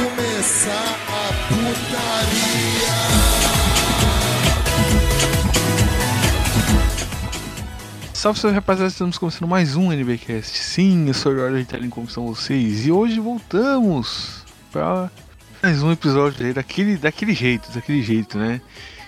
começar 0.00 0.96
a 1.08 1.32
putaria. 1.48 2.90
Salve, 8.14 8.38
salve 8.38 8.54
rapaziada, 8.54 8.90
estamos 8.90 9.18
começando 9.18 9.46
mais 9.46 9.76
um 9.76 9.92
NBcast. 9.92 10.56
Sim, 10.56 11.08
eu 11.08 11.14
sou 11.14 11.32
o 11.32 11.36
Jorge 11.36 11.60
Italien, 11.60 11.90
como 11.90 12.06
estão 12.06 12.26
vocês? 12.26 12.86
E 12.86 12.92
hoje 12.92 13.20
voltamos 13.20 14.44
para 14.72 15.10
mais 15.62 15.82
um 15.82 15.92
episódio 15.92 16.46
aí 16.46 16.54
daquele, 16.54 16.96
daquele 16.96 17.34
jeito, 17.34 17.70
daquele 17.72 18.02
jeito, 18.02 18.38
né? 18.38 18.62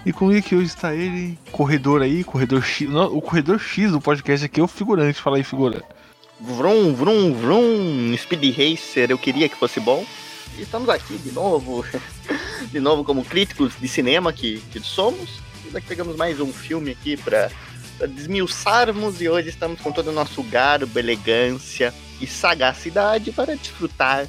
E 0.05 0.13
comigo 0.13 0.39
aqui 0.39 0.55
hoje 0.55 0.67
está 0.67 0.95
ele, 0.95 1.39
corredor 1.53 2.03
aí, 2.03 2.23
corredor 2.23 2.63
X, 2.63 2.91
não, 2.91 3.17
o 3.17 3.23
corredor 3.23 3.59
X 3.59 3.93
do 3.93 4.01
podcast 4.01 4.45
aqui 4.45 4.61
é 4.61 4.63
o 4.63 4.69
figurante, 4.69 5.23
fala 5.23 5.39
aí, 5.39 5.45
figura. 5.45 5.83
Vrum, 6.41 6.93
vrum, 6.93 7.33
vrum, 7.33 8.15
Speed 8.19 8.57
Racer, 8.57 9.11
eu 9.11 9.17
queria 9.17 9.49
que 9.49 9.57
fosse 9.57 9.81
bom. 9.81 10.05
Estamos 10.59 10.89
aqui 10.89 11.17
de 11.19 11.33
novo, 11.33 11.85
de 12.71 12.81
novo 12.81 13.05
como 13.05 13.25
críticos 13.25 13.73
de 13.81 13.89
cinema 13.89 14.33
que, 14.33 14.61
que 14.71 14.81
somos. 14.81 15.41
Daqui 15.71 15.87
pegamos 15.87 16.17
mais 16.17 16.41
um 16.41 16.53
filme 16.53 16.91
aqui 16.91 17.17
para 17.17 17.51
desmiuçarmos 18.07 19.21
e 19.23 19.29
hoje 19.29 19.49
estamos 19.49 19.81
com 19.81 19.91
todo 19.91 20.09
o 20.09 20.13
nosso 20.13 20.43
garbo, 20.43 20.99
elegância 20.99 21.95
e 22.21 22.27
sagacidade 22.27 23.33
para 23.33 23.57
desfrutar. 23.57 24.27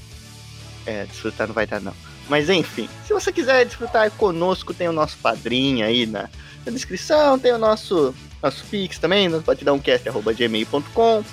É, 0.86 1.06
desfrutar 1.06 1.48
não 1.48 1.54
vai 1.54 1.68
dar 1.68 1.82
não. 1.82 1.94
Mas 2.30 2.50
enfim, 2.50 2.88
se 3.06 3.14
você 3.14 3.32
quiser 3.32 3.66
desfrutar 3.66 4.10
conosco, 4.12 4.74
tem 4.74 4.88
o 4.88 4.94
nosso 4.94 5.18
padrinho 5.18 5.86
aí 5.86 6.06
na, 6.06 6.30
na 6.66 6.72
descrição, 6.72 7.38
tem 7.38 7.52
o 7.52 7.58
nosso, 7.58 8.16
nosso 8.42 8.64
Pix 8.66 8.98
também, 8.98 9.28
no 9.28 9.42
batidãocast.gmail.com. 9.42 11.24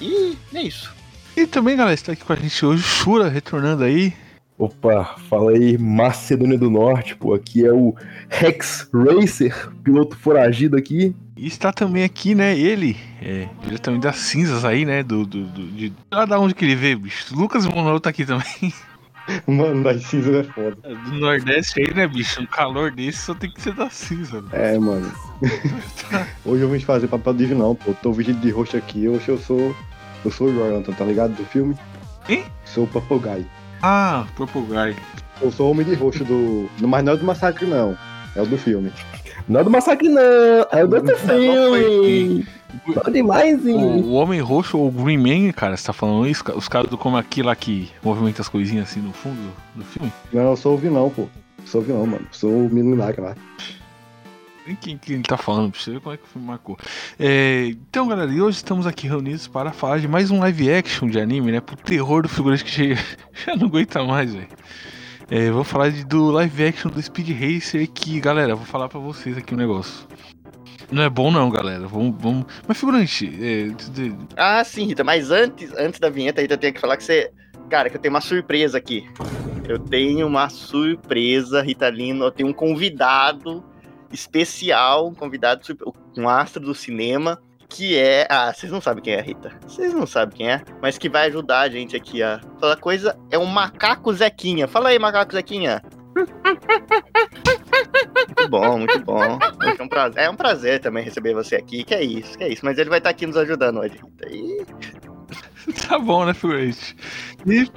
E 0.00 0.38
é 0.54 0.62
isso. 0.62 0.90
E 1.36 1.46
também, 1.46 1.76
galera, 1.76 1.94
está 1.94 2.12
aqui 2.12 2.24
com 2.24 2.32
a 2.32 2.36
gente 2.36 2.64
hoje, 2.64 2.82
Shura, 2.82 3.28
retornando 3.28 3.84
aí. 3.84 4.14
Opa, 4.58 5.04
fala 5.28 5.52
aí, 5.52 5.78
Macedônia 5.78 6.58
do 6.58 6.68
Norte, 6.68 7.14
pô, 7.14 7.32
aqui 7.32 7.64
é 7.64 7.72
o 7.72 7.94
Rex 8.28 8.90
Racer, 8.92 9.70
piloto 9.84 10.16
foragido 10.16 10.76
aqui. 10.76 11.14
E 11.36 11.46
está 11.46 11.72
também 11.72 12.02
aqui, 12.02 12.34
né, 12.34 12.58
ele, 12.58 12.96
é, 13.22 13.48
diretamente 13.62 14.02
das 14.02 14.16
cinzas 14.16 14.64
aí, 14.64 14.84
né, 14.84 15.04
do, 15.04 15.24
do, 15.24 15.44
do 15.44 15.66
de 15.68 15.92
lá 16.10 16.24
da 16.24 16.40
onde 16.40 16.56
que 16.56 16.64
ele 16.64 16.74
veio, 16.74 16.98
bicho. 16.98 17.32
Lucas 17.36 17.64
Monoro 17.66 18.00
tá 18.00 18.10
aqui 18.10 18.26
também. 18.26 18.44
Mano, 19.46 19.84
das 19.84 20.02
cinzas 20.06 20.34
é 20.34 20.42
foda. 20.42 20.76
Do 20.82 21.12
Nordeste 21.12 21.80
aí, 21.80 21.94
né, 21.94 22.08
bicho? 22.08 22.42
Um 22.42 22.46
calor 22.46 22.90
desse 22.90 23.18
só 23.18 23.34
tem 23.34 23.52
que 23.52 23.60
ser 23.60 23.74
da 23.74 23.88
cinza. 23.88 24.40
Né? 24.40 24.48
É, 24.52 24.78
mano. 24.78 25.12
Hoje 26.44 26.62
eu 26.62 26.70
vim 26.70 26.80
fazer 26.80 27.08
papel 27.08 27.34
de 27.34 27.54
não, 27.54 27.74
pô. 27.74 27.92
Tô 27.92 28.10
vestido 28.10 28.40
de 28.40 28.50
roxo 28.50 28.76
aqui, 28.76 29.06
hoje 29.06 29.28
eu 29.28 29.38
sou. 29.38 29.76
Eu 30.24 30.30
sou 30.30 30.48
o 30.48 30.52
Jonathan, 30.52 30.92
tá 30.92 31.04
ligado? 31.04 31.34
Do 31.34 31.44
filme? 31.44 31.76
Quem? 32.26 32.42
Sou 32.64 32.88
o 32.92 33.18
Guy. 33.18 33.46
Ah, 33.82 34.26
Purple 34.36 34.62
Guy. 34.62 34.96
Eu 35.40 35.52
sou 35.52 35.68
o 35.68 35.70
homem 35.70 35.86
de 35.86 35.94
roxo 35.94 36.24
do. 36.24 36.68
Mas 36.80 37.04
não 37.04 37.12
é 37.12 37.16
do 37.16 37.24
massacre, 37.24 37.66
não. 37.66 37.96
É 38.34 38.42
o 38.42 38.46
do 38.46 38.58
filme. 38.58 38.92
Não 39.48 39.60
é 39.60 39.64
do 39.64 39.70
massacre, 39.70 40.08
não. 40.08 40.22
É 40.72 40.84
o 40.84 40.88
do 40.88 40.96
outro 40.96 41.16
filme. 41.16 42.46
Bom 42.86 43.10
demais, 43.10 43.64
O, 43.64 43.68
hein? 43.68 44.02
o 44.04 44.12
Homem 44.12 44.40
Roxo 44.40 44.76
ou 44.78 44.88
o 44.88 44.90
Green 44.90 45.16
Man, 45.16 45.52
cara, 45.52 45.74
você 45.76 45.86
tá 45.86 45.92
falando 45.92 46.26
isso? 46.28 46.44
Os 46.54 46.68
caras 46.68 46.90
do 46.90 46.98
como 46.98 47.16
aqui 47.16 47.42
lá 47.42 47.56
que 47.56 47.90
movimenta 48.02 48.42
as 48.42 48.48
coisinhas 48.48 48.90
assim 48.90 49.00
no 49.00 49.12
fundo 49.12 49.38
do 49.74 49.84
filme? 49.84 50.12
Não, 50.32 50.42
eu 50.50 50.56
sou 50.56 50.74
o 50.74 50.78
vilão, 50.78 51.08
pô. 51.08 51.28
Sou 51.64 51.80
o 51.80 51.84
vilão, 51.84 52.06
mano. 52.06 52.26
Sou 52.30 52.50
o 52.50 52.68
milionário 52.70 53.22
lá. 53.24 53.34
Nem 54.68 54.76
quem 54.76 54.98
que 54.98 55.14
ele 55.14 55.22
tá 55.22 55.38
falando, 55.38 55.72
pra 55.72 55.80
você 55.80 55.92
ver 55.92 56.00
como 56.00 56.14
é 56.14 56.18
que 56.18 56.24
o 56.24 56.26
filme 56.26 56.46
marcou. 56.46 56.76
É, 57.18 57.68
então, 57.68 58.06
galera, 58.06 58.30
e 58.30 58.38
hoje 58.42 58.58
estamos 58.58 58.86
aqui 58.86 59.08
reunidos 59.08 59.48
para 59.48 59.72
falar 59.72 59.98
de 59.98 60.06
mais 60.06 60.30
um 60.30 60.40
live 60.40 60.70
action 60.70 61.08
de 61.08 61.18
anime, 61.18 61.52
né? 61.52 61.58
Pro 61.58 61.74
terror 61.74 62.20
do 62.20 62.28
figurante 62.28 62.64
que 62.64 62.94
já, 62.94 63.02
já 63.46 63.56
não 63.56 63.68
aguenta 63.68 64.04
mais, 64.04 64.34
velho. 64.34 64.46
É, 65.30 65.50
vou 65.50 65.64
falar 65.64 65.88
de, 65.88 66.04
do 66.04 66.30
live 66.32 66.66
action 66.66 66.90
do 66.90 67.00
Speed 67.00 67.30
Racer 67.30 67.88
que, 67.90 68.20
galera, 68.20 68.54
vou 68.54 68.66
falar 68.66 68.90
pra 68.90 69.00
vocês 69.00 69.38
aqui 69.38 69.54
um 69.54 69.56
negócio. 69.56 70.06
Não 70.92 71.02
é 71.02 71.08
bom 71.08 71.30
não, 71.30 71.48
galera. 71.48 71.86
Vamos, 71.86 72.14
vamos... 72.20 72.44
Mas 72.66 72.78
figurante, 72.78 73.26
é, 73.40 73.68
Ah, 74.36 74.62
sim, 74.64 74.84
Rita, 74.84 75.02
mas 75.02 75.30
antes, 75.30 75.72
antes 75.78 75.98
da 75.98 76.10
vinheta, 76.10 76.42
Rita, 76.42 76.52
eu 76.52 76.58
tenho 76.58 76.74
que 76.74 76.80
falar 76.80 76.98
que 76.98 77.04
você. 77.04 77.30
Cara, 77.70 77.88
que 77.88 77.96
eu 77.96 78.00
tenho 78.00 78.12
uma 78.12 78.20
surpresa 78.20 78.76
aqui. 78.76 79.08
Eu 79.66 79.78
tenho 79.78 80.26
uma 80.26 80.50
surpresa, 80.50 81.62
Rita 81.62 81.88
Lino. 81.88 82.26
Eu 82.26 82.30
tenho 82.30 82.50
um 82.50 82.54
convidado 82.54 83.64
especial, 84.12 85.08
um 85.08 85.14
convidado, 85.14 85.62
um 86.16 86.28
astro 86.28 86.62
do 86.62 86.74
cinema, 86.74 87.40
que 87.68 87.96
é. 87.96 88.26
Ah, 88.30 88.52
vocês 88.52 88.72
não 88.72 88.80
sabem 88.80 89.02
quem 89.02 89.14
é, 89.14 89.20
Rita. 89.20 89.52
Vocês 89.66 89.92
não 89.92 90.06
sabem 90.06 90.36
quem 90.36 90.50
é, 90.50 90.62
mas 90.80 90.96
que 90.96 91.08
vai 91.08 91.26
ajudar 91.26 91.60
a 91.60 91.68
gente 91.68 91.94
aqui 91.96 92.22
a 92.22 92.40
falar 92.58 92.76
coisa. 92.76 93.18
É 93.30 93.38
o 93.38 93.46
Macaco 93.46 94.12
Zequinha. 94.12 94.66
Fala 94.66 94.88
aí, 94.88 94.98
Macaco 94.98 95.32
Zequinha. 95.32 95.82
Muito 98.26 98.48
bom, 98.48 98.78
muito 98.78 98.98
bom. 99.00 99.38
É 99.78 99.82
um, 99.82 99.88
prazer, 99.88 100.22
é 100.22 100.30
um 100.30 100.36
prazer 100.36 100.80
também 100.80 101.04
receber 101.04 101.34
você 101.34 101.56
aqui. 101.56 101.84
Que 101.84 101.94
é 101.94 102.02
isso, 102.02 102.36
que 102.36 102.44
é 102.44 102.48
isso. 102.48 102.64
Mas 102.64 102.78
ele 102.78 102.90
vai 102.90 102.98
estar 102.98 103.10
aqui 103.10 103.26
nos 103.26 103.36
ajudando 103.36 103.80
hoje, 103.80 103.98
Rita. 104.02 104.28
E 104.28 104.66
Tá 105.88 105.98
bom, 105.98 106.24
né, 106.24 106.34
figurante? 106.34 106.96
E 107.46 107.70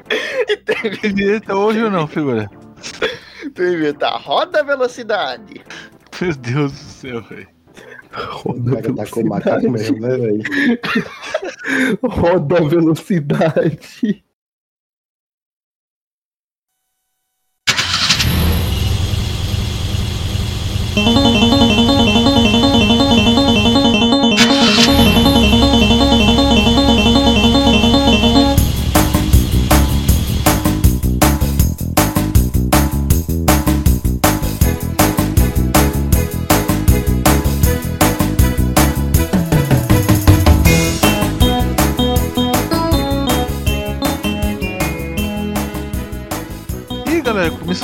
e 1.04 1.10
vinheta 1.10 1.56
hoje 1.56 1.84
ou 1.84 1.92
não, 1.92 2.08
figura? 2.08 2.50
vinheta. 3.56 4.10
Roda 4.10 4.62
a 4.62 4.64
velocidade. 4.64 5.64
Meu 6.22 6.36
Deus 6.36 6.72
do 6.72 6.78
céu, 6.78 7.22
velho. 7.24 7.48
Roda 8.14 8.78
a 8.78 8.82
velocidade. 8.82 9.28
macaco 9.28 9.72
mesmo, 9.72 10.00
né, 10.00 10.18
velho? 10.18 10.44
Roda 12.04 12.58
a 12.58 12.68
velocidade. 12.68 14.24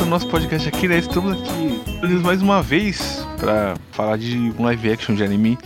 O 0.08 0.10
nosso 0.10 0.28
podcast 0.30 0.70
aqui, 0.70 0.88
né? 0.88 1.00
Estamos 1.00 1.34
aqui 1.34 2.08
mais 2.24 2.42
uma 2.42 2.62
vez 2.62 3.28
pra 3.38 3.76
falar 3.92 4.18
de 4.18 4.54
um 4.58 4.64
live 4.64 4.94
action 4.94 5.14
de 5.14 5.22
anime. 5.22 5.58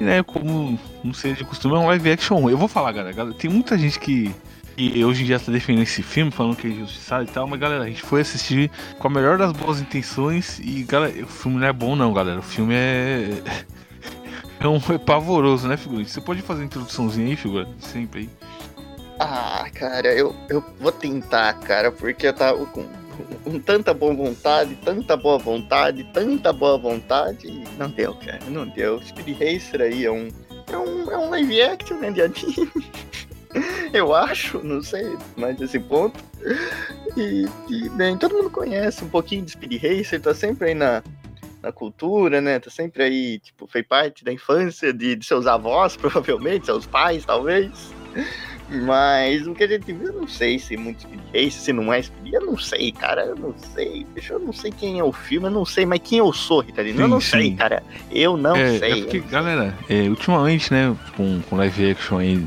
E 0.00 0.04
né, 0.04 0.20
como 0.24 0.76
não 1.04 1.14
sei 1.14 1.32
de 1.32 1.44
costume, 1.44 1.76
é 1.76 1.78
um 1.78 1.86
live 1.86 2.10
action. 2.10 2.50
Eu 2.50 2.58
vou 2.58 2.66
falar, 2.66 2.90
galera, 2.90 3.32
tem 3.34 3.48
muita 3.48 3.78
gente 3.78 4.00
que, 4.00 4.34
que 4.76 5.04
hoje 5.04 5.22
em 5.22 5.26
dia 5.26 5.38
tá 5.38 5.52
defendendo 5.52 5.84
esse 5.84 6.02
filme, 6.02 6.32
falando 6.32 6.56
que 6.56 6.66
é 6.66 6.70
injustiçado 6.70 7.22
e 7.22 7.28
tal, 7.28 7.46
mas 7.46 7.60
galera, 7.60 7.84
a 7.84 7.86
gente 7.86 8.02
foi 8.02 8.20
assistir 8.22 8.68
com 8.98 9.06
a 9.06 9.10
melhor 9.10 9.38
das 9.38 9.52
boas 9.52 9.80
intenções 9.80 10.58
e 10.58 10.82
galera, 10.82 11.22
o 11.22 11.28
filme 11.28 11.58
não 11.58 11.66
é 11.68 11.72
bom 11.72 11.94
não, 11.94 12.12
galera. 12.12 12.40
O 12.40 12.42
filme 12.42 12.74
é. 12.74 13.30
É, 14.60 14.66
um, 14.66 14.80
é 14.92 14.98
pavoroso, 14.98 15.68
né, 15.68 15.76
figurante? 15.76 16.10
Você 16.10 16.20
pode 16.20 16.42
fazer 16.42 16.62
a 16.62 16.64
introduçãozinha 16.64 17.28
aí, 17.28 17.36
figura? 17.36 17.68
Sempre 17.78 18.22
aí. 18.22 18.30
Ah, 19.20 19.68
cara, 19.72 20.08
eu, 20.08 20.34
eu 20.48 20.64
vou 20.80 20.90
tentar, 20.90 21.52
cara, 21.60 21.92
porque 21.92 22.26
eu 22.26 22.32
tava 22.32 22.66
com, 22.66 22.84
com 23.44 23.58
tanta 23.58 23.92
boa 23.92 24.14
vontade, 24.14 24.76
tanta 24.84 25.16
boa 25.16 25.38
vontade, 25.38 26.04
tanta 26.12 26.52
boa 26.52 26.78
vontade. 26.78 27.64
Não 27.78 27.88
deu, 27.90 28.14
cara, 28.14 28.40
não 28.48 28.66
deu. 28.66 29.00
Speed 29.02 29.38
Racer 29.38 29.80
aí 29.80 30.04
é 30.04 30.10
um, 30.10 30.28
é 30.70 30.76
um, 30.76 31.10
é 31.10 31.18
um 31.18 31.30
live 31.30 31.62
action, 31.62 31.98
né, 31.98 32.10
de 32.10 32.22
anime. 32.22 32.70
Eu 33.92 34.14
acho, 34.14 34.62
não 34.62 34.82
sei, 34.82 35.16
mais 35.36 35.60
esse 35.60 35.78
ponto. 35.78 36.22
E, 37.16 37.46
e, 37.68 37.88
bem, 37.90 38.16
todo 38.16 38.34
mundo 38.34 38.50
conhece 38.50 39.02
um 39.02 39.08
pouquinho 39.08 39.44
de 39.44 39.52
Speed 39.52 39.82
Racer, 39.82 40.20
tá 40.20 40.34
sempre 40.34 40.68
aí 40.68 40.74
na, 40.74 41.02
na 41.62 41.72
cultura, 41.72 42.40
né? 42.40 42.58
Tá 42.58 42.70
sempre 42.70 43.02
aí, 43.02 43.38
tipo, 43.38 43.66
fez 43.66 43.86
parte 43.86 44.24
da 44.24 44.32
infância 44.32 44.92
de, 44.92 45.16
de 45.16 45.24
seus 45.24 45.46
avós, 45.46 45.96
provavelmente, 45.98 46.66
seus 46.66 46.86
pais, 46.86 47.24
talvez. 47.24 47.70
Mas 48.70 49.46
o 49.46 49.54
que 49.54 49.64
a 49.64 49.66
gente 49.66 49.92
viu, 49.92 50.08
eu 50.08 50.12
não 50.12 50.28
sei 50.28 50.58
se 50.58 50.74
é 50.74 50.76
muito 50.76 51.00
Speed 51.00 51.52
se 51.52 51.72
não 51.72 51.92
é 51.92 52.02
Speed, 52.02 52.34
eu 52.34 52.44
não 52.44 52.58
sei, 52.58 52.92
cara, 52.92 53.24
eu 53.24 53.36
não 53.36 53.54
sei. 53.74 54.06
Deixa 54.12 54.34
eu 54.34 54.38
não 54.38 54.52
sei 54.52 54.70
quem 54.70 54.98
é 54.98 55.04
o 55.04 55.12
filme, 55.12 55.46
eu 55.46 55.50
não 55.50 55.64
sei, 55.64 55.86
mas 55.86 56.00
quem 56.04 56.18
eu 56.18 56.32
sou, 56.32 56.60
Ritalino, 56.60 57.00
eu 57.00 57.08
não 57.08 57.20
sim. 57.20 57.30
sei, 57.30 57.54
cara. 57.54 57.82
Eu 58.10 58.36
não 58.36 58.54
é, 58.54 58.78
sei. 58.78 58.92
é 58.92 58.96
porque, 58.96 59.20
galera, 59.20 59.74
é, 59.88 60.02
ultimamente, 60.02 60.72
né, 60.72 60.94
com, 61.16 61.40
com 61.48 61.56
live 61.56 61.90
action 61.90 62.18
aí, 62.18 62.46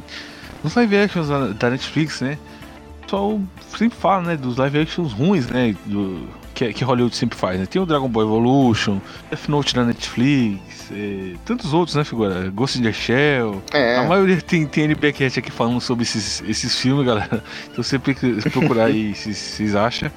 nos 0.64 0.76
live 0.76 0.96
actions 0.96 1.28
da, 1.28 1.48
da 1.48 1.70
Netflix, 1.72 2.22
né, 2.22 2.38
o 3.00 3.04
pessoal 3.04 3.42
sempre 3.76 3.98
fala, 3.98 4.22
né, 4.22 4.38
dos 4.38 4.58
live 4.58 4.80
actions 4.80 5.14
ruins, 5.14 5.48
né, 5.48 5.76
do, 5.86 6.28
que, 6.54 6.74
que 6.74 6.84
Hollywood 6.84 7.16
sempre 7.16 7.38
faz, 7.38 7.60
né, 7.60 7.66
tem 7.66 7.82
o 7.82 7.86
Dragon 7.86 8.08
Ball 8.08 8.24
Evolution, 8.24 9.00
Death 9.30 9.48
Note 9.48 9.74
da 9.76 9.84
Netflix, 9.86 10.92
é, 10.92 11.34
tantos 11.46 11.74
outros, 11.74 11.96
né, 11.96 12.04
figura, 12.04 12.50
Ghost 12.54 12.78
in 12.80 12.84
the 12.84 12.92
Shell, 12.94 13.62
É. 13.74 13.98
a 13.98 14.04
maioria 14.04 14.42
tem, 14.42 14.66
tem 14.66 14.86
NBcast 14.86 15.40
aqui 15.40 15.52
falando 15.52 15.80
sobre 15.82 16.04
esses, 16.04 16.44
esses 16.48 16.76
filmes, 16.78 17.06
galera, 17.06 17.44
então 17.72 17.84
sempre 17.84 18.14
que 18.14 18.50
procurar 18.50 18.86
aí, 18.86 19.14
se 19.16 19.34
vocês 19.34 19.76
acham. 19.76 20.12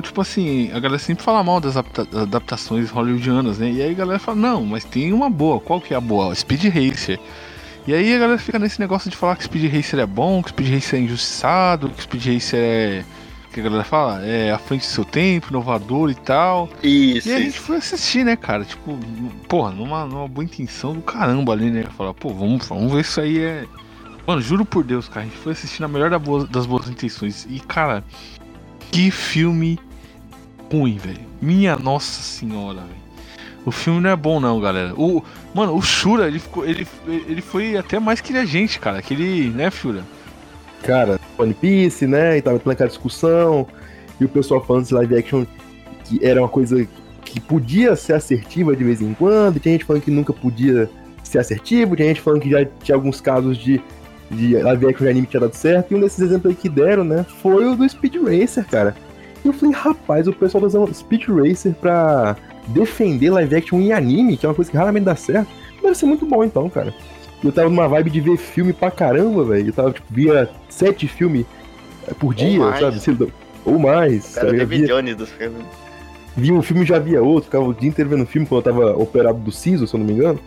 Tipo 0.00 0.20
assim, 0.20 0.70
a 0.72 0.78
galera 0.78 0.98
sempre 1.00 1.24
fala 1.24 1.42
mal 1.42 1.60
das 1.60 1.76
adapta- 1.76 2.06
adaptações 2.22 2.88
hollywoodianas, 2.88 3.58
né? 3.58 3.68
E 3.68 3.82
aí 3.82 3.90
a 3.90 3.94
galera 3.94 4.20
fala, 4.20 4.36
não, 4.38 4.64
mas 4.64 4.84
tem 4.84 5.12
uma 5.12 5.28
boa. 5.28 5.58
Qual 5.58 5.80
que 5.80 5.92
é 5.92 5.96
a 5.96 6.00
boa? 6.00 6.32
Speed 6.36 6.66
Racer. 6.66 7.18
E 7.84 7.92
aí 7.92 8.14
a 8.14 8.18
galera 8.20 8.38
fica 8.38 8.60
nesse 8.60 8.78
negócio 8.78 9.10
de 9.10 9.16
falar 9.16 9.34
que 9.34 9.42
Speed 9.42 9.74
Racer 9.74 9.98
é 9.98 10.06
bom, 10.06 10.40
que 10.40 10.50
Speed 10.50 10.72
Racer 10.72 11.00
é 11.00 11.02
injustiçado, 11.02 11.88
que 11.88 12.00
Speed 12.04 12.26
Racer 12.34 12.60
é. 12.62 13.04
Que 13.52 13.60
a 13.60 13.62
galera 13.62 13.82
fala? 13.84 14.24
É 14.24 14.52
à 14.52 14.58
frente 14.58 14.82
do 14.82 14.86
seu 14.90 15.04
tempo, 15.04 15.48
inovador 15.50 16.10
e 16.10 16.14
tal. 16.14 16.68
Isso, 16.82 17.28
E 17.28 17.32
a 17.32 17.38
gente 17.38 17.48
isso. 17.50 17.60
foi 17.62 17.76
assistir, 17.78 18.24
né, 18.24 18.36
cara? 18.36 18.64
Tipo, 18.64 18.96
porra, 19.48 19.70
numa, 19.72 20.04
numa 20.04 20.28
boa 20.28 20.44
intenção 20.44 20.92
do 20.92 21.00
caramba 21.00 21.52
ali, 21.52 21.70
né? 21.70 21.84
Falar, 21.96 22.12
pô, 22.14 22.28
vamos, 22.28 22.66
vamos 22.68 22.92
ver 22.92 23.04
se 23.04 23.10
isso 23.10 23.20
aí 23.20 23.38
é. 23.38 23.64
Mano, 24.26 24.42
juro 24.42 24.64
por 24.64 24.84
Deus, 24.84 25.08
cara, 25.08 25.22
a 25.22 25.24
gente 25.24 25.38
foi 25.38 25.52
assistir 25.52 25.80
na 25.80 25.88
melhor 25.88 26.10
da 26.10 26.18
boa- 26.18 26.46
das 26.46 26.66
boas 26.66 26.88
intenções. 26.90 27.46
E, 27.48 27.58
cara, 27.60 28.04
que 28.90 29.10
filme 29.10 29.78
ruim, 30.70 30.98
velho. 30.98 31.20
Minha 31.40 31.76
nossa 31.76 32.20
senhora, 32.20 32.80
velho. 32.80 33.08
O 33.64 33.70
filme 33.70 34.00
não 34.00 34.10
é 34.10 34.16
bom, 34.16 34.38
não, 34.38 34.60
galera. 34.60 34.92
O, 34.94 35.24
mano, 35.54 35.74
o 35.74 35.80
Shura, 35.82 36.26
ele, 36.28 36.38
ficou, 36.38 36.64
ele, 36.66 36.86
ele 37.06 37.40
foi 37.40 37.76
até 37.78 37.98
mais 37.98 38.20
que 38.20 38.36
a 38.36 38.44
gente, 38.44 38.78
cara. 38.78 38.98
Aquele, 38.98 39.48
né, 39.50 39.70
Shura? 39.70 40.04
Cara, 40.82 41.18
One 41.38 41.54
Piece, 41.54 42.06
né? 42.06 42.38
E 42.38 42.42
tava 42.42 42.58
tendo 42.58 42.72
aquela 42.72 42.88
discussão. 42.88 43.66
E 44.20 44.24
o 44.24 44.28
pessoal 44.28 44.64
falando 44.64 44.86
de 44.86 44.94
live 44.94 45.16
action 45.16 45.44
que 46.04 46.24
era 46.24 46.40
uma 46.40 46.48
coisa 46.48 46.86
que 47.24 47.40
podia 47.40 47.94
ser 47.94 48.14
assertiva 48.14 48.74
de 48.74 48.82
vez 48.82 49.00
em 49.00 49.12
quando. 49.14 49.60
Tinha 49.60 49.72
gente 49.72 49.84
falando 49.84 50.02
que 50.02 50.10
nunca 50.10 50.32
podia 50.32 50.88
ser 51.22 51.38
assertivo. 51.38 51.94
Tinha 51.94 52.08
gente 52.08 52.20
falando 52.20 52.40
que 52.40 52.50
já 52.50 52.64
tinha 52.82 52.96
alguns 52.96 53.20
casos 53.20 53.58
de, 53.58 53.80
de 54.30 54.56
live 54.56 54.86
action 54.86 55.04
de 55.04 55.10
anime 55.10 55.26
que 55.26 55.32
tinha 55.32 55.40
dado 55.40 55.54
certo. 55.54 55.92
E 55.92 55.94
um 55.94 56.00
desses 56.00 56.20
exemplos 56.20 56.50
aí 56.50 56.56
que 56.56 56.68
deram, 56.68 57.04
né? 57.04 57.24
Foi 57.42 57.66
o 57.66 57.76
do 57.76 57.88
Speed 57.88 58.16
Racer, 58.16 58.66
cara. 58.66 58.96
E 59.44 59.48
eu 59.48 59.52
falei, 59.52 59.74
rapaz, 59.74 60.26
o 60.26 60.32
pessoal 60.32 60.62
tá 60.62 60.66
usando 60.68 60.92
Speed 60.94 61.28
Racer 61.28 61.74
pra 61.74 62.36
defender 62.68 63.30
live 63.30 63.56
action 63.56 63.78
em 63.78 63.92
anime, 63.92 64.36
que 64.36 64.46
é 64.46 64.48
uma 64.48 64.54
coisa 64.54 64.70
que 64.70 64.76
raramente 64.76 65.04
dá 65.04 65.14
certo. 65.14 65.48
Deve 65.82 65.94
ser 65.94 66.06
muito 66.06 66.26
bom 66.26 66.42
então, 66.42 66.68
cara. 66.68 66.92
Eu 67.42 67.52
tava 67.52 67.68
numa 67.68 67.86
vibe 67.86 68.10
de 68.10 68.20
ver 68.20 68.36
filme 68.36 68.72
pra 68.72 68.90
caramba, 68.90 69.44
velho. 69.44 69.68
Eu 69.68 69.72
tava, 69.72 69.92
tipo, 69.92 70.06
via 70.12 70.50
sete 70.68 71.06
filmes 71.06 71.46
eh, 72.08 72.14
por 72.14 72.34
dia, 72.34 72.58
mais. 72.58 73.02
sabe? 73.02 73.32
Ou 73.64 73.78
mais. 73.78 74.34
Cara 74.34 74.46
sabe? 74.48 74.56
Eu 74.56 74.66
David 74.66 74.86
via, 74.86 74.94
Jones 74.96 75.16
dos 75.16 75.30
filmes. 75.30 75.62
via 76.36 76.54
um 76.54 76.62
filme 76.62 76.82
e 76.82 76.86
já 76.86 76.98
via 76.98 77.22
outro. 77.22 77.44
Ficava 77.44 77.64
o 77.64 77.74
dia 77.74 77.88
inteiro 77.88 78.10
vendo 78.10 78.26
filme 78.26 78.46
quando 78.46 78.66
eu 78.66 78.72
tava 78.72 78.96
operado 78.96 79.38
do 79.38 79.52
siso, 79.52 79.86
se 79.86 79.94
eu 79.94 79.98
não 79.98 80.06
me 80.06 80.14
engano. 80.14 80.40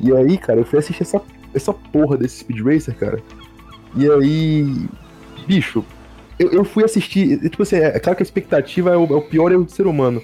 E 0.00 0.12
aí, 0.12 0.36
cara, 0.36 0.60
eu 0.60 0.64
fui 0.64 0.78
assistir 0.78 1.02
essa, 1.02 1.20
essa 1.54 1.72
porra 1.72 2.16
desse 2.16 2.40
Speed 2.40 2.60
Racer, 2.64 2.94
cara. 2.96 3.20
E 3.94 4.10
aí. 4.10 4.86
Bicho, 5.46 5.84
eu, 6.38 6.50
eu 6.50 6.64
fui 6.64 6.82
assistir. 6.84 7.38
Tipo 7.48 7.62
assim, 7.62 7.76
é 7.76 7.98
claro 8.00 8.16
que 8.16 8.22
a 8.22 8.26
expectativa 8.26 8.90
é 8.90 8.96
o, 8.96 9.04
é 9.04 9.16
o 9.16 9.22
pior 9.22 9.52
erro 9.52 9.64
do 9.64 9.70
ser 9.70 9.86
humano. 9.86 10.20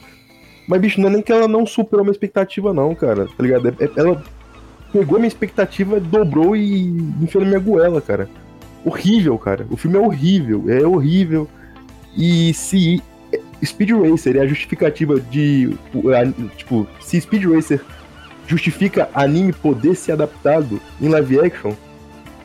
Mas, 0.66 0.81
bicho, 0.81 1.00
não 1.00 1.08
é 1.08 1.12
nem 1.12 1.22
que 1.22 1.32
ela 1.32 1.48
não 1.48 1.66
superou 1.66 2.00
a 2.00 2.05
minha 2.05 2.12
expectativa, 2.12 2.72
não, 2.72 2.94
cara. 2.94 3.26
Tá 3.26 3.43
ligado? 3.43 3.69
É- 3.69 3.84
é- 3.84 3.90
ela 3.96 4.22
pegou 4.93 5.17
a 5.17 5.19
minha 5.19 5.29
expectativa, 5.29 5.99
dobrou 5.99 6.55
e 6.55 6.89
enfiou 7.21 7.43
na 7.43 7.50
minha 7.50 7.61
goela, 7.61 8.00
cara. 8.00 8.29
Horrível, 8.85 9.39
cara. 9.39 9.67
O 9.71 9.77
filme 9.77 9.97
é 9.97 10.00
horrível. 10.00 10.65
É 10.69 10.87
horrível. 10.87 11.49
E 12.17 12.53
se 12.53 13.03
Speed 13.65 13.91
Racer 13.91 14.37
é 14.37 14.41
a 14.41 14.47
justificativa 14.47 15.19
de. 15.21 15.77
Tipo, 16.56 16.87
se 17.00 17.21
Speed 17.21 17.44
Racer 17.44 17.81
justifica 18.47 19.09
anime 19.15 19.53
poder 19.53 19.94
ser 19.94 20.12
adaptado 20.12 20.81
em 21.00 21.09
live 21.09 21.41
action, 21.41 21.73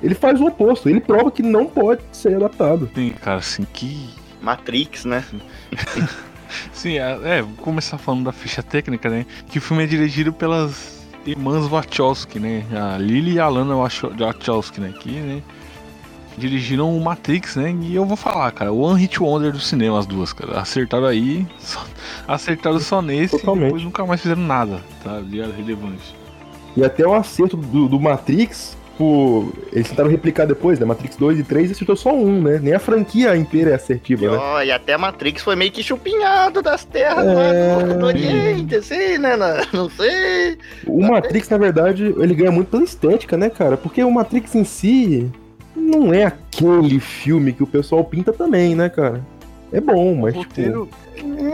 ele 0.01 0.15
faz 0.15 0.39
o 0.39 0.45
oposto. 0.45 0.87
Ele 0.89 1.01
prova 1.01 1.31
que 1.31 1.41
não 1.41 1.65
pode 1.65 2.01
ser 2.11 2.35
adaptado. 2.35 2.87
Tem, 2.87 3.09
cara, 3.11 3.37
assim, 3.37 3.65
que. 3.73 4.09
Matrix, 4.41 5.05
né? 5.05 5.23
Sim, 6.71 6.97
é, 6.97 7.19
é, 7.23 7.41
vou 7.41 7.55
começar 7.57 7.97
falando 7.97 8.25
da 8.25 8.31
ficha 8.31 8.63
técnica, 8.63 9.09
né? 9.09 9.25
Que 9.49 9.57
o 9.57 9.61
filme 9.61 9.83
é 9.83 9.87
dirigido 9.87 10.31
pelas 10.31 10.96
irmãs 11.27 11.67
Wachowski, 11.67 12.39
né? 12.39 12.65
A 12.73 12.97
Lily 12.97 13.33
e 13.33 13.39
a 13.39 13.47
Lana 13.47 13.75
Wacho- 13.75 14.11
Wachowski, 14.19 14.79
né? 14.81 14.93
Que, 14.99 15.11
né? 15.11 15.41
Dirigiram 16.37 16.95
o 16.95 17.03
Matrix, 17.03 17.55
né? 17.55 17.75
E 17.81 17.95
eu 17.95 18.05
vou 18.05 18.15
falar, 18.15 18.51
cara, 18.51 18.71
o 18.71 18.79
One 18.79 18.99
Hit 19.01 19.21
Wonder 19.21 19.51
do 19.51 19.59
cinema, 19.59 19.97
as 19.97 20.05
duas, 20.05 20.31
cara. 20.33 20.59
Acertaram 20.59 21.05
aí, 21.07 21.45
só- 21.59 21.83
acertaram 22.27 22.79
só 22.79 23.01
nesse 23.01 23.37
Totalmente. 23.39 23.63
e 23.63 23.65
depois 23.65 23.83
nunca 23.83 24.05
mais 24.05 24.21
fizeram 24.21 24.41
nada, 24.43 24.83
tá? 25.03 25.19
De 25.19 25.37
relevante. 25.41 26.15
E 26.75 26.83
até 26.83 27.05
o 27.07 27.13
acerto 27.13 27.57
do, 27.57 27.87
do 27.87 27.99
Matrix, 27.99 28.77
por... 28.97 29.53
eles 29.71 29.89
tentaram 29.89 30.09
replicar 30.09 30.45
depois, 30.45 30.79
né? 30.79 30.85
Matrix 30.85 31.15
2 31.17 31.39
e 31.39 31.43
3 31.43 31.71
acertou 31.71 31.95
só 31.95 32.13
um, 32.13 32.41
né? 32.41 32.59
Nem 32.61 32.73
a 32.73 32.79
franquia 32.79 33.35
inteira 33.35 33.69
é 33.69 33.73
E, 33.73 33.75
assertiva, 33.75 34.31
né? 34.31 34.37
ó, 34.37 34.61
e 34.61 34.71
até 34.71 34.97
Matrix 34.97 35.41
foi 35.43 35.55
meio 35.55 35.71
que 35.71 35.83
chupinhado 35.83 36.61
das 36.61 36.83
terras 36.83 37.25
É. 37.25 37.33
lá 37.33 37.83
do, 37.93 37.99
do 37.99 38.05
Oriente, 38.07 38.75
assim, 38.75 39.17
né? 39.17 39.35
Não, 39.71 39.89
sei. 39.89 40.57
O 40.85 41.01
Matrix, 41.05 41.47
na 41.49 41.57
verdade, 41.57 42.13
ele 42.17 42.33
ganha 42.35 42.51
muito 42.51 42.69
pela 42.69 42.83
estética, 42.83 43.37
né, 43.37 43.49
cara? 43.49 43.77
Porque 43.77 44.03
o 44.03 44.11
Matrix 44.11 44.55
em 44.55 44.63
si 44.63 45.29
não 45.75 46.13
é 46.13 46.23
aquele 46.25 46.99
filme 46.99 47.53
que 47.53 47.63
o 47.63 47.67
pessoal 47.67 48.03
pinta 48.03 48.33
também, 48.33 48.75
né, 48.75 48.89
cara? 48.89 49.21
É 49.71 49.79
bom, 49.81 50.13
O 50.13 50.21
mas 50.21 50.33
roteiro, 50.35 50.89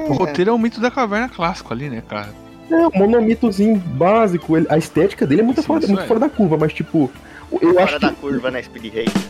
o 0.07 0.13
roteiro 0.13 0.51
é 0.51 0.53
o 0.53 0.57
mito 0.57 0.79
da 0.79 0.91
caverna 0.91 1.27
clássico 1.29 1.73
ali, 1.73 1.89
né, 1.89 2.01
cara? 2.07 2.29
tipo, 2.67 2.75
é 2.75 2.87
um 2.87 2.91
monomitozinho 2.95 3.75
básico. 3.75 4.55
ele- 4.55 4.67
a 4.69 4.77
estética 4.77 5.25
dele 5.27 5.41
é 5.41 5.43
muito, 5.43 5.61
Sim, 5.61 5.67
fora, 5.67 5.87
muito 5.87 6.01
é. 6.01 6.05
fora 6.07 6.19
da 6.19 6.29
curva, 6.29 6.57
mas 6.57 6.71
tipo, 6.73 7.11
eu 7.61 7.73
Fora 7.73 7.83
acho 7.83 7.99
da 7.99 8.09
que 8.09 8.15
curva, 8.15 8.51
né, 8.51 8.61
Speed 8.63 8.85
Racer? 8.93 9.23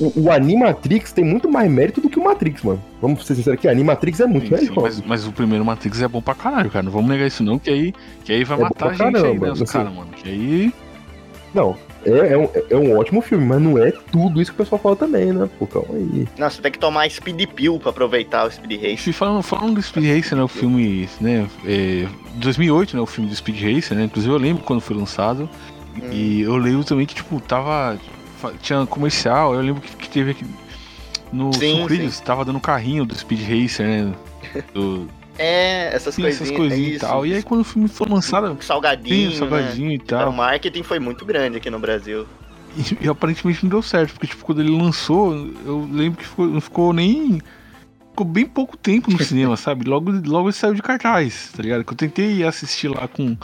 o, 0.00 0.22
o 0.24 0.32
Animatrix 0.32 1.12
tem 1.12 1.24
muito 1.24 1.48
mais 1.50 1.70
mérito 1.70 2.00
do 2.00 2.08
que 2.08 2.18
o 2.18 2.24
Matrix, 2.24 2.62
mano. 2.62 2.82
Vamos 3.02 3.26
ser 3.26 3.34
sinceros 3.34 3.58
aqui, 3.58 3.68
Animatrix 3.68 4.20
é 4.20 4.26
muito 4.26 4.48
Sim, 4.48 4.56
sim, 4.56 4.70
melhor. 4.70 4.82
mas, 4.82 5.00
mas 5.02 5.26
o 5.26 5.32
primeiro 5.32 5.64
Matrix 5.64 6.00
é 6.00 6.08
bom 6.08 6.22
pra 6.22 6.34
caralho, 6.34 6.70
cara. 6.70 6.82
Não 6.82 6.92
vamos 6.92 7.08
negar 7.10 7.26
isso 7.26 7.42
não, 7.42 7.58
que 7.58 7.70
aí, 7.70 7.94
que 8.24 8.32
aí 8.32 8.44
vai 8.44 8.58
É 8.58 8.62
matar 8.62 8.88
a 8.88 8.92
gente 8.92 9.02
aí, 9.04 9.12
caramba, 9.12 9.46
né, 9.46 9.52
os 9.52 9.62
assim. 9.62 9.72
caras, 9.72 9.94
mano. 9.94 10.10
Que 10.12 10.28
aí. 10.28 10.72
Não, 11.52 11.76
é, 12.06 12.32
é, 12.32 12.38
um, 12.38 12.48
é 12.70 12.76
um 12.76 12.96
ótimo 12.96 13.20
filme, 13.20 13.44
mas 13.44 13.60
não 13.60 13.76
é 13.76 13.90
tudo 13.90 14.40
isso 14.40 14.52
que 14.52 14.60
o 14.60 14.64
pessoal 14.64 14.80
fala 14.80 14.96
também, 14.96 15.32
né? 15.32 15.50
Pô, 15.58 15.66
calma 15.66 15.94
aí. 15.96 16.26
Não, 16.38 16.48
você 16.48 16.62
tem 16.62 16.70
que 16.72 16.78
tomar 16.78 17.10
Speed 17.10 17.42
Pill 17.48 17.78
pra 17.78 17.90
aproveitar 17.90 18.46
o 18.46 18.50
Speed 18.50 18.72
Racer. 18.80 18.92
Enfim, 18.92 19.12
falando, 19.12 19.42
falando 19.42 19.74
do 19.74 19.82
Speed 19.82 20.06
Racer, 20.16 20.38
né, 20.38 20.44
o 20.44 20.48
filme, 20.48 21.08
né, 21.20 21.46
é, 21.66 22.06
2008, 22.36 22.96
né, 22.96 23.02
o 23.02 23.06
filme 23.06 23.28
do 23.28 23.34
Speed 23.36 23.60
Racer, 23.60 23.96
né, 23.98 24.04
inclusive 24.04 24.32
eu 24.32 24.38
lembro 24.38 24.62
quando 24.62 24.80
foi 24.80 24.96
lançado, 24.96 25.50
e 26.12 26.42
eu 26.42 26.56
lembro 26.56 26.84
também 26.84 27.06
que, 27.06 27.14
tipo, 27.14 27.40
tava, 27.40 27.98
tinha 28.62 28.86
comercial, 28.86 29.54
eu 29.54 29.60
lembro 29.60 29.82
que, 29.82 29.96
que 29.96 30.08
teve 30.08 30.32
aqui, 30.32 30.44
no 31.32 31.52
Sim, 31.52 31.82
Sucrilhos, 31.82 32.20
tava 32.20 32.44
dando 32.44 32.60
carrinho 32.60 33.04
do 33.04 33.14
Speed 33.14 33.40
Racer, 33.40 33.86
né, 33.86 34.14
do, 34.74 35.08
É, 35.42 35.94
essas 35.94 36.14
sim, 36.14 36.22
coisinhas. 36.22 36.50
essas 36.50 36.56
coisinhas 36.56 36.88
é 36.88 36.92
e 36.92 36.96
isso. 36.96 37.06
tal, 37.06 37.24
e 37.24 37.34
aí 37.34 37.42
quando 37.42 37.62
o 37.62 37.64
filme 37.64 37.88
foi 37.88 38.06
lançado, 38.08 38.58
Salgadinho, 38.60 39.08
tem 39.08 39.28
o 39.28 39.38
salgadinho 39.38 39.86
e 39.92 39.96
né? 39.96 40.02
Então, 40.04 40.18
tal, 40.18 40.30
o 40.30 40.36
marketing 40.36 40.82
foi 40.82 40.98
muito 40.98 41.24
grande 41.24 41.56
aqui 41.56 41.70
no 41.70 41.78
Brasil. 41.78 42.26
E, 42.76 43.04
e 43.06 43.08
aparentemente 43.08 43.62
não 43.62 43.70
deu 43.70 43.82
certo, 43.82 44.12
porque 44.12 44.26
tipo, 44.26 44.44
quando 44.44 44.60
ele 44.60 44.70
lançou, 44.70 45.34
eu 45.64 45.88
lembro 45.90 46.18
que 46.18 46.26
ficou, 46.26 46.46
não 46.46 46.60
ficou 46.60 46.92
nem. 46.92 47.40
Ficou 48.10 48.26
bem 48.26 48.44
pouco 48.44 48.76
tempo 48.76 49.10
no 49.10 49.18
cinema, 49.22 49.56
sabe? 49.58 49.88
Logo, 49.88 50.10
logo 50.26 50.48
ele 50.48 50.52
saiu 50.52 50.74
de 50.74 50.82
cartaz, 50.82 51.52
tá 51.56 51.62
ligado? 51.62 51.84
Que 51.84 51.92
eu 51.92 51.96
tentei 51.96 52.44
assistir 52.44 52.88
lá 52.88 53.08
com. 53.08 53.34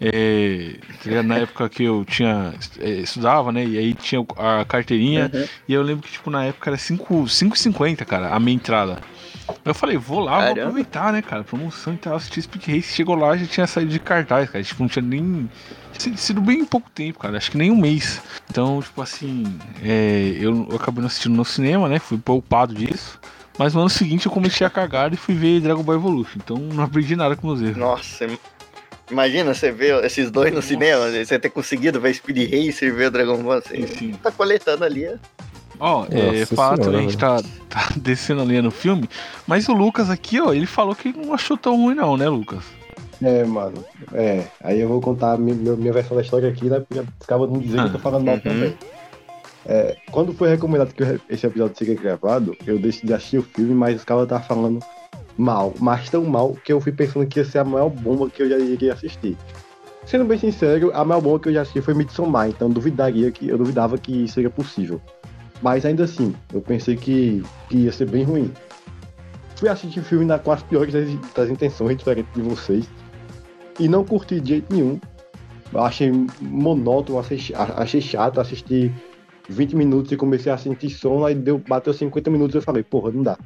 É, 0.00 0.74
tá? 1.04 1.22
Na 1.22 1.36
época 1.38 1.68
que 1.68 1.84
eu 1.84 2.04
tinha. 2.04 2.54
é, 2.78 2.90
estudava, 2.90 3.50
né? 3.52 3.64
E 3.64 3.78
aí 3.78 3.94
tinha 3.94 4.24
a 4.36 4.64
carteirinha. 4.64 5.30
Uhum. 5.32 5.44
E 5.68 5.72
eu 5.74 5.82
lembro 5.82 6.02
que, 6.06 6.12
tipo, 6.12 6.30
na 6.30 6.44
época 6.44 6.70
era 6.70 6.76
5,50, 6.76 8.04
cara, 8.04 8.34
a 8.34 8.38
minha 8.40 8.54
entrada. 8.56 8.98
Eu 9.64 9.74
falei, 9.74 9.96
vou 9.96 10.18
lá, 10.20 10.32
vou 10.32 10.40
Caramba. 10.40 10.60
aproveitar, 10.62 11.12
né, 11.12 11.22
cara? 11.22 11.44
Promoção 11.44 11.94
e 11.94 11.96
tal, 11.96 12.16
assistir 12.16 12.42
Speed 12.42 12.66
Race. 12.66 12.92
Chegou 12.94 13.14
lá 13.14 13.36
já 13.36 13.46
tinha 13.46 13.66
saído 13.66 13.92
de 13.92 14.00
cartaz, 14.00 14.50
cara. 14.50 14.62
Tipo, 14.64 14.82
não 14.82 14.88
tinha 14.88 15.04
nem. 15.04 15.48
Tinha 15.96 16.16
sido 16.16 16.40
bem 16.40 16.64
pouco 16.64 16.90
tempo, 16.90 17.20
cara. 17.20 17.36
Acho 17.38 17.50
que 17.52 17.56
nem 17.56 17.70
um 17.70 17.76
mês. 17.76 18.20
Então, 18.50 18.82
tipo 18.82 19.00
assim, 19.00 19.44
é, 19.82 20.36
eu, 20.40 20.66
eu 20.68 20.76
acabei 20.76 21.00
não 21.00 21.06
assistindo 21.06 21.36
no 21.36 21.44
cinema, 21.44 21.88
né? 21.88 21.98
Fui 22.00 22.18
poupado 22.18 22.74
disso. 22.74 23.18
Mas 23.58 23.72
no 23.72 23.80
ano 23.80 23.88
seguinte 23.88 24.26
eu 24.26 24.32
cometi 24.32 24.62
a 24.64 24.68
cagada 24.68 25.14
e 25.14 25.18
fui 25.18 25.34
ver 25.34 25.60
Dragon 25.60 25.82
Ball 25.82 25.94
Evolution. 25.94 26.38
Então 26.44 26.58
não 26.58 26.84
aprendi 26.84 27.14
nada 27.16 27.34
com 27.36 27.46
meus 27.46 27.62
erros. 27.62 27.76
Nossa, 27.78 28.24
im- 28.26 28.38
imagina 29.10 29.54
você 29.54 29.70
ver 29.70 30.04
esses 30.04 30.30
dois 30.30 30.50
no 30.50 30.56
Nossa. 30.56 30.68
cinema, 30.68 31.10
você 31.10 31.38
ter 31.38 31.50
conseguido 31.50 32.00
ver 32.00 32.14
Speed 32.14 32.50
Racer 32.50 32.88
e 32.88 32.92
ver 32.92 33.06
o 33.06 33.10
Dragon 33.10 33.42
Ball. 33.42 33.60
Você 33.62 33.76
Enfim. 33.78 34.12
tá 34.22 34.30
coletando 34.30 34.84
ali. 34.84 35.06
ó. 35.08 35.16
Ó, 35.78 36.06
é 36.10 36.40
Nossa 36.40 36.56
fato, 36.56 36.84
senhora, 36.84 36.98
a 36.98 37.02
gente 37.02 37.18
tá, 37.18 37.36
tá 37.68 37.88
descendo 38.00 38.40
a 38.42 38.44
linha 38.44 38.62
no 38.62 38.70
filme. 38.70 39.08
Mas 39.46 39.68
o 39.68 39.72
Lucas 39.74 40.08
aqui, 40.08 40.40
ó, 40.40 40.52
ele 40.54 40.64
falou 40.66 40.94
que 40.94 41.12
não 41.12 41.34
achou 41.34 41.56
tão 41.56 41.76
ruim, 41.76 41.94
não, 41.94 42.16
né, 42.16 42.28
Lucas? 42.28 42.64
É, 43.22 43.44
mano. 43.44 43.84
É. 44.14 44.44
Aí 44.62 44.80
eu 44.80 44.88
vou 44.88 45.00
contar 45.00 45.38
minha, 45.38 45.54
minha- 45.54 45.76
minha 45.76 45.92
versão 45.92 46.16
da 46.16 46.22
história 46.22 46.48
aqui, 46.48 46.64
né? 46.66 46.80
Porque 46.80 47.06
acaba 47.22 47.46
não 47.46 47.58
dizer 47.58 47.78
que 47.80 47.86
eu 47.88 47.92
tô 47.92 47.98
falando 47.98 48.24
mal 48.24 48.34
Uhum. 48.36 48.40
também. 48.40 48.74
É, 49.68 49.96
quando 50.12 50.32
foi 50.32 50.48
recomendado 50.48 50.94
que 50.94 51.02
esse 51.28 51.44
episódio 51.46 51.76
seria 51.76 51.94
gravado, 51.94 52.56
eu 52.66 52.78
decidi 52.78 53.12
assistir 53.12 53.38
o 53.38 53.42
filme, 53.42 53.74
mas 53.74 53.96
os 53.96 54.04
caras 54.04 54.28
tava 54.28 54.44
falando 54.44 54.78
mal, 55.36 55.74
mas 55.78 56.08
tão 56.08 56.24
mal 56.24 56.56
que 56.64 56.72
eu 56.72 56.80
fui 56.80 56.92
pensando 56.92 57.26
que 57.26 57.40
ia 57.40 57.44
ser 57.44 57.58
a 57.58 57.64
maior 57.64 57.90
bomba 57.90 58.28
que 58.30 58.42
eu 58.42 58.48
já 58.48 58.58
iria 58.58 58.92
assistir. 58.92 59.36
Sendo 60.04 60.24
bem 60.24 60.38
sincero, 60.38 60.90
a 60.94 61.04
maior 61.04 61.20
bomba 61.20 61.40
que 61.40 61.48
eu 61.48 61.52
já 61.52 61.62
assisti 61.62 61.80
foi 61.80 61.94
Midsommar, 61.94 62.48
então 62.48 62.70
duvidaria 62.70 63.30
que 63.30 63.48
eu 63.48 63.58
duvidava 63.58 63.98
que 63.98 64.28
seria 64.28 64.48
possível. 64.48 65.00
Mas 65.62 65.84
ainda 65.84 66.04
assim, 66.04 66.34
eu 66.52 66.60
pensei 66.60 66.96
que, 66.96 67.42
que 67.68 67.78
ia 67.78 67.92
ser 67.92 68.08
bem 68.08 68.22
ruim. 68.22 68.52
fui 69.56 69.68
assistir 69.68 70.02
filme 70.02 70.24
na, 70.24 70.38
com 70.38 70.52
as 70.52 70.62
piores 70.62 70.92
das, 70.92 71.08
das 71.34 71.50
intenções, 71.50 71.96
diferente 71.96 72.28
de 72.34 72.42
vocês. 72.42 72.88
E 73.80 73.88
não 73.88 74.04
curti 74.04 74.40
de 74.40 74.50
jeito 74.50 74.72
nenhum. 74.72 75.00
Achei 75.74 76.12
monótono, 76.40 77.18
achei, 77.18 77.40
achei 77.54 78.00
chato 78.00 78.40
assistir 78.40 78.94
20 79.48 79.76
minutos 79.76 80.12
e 80.12 80.16
comecei 80.16 80.52
a 80.52 80.56
sentir 80.56 80.90
sono, 80.90 81.24
aí 81.24 81.34
deu, 81.34 81.58
bateu 81.58 81.92
50 81.92 82.30
minutos 82.30 82.54
e 82.54 82.58
eu 82.58 82.62
falei, 82.62 82.82
porra, 82.82 83.10
não 83.10 83.22
dá. 83.22 83.36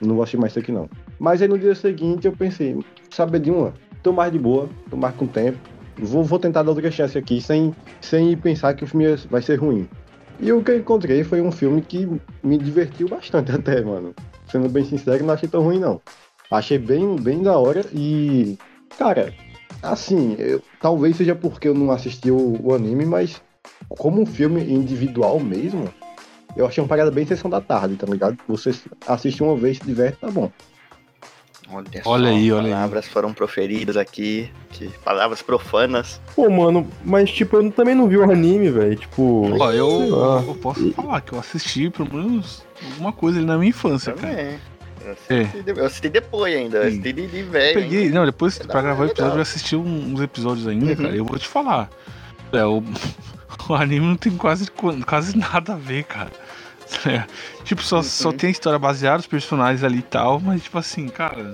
Não 0.00 0.14
vou 0.14 0.22
assistir 0.22 0.38
mais 0.38 0.52
isso 0.52 0.58
aqui 0.60 0.72
não. 0.72 0.88
Mas 1.18 1.40
aí 1.40 1.48
no 1.48 1.58
dia 1.58 1.74
seguinte 1.74 2.26
eu 2.26 2.32
pensei, 2.32 2.76
saber 3.10 3.40
de 3.40 3.50
uma, 3.50 3.72
tô 4.02 4.12
mais 4.12 4.32
de 4.32 4.38
boa, 4.38 4.68
tô 4.90 4.96
mais 4.96 5.14
com 5.16 5.26
tempo. 5.26 5.58
Vou, 5.98 6.22
vou 6.22 6.38
tentar 6.38 6.62
dar 6.62 6.70
outra 6.70 6.90
chance 6.90 7.16
aqui, 7.16 7.40
sem, 7.40 7.74
sem 8.00 8.36
pensar 8.36 8.74
que 8.74 8.84
o 8.84 8.86
filme 8.86 9.16
vai 9.30 9.40
ser 9.40 9.56
ruim. 9.56 9.88
E 10.38 10.52
o 10.52 10.62
que 10.62 10.70
eu 10.70 10.78
encontrei 10.78 11.24
foi 11.24 11.40
um 11.40 11.50
filme 11.50 11.80
que 11.80 12.06
me 12.42 12.58
divertiu 12.58 13.08
bastante 13.08 13.52
até, 13.56 13.80
mano. 13.80 14.14
Sendo 14.50 14.68
bem 14.68 14.84
sincero, 14.84 15.24
não 15.24 15.32
achei 15.32 15.48
tão 15.48 15.62
ruim 15.62 15.78
não. 15.78 16.00
Achei 16.50 16.78
bem, 16.78 17.16
bem 17.16 17.42
da 17.42 17.58
hora 17.58 17.84
e. 17.92 18.56
Cara, 18.98 19.32
assim, 19.82 20.36
eu, 20.38 20.62
talvez 20.80 21.16
seja 21.16 21.34
porque 21.34 21.66
eu 21.66 21.74
não 21.74 21.90
assisti 21.90 22.30
o, 22.30 22.60
o 22.62 22.74
anime, 22.74 23.04
mas 23.04 23.42
como 23.88 24.20
um 24.20 24.26
filme 24.26 24.62
individual 24.62 25.40
mesmo, 25.40 25.88
eu 26.56 26.66
achei 26.66 26.82
uma 26.82 26.88
parada 26.88 27.10
bem 27.10 27.26
sessão 27.26 27.50
da 27.50 27.60
tarde, 27.60 27.96
tá 27.96 28.06
ligado? 28.06 28.38
Você 28.46 28.70
assiste 29.06 29.42
uma 29.42 29.56
vez, 29.56 29.78
se 29.78 29.84
diverte, 29.84 30.18
tá 30.18 30.30
bom. 30.30 30.50
Olha, 31.68 31.86
Olha 32.04 32.30
só, 32.30 32.36
aí, 32.36 32.52
olha 32.52 32.66
aí. 32.66 32.72
palavras 32.72 33.08
foram 33.08 33.32
proferidas 33.32 33.96
aqui, 33.96 34.48
que 34.70 34.88
palavras 35.04 35.42
profanas. 35.42 36.20
Pô, 36.34 36.48
mano, 36.48 36.88
mas 37.04 37.30
tipo, 37.30 37.56
eu 37.56 37.70
também 37.72 37.94
não 37.94 38.06
vi 38.08 38.16
o 38.16 38.22
anime, 38.30 38.70
velho. 38.70 38.94
Tipo. 38.96 39.48
Ó, 39.58 39.72
eu, 39.72 40.44
eu 40.46 40.54
posso 40.62 40.92
falar 40.92 41.20
que 41.22 41.32
eu 41.32 41.38
assisti 41.40 41.90
pelo 41.90 42.14
menos 42.14 42.64
alguma 42.92 43.12
coisa 43.12 43.38
ali 43.38 43.46
na 43.46 43.58
minha 43.58 43.70
infância, 43.70 44.12
cara. 44.12 44.28
Também. 44.34 44.58
Eu 45.04 45.12
assisti, 45.12 45.62
de- 45.62 45.70
eu 45.80 45.86
assisti 45.86 46.08
depois 46.08 46.54
ainda, 46.56 46.78
eu 46.78 46.82
assisti 46.88 47.12
de, 47.12 47.26
velho. 47.42 47.80
peguei, 47.80 48.02
ainda. 48.04 48.14
não, 48.18 48.26
depois 48.26 48.60
É 48.60 48.64
pra 48.64 48.82
gravar 48.82 49.02
o 49.02 49.06
episódio 49.06 49.36
eu 49.38 49.42
assisti 49.42 49.76
uns 49.76 50.20
episódios 50.20 50.66
ainda, 50.68 50.86
Uhum. 50.90 50.96
cara. 50.96 51.16
Eu 51.16 51.24
vou 51.24 51.38
te 51.38 51.46
falar. 51.48 51.90
É, 52.52 52.64
o, 52.64 52.82
o 53.68 53.74
anime 53.74 54.06
não 54.06 54.16
tem 54.16 54.36
quase, 54.36 54.70
quase 55.04 55.36
nada 55.36 55.72
a 55.74 55.76
ver, 55.76 56.04
cara. 56.04 56.30
É, 57.06 57.24
tipo, 57.64 57.82
só, 57.82 58.02
só 58.02 58.28
Uhum. 58.30 58.36
tem 58.36 58.48
a 58.48 58.50
história 58.50 58.78
baseada, 58.78 59.18
os 59.20 59.26
personagens 59.26 59.82
ali 59.84 59.98
e 59.98 60.02
tal, 60.02 60.40
mas 60.40 60.62
tipo 60.62 60.78
assim, 60.78 61.08
cara. 61.08 61.52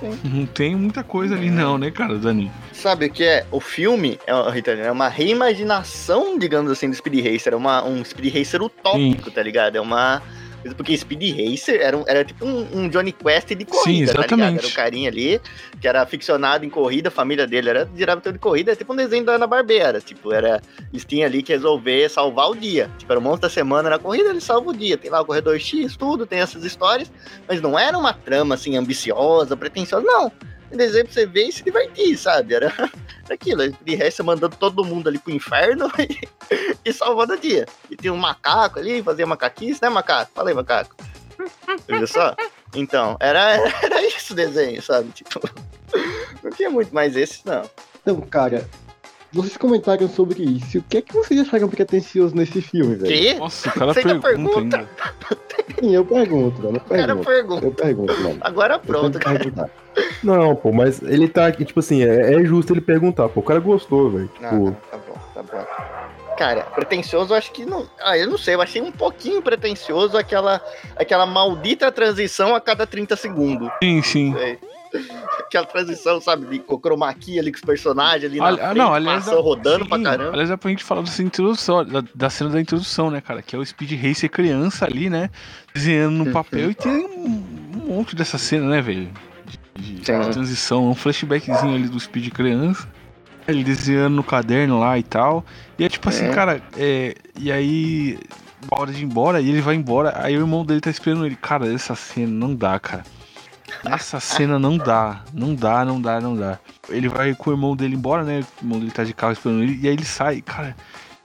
Sim. 0.00 0.16
Não 0.24 0.46
tem 0.46 0.76
muita 0.76 1.02
coisa 1.02 1.34
ali, 1.34 1.50
não, 1.50 1.76
né, 1.76 1.90
cara, 1.90 2.16
do 2.16 2.28
anime. 2.28 2.52
Sabe 2.72 3.06
o 3.06 3.10
que 3.10 3.24
é? 3.24 3.44
O 3.50 3.58
filme 3.60 4.18
é, 4.28 4.32
uma- 4.32 4.54
é 4.56 4.92
uma 4.92 5.08
reimaginação, 5.08 6.38
digamos 6.38 6.70
assim, 6.70 6.88
do 6.88 6.94
Speed 6.94 7.24
Racer. 7.26 7.52
É 7.52 7.56
uma, 7.56 7.84
um 7.84 8.04
Speed 8.04 8.32
Racer 8.34 8.62
utópico, 8.62 9.30
tá 9.30 9.42
ligado? 9.42 9.76
É 9.76 9.80
uma. 9.80 10.22
Porque 10.76 10.96
Speed 10.96 11.36
Racer 11.36 11.80
era, 11.80 11.96
um- 11.96 12.04
era 12.06 12.24
tipo 12.24 12.44
um, 12.44 12.66
um 12.74 12.88
Johnny 12.88 13.12
Quest 13.12 13.48
de 13.54 13.64
corrida, 13.64 14.08
Sim, 14.08 14.14
tá 14.14 14.20
exatamente. 14.20 14.58
Era 14.58 14.66
o 14.66 14.72
carinha 14.72 15.08
ali, 15.08 15.40
que 15.80 15.86
era 15.88 16.04
ficcionado 16.06 16.64
em 16.64 16.70
corrida, 16.70 17.08
a 17.08 17.12
família 17.12 17.46
dele 17.46 17.70
era 17.70 17.84
diretor 17.86 18.32
de 18.32 18.38
corrida, 18.38 18.72
é 18.72 18.76
tipo 18.76 18.92
um 18.92 18.96
desenho 18.96 19.24
da 19.24 19.32
Ana 19.34 19.46
Barbera. 19.46 20.00
Tipo, 20.00 20.32
era. 20.32 20.60
Eles 20.92 21.04
tinham 21.04 21.26
ali 21.26 21.42
que 21.42 21.52
resolver 21.52 22.08
salvar 22.08 22.50
o 22.50 22.54
dia. 22.56 22.90
Tipo, 22.98 23.12
era 23.12 23.20
o 23.20 23.22
monstro 23.22 23.42
da 23.42 23.50
semana 23.50 23.88
na 23.90 23.98
corrida, 23.98 24.30
ele 24.30 24.40
salva 24.40 24.70
o 24.70 24.76
dia. 24.76 24.96
Tem 24.96 25.10
lá 25.10 25.20
o 25.20 25.24
corredor 25.24 25.58
X, 25.58 25.96
tudo, 25.96 26.26
tem 26.26 26.40
essas 26.40 26.64
histórias. 26.64 27.10
Mas 27.46 27.60
não 27.60 27.78
era 27.78 27.96
uma 27.96 28.12
trama 28.12 28.54
assim 28.54 28.76
ambiciosa, 28.76 29.56
pretensiosa, 29.56 30.04
não. 30.04 30.30
Desenho 30.76 31.04
pra 31.04 31.14
você 31.14 31.26
ver 31.26 31.48
e 31.48 31.52
se 31.52 31.62
divertir, 31.62 32.16
sabe? 32.16 32.54
Era, 32.54 32.72
aquilo. 33.30 33.70
De 33.82 33.94
resto, 33.94 34.24
mandando 34.24 34.56
todo 34.56 34.84
mundo 34.84 35.08
ali 35.08 35.18
pro 35.18 35.32
inferno 35.32 35.90
e, 35.98 36.28
e 36.84 36.92
salvando 36.92 37.34
o 37.34 37.38
dia. 37.38 37.66
E 37.90 37.96
tinha 37.96 38.12
um 38.12 38.16
macaco 38.16 38.78
ali, 38.78 39.02
fazia 39.02 39.26
macaquice, 39.26 39.80
né, 39.82 39.88
macaco? 39.88 40.30
Fala 40.34 40.50
aí, 40.50 40.54
macaco. 40.54 40.94
Viu 41.86 42.06
só? 42.06 42.34
Então, 42.74 43.16
era, 43.20 43.56
era 43.82 44.06
isso 44.06 44.32
o 44.32 44.36
desenho, 44.36 44.82
sabe? 44.82 45.10
Tipo, 45.10 45.40
não 46.42 46.50
tinha 46.50 46.70
muito 46.70 46.94
mais 46.94 47.16
esse, 47.16 47.46
não. 47.46 47.62
Então, 48.02 48.20
cara, 48.22 48.68
vocês 49.32 49.56
comentaram 49.56 50.08
sobre 50.08 50.42
isso. 50.42 50.78
O 50.78 50.82
que 50.82 50.98
é 50.98 51.02
que 51.02 51.12
vocês 51.14 51.40
acharam 51.40 51.68
pretencioso 51.68 52.34
nesse 52.34 52.62
filme, 52.62 52.94
velho? 52.96 53.12
Que? 53.14 53.34
Nossa, 53.34 53.68
o 53.68 53.72
cara 53.72 53.92
Você 53.92 54.02
pergunta, 54.02 54.28
pergunta? 54.28 54.76
ainda. 54.76 54.88
Sim, 55.80 55.94
eu 55.94 56.04
pergunto, 56.04 56.62
mano. 56.62 56.76
Eu 56.76 56.80
pergunto. 56.80 57.24
pergunta. 57.24 57.66
Eu 57.66 57.72
pergunto, 57.72 58.20
mano. 58.20 58.38
Agora 58.40 58.78
pronto, 58.78 59.18
cara. 59.18 59.38
perguntar. 59.38 59.70
Não, 60.22 60.54
pô, 60.56 60.72
mas 60.72 61.02
ele 61.02 61.28
tá 61.28 61.46
aqui, 61.46 61.64
tipo 61.64 61.80
assim, 61.80 62.02
é, 62.02 62.34
é 62.34 62.44
justo 62.44 62.72
ele 62.72 62.80
perguntar, 62.80 63.28
pô. 63.28 63.40
O 63.40 63.42
cara 63.42 63.60
gostou, 63.60 64.10
velho. 64.10 64.30
Não, 64.40 64.48
Tipo, 64.50 64.64
não, 64.64 64.72
tá 64.72 64.96
bom, 64.96 65.14
tá 65.34 65.42
bom. 65.42 66.36
Cara, 66.36 66.62
pretencioso, 66.62 67.32
eu 67.32 67.36
acho 67.36 67.50
que 67.50 67.64
não. 67.66 67.88
Ah, 68.00 68.16
eu 68.16 68.28
não 68.28 68.38
sei, 68.38 68.54
eu 68.54 68.62
achei 68.62 68.80
um 68.80 68.92
pouquinho 68.92 69.42
pretencioso 69.42 70.16
aquela, 70.16 70.60
aquela 70.96 71.26
maldita 71.26 71.90
transição 71.90 72.54
a 72.54 72.60
cada 72.60 72.86
30 72.86 73.16
segundos. 73.16 73.68
Sim, 73.82 74.02
sim. 74.02 74.32
sei. 74.34 74.58
Aquela 75.40 75.66
transição, 75.66 76.20
sabe, 76.20 76.46
de 76.46 76.58
com 76.58 76.78
chroma 76.78 77.12
key 77.14 77.38
ali 77.38 77.50
com 77.50 77.56
os 77.56 77.64
personagens 77.64 78.24
ali 78.30 78.38
na 78.38 78.46
Ali- 78.46 78.56
frente, 78.58 78.70
ah, 78.70 78.74
não, 78.74 78.92
aliás, 78.94 79.24
passando, 79.24 79.40
rodando 79.42 79.84
sim, 79.84 79.88
pra 79.88 80.02
caramba. 80.02 80.30
Aliás, 80.32 80.48
dá 80.48 80.58
pra 80.58 80.70
gente 80.70 80.84
falar 80.84 81.02
dessa 81.02 81.22
introdução, 81.22 81.84
da, 81.84 82.02
da 82.14 82.30
cena 82.30 82.50
da 82.50 82.60
introdução, 82.60 83.10
né, 83.10 83.20
cara? 83.20 83.42
Que 83.42 83.56
é 83.56 83.58
o 83.58 83.64
Speed 83.64 83.92
Racer 84.02 84.30
criança 84.30 84.84
ali, 84.84 85.08
né? 85.08 85.30
Desenhando 85.74 86.24
no 86.24 86.32
papel 86.32 86.70
e 86.70 86.74
tem 86.74 86.92
um, 86.92 87.44
um 87.76 87.86
monte 87.94 88.14
dessa 88.16 88.36
cena, 88.38 88.66
né, 88.68 88.80
velho? 88.82 89.08
De, 89.74 89.94
de 89.94 90.00
transição, 90.02 90.88
um 90.90 90.94
flashbackzinho 90.94 91.74
ali 91.74 91.88
do 91.88 91.98
Speed 92.00 92.30
criança. 92.32 92.86
Ele 93.46 93.64
desenhando 93.64 94.14
no 94.16 94.22
caderno 94.22 94.78
lá 94.78 94.98
e 94.98 95.02
tal. 95.02 95.42
E 95.78 95.84
é 95.84 95.88
tipo 95.88 96.08
assim, 96.10 96.26
É. 96.26 96.34
cara, 96.34 96.60
é, 96.76 97.14
e 97.38 97.50
aí, 97.50 98.18
na 98.70 98.78
hora 98.78 98.92
de 98.92 99.00
ir 99.00 99.04
embora, 99.04 99.40
e 99.40 99.48
ele 99.48 99.62
vai 99.62 99.74
embora, 99.74 100.12
aí 100.22 100.36
o 100.36 100.40
irmão 100.40 100.66
dele 100.66 100.80
tá 100.82 100.90
esperando 100.90 101.24
ele. 101.24 101.34
Cara, 101.36 101.72
essa 101.72 101.94
cena 101.94 102.28
não 102.30 102.54
dá, 102.54 102.78
cara. 102.78 103.04
Essa 103.84 104.18
cena 104.20 104.58
não 104.58 104.76
dá, 104.76 105.20
não 105.32 105.54
dá, 105.54 105.84
não 105.84 106.00
dá, 106.00 106.20
não 106.20 106.36
dá. 106.36 106.58
Ele 106.88 107.08
vai 107.08 107.34
com 107.34 107.50
o 107.50 107.52
irmão 107.52 107.76
dele 107.76 107.94
embora, 107.94 108.22
né? 108.24 108.44
O 108.60 108.64
irmão 108.64 108.78
dele 108.80 108.90
tá 108.90 109.04
de 109.04 109.12
carro 109.12 109.32
esperando 109.32 109.62
ele, 109.62 109.78
e 109.82 109.86
aí 109.88 109.94
ele 109.94 110.04
sai, 110.04 110.40
cara. 110.40 110.74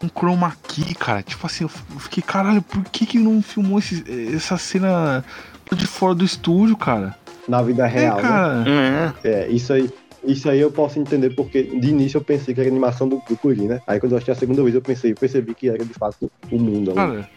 Um 0.03 0.09
chroma 0.09 0.53
key, 0.67 0.93
cara. 0.95 1.23
Tipo 1.23 1.45
assim, 1.47 1.63
eu 1.63 1.69
fiquei, 1.99 2.21
caralho, 2.21 2.61
por 2.61 2.83
que 2.85 3.05
que 3.05 3.17
não 3.17 3.41
filmou 3.41 3.79
esse- 3.79 4.03
essa 4.35 4.57
cena 4.57 5.23
de 5.71 5.87
fora 5.87 6.13
do 6.13 6.25
estúdio, 6.25 6.75
cara? 6.75 7.15
Na 7.47 7.61
vida 7.61 7.83
É, 7.85 7.87
real, 7.89 8.15
né? 8.17 8.21
cara. 8.21 8.63
Hum, 8.67 9.13
É, 9.23 9.47
isso 9.47 9.71
aí. 9.73 9.89
Isso 10.23 10.49
aí 10.49 10.59
eu 10.59 10.71
posso 10.71 10.99
entender, 10.99 11.31
porque 11.31 11.63
de 11.63 11.89
início 11.89 12.17
eu 12.17 12.23
pensei 12.23 12.53
que 12.53 12.59
era 12.59 12.69
animação 12.69 13.07
do, 13.07 13.21
do 13.27 13.35
Curi, 13.35 13.67
né? 13.67 13.81
Aí 13.85 13.99
quando 13.99 14.13
eu 14.13 14.17
achei 14.17 14.33
a 14.33 14.37
segunda 14.37 14.63
vez 14.63 14.73
eu 14.73 14.81
pensei, 14.81 15.11
eu 15.11 15.15
percebi 15.15 15.53
que 15.53 15.67
era 15.69 15.83
de 15.83 15.93
fato 15.93 16.31
o 16.51 16.59
mundo. 16.59 16.93
Cara, 16.93 17.29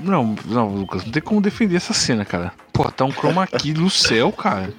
não, 0.00 0.34
não, 0.46 0.74
Lucas, 0.74 1.04
não 1.04 1.12
tem 1.12 1.22
como 1.22 1.40
defender 1.40 1.76
essa 1.76 1.94
cena, 1.94 2.24
cara. 2.24 2.52
Porra, 2.72 2.92
tá 2.92 3.04
um 3.04 3.12
chroma 3.12 3.46
key 3.46 3.72
no 3.72 3.88
céu, 3.88 4.30
cara. 4.30 4.72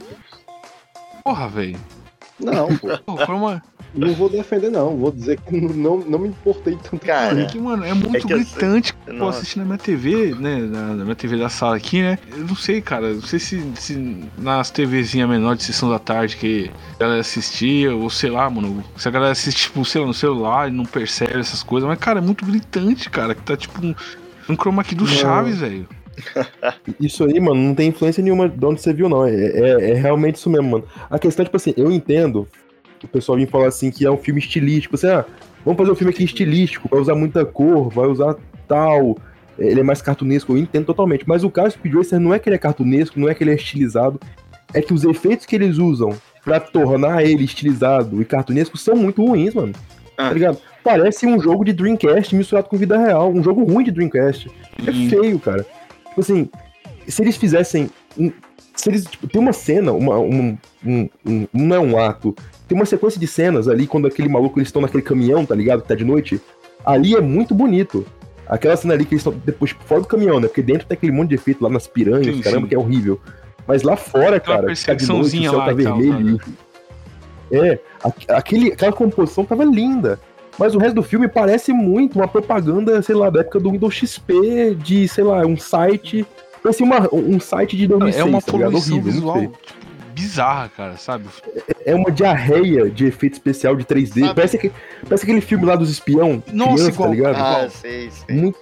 Porra, 1.24 1.48
velho. 1.48 1.80
Não, 2.40 2.68
pô. 2.78 2.98
Porra, 3.00 3.26
chroma 3.26 3.64
Não 3.94 4.14
vou 4.14 4.30
defender, 4.30 4.70
não. 4.70 4.96
Vou 4.98 5.12
dizer 5.12 5.40
que 5.40 5.60
não, 5.60 5.98
não 5.98 6.20
me 6.20 6.30
importei 6.30 6.76
tanto. 6.76 7.06
cara, 7.06 7.46
que, 7.46 7.60
mano, 7.60 7.84
é 7.84 7.94
muito 7.94 8.16
É 8.16 8.34
eu 8.34 8.38
gritante. 8.38 8.94
Pô, 8.94 9.14
Nossa. 9.14 9.40
assistindo 9.40 9.62
na 9.62 9.66
minha 9.66 9.78
TV, 9.78 10.36
né? 10.36 10.60
Na, 10.60 10.88
na 10.94 11.04
minha 11.04 11.16
TV 11.16 11.38
da 11.38 11.50
sala 11.50 11.76
aqui, 11.76 12.02
né? 12.02 12.20
Eu 12.32 12.46
não 12.46 12.56
sei, 12.56 12.82
cara. 12.82 13.14
Não 13.14 13.22
sei 13.22 13.40
se, 13.40 13.64
se 13.76 14.24
nas 14.38 14.70
TVzinhas 14.70 15.28
menores 15.28 15.60
de 15.60 15.66
sessão 15.66 15.90
da 15.90 16.00
tarde 16.00 16.38
que 16.38 16.70
a 16.96 17.00
galera 17.00 17.22
assistia, 17.22 17.96
ou 17.96 18.10
sei 18.10 18.30
lá, 18.30 18.50
mano. 18.50 18.84
Se 18.96 19.08
a 19.08 19.12
galera 19.12 19.32
assiste, 19.32 19.64
tipo, 19.64 19.84
sei 19.84 20.02
lá, 20.02 20.08
no 20.08 20.14
celular 20.14 20.70
e 20.70 20.72
não 20.72 20.86
percebe 20.86 21.40
essas 21.40 21.64
coisas. 21.64 21.88
Mas, 21.88 21.98
cara, 21.98 22.20
é 22.20 22.22
muito 22.22 22.46
gritante, 22.46 23.10
cara. 23.10 23.34
Que 23.34 23.42
tá 23.42 23.58
tipo 23.58 23.84
um, 23.84 23.96
um 24.48 24.56
chroma 24.56 24.84
key 24.84 24.96
do 24.96 25.06
Não. 25.06 25.12
Chaves, 25.12 25.60
velho. 25.60 25.88
Isso 27.00 27.24
aí, 27.24 27.40
mano, 27.40 27.62
não 27.62 27.74
tem 27.74 27.90
influência 27.90 28.22
nenhuma 28.22 28.48
de 28.50 28.66
onde 28.66 28.82
você 28.82 28.94
viu, 28.94 29.10
não. 29.10 29.26
É, 29.26 29.34
é, 29.34 29.92
é 29.92 29.94
realmente 29.94 30.36
isso 30.36 30.50
mesmo, 30.50 30.70
mano. 30.70 30.84
A 31.10 31.18
questão 31.18 31.44
é, 31.44 31.46
tipo 31.46 31.58
assim, 31.58 31.74
eu 31.78 31.90
entendo 31.92 32.48
o 33.06 33.10
pessoal 33.10 33.38
vir 33.38 33.48
falar 33.50 33.68
assim 33.68 33.92
que 33.92 34.06
é 34.06 34.12
um 34.12 34.18
filme 34.18 34.40
estilístico. 34.40 34.98
Você, 34.98 35.08
ah, 35.08 35.26
vamos 35.66 35.78
fazer 35.78 35.92
um 35.92 35.96
filme 35.96 36.12
aqui 36.14 36.24
estilístico, 36.24 36.88
vai 36.90 37.00
usar 37.00 37.16
muita 37.16 37.46
cor, 37.46 37.90
vai 37.90 38.08
usar 38.08 38.36
tal. 38.68 39.18
Ele 39.58 39.80
é 39.82 39.84
mais 39.84 40.02
cartunesco, 40.02 40.54
eu 40.54 40.58
entendo 40.58 40.86
totalmente. 40.86 41.26
Mas 41.28 41.44
o 41.44 41.50
caso 41.50 41.70
do 41.70 41.80
Speed 41.80 41.94
Racer 41.96 42.20
não 42.20 42.34
é 42.34 42.40
que 42.40 42.48
ele 42.48 42.56
é 42.56 42.60
cartunesco, 42.60 43.20
não 43.20 43.28
é 43.28 43.34
que 43.34 43.44
ele 43.44 43.52
é 43.52 43.56
estilizado. 43.56 44.20
É 44.74 44.82
que 44.82 44.94
os 44.94 45.04
efeitos 45.04 45.46
que 45.46 45.56
eles 45.56 45.78
usam 45.78 46.16
pra 46.46 46.60
tornar 46.60 47.24
ele 47.26 47.44
estilizado 47.44 48.22
e 48.22 48.26
cartunesco 48.26 48.78
são 48.78 48.96
muito 48.96 49.26
ruins, 49.26 49.54
mano. 49.54 49.74
Ah. 50.18 50.28
Tá 50.30 50.34
ligado? 50.34 50.58
Parece 50.84 51.26
um 51.28 51.40
jogo 51.40 51.66
de 51.66 51.74
Dreamcast 51.74 52.34
misturado 52.36 52.70
com 52.70 52.78
vida 52.78 52.98
real. 52.98 53.30
Um 53.32 53.44
jogo 53.44 53.64
ruim 53.64 53.84
de 53.84 53.92
Dreamcast. 53.92 54.50
É 54.88 54.92
E- 54.92 55.10
feio, 55.10 55.38
cara. 55.40 55.64
Tipo 56.08 56.22
assim, 56.22 56.50
se 57.08 57.22
eles 57.22 57.36
fizessem. 57.36 57.90
um- 58.18 58.32
se 58.76 58.90
eles. 58.90 59.04
Tipo, 59.06 59.28
tem 59.28 59.42
uma 59.42 59.52
cena, 59.52 59.92
uma, 59.92 60.18
um, 60.20 60.58
um, 60.86 61.10
um- 61.26 61.48
Não 61.54 61.76
é 61.76 61.80
um 61.80 61.98
ato. 62.00 62.34
Tem 62.70 62.78
uma 62.78 62.86
sequência 62.86 63.20
de 63.20 63.26
cenas 63.26 63.68
ali, 63.68 63.88
quando 63.88 64.08
aquele 64.08 64.30
maluco 64.30 64.60
eles 64.60 64.68
estão 64.70 64.80
naquele 64.82 65.02
caminhão, 65.02 65.44
tá 65.44 65.56
ligado? 65.56 65.82
Que 65.82 65.88
tá 65.88 65.96
de 65.96 66.06
noite. 66.06 66.40
Ali 66.86 67.16
é 67.16 67.20
muito 67.20 67.56
bonito. 67.56 68.06
Aquela 68.48 68.78
cena 68.78 68.94
ali 68.94 69.06
que 69.06 69.16
eles 69.16 69.26
estão 69.26 69.34
depois 69.44 69.72
fora 69.86 70.02
do 70.02 70.08
caminhão, 70.08 70.40
né? 70.40 70.48
Porque 70.48 70.62
dentro 70.62 70.86
tem 70.88 70.96
aquele 70.96 71.12
monte 71.12 71.30
de 71.30 71.36
efeito 71.36 71.64
lá 71.64 71.70
nas 71.70 71.88
piranhas, 71.88 72.36
Sim, 72.36 72.42
caramba, 72.42 72.62
sim. 72.62 72.68
que 72.70 72.76
é 72.76 72.78
horrível. 72.78 73.20
Mas 73.68 73.82
lá 73.82 73.96
fora, 73.96 74.38
Aquela 74.38 74.58
cara, 74.62 74.74
tá 74.76 74.94
de 74.94 75.08
noite, 75.08 75.38
o 75.40 75.42
céu 75.42 75.60
tá 75.62 75.72
e 75.74 75.84
tal, 75.84 75.98
vermelho. 75.98 76.40
e- 77.52 77.58
É, 77.58 77.80
aquele, 78.28 78.72
aquela 78.72 78.92
composição 78.94 79.44
tava 79.44 79.64
linda. 79.64 80.20
Mas 80.60 80.76
o 80.76 80.78
resto 80.78 80.96
do 80.96 81.04
filme 81.04 81.28
parece 81.28 81.74
muito 81.74 82.18
uma 82.20 82.28
propaganda, 82.28 83.02
sei 83.02 83.16
lá, 83.16 83.32
da 83.32 83.40
época 83.40 83.60
do 83.60 83.72
Windows 83.72 83.96
XP, 83.96 84.76
de, 84.76 85.08
sei 85.08 85.24
lá, 85.24 85.44
um 85.46 85.58
site 85.58 86.24
parecia 86.62 86.86
uma, 86.86 87.08
um 87.14 87.40
site 87.40 87.78
de 87.78 87.88
2006, 87.88 88.22
É 88.22 88.30
uma 88.30 88.42
tá 88.42 88.52
poluição 88.52 88.98
Horrível, 88.98 89.12
visual 89.14 89.42
tipo, 89.42 89.58
bizarra, 90.20 90.70
cara, 90.70 90.98
sabe? 90.98 91.30
É 91.86 91.96
uma 91.96 92.12
diarreia 92.12 92.90
de 92.90 93.06
efeito 93.06 93.34
especial 93.34 93.76
de 93.76 93.86
3D. 93.86 94.22
Sabe? 94.22 94.36
Parece, 94.36 94.58
que, 94.58 94.72
parece 95.04 95.24
aquele 95.24 95.42
filme 95.42 95.66
lá 95.66 95.76
dos 95.76 95.90
espião. 95.90 96.44
Nossa, 96.52 96.74
criança, 96.74 96.90
igual. 96.92 97.10
tá 97.10 97.16
ligado? 97.16 97.36
Ah, 97.38 97.70
sei, 97.70 98.12
sei. 98.12 98.36
Muito, 98.36 98.60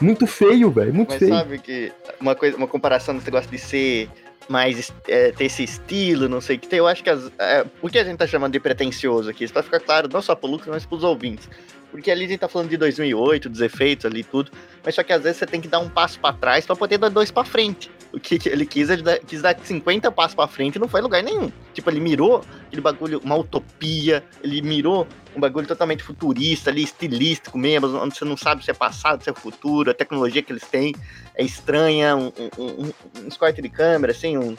muito 0.00 0.26
feio, 0.26 0.70
velho. 0.70 0.94
Muito 0.94 1.10
Mas 1.10 1.18
feio. 1.18 1.34
sabe 1.34 1.58
que 1.58 1.92
uma 2.20 2.34
coisa, 2.34 2.56
uma 2.56 2.68
comparação 2.68 3.14
desse 3.14 3.26
negócio 3.26 3.50
de 3.50 3.58
ser 3.58 4.08
mais 4.48 4.92
é, 5.08 5.32
ter 5.32 5.44
esse 5.44 5.62
estilo, 5.64 6.28
não 6.28 6.40
sei 6.40 6.56
o 6.56 6.58
que 6.58 6.66
tem, 6.66 6.78
eu 6.78 6.86
acho 6.86 7.02
que 7.02 7.08
as, 7.08 7.30
é, 7.38 7.64
o 7.80 7.88
que 7.88 7.98
a 7.98 8.04
gente 8.04 8.18
tá 8.18 8.26
chamando 8.26 8.52
de 8.52 8.60
pretencioso 8.60 9.30
aqui, 9.30 9.44
isso 9.44 9.52
pra 9.52 9.62
ficar 9.62 9.80
claro, 9.80 10.08
não 10.12 10.20
só 10.20 10.34
pro 10.34 10.50
Lucas, 10.50 10.66
mas 10.68 10.84
pros 10.84 11.04
ouvintes. 11.04 11.48
Porque 11.90 12.10
ali 12.10 12.24
a 12.24 12.28
gente 12.28 12.40
tá 12.40 12.48
falando 12.48 12.68
de 12.68 12.76
2008, 12.76 13.48
dos 13.48 13.60
efeitos 13.60 14.06
ali 14.06 14.24
tudo, 14.24 14.50
mas 14.84 14.94
só 14.94 15.02
que 15.02 15.12
às 15.12 15.22
vezes 15.22 15.38
você 15.38 15.46
tem 15.46 15.60
que 15.60 15.68
dar 15.68 15.78
um 15.78 15.88
passo 15.88 16.18
pra 16.18 16.32
trás 16.32 16.66
pra 16.66 16.74
poder 16.74 16.98
dar 16.98 17.08
dois 17.08 17.30
pra 17.30 17.44
frente. 17.44 17.90
O 18.12 18.20
que 18.20 18.38
que 18.38 18.48
ele 18.48 18.66
quis, 18.66 18.90
ele 18.90 19.02
quis 19.20 19.40
dar 19.40 19.58
50 19.58 20.12
passos 20.12 20.34
pra 20.34 20.46
frente 20.46 20.76
e 20.76 20.78
não 20.78 20.86
foi 20.86 21.00
em 21.00 21.02
lugar 21.02 21.22
nenhum. 21.22 21.50
Tipo, 21.72 21.90
ele 21.90 22.00
mirou 22.00 22.44
aquele 22.66 22.82
bagulho, 22.82 23.20
uma 23.24 23.36
utopia, 23.36 24.22
ele 24.42 24.60
mirou 24.60 25.06
um 25.34 25.40
bagulho 25.40 25.66
totalmente 25.66 26.02
futurista 26.02 26.70
ali, 26.70 26.82
estilístico 26.82 27.56
mesmo, 27.56 27.88
onde 27.96 28.16
você 28.16 28.24
não 28.24 28.36
sabe 28.36 28.64
se 28.64 28.70
é 28.70 28.74
passado, 28.74 29.22
se 29.22 29.30
é 29.30 29.32
futuro, 29.32 29.90
a 29.90 29.94
tecnologia 29.94 30.42
que 30.42 30.52
eles 30.52 30.66
têm 30.66 30.94
é 31.34 31.42
estranha, 31.42 32.14
um, 32.14 32.30
um, 32.58 32.92
um, 33.24 33.28
corte 33.38 33.62
de 33.62 33.68
câmera, 33.68 34.12
assim, 34.12 34.36
um, 34.36 34.56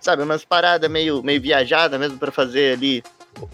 sabe, 0.00 0.22
umas 0.22 0.44
paradas 0.44 0.90
meio, 0.90 1.22
meio 1.22 1.40
viajada 1.40 1.98
mesmo 1.98 2.18
pra 2.18 2.32
fazer 2.32 2.76
ali, 2.76 3.02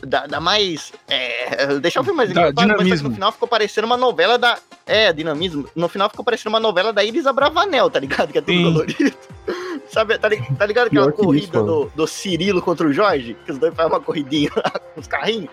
dá, 0.03 0.27
dá 0.27 0.41
mais, 0.41 0.93
é, 1.09 1.79
deixar 1.79 2.01
o 2.01 2.05
filme 2.05 2.17
mais 2.17 2.33
Dá 2.33 2.51
dinamismo. 2.51 3.09
no 3.09 3.15
final 3.15 3.33
ficou 3.33 3.49
parecendo 3.49 3.87
uma 3.87 3.97
novela 3.97 4.39
da, 4.39 4.59
é, 4.87 5.13
dinamismo, 5.13 5.69
no 5.75 5.89
final 5.89 6.09
ficou 6.09 6.25
parecendo 6.25 6.51
uma 6.51 6.61
novela 6.61 6.93
da 6.93 7.05
Iris 7.05 7.27
Abravanel, 7.27 7.91
tá 7.91 7.99
ligado, 7.99 8.33
que 8.33 8.39
é 8.39 8.41
tudo 8.41 8.53
Sim. 8.53 8.65
colorido. 8.65 9.17
Sabe, 9.89 10.17
tá, 10.19 10.29
tá 10.31 10.67
ligado 10.67 10.87
aquela 10.87 11.13
Pior 11.13 11.13
corrida 11.13 11.45
isso, 11.45 11.67
do, 11.67 11.93
do 11.95 12.07
Cirilo 12.07 12.63
contra 12.63 12.87
o 12.87 12.93
Jorge? 12.93 13.37
Que 13.45 13.53
os 13.53 13.59
dois 13.59 13.75
fazem 13.75 13.93
uma 13.93 14.01
corridinha 14.01 14.51
lá 14.57 14.71
com 14.71 15.01
os 15.01 15.07
carrinhos? 15.07 15.51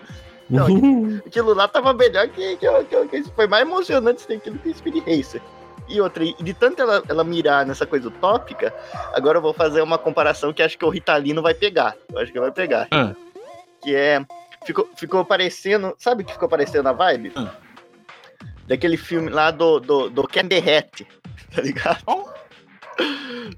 Não, 0.48 0.66
aquilo 1.26 1.54
lá 1.54 1.68
tava 1.68 1.92
melhor 1.92 2.26
que, 2.28 2.56
que, 2.56 2.66
que, 2.84 3.22
que 3.22 3.30
foi 3.32 3.46
mais 3.46 3.62
emocionante 3.62 4.32
aquilo 4.32 4.58
que 4.58 4.72
Speed 4.72 4.96
Racer. 5.06 5.42
E 5.88 6.00
outra, 6.00 6.24
e 6.24 6.34
de 6.34 6.54
tanto 6.54 6.80
ela, 6.80 7.02
ela 7.08 7.24
mirar 7.24 7.66
nessa 7.66 7.84
coisa 7.84 8.08
utópica, 8.08 8.72
agora 9.12 9.38
eu 9.38 9.42
vou 9.42 9.52
fazer 9.52 9.82
uma 9.82 9.98
comparação 9.98 10.52
que 10.52 10.62
acho 10.62 10.78
que 10.78 10.84
o 10.84 10.88
Ritalino 10.88 11.42
vai 11.42 11.52
pegar. 11.52 11.96
Eu 12.12 12.20
acho 12.20 12.32
que 12.32 12.38
vai 12.38 12.52
pegar. 12.52 12.86
Ah. 12.92 13.12
Que 13.82 13.94
é. 13.94 14.24
Ficou, 14.64 14.88
ficou 14.96 15.24
parecendo. 15.24 15.94
Sabe 15.98 16.22
o 16.22 16.26
que 16.26 16.32
ficou 16.32 16.48
parecendo 16.48 16.88
a 16.88 16.92
vibe? 16.92 17.32
Ah. 17.36 17.54
Daquele 18.66 18.96
filme 18.96 19.30
lá 19.30 19.50
do, 19.50 19.80
do, 19.80 20.10
do 20.10 20.22
the 20.28 20.78
Hat, 20.78 21.06
tá 21.54 21.62
ligado? 21.62 22.02
Oh. 22.06 22.28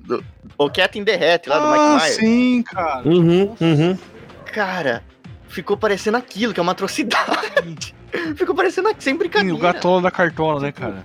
Do, 0.00 0.24
o 0.56 0.70
Cat 0.70 0.98
in 0.98 1.04
the 1.04 1.14
Hat, 1.34 1.48
lá 1.48 1.58
do 1.58 1.66
ah, 1.66 1.70
Mike 1.72 2.04
Myers. 2.04 2.16
sim, 2.16 2.62
cara. 2.62 3.06
Uhum, 3.06 3.56
uhum. 3.60 3.98
Cara, 4.46 5.02
ficou 5.48 5.76
parecendo 5.76 6.16
aquilo, 6.16 6.54
que 6.54 6.60
é 6.60 6.62
uma 6.62 6.72
atrocidade. 6.72 7.94
ficou 8.36 8.54
parecendo 8.54 8.88
aqui, 8.88 9.02
sem 9.02 9.14
Sim, 9.14 9.18
brincadeira. 9.18 9.54
o 9.54 9.58
gatola 9.58 10.02
da 10.02 10.10
cartola, 10.10 10.60
né, 10.60 10.72
cara? 10.72 11.04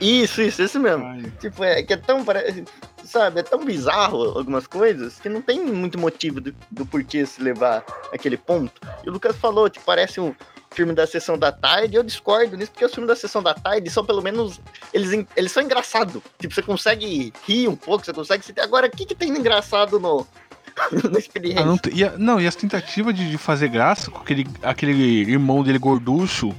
Isso, 0.00 0.42
isso, 0.42 0.62
isso 0.62 0.80
mesmo. 0.80 1.04
Ai, 1.04 1.32
Tipo, 1.40 1.62
é 1.64 1.82
que 1.82 1.92
é 1.92 1.96
tão, 1.96 2.24
pare- 2.24 2.64
sabe, 3.06 3.40
é 3.40 3.42
tão 3.42 3.64
bizarro 3.64 4.36
algumas 4.38 4.66
coisas 4.66 5.18
que 5.20 5.28
não 5.28 5.40
tem 5.42 5.60
muito 5.64 5.98
motivo 5.98 6.40
do, 6.40 6.54
do 6.70 6.84
porquê 6.86 7.24
se 7.26 7.42
levar 7.42 7.84
aquele 8.12 8.36
ponto. 8.36 8.72
E 9.04 9.08
o 9.08 9.12
Lucas 9.12 9.36
falou, 9.36 9.68
tipo, 9.68 9.84
parece 9.84 10.20
um 10.20 10.34
filme 10.74 10.92
da 10.92 11.06
Sessão 11.06 11.38
da 11.38 11.52
Tarde, 11.52 11.94
eu 11.96 12.02
discordo 12.02 12.56
nisso, 12.56 12.72
porque 12.72 12.84
os 12.84 12.92
filmes 12.92 13.08
da 13.08 13.14
Sessão 13.14 13.40
da 13.42 13.54
Tarde 13.54 13.88
são 13.90 14.04
pelo 14.04 14.20
menos, 14.20 14.60
eles, 14.92 15.24
eles 15.36 15.52
são 15.52 15.62
engraçados. 15.62 16.20
Tipo, 16.38 16.52
você 16.54 16.62
consegue 16.62 17.32
rir 17.46 17.68
um 17.68 17.76
pouco, 17.76 18.04
você 18.04 18.12
consegue... 18.12 18.44
se- 18.44 18.54
Agora, 18.60 18.88
o 18.88 18.90
que 18.90 19.06
que 19.06 19.14
tem 19.14 19.32
de 19.32 19.38
engraçado 19.38 20.00
no... 20.00 20.26
Ah, 21.56 21.64
não, 21.64 21.78
e 21.92 22.02
a- 22.04 22.18
não, 22.18 22.40
e 22.40 22.46
as 22.48 22.56
tentativas 22.56 23.14
de, 23.14 23.30
de 23.30 23.38
fazer 23.38 23.68
graça 23.68 24.10
com 24.10 24.18
aquele, 24.18 24.44
aquele 24.60 24.92
irmão 25.30 25.62
dele 25.62 25.78
gorducho. 25.78 26.52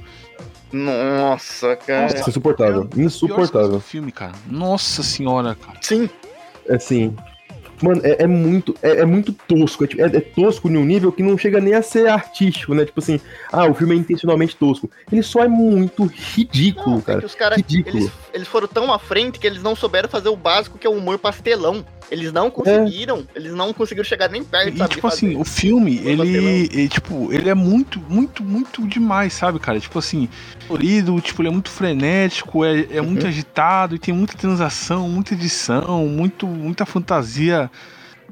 Nossa, 0.72 1.76
cara. 1.76 2.08
Isso 2.08 2.18
é 2.18 2.30
insuportável. 2.30 2.86
Coisa 2.88 3.02
Insuportável. 3.02 3.80
filme, 3.80 4.12
cara. 4.12 4.34
Nossa 4.48 5.04
senhora, 5.04 5.56
cara. 5.56 5.78
Sim, 5.82 6.10
Assim. 6.70 7.16
Mano, 7.82 8.02
é, 8.04 8.24
é 8.24 8.28
muito, 8.28 8.74
é, 8.82 9.02
é 9.02 9.06
muito 9.06 9.34
tosco. 9.34 9.84
É, 9.84 9.88
tipo- 9.88 10.02
é- 10.02 10.06
é 10.06 10.20
tosco 10.22 10.70
num 10.70 10.86
nível 10.86 11.12
que 11.12 11.22
não 11.22 11.38
chega 11.38 11.60
nem 11.60 11.74
a 11.74 11.82
ser 11.82 12.08
artístico, 12.08 12.74
né? 12.74 12.86
Tipo 12.86 13.00
assim, 13.00 13.20
ah, 13.52 13.66
o 13.68 13.74
filme 13.74 13.94
é 13.96 13.98
intencionalmente 13.98 14.56
tosco. 14.56 14.90
Ele 15.12 15.22
só 15.22 15.44
é 15.44 15.48
muito 15.48 16.06
ridículo, 16.06 16.92
Não, 16.92 17.00
é 17.00 17.02
cara. 17.02 17.20
que 17.20 17.26
os 17.26 17.36
caras 17.36 17.58
Ridículo. 17.58 17.98
eles, 17.98 18.12
eles 18.34 18.48
foram 18.48 18.68
tão 18.68 18.92
à 18.94 19.00
frente 19.00 19.40
que 19.40 19.46
eles 19.48 19.62
não 19.62 19.76
souberam 19.76 20.08
fazer 20.10 20.30
o 20.30 20.36
básico 20.36 20.78
que 20.78 20.88
é 20.88 20.90
o 20.90 20.94
humor 20.94 21.18
pastelão. 21.20 21.86
Eles 22.12 22.32
não 22.32 22.52
conseguiram, 22.52 23.28
eles 23.36 23.52
não 23.54 23.74
conseguiram 23.74 24.06
chegar 24.08 24.30
nem 24.30 24.44
perto, 24.44 24.76
E, 24.76 24.78
sabe? 24.78 24.94
tipo 24.94 25.08
assim, 25.08 25.36
o 25.36 25.44
filme, 25.44 25.98
ele, 26.06 26.68
ele, 26.72 26.88
tipo, 26.88 27.34
ele 27.34 27.50
é 27.50 27.56
muito, 27.56 28.00
muito, 28.08 28.44
muito 28.44 28.88
demais, 28.88 29.34
sabe, 29.34 29.58
cara? 29.58 29.80
Tipo 29.80 29.98
assim, 29.98 30.30
colorido, 30.68 31.20
tipo, 31.20 31.42
ele 31.42 31.50
é 31.50 31.52
muito 31.52 31.70
frenético, 31.72 32.64
é, 32.64 32.86
é 32.92 33.02
muito 33.02 33.24
Uhum. 33.24 33.30
agitado, 33.30 33.96
e 33.96 34.00
tem 34.00 34.14
muita 34.14 34.38
transação, 34.38 35.10
muita 35.10 35.34
edição, 35.34 36.06
muito, 36.08 36.46
muita 36.46 36.86
fantasia, 36.86 37.65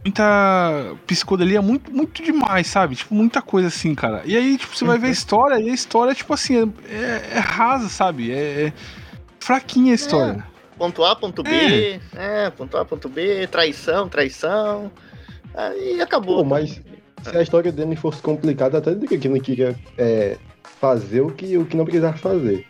muita 0.04 0.96
psicodelia, 1.08 1.62
muito, 1.62 1.92
muito 1.94 2.22
demais, 2.24 2.68
sabe? 2.68 2.96
Tipo, 2.96 3.16
muita 3.16 3.42
coisa 3.42 3.68
assim, 3.70 3.96
cara. 3.96 4.22
E 4.26 4.36
aí, 4.36 4.58
tipo, 4.58 4.76
você 4.76 4.84
vai 4.86 4.96
Uhum. 4.96 5.02
ver 5.02 5.08
a 5.08 5.12
história, 5.12 5.60
e 5.62 5.70
a 5.70 5.74
história, 5.74 6.14
tipo 6.16 6.34
assim, 6.34 6.74
é, 6.90 6.94
é- 6.96 7.30
é 7.36 7.40
rasa, 7.40 7.88
sabe? 7.90 8.32
É, 8.32 8.66
é 8.68 8.74
fraquinha 9.40 9.92
a 9.94 9.96
história. 9.96 10.46
Ponto 10.78 11.04
A, 11.06 11.16
ponto 11.16 11.44
B, 11.44 12.00
é, 12.16 12.50
ponto 12.50 12.76
A, 12.78 12.84
ponto 12.84 13.08
B, 13.08 13.48
traição, 13.48 14.10
traição. 14.10 14.92
Aí 15.54 16.02
acabou. 16.02 16.38
Pô, 16.38 16.44
mas 16.44 16.82
se 17.24 17.38
a 17.38 17.42
história 17.42 17.72
dele 17.72 17.96
fosse 17.96 18.22
complicada, 18.22 18.80
até 18.80 18.94
diria 18.94 19.18
que 19.20 19.30
não 19.30 19.40
queria 19.40 19.76
é, 19.98 20.38
fazer 20.82 21.22
o 21.22 21.30
que, 21.32 21.58
o 21.58 21.66
que 21.66 21.78
não 21.78 21.86
precisava 21.86 22.18
fazer. 22.18 22.66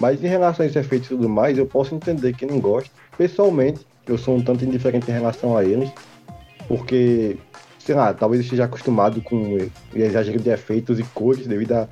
Mas 0.00 0.24
em 0.24 0.26
relação 0.26 0.64
a 0.64 0.66
esses 0.66 0.76
efeitos 0.76 1.08
e 1.10 1.14
tudo 1.14 1.28
mais, 1.28 1.58
eu 1.58 1.66
posso 1.66 1.94
entender 1.94 2.34
que 2.34 2.46
não 2.46 2.58
gosta. 2.58 2.90
Pessoalmente, 3.18 3.86
eu 4.06 4.18
sou 4.18 4.36
um 4.36 4.42
tanto 4.42 4.64
indiferente 4.64 5.10
em 5.10 5.14
relação 5.14 5.56
a 5.56 5.64
eles, 5.64 5.90
porque, 6.68 7.36
sei 7.78 7.94
lá, 7.94 8.12
talvez 8.12 8.42
esteja 8.42 8.64
acostumado 8.64 9.20
com 9.20 9.58
exagero 9.94 10.38
de 10.40 10.50
efeitos 10.50 10.98
e 10.98 11.02
cores 11.04 11.46
devido 11.46 11.72
a 11.72 11.88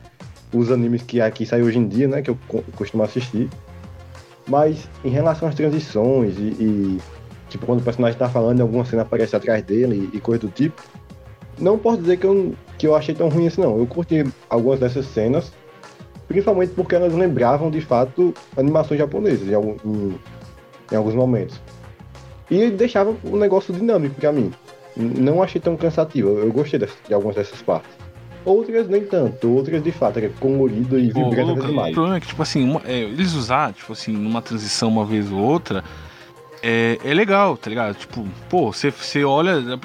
os 0.53 0.71
animes 0.73 1.03
que 1.03 1.21
aqui 1.21 1.47
saem 1.47 1.63
hoje 1.63 1.79
em 1.79 1.87
dia, 1.87 2.09
né, 2.09 2.23
que 2.23 2.31
eu 2.31 2.39
co- 2.49 2.65
costumo 2.77 3.05
assistir. 3.05 3.49
Mas 4.49 4.89
em 5.05 5.09
relação 5.11 5.49
às 5.49 5.55
transições 5.55 6.37
e, 6.39 6.43
e, 6.61 6.99
tipo, 7.49 7.67
quando 7.67 7.79
o 7.81 7.85
personagem 7.85 8.19
tá 8.19 8.29
falando 8.29 8.59
e 8.59 8.63
alguma 8.63 8.85
cena 8.85 9.03
aparece 9.03 9.37
atrás 9.37 9.63
dele 9.63 10.11
e, 10.13 10.17
e 10.17 10.21
coisa 10.21 10.41
do 10.41 10.49
tipo, 10.49 10.83
não 11.57 11.79
posso 11.79 12.01
dizer 12.01 12.17
que 12.17 12.27
eu, 12.27 12.53
que 12.79 12.87
eu 12.87 12.97
achei 12.97 13.15
tão 13.15 13.29
ruim 13.29 13.47
assim, 13.47 13.61
não. 13.61 13.79
Eu 13.79 13.87
curti 13.87 14.25
algumas 14.49 14.81
dessas 14.81 15.07
cenas, 15.07 15.53
principalmente 16.27 16.73
porque 16.73 16.97
elas 16.97 17.13
lembravam, 17.13 17.71
de 17.71 17.81
fato, 17.81 18.35
animações 18.57 18.99
japonesas 18.99 19.47
em, 19.47 19.55
algum- 19.55 19.77
em- 19.85 20.19
em 20.91 20.97
alguns 20.97 21.15
momentos. 21.15 21.61
E 22.51 22.71
deixava 22.71 23.15
o 23.25 23.37
negócio 23.37 23.73
dinâmico 23.73 24.17
pra 24.17 24.33
mim. 24.33 24.53
Não 24.97 25.43
achei 25.43 25.61
tão 25.61 25.77
cansativo. 25.77 26.31
Eu 26.31 26.53
gostei 26.53 26.79
de 26.79 27.15
algumas 27.15 27.37
dessas 27.37 27.63
partes. 27.63 27.91
Outras 28.45 28.89
nem 28.89 29.05
tanto. 29.05 29.49
Outras, 29.51 29.83
de 29.83 29.93
fato, 29.93 30.19
era 30.19 30.29
colorido 30.41 30.99
e 30.99 31.09
vibrante 31.09 31.41
Lucas, 31.43 31.65
o 31.65 31.67
demais. 31.69 31.93
problema 31.95 32.17
é 32.17 32.21
que, 32.21 32.27
tipo 32.27 32.43
assim, 32.43 32.65
uma- 32.65 32.83
é, 32.87 33.01
eles 33.03 33.35
usar, 33.35 33.73
tipo 33.73 33.93
assim, 33.93 34.13
numa 34.13 34.41
transição 34.43 34.89
uma 34.89 35.05
vez 35.05 35.31
ou 35.31 35.39
outra, 35.39 35.85
é, 36.63 36.99
é 37.05 37.15
legal, 37.15 37.57
tá 37.57 37.69
ligado? 37.71 37.95
Tipo, 37.97 38.27
pô, 38.49 38.73
você, 38.73 39.25
olha, 39.25 39.61
né, 39.61 39.79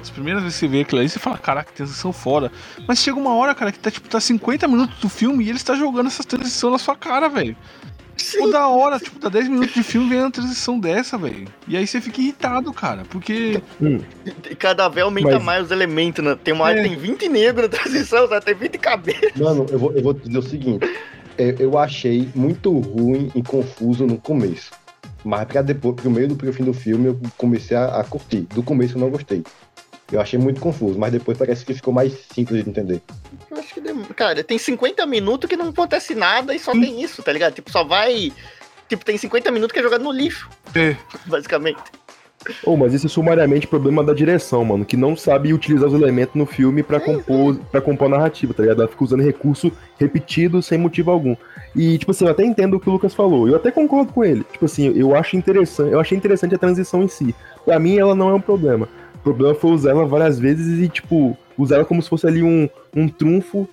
as 0.00 0.10
primeiras 0.10 0.42
vezes 0.42 0.58
que 0.58 0.66
você 0.66 0.68
vê 0.68 0.80
aquilo 0.80 1.00
ali, 1.00 1.08
você 1.08 1.18
fala, 1.20 1.38
caraca, 1.38 1.70
que 1.70 1.76
transição 1.76 2.12
foda. 2.12 2.50
Mas 2.88 2.98
chega 2.98 3.16
uma 3.18 3.34
hora, 3.34 3.54
cara, 3.54 3.70
que 3.70 3.78
tá, 3.78 3.90
tipo, 3.90 4.08
tá 4.08 4.20
50 4.20 4.66
minutos 4.66 4.98
do 4.98 5.08
filme 5.08 5.44
e 5.44 5.48
eles 5.50 5.62
tá 5.62 5.74
jogando 5.76 6.08
essa 6.08 6.24
transição 6.24 6.70
na 6.72 6.78
sua 6.78 6.96
cara, 6.96 7.28
velho. 7.28 7.56
Tipo, 8.16 8.50
da 8.50 8.66
hora, 8.68 8.98
tipo, 8.98 9.18
dá 9.18 9.28
10 9.28 9.48
minutos 9.48 9.74
de 9.74 9.82
filme 9.82 10.08
vem 10.08 10.20
uma 10.20 10.30
transição 10.30 10.78
dessa, 10.78 11.16
velho. 11.16 11.48
E 11.66 11.76
aí 11.76 11.86
você 11.86 12.00
fica 12.00 12.20
irritado, 12.20 12.72
cara, 12.72 13.02
porque. 13.08 13.60
E 14.50 14.54
cada 14.54 14.88
vez 14.88 15.04
aumenta 15.04 15.32
Mas- 15.34 15.42
mais 15.42 15.64
os 15.64 15.70
elementos, 15.70 16.22
né? 16.24 16.36
Tem 16.42 16.52
uma 16.54 16.64
hora 16.64 16.78
É. 16.78 16.82
que 16.82 16.88
tem 16.90 16.98
20 16.98 17.28
negros 17.28 17.68
na 17.70 17.76
transição, 17.78 18.28
sabe? 18.28 18.44
tem 18.44 18.54
20 18.54 18.78
cabeças. 18.78 19.32
Mano, 19.36 19.66
eu 19.70 19.78
vou, 19.78 19.92
eu 19.92 20.02
vou 20.02 20.14
te 20.14 20.26
dizer 20.26 20.38
o 20.38 20.42
seguinte. 20.42 20.86
é, 21.38 21.54
Eu 21.58 21.78
achei 21.78 22.28
muito 22.34 22.70
ruim 22.78 23.30
e 23.34 23.42
confuso 23.42 24.06
no 24.06 24.18
começo. 24.18 24.70
Mas 25.24 25.44
pra 25.46 25.62
depois, 25.62 25.94
pro 25.96 26.10
meio 26.10 26.28
do 26.28 26.36
pro 26.36 26.52
fim 26.52 26.64
do 26.64 26.74
filme, 26.74 27.06
eu 27.06 27.20
comecei 27.38 27.76
a, 27.76 28.00
a 28.00 28.04
curtir. 28.04 28.40
Do 28.54 28.62
começo 28.62 28.96
eu 28.96 29.00
não 29.00 29.08
gostei. 29.10 29.42
Eu 30.12 30.20
achei 30.20 30.38
muito 30.38 30.60
confuso, 30.60 30.98
mas 30.98 31.10
depois 31.10 31.38
parece 31.38 31.64
que 31.64 31.72
ficou 31.72 31.92
mais 31.92 32.12
simples 32.34 32.62
de 32.62 32.68
entender. 32.68 33.00
Eu 33.50 33.56
acho 33.56 33.72
que, 33.74 33.80
cara, 34.14 34.44
tem 34.44 34.58
50 34.58 35.06
minutos 35.06 35.48
que 35.48 35.56
não 35.56 35.70
acontece 35.70 36.14
nada 36.14 36.54
e 36.54 36.58
só 36.58 36.72
tem 36.72 37.02
isso, 37.02 37.22
tá 37.22 37.32
ligado? 37.32 37.54
Tipo, 37.54 37.70
só 37.70 37.82
vai. 37.82 38.30
Tipo, 38.88 39.04
tem 39.06 39.16
50 39.16 39.50
minutos 39.50 39.72
que 39.72 39.78
é 39.78 39.82
jogado 39.82 40.04
no 40.04 40.12
lixo, 40.12 40.48
É. 40.74 40.94
basicamente. 41.26 41.80
Oh, 42.64 42.76
mas 42.76 42.92
esse 42.92 43.06
é 43.06 43.08
sumariamente 43.08 43.66
problema 43.68 44.02
da 44.02 44.12
direção, 44.12 44.64
mano, 44.64 44.84
que 44.84 44.96
não 44.96 45.16
sabe 45.16 45.52
utilizar 45.54 45.88
os 45.88 45.94
elementos 45.94 46.34
no 46.34 46.44
filme 46.44 46.82
pra 46.82 46.98
compor, 46.98 47.56
pra 47.70 47.80
compor 47.80 48.08
a 48.08 48.16
narrativa, 48.16 48.52
tá 48.52 48.62
ligado? 48.62 48.80
Ela 48.82 48.88
fica 48.90 49.04
usando 49.04 49.22
recurso 49.22 49.70
repetido 49.98 50.60
sem 50.60 50.76
motivo 50.76 51.10
algum. 51.12 51.36
E, 51.74 51.96
tipo 51.98 52.10
assim, 52.10 52.24
eu 52.24 52.30
até 52.32 52.44
entendo 52.44 52.76
o 52.76 52.80
que 52.80 52.88
o 52.88 52.92
Lucas 52.92 53.14
falou, 53.14 53.48
eu 53.48 53.54
até 53.54 53.70
concordo 53.70 54.12
com 54.12 54.24
ele. 54.24 54.44
Tipo 54.52 54.64
assim, 54.64 54.92
eu 54.96 55.14
acho 55.14 55.36
interessante, 55.36 55.92
eu 55.92 56.00
achei 56.00 56.18
interessante 56.18 56.54
a 56.54 56.58
transição 56.58 57.02
em 57.02 57.08
si. 57.08 57.34
Pra 57.64 57.78
mim, 57.78 57.96
ela 57.96 58.14
não 58.14 58.28
é 58.28 58.34
um 58.34 58.40
problema. 58.40 58.88
Problema 59.22 59.54
foi 59.54 59.70
usar 59.70 59.90
ela 59.90 60.04
várias 60.04 60.38
vezes 60.38 60.80
e, 60.80 60.88
tipo, 60.88 61.36
usar 61.56 61.76
ela 61.76 61.84
como 61.84 62.02
se 62.02 62.08
fosse 62.08 62.26
ali 62.26 62.42
um, 62.42 62.68
um 62.94 63.08
trunfo 63.08 63.68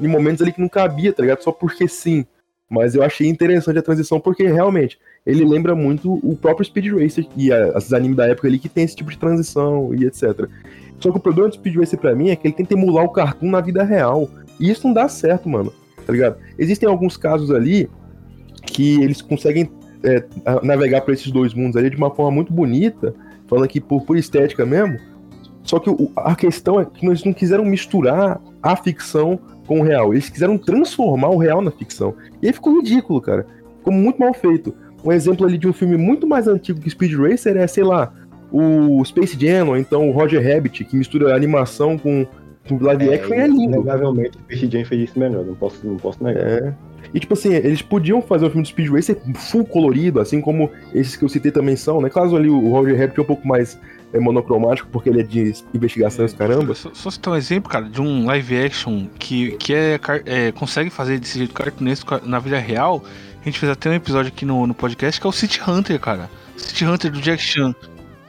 em 0.00 0.08
momentos 0.08 0.42
ali 0.42 0.52
que 0.52 0.60
não 0.60 0.68
cabia, 0.68 1.12
tá 1.12 1.22
ligado? 1.22 1.42
Só 1.42 1.52
porque 1.52 1.86
sim. 1.88 2.24
Mas 2.68 2.94
eu 2.94 3.02
achei 3.02 3.26
interessante 3.26 3.78
a 3.78 3.82
transição 3.82 4.20
porque 4.20 4.46
realmente 4.46 4.98
ele 5.24 5.44
lembra 5.44 5.74
muito 5.74 6.14
o 6.22 6.36
próprio 6.36 6.66
Speed 6.66 6.92
Racer 6.92 7.26
e 7.36 7.50
esses 7.50 7.92
animes 7.92 8.16
da 8.16 8.26
época 8.26 8.46
ali 8.46 8.58
que 8.58 8.68
tem 8.68 8.84
esse 8.84 8.94
tipo 8.94 9.10
de 9.10 9.18
transição 9.18 9.94
e 9.94 10.04
etc. 10.04 10.48
Só 11.00 11.10
que 11.10 11.16
o 11.16 11.20
problema 11.20 11.48
do 11.48 11.54
Speed 11.54 11.76
Racer 11.76 11.98
pra 11.98 12.14
mim 12.14 12.28
é 12.30 12.36
que 12.36 12.46
ele 12.46 12.54
tenta 12.54 12.74
emular 12.74 13.04
o 13.04 13.12
cartoon 13.12 13.50
na 13.50 13.60
vida 13.60 13.84
real. 13.84 14.28
E 14.60 14.70
isso 14.70 14.86
não 14.86 14.92
dá 14.92 15.08
certo, 15.08 15.48
mano. 15.48 15.72
Tá 16.04 16.12
ligado? 16.12 16.36
Existem 16.58 16.88
alguns 16.88 17.16
casos 17.16 17.50
ali 17.50 17.88
que 18.66 19.02
eles 19.02 19.22
conseguem 19.22 19.70
é, 20.02 20.24
navegar 20.62 21.02
pra 21.02 21.14
esses 21.14 21.30
dois 21.30 21.54
mundos 21.54 21.76
ali 21.76 21.90
de 21.90 21.96
uma 21.96 22.10
forma 22.10 22.30
muito 22.30 22.52
bonita, 22.52 23.14
falando 23.48 23.64
aqui 23.64 23.80
por, 23.80 24.02
por 24.02 24.16
estética 24.16 24.64
mesmo. 24.64 24.98
Só 25.62 25.78
que 25.78 25.90
o- 25.90 26.10
a 26.16 26.34
questão 26.36 26.80
é 26.80 26.84
que 26.84 27.04
eles 27.06 27.24
não 27.24 27.32
quiseram 27.32 27.64
misturar 27.64 28.40
a 28.62 28.76
ficção 28.76 29.38
com 29.66 29.80
o 29.80 29.82
real. 29.82 30.12
Eles 30.14 30.28
quiseram 30.30 30.56
transformar 30.56 31.28
o 31.30 31.36
real 31.36 31.60
na 31.60 31.70
ficção. 31.70 32.14
E 32.40 32.46
aí 32.46 32.52
ficou 32.52 32.78
ridículo, 32.78 33.20
cara. 33.20 33.46
Ficou 33.78 33.92
muito 33.92 34.18
mal 34.18 34.32
feito. 34.32 34.74
Um 35.04 35.12
exemplo 35.12 35.46
ali 35.46 35.58
de 35.58 35.68
um 35.68 35.72
filme 35.72 35.96
muito 35.96 36.26
mais 36.26 36.48
antigo 36.48 36.80
que 36.80 36.88
Speed 36.90 37.12
Racer 37.14 37.56
é, 37.56 37.66
sei 37.66 37.84
lá, 37.84 38.12
o 38.50 39.04
Space 39.04 39.36
Jam, 39.38 39.68
ou 39.68 39.76
então 39.76 40.08
o 40.08 40.12
Roger 40.12 40.42
Rabbit, 40.42 40.84
que 40.84 40.96
mistura 40.96 41.36
animação 41.36 41.98
com, 41.98 42.26
com 42.66 42.82
live 42.82 43.12
action 43.12 43.34
e 43.34 43.38
é 43.38 43.46
lindo. 43.46 43.74
Inegavelmente, 43.76 44.38
o 44.38 44.40
Space 44.40 44.70
Jam 44.70 44.84
fez 44.86 45.10
isso 45.10 45.18
melhor, 45.18 45.44
não 45.44 45.54
posso, 45.54 45.86
não 45.86 45.96
posso 45.96 46.24
negar. 46.24 46.46
É. 46.46 46.74
E 47.12 47.20
tipo 47.20 47.34
assim, 47.34 47.54
eles 47.54 47.80
podiam 47.80 48.20
fazer 48.20 48.46
um 48.46 48.50
filme 48.50 48.62
do 48.62 48.68
Speed 48.68 48.90
Racer 48.90 49.18
full 49.34 49.64
colorido, 49.64 50.20
assim 50.20 50.40
como 50.40 50.70
esses 50.92 51.16
que 51.16 51.24
eu 51.24 51.28
citei 51.28 51.50
também 51.50 51.76
são, 51.76 52.00
né? 52.00 52.10
Caso 52.10 52.36
ali 52.36 52.48
o 52.48 52.70
Roger 52.70 52.98
Rabbit 52.98 53.18
é 53.18 53.22
um 53.22 53.26
pouco 53.26 53.48
mais 53.48 53.78
é, 54.12 54.18
monocromático, 54.18 54.88
porque 54.90 55.08
ele 55.08 55.20
é 55.20 55.22
de 55.22 55.52
investigação 55.74 56.24
e 56.24 56.26
os 56.26 56.32
caramba. 56.32 56.74
Só, 56.74 56.90
só 56.92 57.10
citar 57.10 57.34
um 57.34 57.36
exemplo, 57.36 57.70
cara, 57.70 57.88
de 57.88 58.00
um 58.00 58.26
live 58.26 58.58
action 58.58 59.06
que, 59.18 59.52
que 59.52 59.74
é, 59.74 60.00
é, 60.26 60.52
consegue 60.52 60.90
fazer 60.90 61.18
desse 61.18 61.38
jeito 61.38 61.54
cartunesco 61.54 62.20
na 62.26 62.38
vida 62.38 62.58
real. 62.58 63.02
A 63.40 63.44
gente 63.44 63.58
fez 63.58 63.70
até 63.70 63.88
um 63.88 63.94
episódio 63.94 64.28
aqui 64.28 64.44
no, 64.44 64.66
no 64.66 64.74
podcast 64.74 65.20
que 65.20 65.26
é 65.26 65.30
o 65.30 65.32
City 65.32 65.60
Hunter, 65.66 65.98
cara. 65.98 66.28
City 66.56 66.84
Hunter 66.84 67.10
do 67.10 67.20
Jack 67.20 67.42
Chan. 67.42 67.74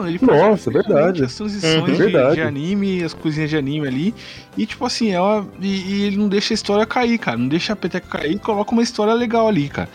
Ele 0.07 0.17
faz 0.17 0.41
Nossa, 0.41 0.71
verdade. 0.71 1.23
As 1.23 1.35
transições 1.35 1.75
Uhum. 1.75 1.85
de, 1.85 1.91
Verdade. 1.93 2.35
de 2.35 2.41
anime, 2.41 3.03
as 3.03 3.13
coisinhas 3.13 3.49
de 3.49 3.57
anime 3.57 3.87
ali. 3.87 4.15
E 4.57 4.65
tipo 4.65 4.85
assim, 4.85 5.11
é 5.11 5.19
uma, 5.19 5.47
e, 5.59 5.67
e 5.67 6.01
ele 6.03 6.17
não 6.17 6.29
deixa 6.29 6.53
a 6.53 6.55
história 6.55 6.85
cair, 6.85 7.17
cara. 7.17 7.37
Não 7.37 7.47
deixa 7.47 7.73
a 7.73 7.75
peteca 7.75 8.07
cair 8.07 8.31
e 8.35 8.39
coloca 8.39 8.71
uma 8.71 8.81
história 8.83 9.13
legal 9.13 9.47
ali, 9.47 9.67
cara. 9.69 9.89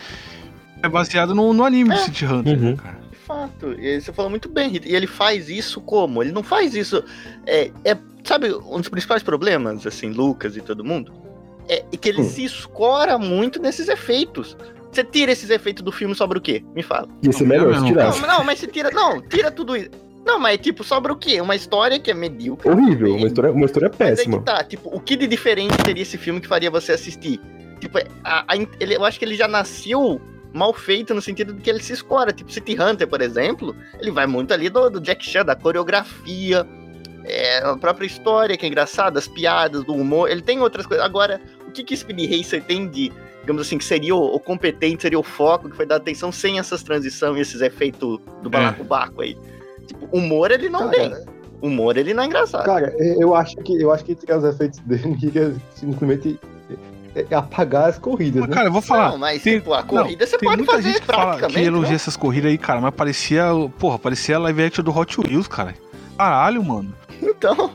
É 0.83 0.87
baseado 0.87 1.33
no, 1.33 1.53
no 1.53 1.63
anime 1.63 1.89
do 1.89 1.95
É. 1.95 1.99
City 1.99 2.25
Hunter, 2.25 2.59
né, 2.59 2.69
Uhum. 2.69 2.75
cara. 2.75 2.99
De 3.09 3.17
fato, 3.17 3.71
e 3.79 3.99
você 3.99 4.13
falou 4.13 4.29
muito 4.29 4.47
bem, 4.47 4.69
Rita. 4.69 4.87
E 4.87 4.95
ele 4.95 5.07
faz 5.07 5.49
isso 5.49 5.81
como? 5.81 6.21
Ele 6.21 6.31
não 6.31 6.43
faz 6.43 6.75
isso. 6.75 7.03
É, 7.47 7.71
é, 7.83 7.97
sabe, 8.23 8.53
um 8.53 8.79
dos 8.79 8.89
principais 8.89 9.23
problemas, 9.23 9.87
assim, 9.87 10.11
Lucas 10.11 10.55
e 10.55 10.61
todo 10.61 10.83
mundo, 10.83 11.11
é 11.67 11.83
que 11.99 12.07
ele 12.09 12.21
Hum. 12.21 12.29
se 12.29 12.43
escora 12.43 13.17
muito 13.17 13.59
nesses 13.59 13.87
efeitos. 13.87 14.55
Você 14.95 15.03
tira 15.03 15.31
esses 15.31 15.49
efeitos 15.49 15.83
do 15.83 15.91
filme 15.91 16.15
sobre 16.15 16.37
o 16.37 16.41
quê? 16.41 16.63
Me 16.73 16.81
fala. 16.81 17.07
Ia 17.21 17.31
ser 17.33 17.43
Não, 17.43 17.49
melhor 17.49 17.73
não. 17.73 17.79
se 17.81 17.85
tirasse. 17.87 18.21
Não, 18.21 18.27
não, 18.29 18.43
mas 18.45 18.59
você 18.59 18.67
tira. 18.67 18.89
Não, 18.91 19.21
tira 19.21 19.51
tudo 19.51 19.75
isso. 19.75 19.89
Não, 20.25 20.39
mas 20.39 20.57
tipo, 20.57 20.83
sobra 20.83 21.11
o 21.11 21.15
quê? 21.17 21.39
Uma 21.41 21.55
história 21.55 21.99
que 21.99 22.09
é 22.09 22.13
medíocre. 22.13 22.69
Horrível, 22.69 23.13
uma 23.15 23.27
história, 23.27 23.51
uma 23.51 23.65
história 23.65 23.89
Mas 23.89 23.99
é 24.01 24.15
péssima. 24.15 24.39
que 24.39 24.45
tá, 24.45 24.63
tipo, 24.63 24.89
o 24.95 24.99
que 24.99 25.15
de 25.15 25.27
diferente 25.27 25.75
teria 25.83 26.01
esse 26.01 26.17
filme 26.17 26.39
que 26.41 26.47
faria 26.47 26.71
você 26.71 26.93
assistir? 26.93 27.39
Tipo, 27.79 27.99
a- 28.23 28.45
a- 28.47 28.55
ele- 28.79 28.95
eu 28.95 29.03
acho 29.03 29.19
que 29.19 29.25
ele 29.25 29.35
já 29.35 29.47
nasceu 29.47 30.19
mal 30.53 30.73
feito 30.73 31.13
no 31.13 31.21
sentido 31.21 31.53
de 31.53 31.61
que 31.61 31.69
ele 31.69 31.83
se 31.83 31.91
escora. 31.93 32.31
Tipo, 32.31 32.49
City 32.51 32.75
Hunter, 32.81 33.05
por 33.07 33.21
exemplo, 33.21 33.75
ele 33.99 34.09
vai 34.11 34.25
muito 34.25 34.53
ali 34.53 34.69
do, 34.69 34.89
do 34.89 34.99
Jack 35.01 35.23
Chan, 35.25 35.43
da 35.45 35.55
coreografia, 35.55 36.65
é, 37.25 37.57
a 37.59 37.75
própria 37.75 38.05
história 38.07 38.55
que 38.57 38.65
é 38.65 38.69
engraçada, 38.69 39.19
as 39.19 39.27
piadas, 39.27 39.83
do 39.83 39.93
humor. 39.93 40.29
Ele 40.31 40.41
tem 40.41 40.59
outras 40.61 40.85
coisas. 40.87 41.05
Agora, 41.05 41.39
o 41.67 41.71
que 41.71 41.83
que 41.83 41.95
Speed 41.97 42.31
Racer 42.31 42.63
tem 42.63 42.87
de, 42.87 43.11
digamos 43.45 43.61
assim, 43.61 43.77
que 43.77 43.85
seria 43.85 44.15
o, 44.15 44.35
o 44.35 44.39
competente, 44.39 45.03
seria 45.03 45.19
o 45.19 45.23
foco, 45.23 45.69
que 45.69 45.75
foi 45.75 45.85
dar 45.85 45.97
atenção 45.97 46.31
sem 46.31 46.57
essas 46.57 46.81
transições 46.81 47.37
e 47.37 47.41
esses 47.41 47.61
efeitos 47.61 48.19
do 48.41 48.49
balacobaco 48.49 49.21
aí? 49.21 49.37
Tipo, 49.85 50.07
humor 50.11 50.49
ele 50.51 50.67
não 50.67 50.89
Cara, 50.89 50.91
tem. 50.91 51.25
Humor 51.61 51.95
ele 51.95 52.13
não 52.13 52.23
é 52.23 52.25
engraçado. 52.25 52.65
Cara, 52.65 52.91
eu 52.97 53.21
eu 53.21 53.35
acho 53.35 53.55
que 53.57 53.79
eu 53.79 53.91
acho 53.91 54.03
que 54.03 54.15
tirar 54.15 54.39
os 54.39 54.43
efeitos 54.43 54.79
dele 54.79 55.15
iria 55.21 55.55
simplesmente 55.75 56.39
é, 57.15 57.25
é 57.29 57.35
apagar 57.35 57.89
as 57.89 57.99
corridas, 57.99 58.41
Mas, 58.41 58.49
né? 58.49 58.55
cara, 58.55 58.67
eu 58.67 58.71
vou 58.73 58.81
falar. 58.81 59.11
Não, 59.11 59.17
mas 59.19 59.43
tem- 59.43 59.59
tipo, 59.59 59.73
a 59.73 59.83
corrida 59.83 60.25
você 60.25 60.37
Tem 60.39 60.49
pode 60.49 60.65
fazer 60.65 60.89
gente 60.89 61.01
que, 61.01 61.07
praticamente. 61.07 61.53
que 61.53 61.65
elogia 61.65 61.89
né? 61.91 61.95
essas 61.95 62.17
corridas 62.17 62.49
aí, 62.51 62.57
cara, 62.57 62.81
mas 62.81 62.93
parecia. 62.95 63.45
Porra, 63.77 63.99
parecia 63.99 64.35
a 64.37 64.39
live 64.39 64.63
action 64.63 64.83
do 64.83 64.97
Hot 64.97 65.19
Wheels, 65.21 65.47
cara. 65.47 65.75
Caralho, 66.17 66.63
mano. 66.63 66.93
Então, 67.21 67.71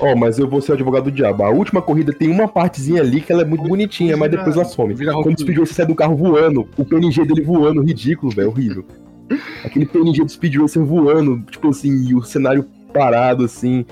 Ó, 0.00 0.14
mas 0.16 0.38
eu 0.38 0.48
vou 0.48 0.60
ser 0.60 0.72
o 0.72 0.74
advogado 0.74 1.04
do 1.04 1.10
diabo. 1.10 1.42
A 1.42 1.50
última 1.50 1.82
corrida 1.82 2.12
tem 2.12 2.30
uma 2.30 2.48
partezinha 2.48 3.02
ali 3.02 3.20
que 3.20 3.32
ela 3.32 3.42
é 3.42 3.44
muito 3.44 3.64
bonitinha, 3.64 4.16
mas 4.16 4.30
depois 4.30 4.56
ela 4.56 4.64
some. 4.64 4.94
Quando 4.94 5.36
o 5.36 5.40
Speed 5.40 5.58
Racer 5.58 5.74
sai 5.74 5.86
do 5.86 5.94
carro 5.94 6.16
voando, 6.16 6.68
o 6.76 6.84
PNG 6.84 7.24
dele 7.24 7.42
voando, 7.42 7.82
ridículo, 7.82 8.32
velho, 8.32 8.48
horrível. 8.48 8.84
Aquele 9.64 9.86
PNG 9.86 10.24
do 10.24 10.30
Speed 10.30 10.56
Racer 10.56 10.84
voando, 10.84 11.40
tipo 11.50 11.68
assim, 11.68 12.08
e 12.08 12.14
o 12.14 12.22
cenário 12.22 12.66
parado, 12.92 13.44
assim, 13.44 13.84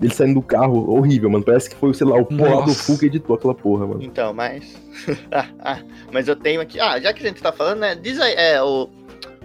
ele 0.00 0.12
saindo 0.12 0.34
do 0.34 0.42
carro, 0.42 0.90
horrível, 0.90 1.30
mano. 1.30 1.44
Parece 1.44 1.70
que 1.70 1.76
foi, 1.76 1.92
sei 1.94 2.06
lá, 2.06 2.16
o 2.16 2.24
porra 2.24 2.64
do. 2.64 2.74
Full 2.74 2.98
que 2.98 3.06
editou 3.06 3.36
aquela 3.36 3.54
porra, 3.54 3.86
mano. 3.86 4.02
então, 4.02 4.32
mas. 4.32 4.76
Ah, 5.30 5.46
ah, 5.60 5.78
mas 6.10 6.26
eu 6.26 6.34
tenho 6.34 6.60
aqui. 6.60 6.80
Ah, 6.80 6.98
já 6.98 7.12
que 7.12 7.22
a 7.22 7.28
gente 7.28 7.42
tá 7.42 7.52
falando, 7.52 7.80
né? 7.80 7.94
Diz 7.94 8.18
aí, 8.18 8.32
é, 8.34 8.62
o. 8.62 8.88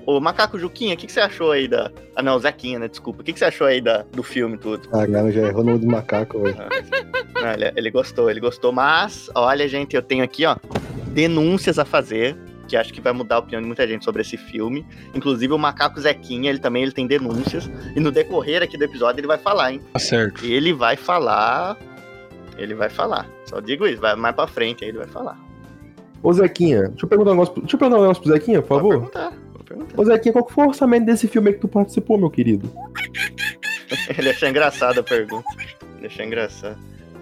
O 0.06 0.20
Macaco 0.20 0.58
Juquinha, 0.58 0.94
o 0.96 0.98
que, 0.98 1.06
que 1.08 1.12
você 1.12 1.20
achou 1.20 1.52
aí 1.52 1.68
da. 1.68 1.92
Ah, 2.16 2.24
não, 2.24 2.38
Zequinha, 2.40 2.80
né? 2.80 2.88
Desculpa. 2.88 3.22
O 3.22 3.24
que, 3.24 3.34
que 3.34 3.40
você 3.40 3.46
achou 3.46 3.68
aí 3.68 3.80
da, 3.80 4.04
do 4.12 4.24
filme 4.24 4.58
tudo? 4.58 4.90
Caralho, 4.90 5.32
já 5.32 5.42
errou 5.48 5.62
o 5.62 5.66
nome 5.66 5.80
de 5.80 5.86
macaco, 5.86 6.42
velho. 6.42 6.56
Ah, 7.44 7.54
ele, 7.54 7.72
ele 7.76 7.92
gostou, 7.92 8.30
ele 8.30 8.40
gostou. 8.40 8.72
Mas, 8.72 9.30
olha, 9.36 9.68
gente, 9.68 9.96
eu 9.96 10.02
tenho 10.02 10.24
aqui, 10.24 10.46
ó, 10.46 10.56
denúncias 11.08 11.78
a 11.80 11.86
fazer. 11.86 12.36
Que 12.68 12.78
acho 12.78 12.94
que 12.94 13.02
vai 13.02 13.12
mudar 13.12 13.36
a 13.36 13.40
opinião 13.40 13.60
de 13.62 13.68
muita 13.68 13.86
gente 13.86 14.06
sobre 14.06 14.22
esse 14.22 14.38
filme. 14.38 14.86
Inclusive 15.14 15.52
o 15.52 15.58
Macaco 15.58 16.00
Zequinha, 16.00 16.50
ele 16.50 16.60
também 16.60 16.84
ele 16.84 16.94
tem 16.94 17.06
denúncias. 17.06 17.70
E 17.96 18.00
no 18.00 18.12
decorrer 18.12 18.64
aqui 18.64 18.78
do 18.78 18.84
episódio 18.86 19.20
ele 19.20 19.28
vai 19.28 19.38
falar, 19.38 19.74
hein? 19.74 19.82
Tá 19.92 20.00
certo. 20.00 20.46
Ele 20.46 20.72
vai 20.72 20.96
falar. 20.96 21.78
Ele 22.58 22.74
vai 22.74 22.90
falar. 22.90 23.28
Só 23.46 23.60
digo 23.60 23.86
isso, 23.86 24.00
vai 24.02 24.16
mais 24.16 24.34
pra 24.36 24.48
frente 24.48 24.84
aí 24.86 24.90
ele 24.92 25.00
vai 25.00 25.08
falar. 25.08 25.38
Ô 26.24 26.32
Zequinha, 26.32 26.84
deixa 26.90 27.06
eu 27.06 27.10
perguntar 27.10 27.32
um 27.32 27.34
negócio, 27.34 27.54
pro- 27.56 27.62
deixa 27.64 27.76
eu 27.76 27.80
perguntar 27.80 27.98
um 28.00 28.02
negócio 28.04 28.24
pro 28.24 28.32
Zequinha, 28.32 28.62
por 28.62 28.68
Pode 28.70 28.82
favor. 28.82 28.94
perguntar, 29.12 29.34
perguntar. 29.74 30.00
Ô 30.02 30.06
Zequinha, 30.06 30.34
qual 30.34 30.46
que 30.46 30.54
foi 30.54 30.66
o 30.66 30.68
orçamento 30.70 31.06
desse 31.06 31.28
filme 31.28 31.50
aí 31.50 31.54
que 31.56 31.62
tu 31.62 31.68
participou, 31.68 32.18
meu 32.18 32.30
querido? 32.30 32.72
Ele 34.18 34.30
achou 34.30 34.48
engraçado 34.48 35.00
a 35.00 35.04
pergunta. 35.04 35.48
Ele 35.98 36.08
achou 36.08 36.26
engraçado. 36.26 36.78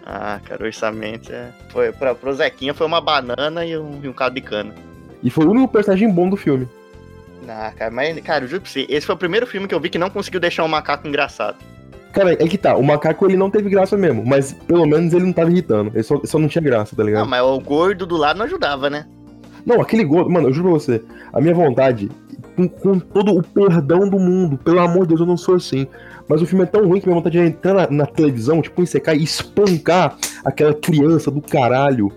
Ah, 0.05 0.39
cara, 0.43 0.63
o 0.63 0.65
orçamento 0.65 1.31
é. 1.31 1.49
Foi, 1.69 1.91
pra, 1.91 2.15
pro 2.15 2.33
Zequinha 2.33 2.73
foi 2.73 2.87
uma 2.87 3.01
banana 3.01 3.65
e 3.65 3.77
um, 3.77 3.99
e 4.03 4.07
um 4.07 4.13
caldo 4.13 4.35
de 4.35 4.41
cana. 4.41 4.73
E 5.21 5.29
foi 5.29 5.45
o 5.45 5.51
único 5.51 5.67
personagem 5.67 6.09
bom 6.11 6.29
do 6.29 6.37
filme. 6.37 6.67
Ah, 7.47 7.71
cara, 7.75 7.89
mas, 7.91 8.19
cara, 8.21 8.43
eu 8.43 8.47
juro 8.47 8.61
pra 8.61 8.69
você, 8.71 8.85
esse 8.89 9.05
foi 9.05 9.15
o 9.15 9.17
primeiro 9.17 9.47
filme 9.47 9.67
que 9.67 9.73
eu 9.73 9.79
vi 9.79 9.89
que 9.89 9.97
não 9.97 10.09
conseguiu 10.09 10.39
deixar 10.39 10.63
um 10.63 10.67
macaco 10.67 11.07
engraçado. 11.07 11.57
Cara, 12.13 12.33
é 12.33 12.47
que 12.47 12.57
tá, 12.57 12.75
o 12.75 12.83
macaco 12.83 13.25
ele 13.25 13.37
não 13.37 13.49
teve 13.49 13.69
graça 13.69 13.95
mesmo, 13.95 14.23
mas 14.25 14.53
pelo 14.53 14.85
menos 14.85 15.13
ele 15.13 15.25
não 15.25 15.33
tava 15.33 15.49
irritando. 15.51 15.91
Ele 15.93 16.03
só, 16.03 16.15
ele 16.15 16.27
só 16.27 16.39
não 16.39 16.47
tinha 16.47 16.61
graça, 16.61 16.95
tá 16.95 17.01
Não, 17.03 17.07
ligado? 17.07 17.27
mas 17.27 17.41
o 17.41 17.59
gordo 17.59 18.05
do 18.05 18.17
lado 18.17 18.37
não 18.37 18.45
ajudava, 18.45 18.89
né? 18.89 19.05
Não, 19.65 19.81
aquele 19.81 20.03
gordo, 20.03 20.29
mano, 20.29 20.49
eu 20.49 20.53
juro 20.53 20.69
pra 20.69 20.79
você, 20.79 21.03
a 21.33 21.39
minha 21.41 21.53
vontade, 21.53 22.09
com, 22.59 22.67
com 22.67 22.99
todo 22.99 23.33
o 23.37 23.43
perdão 23.43 24.09
do 24.09 24.19
mundo, 24.19 24.57
pelo 24.57 24.79
amor 24.79 25.03
de 25.03 25.09
Deus, 25.09 25.21
eu 25.21 25.25
não 25.25 25.37
sou 25.37 25.55
assim. 25.55 25.87
Mas 26.27 26.41
o 26.41 26.45
filme 26.45 26.63
é 26.63 26.67
tão 26.67 26.85
ruim 26.85 26.99
que 26.99 27.07
minha 27.07 27.15
vontade 27.15 27.37
é 27.37 27.45
entrar 27.45 27.73
na, 27.73 27.89
na 27.89 28.05
televisão, 28.05 28.61
tipo, 28.61 28.81
ensecar 28.81 29.15
e 29.15 29.23
espancar 29.23 30.17
aquela 30.43 30.73
criança 30.73 31.31
do 31.31 31.41
caralho 31.41 32.11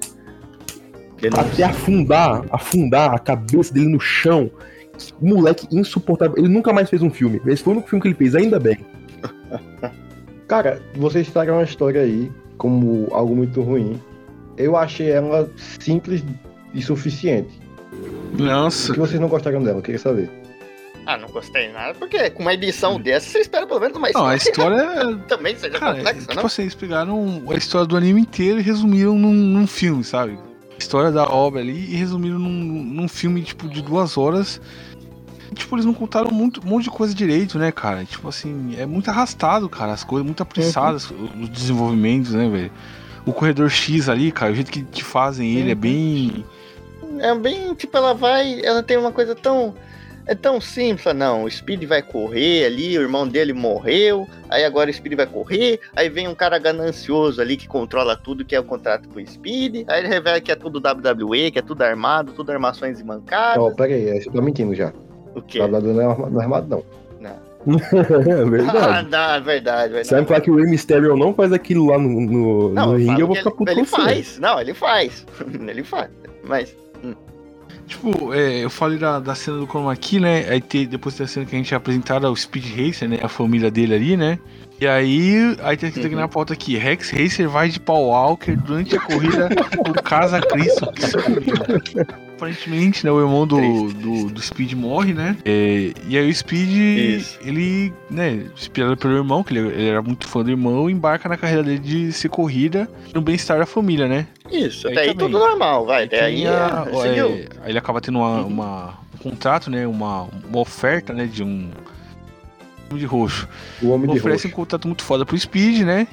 até 1.39 1.63
afundar, 1.63 2.45
afundar 2.51 3.15
a 3.15 3.19
cabeça 3.19 3.73
dele 3.73 3.87
no 3.87 4.01
chão. 4.01 4.51
Moleque 5.21 5.69
insuportável. 5.71 6.37
Ele 6.37 6.49
nunca 6.49 6.73
mais 6.73 6.91
fez 6.91 7.01
um 7.01 7.11
filme. 7.11 7.41
Esse 7.47 7.63
foi 7.63 7.73
o 7.73 7.77
único 7.77 7.89
filme 7.89 8.03
que 8.03 8.09
ele 8.09 8.15
fez, 8.15 8.35
ainda 8.35 8.59
bem. 8.59 8.79
Cara, 10.49 10.83
vocês 10.97 11.31
tragam 11.31 11.57
uma 11.57 11.65
história 11.65 12.03
aí 12.03 12.31
como 12.59 13.09
algo 13.13 13.35
muito 13.35 13.63
ruim. 13.63 14.01
Eu 14.57 14.77
achei 14.77 15.11
ela 15.11 15.49
simples 15.57 16.25
e 16.75 16.83
suficiente. 16.83 17.62
O 18.39 18.43
Nossa. 18.43 18.93
que 18.93 18.99
vocês 18.99 19.21
não 19.21 19.29
gostaram 19.29 19.63
dela? 19.63 19.79
Eu 19.79 19.83
queria 19.83 19.99
saber. 19.99 20.31
Ah, 21.05 21.17
não 21.17 21.29
gostei 21.29 21.67
de 21.67 21.73
nada, 21.73 21.95
porque 21.95 22.31
com 22.31 22.43
uma 22.43 22.55
edição 22.55 23.01
dessa 23.01 23.29
você 23.29 23.41
espera 23.41 23.67
pelo 23.67 23.81
menos 23.81 23.97
uma 23.97 24.09
Não, 24.11 24.27
a 24.27 24.37
história 24.37 24.77
história 24.77 25.13
é. 25.13 25.17
também 25.27 25.57
seja 25.57 25.79
Cara, 25.79 25.97
complexa, 25.97 26.21
tipo 26.21 26.35
não? 26.35 26.47
assim, 26.47 26.63
eles 26.63 26.75
pegaram 26.77 27.43
a 27.51 27.55
história 27.55 27.87
do 27.87 27.97
anime 27.97 28.21
inteiro 28.21 28.61
e 28.61 28.63
resumiram 28.63 29.19
num, 29.19 29.33
num 29.33 29.67
filme, 29.67 30.05
sabe? 30.05 30.39
A 30.73 30.79
história 30.79 31.11
da 31.11 31.25
obra 31.25 31.61
ali 31.61 31.93
e 31.93 31.97
resumiram 31.97 32.39
num, 32.39 32.49
num 32.85 33.09
filme, 33.09 33.43
tipo, 33.43 33.69
de 33.69 33.83
duas 33.83 34.17
horas. 34.17 34.61
tipo, 35.55 35.75
eles 35.75 35.85
não 35.85 35.93
contaram 35.93 36.31
muito, 36.31 36.61
um 36.65 36.69
monte 36.71 36.85
de 36.85 36.91
coisa 36.91 37.13
direito, 37.13 37.59
né, 37.59 37.73
cara? 37.73 38.05
Tipo 38.05 38.29
assim, 38.29 38.77
é 38.79 38.87
muito 38.87 39.09
arrastado, 39.11 39.69
cara, 39.69 39.93
as 39.93 40.05
coisas, 40.05 40.25
muito 40.25 40.43
apressadas, 40.43 41.11
os 41.41 41.49
desenvolvimentos, 41.49 42.31
né, 42.33 42.49
velho? 42.49 42.71
O 43.27 43.33
corredor 43.33 43.69
X 43.71 44.09
ali, 44.09 44.31
cara, 44.31 44.53
o 44.53 44.55
jeito 44.55 44.71
que, 44.71 44.83
que 44.85 45.03
fazem 45.03 45.57
ele 45.57 45.73
é 45.73 45.75
bem. 45.75 46.45
É 47.23 47.35
bem, 47.35 47.73
tipo, 47.75 47.97
ela 47.97 48.13
vai. 48.13 48.61
Ela 48.65 48.83
tem 48.83 48.97
uma 48.97 49.13
coisa 49.13 49.35
tão. 49.35 49.75
É 50.25 50.37
tão 50.37 50.61
simples, 50.61 51.13
não, 51.17 51.43
o 51.43 51.51
Speed 51.51 51.83
vai 51.83 52.01
correr 52.01 52.65
ali, 52.65 52.97
o 52.97 53.03
irmão 53.03 53.27
dele 53.27 53.53
morreu, 53.53 54.25
aí 54.49 54.65
agora 54.65 54.89
o 54.89 54.95
Speed 54.95 55.15
vai 55.17 55.27
correr, 55.27 55.81
aí 55.97 56.09
vem 56.09 56.29
um 56.29 56.35
cara 56.35 56.61
ganancioso 56.61 57.41
ali 57.43 57.57
que 57.57 57.67
controla 57.67 58.17
tudo, 58.17 58.45
que 58.45 58.55
é 58.55 58.61
o 58.61 58.63
contrato 58.63 59.09
com 59.09 59.19
o 59.19 59.27
Speed, 59.27 59.85
aí 59.89 59.99
ele 59.99 60.07
revela 60.07 60.41
que 60.41 60.53
é 60.53 60.55
tudo 60.55 60.79
WWE, 60.79 61.51
que 61.51 61.59
é 61.59 61.63
tudo 61.63 61.83
armado, 61.83 62.31
tudo 62.35 62.53
armações 62.53 63.01
e 63.01 63.05
mancadas. 63.05 63.61
Ó, 63.65 63.73
pera 63.73 63.95
aí, 63.95 64.23
você 64.23 64.31
tá 64.31 64.41
mentindo 64.41 64.73
já. 64.77 64.93
o 65.35 65.43
quê? 65.43 65.59
Não 65.59 65.79
é 65.79 65.81
não 65.81 66.41
é 66.41 66.45
armado, 66.45 66.69
não. 66.69 66.85
é 67.29 67.35
Ah, 67.67 68.45
verdade. 68.45 69.09
não, 69.11 69.19
é 69.35 69.41
verdade, 69.41 69.93
verdade. 69.93 70.11
Vai 70.11 70.21
me 70.21 70.27
falar 70.29 70.41
que 70.41 70.51
o 70.53 70.57
Rey 70.57 70.67
Mysterio 70.71 71.17
não 71.17 71.35
faz 71.35 71.53
aquilo 71.53 71.87
lá 71.87 71.99
no, 71.99 72.09
no, 72.09 72.69
Não, 72.73 72.93
no 72.93 72.97
ringue, 72.97 73.21
eu 73.21 73.27
vou 73.27 73.35
ficar 73.35 73.51
ele, 73.51 73.57
puto 73.59 73.73
ele 73.73 73.85
você. 73.85 73.97
faz. 73.97 74.39
Não, 74.39 74.61
ele 74.61 74.73
faz. 74.73 75.27
ele 75.69 75.83
faz. 75.83 76.11
Mas, 76.45 76.77
Tipo, 77.87 78.33
é, 78.33 78.65
eu 78.65 78.71
falei 78.71 78.99
da, 78.99 79.19
da 79.19 79.35
cena 79.35 79.59
do 79.59 79.67
Chroma 79.67 79.95
Key, 79.97 80.19
né? 80.21 80.47
Aí 80.49 80.61
tem, 80.61 80.87
depois 80.87 81.15
tem 81.15 81.25
a 81.25 81.29
cena 81.29 81.45
que 81.45 81.55
a 81.55 81.59
gente 81.59 81.75
apresentaram 81.75 82.31
o 82.31 82.37
Speed 82.37 82.65
Racer, 82.77 83.09
né? 83.09 83.19
A 83.23 83.29
família 83.29 83.71
dele 83.71 83.95
ali, 83.95 84.17
né? 84.17 84.39
E 84.81 84.87
aí, 84.87 85.57
aí 85.63 85.77
tem 85.77 85.91
aqui 85.91 86.01
Uhum. 86.09 86.17
na 86.17 86.27
pauta 86.27 86.55
aqui, 86.55 86.77
Rex 86.77 87.11
Racer 87.11 87.49
vai 87.49 87.69
de 87.69 87.79
Paul 87.79 88.09
Walker 88.09 88.57
durante 88.57 88.97
a 88.97 89.01
corrida 89.01 89.49
do 89.85 89.93
Casa 90.03 90.41
Cristo. 90.41 90.87
Que. 91.85 92.22
Aparentemente, 92.47 93.05
né, 93.05 93.13
o 93.13 93.21
irmão 93.21 93.47
do, 93.47 93.57
Triste, 93.57 93.95
do, 93.99 94.31
do 94.31 94.43
Speed 94.43 94.73
morre, 94.73 95.15
né? 95.15 95.37
É, 95.45 95.93
e 96.09 96.19
aí 96.19 96.29
o 96.29 96.35
Speed, 96.35 96.71
Isso. 96.71 97.39
ele, 97.41 97.93
né, 98.11 98.47
inspirado 98.57 98.97
pelo 98.97 99.15
irmão, 99.17 99.45
que 99.45 99.57
ele, 99.57 99.69
ele 99.69 99.89
era 99.89 100.03
muito 100.03 100.27
fã 100.27 100.43
do 100.43 100.51
irmão, 100.51 100.91
embarca 100.91 101.29
na 101.29 101.37
carreira 101.37 101.63
dele 101.63 101.79
de 101.79 102.13
ser 102.13 102.29
corrida 102.29 102.91
no 103.15 103.21
bem-estar 103.21 103.59
da 103.59 103.67
família, 103.67 104.09
né? 104.09 104.27
isso, 104.51 104.89
Aí 104.89 104.93
até 104.99 105.03
aí 105.11 105.15
tudo 105.15 105.39
normal, 105.39 105.87
vai. 105.87 106.05
Até 106.05 106.25
aí, 106.25 106.47
a- 106.47 106.87
é, 106.93 107.09
é, 107.09 107.49
aí 107.63 107.71
ele 107.71 107.79
acaba 107.79 108.01
tendo 108.01 108.19
uma, 108.19 108.43
uma- 108.45 108.95
um 109.15 109.19
contrato, 109.19 109.71
né? 109.71 109.87
Uma, 109.87 110.25
uma 110.47 110.59
oferta, 110.59 111.13
né? 111.15 111.25
De 111.27 111.43
um. 111.45 111.71
De 112.93 113.07
roxo. 113.07 113.49
O 113.81 113.89
Homem 113.91 114.11
de 114.11 114.19
Oferece 114.19 114.47
um 114.47 114.51
Roxo. 114.51 114.57
contrato 114.57 114.87
muito 114.89 115.03
foda 115.03 115.25
pro 115.25 115.39
Speed, 115.39 115.83
né? 115.87 116.07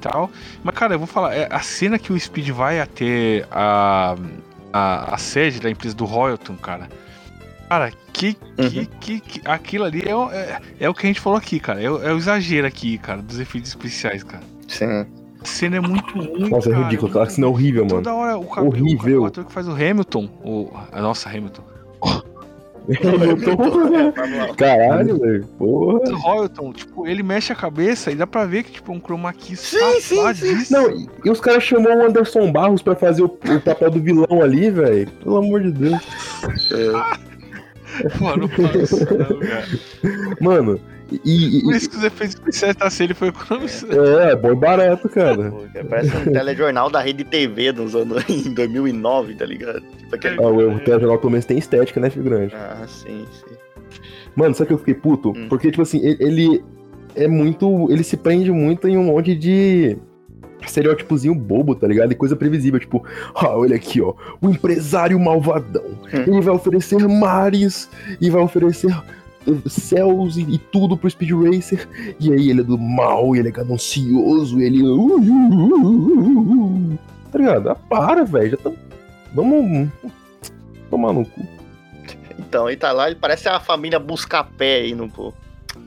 Tal. 0.00 0.30
Mas, 0.62 0.74
cara, 0.76 0.94
eu 0.94 0.98
vou 0.98 1.08
falar, 1.08 1.34
é, 1.34 1.48
a 1.50 1.58
cena 1.60 1.98
que 1.98 2.12
o 2.12 2.20
Speed 2.20 2.50
vai 2.50 2.78
até 2.78 3.44
a, 3.50 4.14
a, 4.76 5.14
a 5.14 5.18
sede 5.18 5.60
da 5.60 5.70
empresa 5.70 5.94
do 5.94 6.04
Royalton, 6.04 6.56
cara. 6.56 6.88
Cara, 7.68 7.90
que, 8.12 8.34
que, 8.34 8.78
Uhum. 8.78 8.84
que, 9.00 9.20
que- 9.20 9.40
aquilo 9.48 9.84
ali 9.84 10.02
é, 10.06 10.14
o- 10.14 10.30
é, 10.30 10.60
é 10.80 10.88
o 10.88 10.94
que 10.94 11.06
a 11.06 11.08
gente 11.08 11.20
falou 11.20 11.38
aqui, 11.38 11.58
cara. 11.58 11.82
É, 11.82 11.90
o- 11.90 12.02
é 12.02 12.12
o 12.12 12.16
exagero 12.16 12.66
aqui, 12.66 12.96
cara, 12.98 13.20
dos 13.22 13.38
efeitos 13.40 13.70
especiais, 13.70 14.22
cara. 14.22 14.42
Sim. 14.68 15.06
A 15.40 15.44
cena 15.44 15.76
é 15.76 15.80
muito 15.80 16.12
ruim. 16.18 16.48
Nossa, 16.48 16.68
é 16.68 16.72
cara, 16.72 16.84
ridículo. 16.84 17.10
Aquela 17.10 17.28
cena 17.30 17.46
é 17.46 17.50
horrível, 17.50 17.82
mano. 17.84 17.96
Toda 18.02 18.14
hora 18.14 18.38
o 18.38 18.46
cabelo, 18.46 18.66
Horrível. 18.68 19.22
O, 19.22 19.26
ator 19.26 19.44
que 19.44 19.52
faz 19.52 19.66
o 19.68 19.72
Hamilton, 19.72 20.28
o, 20.44 20.70
a 20.92 21.00
nossa 21.00 21.28
Hamilton. 21.28 21.62
Lá. 22.88 24.54
Caralho, 24.54 25.18
velho. 25.18 25.46
Porra. 25.58 26.00
O 26.10 26.30
Hamilton, 26.30 26.72
tipo, 26.72 27.06
ele 27.06 27.22
mexe 27.22 27.52
a 27.52 27.56
cabeça 27.56 28.10
e 28.10 28.14
dá 28.14 28.26
pra 28.26 28.44
ver 28.44 28.62
que 28.64 28.72
tipo 28.72 28.92
é 28.92 28.94
um 28.94 29.00
chroma 29.00 29.32
key 29.32 29.56
Sim, 29.56 30.00
sim, 30.00 30.16
safadíssimo. 30.16 30.78
Não, 30.78 31.08
e, 31.24 31.30
os 31.30 31.40
caras 31.40 31.62
chamou 31.62 31.92
o 31.92 32.06
Anderson 32.06 32.50
Barros 32.52 32.82
pra 32.82 32.94
fazer 32.94 33.22
o, 33.22 33.26
o 33.26 33.60
papel 33.60 33.90
do 33.90 34.00
vilão 34.00 34.42
ali, 34.42 34.70
velho. 34.70 35.10
Pelo 35.22 35.36
amor 35.36 35.62
de 35.62 35.72
Deus. 35.72 36.00
Não, 38.20 38.46
cara. 38.48 39.64
Mano, 40.40 40.80
e. 41.10 41.58
e- 41.58 41.62
Por 41.62 41.74
isso 41.74 41.88
que 41.90 41.96
os 41.96 42.04
efeitos 42.04 42.36
especiais 42.36 42.74
tá 42.76 42.90
sendo 42.90 43.06
ele 43.08 43.14
foi 43.14 43.28
economizado. 43.28 44.18
é, 44.20 44.34
bom 44.36 44.52
e 44.52 44.54
barato, 44.56 45.08
cara. 45.08 45.52
Parece 45.88 46.16
um 46.16 46.32
telejornal 46.32 46.90
da 46.90 47.00
Rede 47.00 47.24
TV 47.24 47.72
nos 47.72 47.94
anos 47.94 48.24
em 48.28 48.52
2009, 48.52 49.34
tá 49.34 49.46
ligado? 49.46 49.80
Tipo 49.98 50.14
aquele. 50.14 50.42
Ah, 50.42 50.48
o 50.48 50.80
telejornal 50.80 51.18
pelo 51.18 51.30
menos 51.30 51.44
tem 51.46 51.58
estética, 51.58 52.00
né, 52.00 52.10
figurante? 52.10 52.54
Ah, 52.54 52.84
sim, 52.88 53.24
sim. 53.32 53.56
Mano, 54.34 54.54
sabe 54.54 54.68
que 54.68 54.74
eu 54.74 54.78
fiquei 54.78 54.94
puto? 54.94 55.30
Hum. 55.30 55.46
Porque, 55.48 55.70
tipo 55.70 55.82
assim, 55.82 55.98
ele, 56.04 56.16
ele 56.20 56.64
é 57.14 57.26
muito. 57.26 57.90
Ele 57.90 58.02
se 58.04 58.16
prende 58.16 58.50
muito 58.52 58.86
em 58.86 58.98
um 58.98 59.04
monte 59.04 59.34
de 59.34 59.96
estereótipozinho 60.60 61.34
bobo, 61.34 61.74
tá 61.74 61.86
ligado? 61.86 62.12
E 62.12 62.14
coisa 62.14 62.34
previsível, 62.34 62.80
tipo, 62.80 63.04
ah, 63.34 63.56
olha 63.56 63.76
aqui, 63.76 64.00
ó, 64.00 64.14
o 64.40 64.48
empresário 64.48 65.18
malvadão. 65.18 65.84
Hum. 66.12 66.22
Ele 66.26 66.40
vai 66.40 66.54
oferecer 66.54 67.06
mares 67.08 67.88
e 68.20 68.28
vai 68.28 68.42
oferecer 68.42 68.94
céus 69.68 70.36
e, 70.36 70.42
e 70.42 70.58
tudo 70.58 70.96
pro 70.96 71.10
Speed 71.10 71.30
Racer. 71.32 71.88
E 72.20 72.32
aí 72.32 72.50
ele 72.50 72.60
é 72.60 72.64
do 72.64 72.78
mal, 72.78 73.34
ele 73.36 73.48
é 73.48 73.50
ganancioso, 73.50 74.60
ele. 74.60 74.82
uh, 74.82 76.98
Tá 77.30 77.38
ligado? 77.38 77.70
Ah, 77.70 77.74
para, 77.74 78.24
velho. 78.24 78.50
Já 78.50 78.56
tá. 78.58 78.70
Vamos. 79.34 79.88
Tomar 80.90 81.12
no 81.12 81.24
cu. 81.26 81.40
Então, 82.38 82.68
ele 82.68 82.76
tá 82.76 82.92
lá, 82.92 83.06
ele 83.08 83.16
parece 83.20 83.48
a 83.48 83.58
família 83.58 83.98
Buscapé 83.98 84.76
aí 84.76 84.94
no 84.94 85.08
pô. 85.08 85.32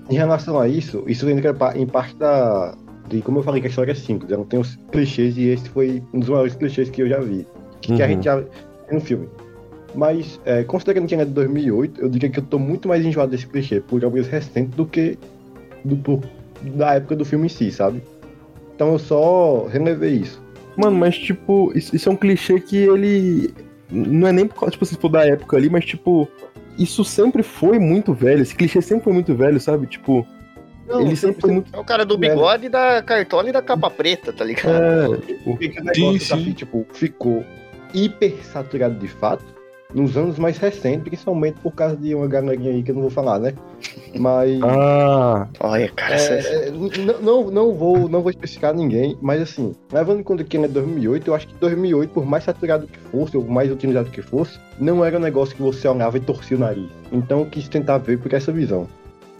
Em 0.09 0.15
relação 0.15 0.59
a 0.59 0.67
isso, 0.67 1.03
isso 1.07 1.27
entra 1.29 1.55
em 1.75 1.85
parte 1.87 2.15
da. 2.15 2.75
De 3.07 3.21
como 3.21 3.39
eu 3.39 3.43
falei 3.43 3.61
que 3.61 3.67
a 3.67 3.69
história 3.69 3.91
é 3.91 3.95
simples, 3.95 4.31
ela 4.31 4.45
tem 4.45 4.59
os 4.59 4.75
clichês 4.91 5.35
e 5.37 5.47
esse 5.49 5.67
foi 5.69 6.03
um 6.13 6.19
dos 6.19 6.29
maiores 6.29 6.53
clichês 6.55 6.89
que 6.91 7.01
eu 7.01 7.09
já 7.09 7.19
vi. 7.19 7.47
Que, 7.81 7.95
que 7.95 8.03
a 8.03 8.05
Uhum. 8.05 8.11
gente 8.11 8.23
já 8.25 8.43
no 8.91 9.01
filme. 9.01 9.27
Mas, 9.95 10.39
é, 10.45 10.63
considerando 10.63 11.07
que 11.07 11.15
ele 11.15 11.23
é 11.23 11.25
de 11.25 11.31
2008, 11.31 12.01
eu 12.01 12.09
diria 12.09 12.29
que 12.29 12.39
eu 12.39 12.43
tô 12.43 12.59
muito 12.59 12.87
mais 12.87 13.03
enjoado 13.05 13.31
desse 13.31 13.47
clichê 13.47 13.79
por 13.81 14.03
obras 14.05 14.27
recentes 14.27 14.75
do 14.75 14.85
que 14.85 15.17
do, 15.83 15.95
por- 15.97 16.21
da 16.75 16.93
época 16.95 17.15
do 17.15 17.25
filme 17.25 17.47
em 17.47 17.49
si, 17.49 17.71
sabe? 17.71 18.01
Então 18.75 18.93
eu 18.93 18.99
só 18.99 19.65
relevei 19.67 20.13
isso. 20.13 20.41
Mano, 20.77 20.95
mas 20.97 21.17
tipo, 21.17 21.71
isso, 21.75 21.95
isso 21.95 22.07
é 22.07 22.11
um 22.11 22.15
clichê 22.15 22.59
que 22.59 22.77
ele. 22.77 23.53
Não 23.91 24.27
é 24.27 24.31
nem 24.31 24.47
por 24.47 24.55
causa, 24.59 24.71
tipo, 24.71 24.85
se 24.85 24.95
for 24.95 25.09
da 25.09 25.25
época 25.25 25.57
ali, 25.57 25.69
mas 25.69 25.85
tipo. 25.85 26.27
Isso 26.77 27.03
sempre 27.03 27.43
foi 27.43 27.77
muito 27.77 28.13
velho. 28.13 28.41
Esse 28.41 28.55
clichê 28.55 28.81
sempre 28.81 29.03
foi 29.03 29.11
muito 29.11 29.35
velho, 29.35 29.59
sabe? 29.59 29.85
Tipo, 29.85 30.25
Não, 30.87 31.01
ele 31.01 31.13
sempre 31.15 31.41
foi 31.41 31.51
muito. 31.51 31.75
É 31.75 31.77
o 31.77 31.83
cara 31.83 32.05
do 32.05 32.17
bigode, 32.17 32.69
da 32.69 33.01
cartola 33.03 33.49
e 33.49 33.51
da 33.51 33.61
capa 33.61 33.89
preta, 33.89 34.31
tá 34.31 34.45
ligado? 34.45 35.15
É, 35.15 35.17
tipo, 35.17 35.57
Porque 35.57 35.67
o 35.77 35.83
negócio 35.83 36.19
Sim, 36.19 36.19
tá, 36.29 36.37
sim. 36.37 36.53
tipo, 36.53 36.85
ficou 36.93 37.43
hiper 37.93 38.33
saturado 38.45 38.95
de 38.95 39.09
fato 39.09 39.43
nos 39.93 40.15
anos 40.15 40.37
mais 40.37 40.57
recentes, 40.59 41.03
principalmente 41.03 41.59
por 41.61 41.71
causa 41.73 41.95
de 41.97 42.13
uma 42.13 42.27
galerinha 42.27 42.71
aí 42.71 42.83
que 42.83 42.91
eu 42.91 42.95
não 42.95 43.01
vou 43.01 43.09
falar, 43.09 43.39
né? 43.39 43.53
Mas. 44.17 44.59
ah, 44.63 45.47
Olha, 45.59 45.89
cara, 45.95 46.13
É, 46.13 46.15
essa- 46.15 46.49
é, 46.49 46.71
não, 47.21 47.49
não, 47.49 47.73
vou, 47.73 48.07
não 48.07 48.21
vou 48.21 48.29
especificar 48.29 48.73
ninguém, 48.73 49.17
mas 49.19 49.41
assim, 49.41 49.73
levando 49.91 50.19
em 50.19 50.23
conta 50.23 50.43
que 50.43 50.55
ele 50.57 50.65
é 50.65 50.69
2008, 50.69 51.27
eu 51.27 51.33
acho 51.33 51.47
que 51.47 51.55
2008, 51.55 52.11
por 52.11 52.25
mais 52.25 52.43
saturado 52.43 52.85
que 52.87 52.99
fosse, 52.99 53.35
ou 53.35 53.43
mais 53.45 53.71
utilizado 53.71 54.11
que 54.11 54.21
fosse, 54.21 54.59
não 54.79 55.03
era 55.03 55.17
um 55.17 55.21
negócio 55.21 55.55
que 55.55 55.61
você 55.61 55.87
olhava 55.87 56.17
e 56.17 56.21
torcia 56.21 56.55
o 56.55 56.59
nariz. 56.59 56.89
Então 57.11 57.39
eu 57.39 57.45
quis 57.47 57.67
tentar 57.67 57.97
ver 57.97 58.19
por 58.19 58.31
essa 58.33 58.51
visão. 58.51 58.87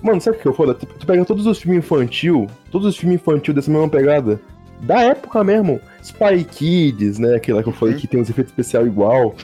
Mano, 0.02 0.20
sabe 0.22 0.38
o 0.38 0.40
que 0.40 0.48
eu 0.48 0.54
foda? 0.54 0.74
Tu, 0.74 0.86
tu 0.86 1.06
pega 1.06 1.24
todos 1.26 1.46
os 1.46 1.60
filmes 1.60 1.80
infantil, 1.84 2.48
todos 2.72 2.88
os 2.88 2.98
filmes 2.98 3.20
infantil 3.22 3.54
dessa 3.54 3.70
mesma 3.70 3.90
pegada, 3.90 4.40
da 4.80 5.02
época 5.02 5.44
mesmo, 5.44 5.80
Spy 6.02 6.44
Kids, 6.44 7.20
né? 7.20 7.36
Aquela 7.36 7.62
que 7.62 7.70
eu 7.70 7.74
falei 7.74 7.96
que 7.96 8.08
tem 8.08 8.20
uns 8.20 8.30
efeitos 8.30 8.52
especiais 8.52 8.88
igual. 8.88 9.36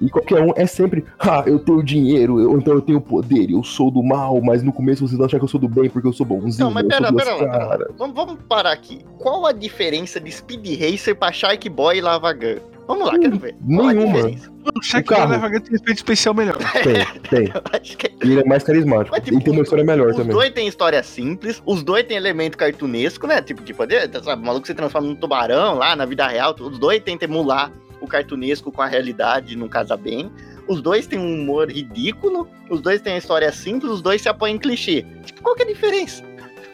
E 0.00 0.08
qualquer 0.08 0.42
um 0.42 0.52
é 0.56 0.66
sempre, 0.66 1.04
ah, 1.18 1.42
eu 1.46 1.58
tenho 1.58 1.82
dinheiro, 1.82 2.40
eu, 2.40 2.58
então 2.58 2.74
eu 2.74 2.82
tenho 2.82 3.00
poder, 3.00 3.50
eu 3.50 3.62
sou 3.64 3.90
do 3.90 4.02
mal, 4.02 4.40
mas 4.40 4.62
no 4.62 4.72
começo 4.72 5.06
vocês 5.06 5.16
vão 5.16 5.26
achar 5.26 5.38
que 5.38 5.44
eu 5.44 5.48
sou 5.48 5.60
do 5.60 5.68
bem 5.68 5.88
porque 5.88 6.06
eu 6.06 6.12
sou 6.12 6.26
bonzinho. 6.26 6.66
Não, 6.66 6.70
mas 6.70 6.86
pera, 6.86 7.12
pera 7.12 7.36
pera. 7.36 7.90
Vamos, 7.96 8.14
vamos 8.14 8.38
parar 8.48 8.72
aqui. 8.72 9.04
Qual 9.18 9.46
a 9.46 9.52
diferença 9.52 10.20
de 10.20 10.30
Speed 10.30 10.80
Racer 10.80 11.16
pra 11.16 11.32
Shark 11.32 11.68
Boy 11.68 11.98
e 11.98 12.00
Lava 12.00 12.32
Gun? 12.32 12.75
Vamos 12.86 13.06
lá, 13.06 13.18
quero 13.18 13.38
ver. 13.38 13.56
Nenhuma. 13.60 14.14
diferença? 14.22 14.50
O 14.76 14.82
Shaq 14.82 15.04
O 15.04 15.16
carro. 15.16 15.28
Boy 15.28 15.38
Leva 15.40 15.60
tem 15.60 15.74
efeito 15.74 15.96
especial 15.98 16.34
melhor. 16.34 16.56
Tem, 16.82 17.20
tem. 17.30 17.52
Que 17.96 18.06
E 18.26 18.32
ele 18.32 18.40
é 18.40 18.44
mais 18.44 18.62
carismático. 18.62 19.14
Mas, 19.16 19.24
tipo, 19.24 19.38
e 19.38 19.42
tem 19.44 19.52
uma 19.52 19.62
história 19.62 19.84
melhor 19.84 20.10
os 20.10 20.16
também. 20.16 20.32
dois 20.32 20.50
têm 20.50 20.66
história 20.68 21.02
simples, 21.02 21.62
os 21.66 21.82
dois 21.82 22.04
têm 22.04 22.16
elemento 22.16 22.56
cartunesco, 22.56 23.26
né? 23.26 23.40
Tipo, 23.42 23.62
de 23.62 23.72
poder, 23.74 24.10
sabe, 24.22 24.42
o 24.42 24.44
maluco 24.46 24.66
se 24.66 24.74
transforma 24.74 25.08
num 25.08 25.14
tubarão 25.16 25.74
lá 25.78 25.94
na 25.96 26.04
vida 26.04 26.26
real, 26.26 26.54
os 26.58 26.78
dois 26.78 27.00
tentam 27.02 27.28
emular 27.28 27.72
o 28.00 28.06
cartunesco 28.06 28.70
com 28.70 28.82
a 28.82 28.86
realidade, 28.86 29.56
não 29.56 29.68
casa 29.68 29.96
bem. 29.96 30.30
Os 30.68 30.82
dois 30.82 31.06
têm 31.06 31.18
um 31.18 31.42
humor 31.42 31.70
ridículo, 31.70 32.48
os 32.68 32.80
dois 32.80 33.00
têm 33.00 33.14
a 33.14 33.18
história 33.18 33.50
simples, 33.52 33.90
os 33.90 34.02
dois 34.02 34.20
se 34.20 34.28
apoiam 34.28 34.56
em 34.56 34.58
clichê. 34.58 35.04
Tipo, 35.24 35.42
qual 35.42 35.54
que 35.54 35.62
é 35.62 35.66
a 35.66 35.68
diferença? 35.68 36.24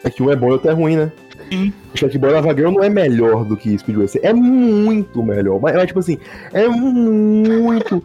É 0.03 0.09
que 0.09 0.21
um 0.21 0.29
é 0.31 0.35
bom 0.35 0.47
e 0.47 0.49
o 0.49 0.53
outro 0.53 0.69
é 0.69 0.73
ruim, 0.73 0.97
né? 0.97 1.11
Sim. 1.57 1.73
Shark 1.95 2.17
Boy 2.17 2.31
Lava 2.31 2.53
Girl 2.53 2.71
não 2.71 2.83
é 2.83 2.89
melhor 2.89 3.45
do 3.45 3.55
que 3.55 3.77
Speed 3.77 3.97
Racer. 3.97 4.21
É 4.23 4.33
muito 4.33 5.23
melhor. 5.23 5.59
Mas, 5.59 5.75
mas, 5.75 5.87
tipo 5.87 5.99
assim, 5.99 6.17
é 6.51 6.67
muito. 6.67 8.03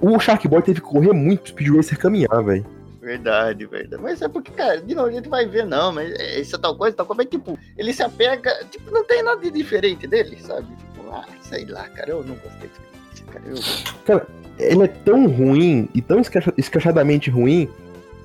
O 0.00 0.18
Shark 0.18 0.46
Boy 0.48 0.62
teve 0.62 0.80
que 0.80 0.86
correr 0.86 1.12
muito 1.12 1.40
pro 1.40 1.50
Speed 1.50 1.74
Racer 1.76 1.98
caminhar, 1.98 2.42
velho. 2.42 2.64
Verdade, 3.00 3.66
verdade. 3.66 4.02
Mas 4.02 4.20
é 4.20 4.28
porque, 4.28 4.52
cara, 4.52 4.80
de 4.80 4.94
novo 4.94 5.08
a 5.08 5.12
gente 5.12 5.28
vai 5.28 5.46
ver, 5.46 5.64
não, 5.64 5.90
mas 5.90 6.10
isso 6.38 6.54
é 6.54 6.58
tal 6.58 6.76
coisa, 6.76 6.94
tal 6.94 7.06
coisa, 7.06 7.22
mas 7.22 7.30
tipo, 7.30 7.58
ele 7.76 7.92
se 7.94 8.02
apega, 8.02 8.52
tipo, 8.70 8.90
não 8.90 9.04
tem 9.04 9.22
nada 9.22 9.40
de 9.40 9.50
diferente 9.50 10.06
dele, 10.06 10.36
sabe? 10.40 10.66
Tipo, 10.66 11.10
ah, 11.10 11.24
sei 11.40 11.64
lá, 11.64 11.88
cara, 11.88 12.10
eu 12.10 12.22
não 12.22 12.36
gostei 12.36 12.68
desse 13.10 13.22
cara. 13.24 13.44
Eu... 13.46 14.26
Ele 14.58 14.84
é 14.84 14.88
tão 14.88 15.26
ruim 15.26 15.88
e 15.94 16.02
tão 16.02 16.20
escracha- 16.20 16.52
escrachadamente 16.58 17.30
ruim 17.30 17.68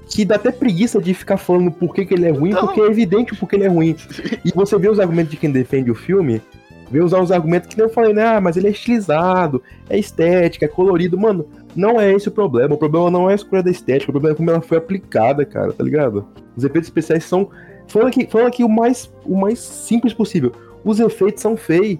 que 0.09 0.23
dá 0.25 0.35
até 0.35 0.51
preguiça 0.51 1.01
de 1.01 1.13
ficar 1.13 1.37
falando 1.37 1.71
por 1.71 1.93
que, 1.93 2.05
que 2.05 2.13
ele 2.13 2.25
é 2.25 2.31
ruim, 2.31 2.51
Então. 2.51 2.67
porque 2.67 2.81
é 2.81 2.85
evidente 2.85 3.33
o 3.33 3.37
porquê 3.37 3.55
ele 3.55 3.65
é 3.65 3.69
ruim. 3.69 3.95
E 4.43 4.51
você 4.53 4.77
vê 4.77 4.89
os 4.89 4.99
argumentos 4.99 5.31
de 5.31 5.37
quem 5.37 5.51
defende 5.51 5.89
o 5.89 5.95
filme, 5.95 6.41
vê 6.89 7.01
usar 7.01 7.19
os 7.21 7.31
argumentos 7.31 7.67
que 7.69 7.77
nem 7.77 7.87
eu 7.87 7.93
falei, 7.93 8.13
né? 8.13 8.23
Ah, 8.23 8.41
mas 8.41 8.55
ele 8.57 8.67
é 8.67 8.71
estilizado, 8.71 9.61
é 9.89 9.97
estética, 9.97 10.65
é 10.65 10.67
colorido. 10.67 11.17
Mano, 11.17 11.47
não 11.75 11.99
é 11.99 12.13
esse 12.13 12.27
o 12.27 12.31
problema. 12.31 12.75
O 12.75 12.77
problema 12.77 13.09
não 13.09 13.29
é 13.29 13.33
a 13.33 13.35
escolha 13.35 13.63
da 13.63 13.71
estética, 13.71 14.11
o 14.11 14.13
problema 14.13 14.35
é 14.35 14.37
como 14.37 14.51
ela 14.51 14.61
foi 14.61 14.77
aplicada, 14.77 15.43
cara, 15.45 15.73
tá 15.73 15.83
ligado? 15.83 16.25
Os 16.55 16.63
efeitos 16.63 16.87
especiais 16.87 17.23
são. 17.23 17.49
Falando 17.87 18.09
aqui, 18.09 18.27
falando 18.27 18.47
aqui 18.47 18.63
o, 18.63 18.69
mais, 18.69 19.11
o 19.25 19.35
mais 19.35 19.59
simples 19.59 20.13
possível. 20.13 20.51
Os 20.83 20.99
efeitos 20.99 21.41
são 21.41 21.57
feios, 21.57 21.99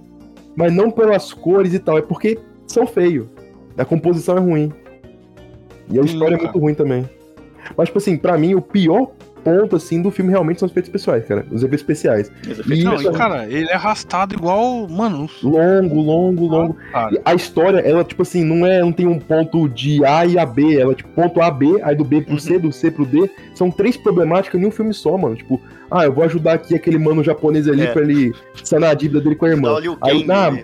mas 0.56 0.72
não 0.72 0.92
pelas 0.92 1.34
cores 1.34 1.74
e 1.74 1.80
tal, 1.80 1.98
é 1.98 2.02
porque 2.02 2.38
são 2.68 2.86
feios. 2.86 3.26
A 3.78 3.84
composição 3.84 4.38
é 4.38 4.40
ruim. 4.40 4.72
E 5.90 6.00
a 6.00 6.04
história 6.04 6.36
é 6.36 6.40
muito 6.40 6.58
ruim 6.58 6.74
também. 6.74 7.08
Mas, 7.78 7.88
tipo 7.90 7.98
assim, 7.98 8.18
pra 8.18 8.38
mim, 8.38 8.54
o 8.56 8.62
pior 8.62 9.12
ponto, 9.44 9.76
assim, 9.76 10.02
do 10.02 10.10
filme 10.10 10.32
realmente 10.32 10.60
são 10.60 10.66
os 10.66 10.72
efeitos 10.72 10.90
especiais, 10.90 11.24
cara. 11.28 11.46
Os 11.52 11.62
efeitos 11.62 11.82
especiais. 11.82 12.32
Os 12.42 12.48
E- 12.58 12.62
efeitos 12.62 12.84
Não, 12.84 12.96
Isso. 12.96 13.10
e 13.10 13.12
cara, 13.14 13.46
ele 13.46 13.70
é 13.70 13.76
arrastado 13.76 14.34
igual. 14.34 14.88
Mano, 14.90 15.30
Longo, 15.44 16.02
longo, 16.02 16.48
longo. 16.48 16.76
E 17.12 17.22
a 17.24 17.36
história, 17.36 17.78
ela, 17.78 18.04
tipo 18.04 18.24
assim, 18.24 18.44
não 18.44 18.66
é, 18.66 18.80
não 18.82 18.92
tem 18.92 19.06
um 19.06 19.20
ponto 19.20 19.70
de 19.70 20.04
A 20.04 20.26
e 20.26 20.40
a 20.40 20.46
B, 20.48 20.80
ela, 20.80 20.96
tipo, 20.96 21.10
ponto 21.10 21.40
A, 21.44 21.52
B, 21.52 21.80
aí 21.84 21.96
do 21.96 22.04
B 22.04 22.22
pro 22.22 22.40
C, 22.40 22.58
do 22.58 22.72
C 22.72 22.90
pro 22.90 23.06
D, 23.06 23.30
são 23.54 23.70
três 23.70 23.96
problemáticas 23.96 24.60
em 24.60 24.66
um 24.66 24.72
filme 24.72 24.96
só, 24.96 25.16
mano, 25.16 25.36
tipo, 25.36 25.62
ah, 25.92 26.06
eu 26.06 26.12
vou 26.12 26.24
ajudar 26.24 26.54
aqui 26.54 26.74
aquele 26.74 26.98
mano 26.98 27.24
japonês 27.24 27.68
ali 27.68 27.84
É. 27.84 27.92
pra 27.94 28.02
ele 28.02 28.34
sanar 28.64 28.90
a 28.90 28.94
dívida 28.96 29.22
dele 29.22 29.36
com 29.36 29.46
a 29.46 29.50
irmã. 29.50 29.74
Olha 29.74 29.92
o 29.92 29.98
Aí, 30.02 30.24
game, 30.24 30.32
ah, 30.32 30.50
né? 30.50 30.64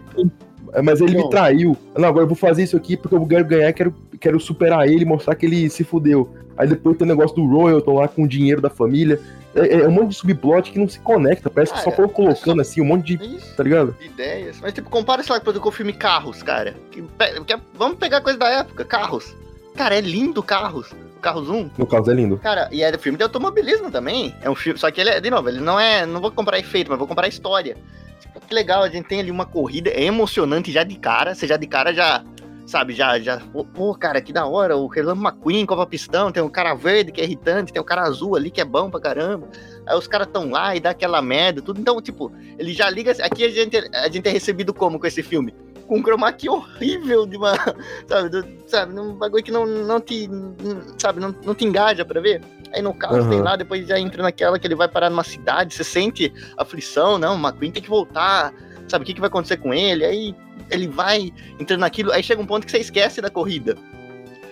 Mas 0.83 1.01
ele 1.01 1.15
Não. 1.17 1.23
me 1.23 1.29
traiu. 1.29 1.77
Não, 1.97 2.07
agora 2.09 2.23
eu 2.23 2.27
vou 2.27 2.35
fazer 2.35 2.63
isso 2.63 2.77
aqui 2.77 2.95
porque 2.95 3.15
eu 3.15 3.25
quero 3.25 3.45
ganhar, 3.45 3.73
quero, 3.73 3.93
quero 4.19 4.39
superar 4.39 4.87
ele, 4.87 5.03
mostrar 5.03 5.35
que 5.35 5.45
ele 5.45 5.69
se 5.69 5.83
fudeu. 5.83 6.29
Aí 6.57 6.67
depois 6.67 6.97
tem 6.97 7.05
o 7.05 7.09
negócio 7.09 7.35
do 7.35 7.45
Royalton 7.45 7.95
lá 7.95 8.07
com 8.07 8.23
o 8.23 8.27
dinheiro 8.27 8.61
da 8.61 8.69
família. 8.69 9.19
É, 9.53 9.81
é 9.81 9.87
um 9.87 9.91
monte 9.91 10.09
de 10.09 10.15
subplot 10.15 10.71
que 10.71 10.79
não 10.79 10.87
se 10.87 10.99
conecta, 10.99 11.49
parece 11.49 11.73
que 11.73 11.79
só 11.79 11.85
Cara, 11.85 11.95
foram 11.97 12.09
colocando 12.09 12.61
assim, 12.61 12.79
um 12.81 12.85
monte 12.85 13.17
de. 13.17 13.35
Isso. 13.35 13.55
Tá 13.55 13.63
ligado? 13.63 13.95
ideias. 13.99 14.59
Mas, 14.61 14.73
tipo, 14.73 14.89
compara, 14.89 15.21
sei 15.23 15.35
lá, 15.35 15.41
com 15.41 15.67
o 15.67 15.71
filme 15.71 15.91
Carros, 15.91 16.41
cara. 16.41 16.75
Que, 16.89 17.01
que 17.45 17.53
é- 17.53 17.59
vamos 17.73 17.97
pegar 17.97 18.21
coisa 18.21 18.39
da 18.39 18.47
época, 18.49 18.85
Carros. 18.85 19.35
Cara, 19.75 19.95
é 19.95 20.01
lindo 20.01 20.41
Carros. 20.41 20.93
Carros 21.21 21.49
1. 21.49 21.69
No 21.77 21.85
caso 21.85 22.09
é 22.09 22.13
lindo. 22.13 22.37
Cara, 22.37 22.67
e 22.71 22.81
é 22.81 22.97
filme 22.97 23.17
de 23.17 23.23
automobilismo 23.23 23.91
também. 23.91 24.33
É 24.41 24.49
um 24.49 24.55
filme, 24.55 24.79
só 24.79 24.89
que 24.89 24.99
ele 24.99 25.11
é, 25.11 25.21
de 25.21 25.29
novo, 25.29 25.47
ele 25.49 25.59
não 25.59 25.79
é, 25.79 26.05
não 26.05 26.19
vou 26.19 26.31
comparar 26.31 26.57
efeito, 26.57 26.89
mas 26.89 26.97
vou 26.97 27.07
comparar 27.07 27.27
história. 27.27 27.77
Tipo, 28.21 28.39
que 28.39 28.53
legal, 28.53 28.83
a 28.83 28.89
gente 28.89 29.07
tem 29.07 29.19
ali 29.19 29.31
uma 29.31 29.45
corrida, 29.45 29.89
é 29.89 30.03
emocionante 30.03 30.71
já 30.71 30.83
de 30.83 30.95
cara, 30.95 31.33
você 31.33 31.47
já 31.47 31.57
de 31.57 31.65
cara 31.65 31.91
já, 31.91 32.23
sabe, 32.67 32.93
já, 32.93 33.19
já, 33.19 33.41
pô, 33.73 33.95
cara, 33.95 34.21
que 34.21 34.31
da 34.31 34.45
hora, 34.45 34.77
o 34.77 34.87
Relâmpago 34.87 35.37
McQueen, 35.37 35.65
Cova 35.65 35.87
Pistão, 35.87 36.31
tem 36.31 36.41
o 36.41 36.49
cara 36.49 36.75
verde 36.75 37.11
que 37.11 37.19
é 37.19 37.23
irritante, 37.23 37.73
tem 37.73 37.81
o 37.81 37.85
cara 37.85 38.03
azul 38.03 38.35
ali 38.35 38.51
que 38.51 38.61
é 38.61 38.65
bom 38.65 38.89
pra 38.89 38.99
caramba. 38.99 39.49
Aí 39.87 39.97
os 39.97 40.07
caras 40.07 40.27
tão 40.31 40.51
lá 40.51 40.75
e 40.75 40.79
dá 40.79 40.91
aquela 40.91 41.21
merda, 41.21 41.61
tudo. 41.61 41.81
Então, 41.81 42.01
tipo, 42.01 42.31
ele 42.57 42.73
já 42.73 42.89
liga. 42.89 43.11
Aqui 43.23 43.43
a 43.43 43.49
gente, 43.49 43.77
a 43.77 44.07
gente 44.07 44.27
é 44.27 44.31
recebido 44.31 44.73
como 44.73 44.99
com 44.99 45.07
esse 45.07 45.23
filme? 45.23 45.53
Com 45.87 45.97
um 45.97 46.03
chroma 46.03 46.31
key 46.31 46.47
horrível 46.47 47.25
de 47.25 47.35
uma. 47.35 47.53
Sabe, 48.07 48.29
do, 48.29 48.47
sabe, 48.67 48.97
um 48.97 49.13
bagulho 49.15 49.43
que 49.43 49.51
não, 49.51 49.65
não 49.65 49.99
te. 49.99 50.29
Sabe, 50.97 51.19
não, 51.19 51.35
não 51.43 51.55
te 51.55 51.65
engaja 51.65 52.05
pra 52.05 52.21
ver. 52.21 52.41
Aí 52.73 52.81
no 52.81 52.93
caso 52.93 53.19
Aham. 53.19 53.29
tem 53.29 53.41
lá, 53.41 53.55
depois 53.55 53.87
já 53.87 53.99
entra 53.99 54.23
naquela 54.23 54.57
que 54.57 54.65
ele 54.65 54.75
vai 54.75 54.87
parar 54.87 55.09
numa 55.09 55.23
cidade, 55.23 55.73
você 55.73 55.83
sente 55.83 56.33
aflição, 56.57 57.17
não, 57.17 57.35
o 57.35 57.39
McQueen 57.39 57.71
tem 57.71 57.83
que 57.83 57.89
voltar, 57.89 58.53
sabe, 58.87 59.03
o 59.03 59.05
que, 59.05 59.13
que 59.13 59.19
vai 59.19 59.27
acontecer 59.27 59.57
com 59.57 59.73
ele? 59.73 60.05
Aí 60.05 60.35
ele 60.69 60.87
vai 60.87 61.33
entrando 61.59 61.81
naquilo, 61.81 62.11
aí 62.11 62.23
chega 62.23 62.41
um 62.41 62.45
ponto 62.45 62.65
que 62.65 62.71
você 62.71 62.79
esquece 62.79 63.21
da 63.21 63.29
corrida. 63.29 63.75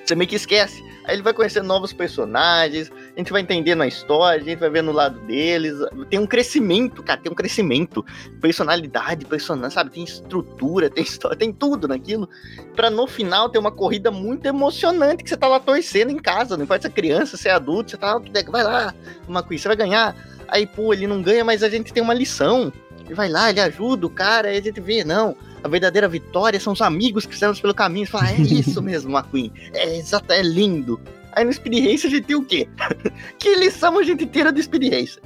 Você 0.05 0.15
meio 0.15 0.27
que 0.27 0.35
esquece. 0.35 0.83
Aí 1.05 1.15
ele 1.15 1.21
vai 1.21 1.33
conhecendo 1.33 1.67
novos 1.67 1.93
personagens, 1.93 2.91
a 3.19 3.21
gente 3.21 3.33
vai 3.33 3.41
entendendo 3.41 3.81
a 3.81 3.87
história, 3.87 4.41
a 4.41 4.45
gente 4.45 4.59
vai 4.59 4.69
vendo 4.69 4.91
o 4.91 4.93
lado 4.93 5.19
deles. 5.27 5.73
Tem 6.09 6.17
um 6.17 6.25
crescimento, 6.25 7.03
cara, 7.03 7.19
tem 7.19 7.29
um 7.29 7.35
crescimento. 7.35 8.05
Personalidade, 8.39 9.25
personagem, 9.25 9.71
sabe? 9.71 9.89
Tem 9.89 10.05
estrutura, 10.05 10.89
tem 10.89 11.03
história, 11.03 11.37
tem 11.37 11.51
tudo 11.51 11.85
naquilo. 11.85 12.29
Pra 12.77 12.89
no 12.89 13.05
final 13.07 13.49
ter 13.49 13.59
uma 13.59 13.73
corrida 13.73 14.09
muito 14.09 14.45
emocionante 14.45 15.21
que 15.21 15.29
você 15.29 15.35
tá 15.35 15.49
lá 15.49 15.59
torcendo 15.59 16.11
em 16.11 16.17
casa. 16.17 16.55
Não 16.55 16.63
importa 16.63 16.83
se 16.83 16.87
é 16.87 16.91
criança, 16.91 17.35
se 17.35 17.49
é 17.49 17.51
adulto, 17.51 17.91
você 17.91 17.97
tá, 17.97 18.17
vai 18.47 18.63
lá, 18.63 18.95
McQueen, 19.27 19.57
você 19.57 19.67
vai 19.67 19.77
ganhar. 19.77 20.15
Aí, 20.47 20.65
pô, 20.65 20.93
ele 20.93 21.05
não 21.05 21.21
ganha, 21.21 21.43
mas 21.43 21.61
a 21.61 21.67
gente 21.67 21.91
tem 21.91 22.01
uma 22.01 22.13
lição. 22.13 22.71
Ele 23.03 23.13
vai 23.13 23.27
lá, 23.27 23.49
ele 23.49 23.59
ajuda 23.59 24.07
o 24.07 24.09
cara, 24.09 24.47
aí 24.47 24.57
a 24.57 24.61
gente 24.61 24.79
vê, 24.79 25.03
não. 25.03 25.35
A 25.61 25.67
verdadeira 25.67 26.07
vitória 26.07 26.57
são 26.57 26.71
os 26.71 26.81
amigos 26.81 27.25
que 27.25 27.33
estamos 27.33 27.59
pelo 27.59 27.73
caminho. 27.73 28.05
Você 28.05 28.13
fala, 28.13 28.31
é 28.31 28.37
isso 28.39 28.81
mesmo, 28.81 29.11
McQueen. 29.11 29.51
É 29.73 29.97
exato, 29.97 30.31
é 30.31 30.41
lindo. 30.41 31.01
Aí 31.33 31.43
no 31.45 31.53
Speed 31.53 31.85
Race 31.85 32.07
a 32.07 32.09
gente 32.09 32.23
tem 32.23 32.35
o 32.35 32.43
quê? 32.43 32.67
que 33.37 33.55
lição 33.55 33.97
a 33.97 34.03
gente 34.03 34.25
tira 34.25 34.51
do 34.51 34.61
Speed 34.61 34.91
Race? 34.91 35.19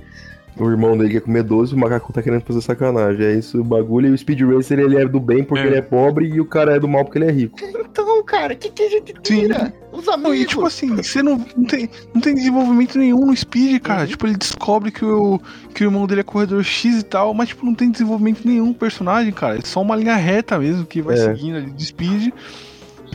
O 0.55 0.69
irmão 0.69 0.95
dele 0.95 1.09
que 1.09 1.17
é 1.17 1.19
comer 1.19 1.41
doce, 1.41 1.73
o 1.73 1.77
macaco 1.79 2.13
tá 2.13 2.21
querendo 2.21 2.43
fazer 2.43 2.61
sacanagem. 2.61 3.25
É 3.25 3.33
isso 3.33 3.59
o 3.59 3.63
bagulho. 3.63 4.09
E 4.09 4.11
o 4.11 4.17
Speed 4.17 4.39
Racer 4.41 4.77
ele 4.77 4.97
é 4.97 5.07
do 5.07 5.19
bem 5.19 5.43
porque 5.43 5.63
É. 5.63 5.67
ele 5.67 5.77
é 5.77 5.81
pobre 5.81 6.27
e 6.27 6.39
o 6.39 6.45
cara 6.45 6.75
é 6.75 6.79
do 6.79 6.87
mal 6.87 7.03
porque 7.03 7.17
ele 7.17 7.25
é 7.25 7.31
rico. 7.31 7.57
Então, 7.63 8.23
cara, 8.23 8.53
o 8.53 8.57
que, 8.57 8.69
que 8.69 8.83
a 8.83 8.89
gente 8.89 9.13
Sim. 9.23 9.41
tira? 9.41 9.73
Os 9.91 10.05
Não, 10.05 10.13
amigos. 10.13 10.39
e 10.41 10.45
tipo 10.45 10.63
assim, 10.63 10.95
você 10.95 11.23
não, 11.23 11.43
não, 11.57 11.65
tem, 11.65 11.89
não 12.13 12.21
tem 12.21 12.35
desenvolvimento 12.35 12.99
nenhum 12.99 13.25
no 13.25 13.35
Speed, 13.35 13.81
cara. 13.81 14.01
Uhum. 14.01 14.07
Tipo, 14.07 14.27
ele 14.27 14.37
descobre 14.37 14.91
que 14.91 15.03
o, 15.03 15.39
que 15.73 15.83
o 15.83 15.87
irmão 15.87 16.05
dele 16.05 16.21
é 16.21 16.23
corredor 16.23 16.63
X 16.63 16.99
e 16.99 17.03
tal, 17.03 17.33
mas 17.33 17.49
tipo, 17.49 17.65
não 17.65 17.73
tem 17.73 17.89
desenvolvimento 17.89 18.45
nenhum 18.47 18.67
no 18.67 18.73
personagem, 18.75 19.33
cara. 19.33 19.57
É 19.57 19.61
só 19.63 19.81
uma 19.81 19.95
linha 19.95 20.15
reta 20.15 20.59
mesmo 20.59 20.85
que 20.85 21.01
vai 21.01 21.15
É. 21.15 21.17
seguindo 21.33 21.57
ali 21.57 21.71
de 21.71 21.83
Speed. 21.85 22.31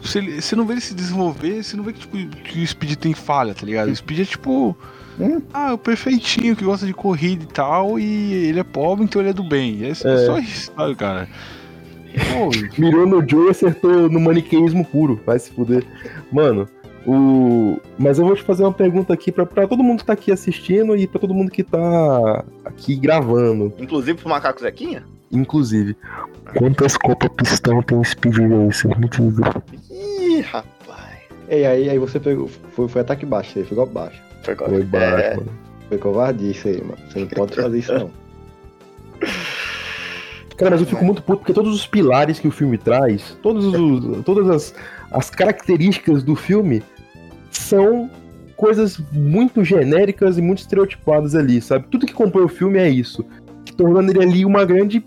Você, 0.03 0.21
você 0.41 0.57
não 0.57 0.67
vê 0.67 0.75
ele 0.75 0.81
se 0.81 0.95
desenvolver, 0.95 1.63
você 1.63 1.77
não 1.77 1.85
vê 1.85 1.93
que, 1.93 2.01
tipo, 2.01 2.17
que 2.43 2.61
o 2.63 2.67
Speed 2.67 2.95
tem 2.97 3.15
falha, 3.15 3.55
tá 3.55 3.65
ligado? 3.67 3.89
O 3.91 3.97
Speed 3.97 4.21
é 4.21 4.25
tipo. 4.25 4.77
Hum. 5.21 5.43
Ah, 5.53 5.71
é 5.71 5.73
o 5.73 5.79
perfeitinho 5.79 6.55
que 6.55 6.65
gosta 6.65 6.87
de 6.87 6.95
corrida 6.95 7.43
e 7.43 7.47
tal, 7.49 7.99
e 7.99 8.35
ele 8.47 8.61
é 8.61 8.65
pobre, 8.65 9.05
então 9.05 9.21
ele 9.21 9.31
é 9.31 9.33
do 9.33 9.43
bem. 9.43 9.83
É, 9.83 9.89
é 9.89 9.91
É. 9.91 9.95
só 9.95 10.39
isso, 10.39 10.73
sabe, 10.77 10.95
cara? 10.95 11.29
Pô, 12.33 12.51
Mirou 12.81 13.07
no 13.07 13.29
Joe 13.29 13.49
e 13.49 13.51
acertou 13.51 14.09
no 14.09 14.21
maniqueísmo 14.21 14.85
puro. 14.85 15.21
Vai 15.27 15.39
se 15.39 15.51
fuder. 15.51 15.85
Mano, 16.33 16.69
o. 17.07 17.79
Mas 17.99 18.19
eu 18.19 18.27
vou 18.27 18.37
te 18.37 18.43
fazer 18.45 18.63
uma 18.63 18.73
pergunta 18.73 19.13
aqui 19.13 19.33
pra, 19.33 19.45
pra 19.45 19.67
todo 19.67 19.83
mundo 19.83 19.99
que 20.01 20.05
tá 20.05 20.13
aqui 20.13 20.31
assistindo 20.31 20.97
e 20.97 21.07
pra 21.07 21.21
todo 21.21 21.35
mundo 21.35 21.51
que 21.51 21.65
tá 21.65 22.45
aqui 22.65 22.95
gravando, 22.97 23.73
Inclusive 23.79 24.19
pro 24.19 24.29
Macaco 24.29 24.61
Zequinha? 24.61 25.05
inclusive. 25.33 25.95
Quantas 26.57 26.97
Copa 26.97 27.29
Pistão 27.29 27.83
tem 27.83 28.03
Speed 28.03 28.37
Racer? 28.39 28.99
Me 28.99 29.09
diga. 29.09 29.63
Ih, 30.39 30.43
rapaz. 30.43 31.19
E 31.49 31.65
aí, 31.65 31.91
aí 31.91 31.99
você 31.99 32.21
pegou. 32.21 32.49
Foi, 32.49 32.89
foi 32.89 33.01
ataque 33.01 33.25
baixo, 33.25 33.53
você 33.53 33.65
ficou 33.65 33.87
baixo. 33.87 34.21
Foi, 34.43 34.55
Foi 34.55 34.85
baixo, 34.85 35.25
é, 35.25 35.37
mano. 35.37 35.51
Foi 35.89 35.99
covardia 35.99 36.51
isso 36.51 36.69
aí, 36.69 36.83
mano. 36.83 36.99
Você 37.09 37.19
não 37.21 37.27
pode 37.29 37.55
fazer 37.55 37.79
isso, 37.79 37.93
não. 37.93 38.11
Cara, 40.57 40.73
mas 40.73 40.81
eu 40.81 40.87
fico 40.89 41.05
muito 41.05 41.23
puto 41.23 41.39
porque 41.39 41.53
todos 41.53 41.73
os 41.73 41.87
pilares 41.87 42.41
que 42.41 42.49
o 42.49 42.51
filme 42.51 42.77
traz, 42.77 43.39
todos 43.41 43.65
os, 43.65 44.23
todas 44.27 44.51
as, 44.51 44.75
as 45.13 45.31
características 45.31 46.25
do 46.25 46.35
filme 46.35 46.83
são 47.51 48.11
coisas 48.57 48.99
muito 49.13 49.63
genéricas 49.63 50.37
e 50.37 50.43
muito 50.43 50.59
estereotipadas 50.59 51.37
ali, 51.37 51.63
sabe? 51.63 51.87
Tudo 51.89 52.07
que 52.07 52.13
compõe 52.13 52.43
o 52.43 52.49
filme 52.49 52.77
é 52.77 52.89
isso. 52.89 53.25
Tornando 53.77 54.11
ele 54.11 54.21
ali 54.21 54.45
uma 54.45 54.65
grande 54.65 55.05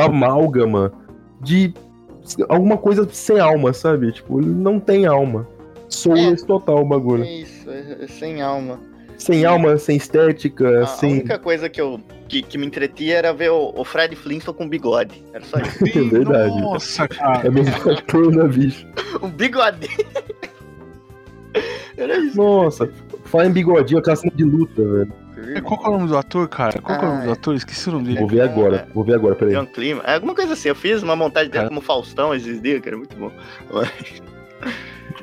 amálgama 0.00 0.92
de 1.42 1.74
alguma 2.48 2.76
coisa 2.76 3.08
sem 3.10 3.38
alma, 3.38 3.72
sabe? 3.72 4.12
Tipo, 4.12 4.40
ele 4.40 4.50
não 4.50 4.78
tem 4.80 5.06
alma. 5.06 5.46
Soulless 5.88 6.44
total 6.44 6.82
o 6.82 6.84
bagulho. 6.84 7.24
é 7.24 7.32
isso, 7.40 7.70
é, 7.70 7.98
é 8.02 8.06
sem 8.06 8.42
alma. 8.42 8.80
Sem 9.18 9.44
alma, 9.44 9.78
sem 9.78 9.96
estética, 9.96 10.80
A, 10.80 10.82
a 10.82 10.86
sem. 10.86 11.12
única 11.12 11.38
coisa 11.38 11.68
que, 11.68 11.80
eu, 11.80 11.98
que, 12.28 12.42
que 12.42 12.58
me 12.58 12.66
entretia 12.66 13.16
era 13.16 13.32
ver 13.32 13.50
o, 13.50 13.72
o 13.74 13.84
Fred 13.84 14.14
Flintstone 14.14 14.56
com 14.56 14.68
bigode. 14.68 15.24
Era 15.32 15.44
só 15.44 15.58
isso. 15.58 15.84
É 15.98 16.02
verdade. 16.02 16.60
Nossa, 16.60 17.08
cara. 17.08 17.46
É 17.46 17.50
mesmo 17.50 17.74
ator 17.90 18.34
na 18.34 18.44
bicho. 18.44 18.86
um 19.22 19.30
bigode. 19.30 19.88
era 21.96 22.18
isso. 22.18 22.36
Nossa, 22.36 22.90
fala 23.24 23.46
em 23.46 23.52
bigodinho, 23.52 24.00
aquela 24.00 24.16
cena 24.16 24.32
de 24.34 24.44
luta, 24.44 24.82
velho. 24.82 25.12
É, 25.54 25.60
Qual 25.60 25.78
que 25.80 25.86
é 25.86 25.88
o 25.88 25.92
nome 25.92 26.08
do 26.08 26.16
ator, 26.16 26.48
cara? 26.48 26.80
Qual 26.80 26.98
que 26.98 27.04
é 27.04 27.08
o 27.08 27.10
nome 27.12 27.24
do 27.24 27.30
Ah, 27.30 27.32
ator? 27.34 27.54
Esqueci 27.54 27.88
o 27.88 27.92
nome 27.92 28.04
Vou 28.14 28.26
dele. 28.26 28.40
ver 28.40 28.40
agora, 28.48 28.88
vou 28.94 29.04
ver 29.04 29.14
agora, 29.14 29.34
peraí. 29.34 29.54
John 29.54 29.66
Clima. 29.66 30.02
É 30.06 30.14
alguma 30.14 30.34
coisa 30.34 30.52
assim. 30.54 30.68
Eu 30.68 30.74
fiz 30.74 31.02
uma 31.02 31.14
montagem 31.16 31.50
dele 31.50 31.68
como 31.68 31.80
Faustão 31.80 32.34
esses 32.34 32.60
dias, 32.60 32.80
que 32.80 32.88
era 32.88 32.96
muito 32.96 33.16
bom. 33.16 33.30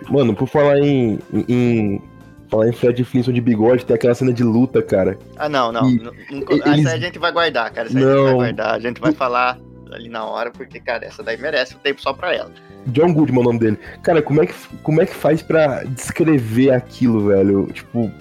Mano, 0.10 0.36
por 0.36 0.48
falar 0.48 0.80
em, 0.80 1.20
em, 1.32 1.46
em- 1.48 2.02
falar 2.50 2.68
em 2.68 2.74
Fred 2.74 3.04
Flintstone 3.04 3.36
de 3.36 3.42
bigode, 3.42 3.86
tem 3.86 3.96
aquela 3.96 4.14
cena 4.14 4.32
de 4.34 4.44
luta, 4.44 4.82
cara. 4.82 5.18
Ah, 5.38 5.50
não, 5.50 5.72
não. 5.72 5.90
E- 5.90 5.98
não, 5.98 6.12
não 6.32 6.42
eles- 6.50 6.66
Essa 6.86 6.90
aí 6.90 6.96
a 6.96 7.00
gente 7.00 7.18
vai 7.20 7.32
guardar, 7.32 7.72
cara. 7.72 7.88
Essa 7.88 7.98
aí 7.98 8.04
a 8.04 8.08
gente 8.08 8.16
Não. 8.16 8.24
vai 8.26 8.34
guardar. 8.34 8.74
A 8.76 8.80
gente 8.80 9.02
vai 9.02 9.12
falar 9.14 9.60
ali 9.92 10.10
na 10.10 10.26
hora, 10.26 10.52
porque, 10.52 10.80
cara, 10.80 11.06
essa 11.06 11.24
daí 11.24 11.38
merece 11.38 11.76
o 11.76 11.80
tempo 11.80 12.02
só 12.02 12.14
pra 12.14 12.34
ela. 12.36 12.52
John 12.88 13.14
Goodman 13.14 13.40
é 13.40 13.42
o 13.42 13.46
nome 13.46 13.60
dele. 13.60 13.80
Cara, 14.02 14.22
como 14.22 14.44
é 14.44 14.48
que, 14.48 14.54
como 14.82 15.02
é 15.02 15.06
que 15.06 15.14
faz 15.16 15.42
pra 15.42 15.84
descrever 15.84 16.72
aquilo, 16.72 17.28
velho? 17.28 17.68
Tipo, 17.72 18.12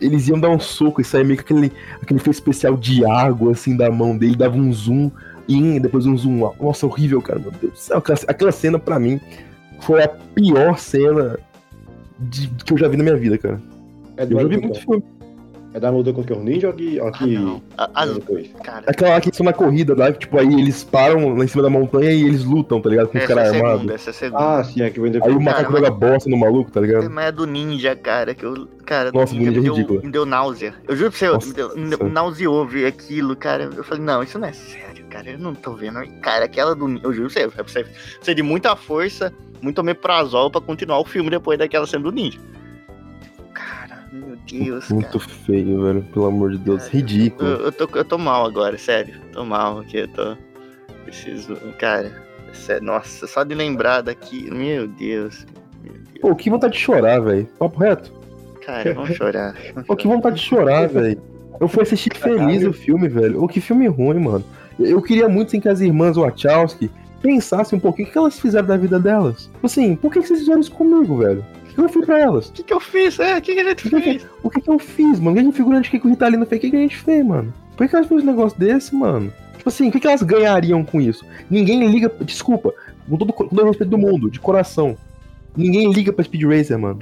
eles 0.00 0.28
iam 0.28 0.38
dar 0.38 0.50
um 0.50 0.58
soco 0.60 1.00
e 1.00 1.04
sair 1.04 1.24
meio 1.24 1.36
que 1.42 1.44
aquele, 1.52 1.72
aquele 2.00 2.18
efeito 2.20 2.34
especial 2.36 2.76
de 2.76 3.04
água, 3.04 3.52
assim, 3.52 3.76
da 3.76 3.90
mão 3.90 4.16
dele, 4.16 4.36
dava 4.36 4.56
um 4.56 4.72
zoom 4.72 5.10
in, 5.48 5.80
depois 5.80 6.06
um 6.06 6.16
zoom 6.16 6.44
out. 6.44 6.56
Nossa, 6.62 6.86
horrível, 6.86 7.20
cara, 7.22 7.38
meu 7.38 7.50
Deus 7.50 7.72
do 7.72 7.78
céu. 7.78 7.98
Aquela, 7.98 8.18
aquela 8.28 8.52
cena, 8.52 8.78
pra 8.78 8.98
mim, 8.98 9.20
foi 9.80 10.02
a 10.02 10.08
pior 10.08 10.78
cena 10.78 11.38
de- 12.18 12.48
que 12.64 12.72
eu 12.72 12.78
já 12.78 12.88
vi 12.88 12.96
na 12.96 13.04
minha 13.04 13.16
vida, 13.16 13.36
cara. 13.38 13.60
É 14.16 14.24
Eu 14.24 14.40
já 14.40 14.46
vi 14.48 14.56
muito 14.58 14.80
filme. 14.80 15.02
É 15.74 15.80
da 15.80 15.90
luta 15.90 16.12
contra 16.12 16.36
o 16.36 16.40
ninja 16.44 16.68
ou 16.68 16.72
que. 16.72 17.00
Ou 17.00 17.08
Ah, 17.08 17.12
que 17.12 17.36
não. 17.36 17.60
A- 17.76 18.04
é 18.04 18.14
depois? 18.14 18.48
cara, 18.62 18.84
Aquela 18.86 19.10
lá 19.10 19.20
que 19.20 19.34
são 19.36 19.44
na 19.44 19.52
corrida, 19.52 19.92
lá, 19.96 20.12
que, 20.12 20.20
tipo, 20.20 20.38
aí 20.38 20.46
eles 20.46 20.84
param 20.84 21.34
lá 21.36 21.44
em 21.44 21.48
cima 21.48 21.64
da 21.64 21.68
montanha 21.68 22.12
e 22.12 22.22
eles 22.22 22.44
lutam, 22.44 22.80
tá 22.80 22.88
ligado? 22.88 23.08
Com 23.08 23.18
os 23.18 23.24
essa 23.24 23.32
é 23.32 23.34
a 23.34 23.36
caras 23.36 23.50
segunda, 23.52 23.70
armados. 23.72 23.90
essa 23.92 24.10
é 24.10 24.12
segunda. 24.12 24.58
Ah, 24.60 24.62
sim, 24.62 24.82
é 24.82 24.90
que 24.90 25.00
vem 25.00 25.06
Aí 25.08 25.12
depois. 25.14 25.34
o 25.34 25.40
macaco 25.40 25.72
joga 25.72 25.90
bosta 25.90 26.30
no 26.30 26.36
maluco, 26.38 26.70
tá 26.70 26.80
ligado? 26.80 27.10
Mas 27.10 27.24
é 27.26 27.32
do 27.32 27.44
ninja, 27.44 27.96
cara, 27.96 28.36
que 28.36 28.44
eu. 28.46 28.68
Cara, 28.86 29.10
do 29.10 29.18
Nossa, 29.18 29.34
ninja 29.34 29.50
ninja 29.50 29.60
me 29.60 29.66
é 29.66 29.68
deu, 29.68 29.74
ridículo. 29.74 30.02
me 30.04 30.12
deu 30.12 30.24
náusea. 30.24 30.74
Eu 30.86 30.94
juro 30.96 31.10
pra 31.10 31.18
você, 31.18 31.28
Nossa, 31.28 31.48
me, 31.48 31.52
deu, 31.54 31.76
me 31.76 31.88
deu- 31.96 32.08
nauseou 32.08 32.64
ver 32.64 32.86
aquilo, 32.86 33.34
cara. 33.34 33.68
Eu 33.76 33.82
falei, 33.82 34.04
não, 34.04 34.22
isso 34.22 34.38
não 34.38 34.46
é 34.46 34.52
sério, 34.52 35.04
cara. 35.10 35.28
Eu 35.30 35.38
não 35.40 35.56
tô 35.56 35.72
vendo. 35.74 35.98
Cara, 36.20 36.44
aquela 36.44 36.76
do 36.76 36.86
ninja. 36.86 37.00
Eu 37.02 37.12
juro 37.12 37.28
pra 37.28 37.42
você, 37.42 37.60
é 37.60 37.62
você 37.64 37.82
precisa 37.84 38.32
de 38.34 38.42
muita 38.44 38.76
força, 38.76 39.32
muito 39.60 39.80
omeprazol 39.80 40.52
pra 40.52 40.60
continuar 40.60 41.00
o 41.00 41.04
filme 41.04 41.30
depois 41.30 41.58
daquela 41.58 41.84
cena 41.84 42.04
do 42.04 42.12
ninja. 42.12 42.38
Meu 44.14 44.36
Deus, 44.48 44.88
Muito 44.90 45.18
cara. 45.18 45.30
feio, 45.44 45.82
velho. 45.82 46.02
Pelo 46.12 46.26
amor 46.26 46.52
de 46.52 46.58
Deus. 46.58 46.84
Cara, 46.84 46.92
Ridículo. 46.92 47.50
Eu, 47.50 47.60
eu 47.62 47.72
tô, 47.72 47.88
eu 47.98 48.04
tô 48.04 48.16
mal 48.16 48.46
agora, 48.46 48.78
sério. 48.78 49.20
Tô 49.32 49.44
mal 49.44 49.80
aqui, 49.80 49.96
eu 49.96 50.08
tô. 50.08 50.36
Preciso. 51.04 51.56
Cara, 51.80 52.12
sério, 52.52 52.84
nossa, 52.84 53.26
só 53.26 53.42
de 53.42 53.56
lembrar 53.56 54.02
daqui. 54.02 54.48
Meu 54.52 54.86
Deus. 54.86 55.44
Meu 55.82 55.94
Deus. 55.94 56.20
Pô, 56.20 56.34
que 56.36 56.48
vontade 56.48 56.74
de 56.74 56.78
chorar, 56.78 57.18
velho. 57.18 57.44
Papo 57.58 57.80
reto. 57.80 58.12
Cara, 58.64 58.94
vamos 58.94 59.16
chorar. 59.16 59.56
vamos 59.74 59.86
Pô, 59.88 59.96
que 59.96 60.06
vontade 60.06 60.36
de 60.36 60.42
chorar, 60.42 60.88
velho. 60.88 61.20
Eu 61.60 61.66
fui 61.66 61.82
assistir 61.82 62.14
feliz 62.16 62.64
o 62.64 62.72
filme, 62.72 63.08
velho. 63.08 63.42
Ô, 63.42 63.48
que 63.48 63.60
filme 63.60 63.88
ruim, 63.88 64.20
mano. 64.20 64.44
Eu 64.78 65.02
queria 65.02 65.28
muito 65.28 65.50
sim, 65.50 65.60
que 65.60 65.68
as 65.68 65.80
irmãs 65.80 66.16
Wachowski 66.16 66.88
pensassem 67.20 67.76
um 67.76 67.80
pouquinho 67.80 68.08
o 68.08 68.12
que 68.12 68.18
elas 68.18 68.38
fizeram 68.38 68.66
da 68.66 68.76
vida 68.76 69.00
delas. 69.00 69.50
Assim, 69.62 69.96
por 69.96 70.12
que 70.12 70.22
vocês 70.22 70.38
fizeram 70.40 70.60
isso 70.60 70.72
comigo, 70.72 71.18
velho? 71.18 71.44
O 71.74 71.76
que 71.76 71.80
eu 71.80 71.88
fui 71.88 72.06
pra 72.06 72.20
elas? 72.20 72.48
O 72.48 72.52
que, 72.52 72.62
que 72.62 72.72
eu 72.72 72.80
fiz? 72.80 73.18
É, 73.18 73.36
o 73.36 73.42
que, 73.42 73.52
que 73.52 73.60
a 73.60 73.68
gente 73.68 73.90
fez? 73.90 74.26
O 74.42 74.48
que 74.48 74.60
que 74.60 74.70
eu 74.70 74.78
fiz, 74.78 75.18
mano? 75.18 75.32
O 75.32 75.34
que 75.34 75.42
que 75.42 75.48
o 75.48 75.52
figurante 75.52 75.90
que 75.90 75.98
que 75.98 76.06
o 76.06 76.10
Ritalino 76.10 76.46
fez? 76.46 76.58
O 76.58 76.62
que 76.62 76.70
que 76.70 76.76
a 76.76 76.80
gente 76.80 76.96
fez, 76.96 77.26
mano? 77.26 77.52
Por 77.76 77.84
que 77.84 77.88
que 77.88 77.96
elas 77.96 78.06
fez 78.06 78.22
um 78.22 78.26
negócio 78.26 78.58
desse, 78.58 78.94
mano? 78.94 79.32
Tipo 79.56 79.68
assim, 79.68 79.88
o 79.88 79.92
que 79.92 79.98
que 79.98 80.06
elas 80.06 80.22
ganhariam 80.22 80.84
com 80.84 81.00
isso? 81.00 81.24
Ninguém 81.50 81.84
liga. 81.88 82.08
Desculpa, 82.20 82.72
com 83.08 83.16
todo, 83.16 83.32
com 83.32 83.48
todo 83.48 83.62
o 83.62 83.66
respeito 83.66 83.90
do 83.90 83.98
mundo, 83.98 84.30
de 84.30 84.38
coração. 84.38 84.96
Ninguém 85.56 85.92
liga 85.92 86.12
pra 86.12 86.24
Speed 86.24 86.44
Racer, 86.44 86.78
mano. 86.78 86.98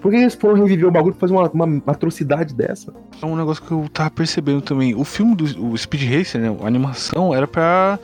Por 0.00 0.10
que 0.10 0.18
eles 0.18 0.34
foram 0.34 0.54
reviver 0.54 0.86
o 0.86 0.90
bagulho 0.90 1.14
e 1.16 1.18
fazer 1.18 1.32
uma, 1.32 1.48
uma 1.48 1.82
atrocidade 1.86 2.54
dessa? 2.54 2.92
É 3.22 3.24
um 3.24 3.34
negócio 3.34 3.64
que 3.64 3.72
eu 3.72 3.88
tava 3.90 4.10
percebendo 4.10 4.60
também. 4.60 4.94
O 4.94 5.02
filme 5.02 5.34
do 5.34 5.44
o 5.66 5.78
Speed 5.78 6.02
Racer, 6.12 6.40
né? 6.40 6.54
A 6.62 6.66
animação 6.66 7.34
era 7.34 7.46
pra. 7.46 7.98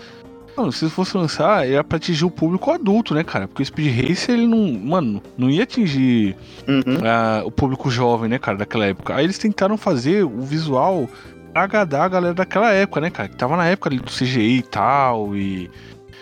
Mano, 0.57 0.73
se 0.73 0.89
fosse 0.91 1.17
lançar, 1.17 1.67
era 1.67 1.83
pra 1.85 1.97
atingir 1.97 2.25
o 2.25 2.31
público 2.31 2.71
adulto, 2.71 3.15
né, 3.15 3.23
cara? 3.25 3.47
Porque 3.49 3.63
o 3.63 3.67
Speed 3.67 4.09
Racer, 4.09 4.35
ele 4.35 4.47
não. 4.47 4.73
Mano, 4.73 5.23
não 5.39 5.49
ia 5.49 5.63
atingir 5.63 6.37
Uhum. 6.69 6.99
ah, 7.05 7.43
o 7.45 7.51
público 7.51 7.91
jovem, 7.91 8.29
né, 8.29 8.39
cara, 8.39 8.59
daquela 8.59 8.87
época. 8.87 9.15
Aí 9.15 9.25
eles 9.25 9.39
tentaram 9.39 9.77
fazer 9.77 10.25
o 10.25 10.41
visual 10.43 11.09
pra 11.53 11.63
agradar 11.63 12.03
a 12.03 12.09
galera 12.09 12.35
daquela 12.35 12.73
época, 12.73 13.01
né, 13.01 13.11
cara? 13.11 13.29
Que 13.29 13.37
tava 13.37 13.57
na 13.57 13.67
época 13.67 13.89
ali 13.89 13.99
do 13.99 14.11
CGI 14.11 14.59
e 14.59 14.63
tal, 14.63 15.35
e. 15.37 15.71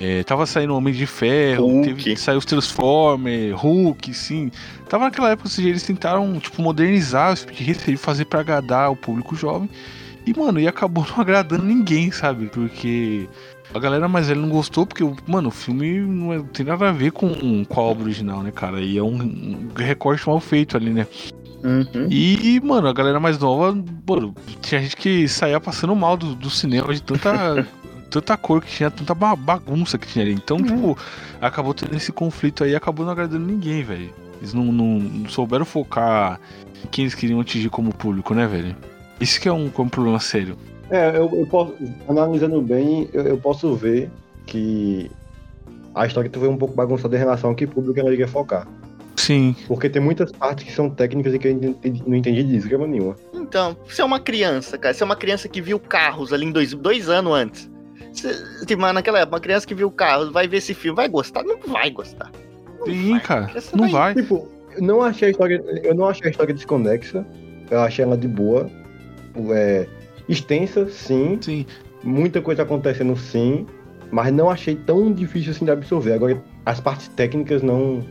é, 0.01 0.23
tava 0.23 0.47
saindo 0.47 0.75
Homem 0.77 0.95
de 0.95 1.07
Ferro, 1.07 1.67
Hulk. 1.67 1.89
teve 1.89 2.03
que 2.03 2.17
sair 2.17 2.37
os 2.37 2.45
Transformers, 2.45 3.55
Hulk, 3.61 4.15
sim. 4.15 4.51
Tava 4.89 5.05
naquela 5.05 5.31
época, 5.31 5.49
ou 5.49 5.51
seja, 5.51 5.69
eles 5.69 5.83
tentaram, 5.83 6.39
tipo, 6.39 6.63
modernizar 6.63 7.33
o 7.33 7.37
Speed 7.37 7.69
Racer 7.69 7.95
e 7.95 7.97
fazer 7.97 8.25
pra 8.27 8.41
agradar 8.41 8.91
o 8.91 8.97
público 8.97 9.35
jovem. 9.35 9.69
E, 10.27 10.39
mano, 10.39 10.61
e 10.61 10.69
acabou 10.69 11.07
não 11.11 11.21
agradando 11.23 11.65
ninguém, 11.65 12.11
sabe? 12.11 12.47
Porque 12.49 13.27
a 13.75 13.79
galera 13.79 14.09
mais 14.09 14.29
velha 14.29 14.41
não 14.41 14.49
gostou, 14.49 14.87
porque, 14.87 15.05
mano, 15.27 15.49
o 15.49 15.53
filme 15.53 16.01
não, 16.01 16.33
é- 16.33 16.39
não 16.39 16.45
tem 16.45 16.65
nada 16.65 16.89
a 16.89 16.93
ver 16.93 17.13
com, 17.13 17.65
com 17.65 17.81
a 17.81 17.83
obra 17.85 18.05
original, 18.05 18.43
né, 18.43 18.51
cara? 18.51 18.81
E 18.81 18.97
é 18.99 19.03
um, 19.03 19.21
um 19.23 19.69
recorte 19.77 20.27
mal 20.27 20.41
feito 20.41 20.77
ali, 20.77 20.91
né? 20.91 21.07
Uhum. 21.63 22.07
E, 22.11 22.61
mano, 22.61 22.87
a 22.89 22.93
galera 22.93 23.19
mais 23.19 23.39
nova, 23.39 23.73
mano, 24.07 24.35
tinha 24.63 24.81
gente 24.81 24.97
que 24.97 25.27
saía 25.29 25.61
passando 25.61 25.95
mal 25.95 26.17
do, 26.17 26.35
do 26.35 26.49
cinema 26.49 26.95
de 26.95 27.03
tanta, 27.03 27.67
tanta 28.09 28.37
cor 28.37 28.63
que 28.63 28.71
tinha, 28.71 28.91
tanta 28.91 29.13
ba- 29.15 29.35
bagunça 29.37 29.99
que 29.99 30.07
tinha 30.07 30.25
ali. 30.25 30.35
Então, 30.35 30.57
tipo, 30.59 30.97
acabou 31.41 31.75
tendo 31.75 31.97
esse 31.97 32.13
conflito 32.13 32.63
aí 32.65 32.71
e 32.71 32.77
acabou 32.77 33.05
não 33.05 33.13
agradando 33.13 33.45
ninguém, 33.45 33.83
velho. 33.83 34.11
Eles 34.41 34.55
não, 34.55 34.67
não- 34.67 35.01
não 35.01 35.29
souberam 35.29 35.65
focar 35.65 36.41
em 36.85 36.87
quem 36.89 37.05
eles 37.05 37.15
queriam 37.17 37.41
atingir 37.41 37.69
como 37.71 37.93
público, 37.93 38.33
né, 38.35 38.47
velho? 38.47 38.77
Isso 39.21 39.41
que 39.41 39.49
é 39.49 39.53
um, 39.53 39.69
que 39.69 39.81
é 39.81 39.85
um 39.85 39.89
problema 39.89 40.21
sério. 40.21 40.57
É, 40.91 41.09
eu, 41.17 41.31
eu 41.35 41.47
posso. 41.47 41.75
Analisando 42.09 42.61
bem, 42.63 43.09
eu, 43.13 43.23
eu 43.25 43.37
posso 43.39 43.75
ver 43.75 44.11
que 44.47 45.11
a 45.95 46.07
história 46.07 46.31
foi 46.33 46.49
um 46.49 46.57
pouco 46.57 46.75
bagunçada 46.75 47.15
em 47.17 47.19
relação 47.19 47.51
ao 47.51 47.57
que 47.57 47.67
público 47.67 47.99
ela 48.01 48.13
iria 48.13 48.29
focar. 48.29 48.67
Sim, 49.17 49.55
Porque 49.67 49.91
tem 49.91 50.01
muitas 50.01 50.31
partes 50.33 50.65
que 50.65 50.73
são 50.73 50.89
técnicas 50.89 51.35
e 51.35 51.39
que 51.39 51.49
eu 51.49 51.55
não 51.57 51.69
entendi- 51.71 52.03
não 52.07 52.17
entendi 52.17 52.43
de 52.45 52.53
desgrama 52.53 52.87
nenhuma. 52.87 53.17
Então, 53.35 53.77
você 53.87 54.01
é 54.01 54.05
uma 54.05 54.21
criança, 54.21 54.79
cara. 54.79 54.95
Você 54.95 55.03
é 55.03 55.07
uma 55.07 55.17
criança 55.17 55.49
que 55.49 55.61
viu 55.61 55.79
carros 55.79 56.33
ali 56.33 56.47
em 56.47 56.53
dois, 56.53 56.73
dois 56.73 57.09
anos 57.09 57.33
antes. 57.35 57.71
Você, 58.13 58.33
tipo, 58.65 58.81
mas 58.81 58.95
naquela 58.95 59.19
época, 59.19 59.35
uma 59.37 59.41
criança 59.41 59.67
que 59.67 59.75
viu 59.75 59.91
carros, 59.91 60.31
vai 60.33 60.47
ver 60.49 60.59
esse 60.59 60.73
filme, 60.73 60.97
vai 60.97 61.09
gostar? 61.09 61.43
Não 61.43 61.59
vai 61.67 61.91
gostar. 61.91 62.31
Não 62.79 62.87
sim, 62.87 63.11
vai. 63.11 63.21
cara. 63.21 63.51
Não 63.75 63.89
vai. 63.91 64.15
Tipo, 64.15 64.49
eu 64.77 64.83
não 64.83 65.03
achei 65.03 65.29
a 65.29 65.31
história. 65.33 65.63
Eu 65.83 65.95
não 65.95 66.07
achei 66.09 66.29
a 66.29 66.31
história 66.31 66.55
desconexa. 66.55 67.27
Eu 67.71 67.81
achei 67.81 68.05
ela 68.05 68.17
de 68.17 68.29
boa. 68.29 68.71
É, 69.51 69.87
extensa, 70.29 70.89
sim. 70.89 71.39
Sim. 71.41 71.67
Muita 72.03 72.41
coisa 72.41 72.63
acontecendo, 72.63 73.17
sim. 73.17 73.67
Mas 74.11 74.33
não 74.33 74.49
achei 74.51 74.75
tão 74.75 75.13
difícil 75.13 75.51
assim 75.53 75.65
de 75.65 75.71
absorver. 75.71 76.13
Agora, 76.13 76.43
as 76.65 76.81
partes 76.81 77.09
técnicas 77.09 77.63
não. 77.63 78.03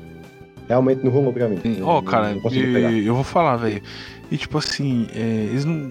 Realmente 0.68 1.04
não 1.04 1.12
rolou 1.12 1.32
pra 1.32 1.48
mim. 1.48 1.60
Ó, 1.82 1.96
não- 1.96 2.04
cara, 2.04 2.34
não 2.34 2.42
consegui 2.42 2.74
pegar. 2.74 2.92
e- 2.92 3.06
eu 3.08 3.16
vou 3.16 3.24
falar, 3.24 3.56
velho. 3.56 3.82
E 4.30 4.38
tipo 4.38 4.58
assim, 4.58 5.08
é, 5.16 5.20
eles 5.50 5.64
não. 5.66 5.90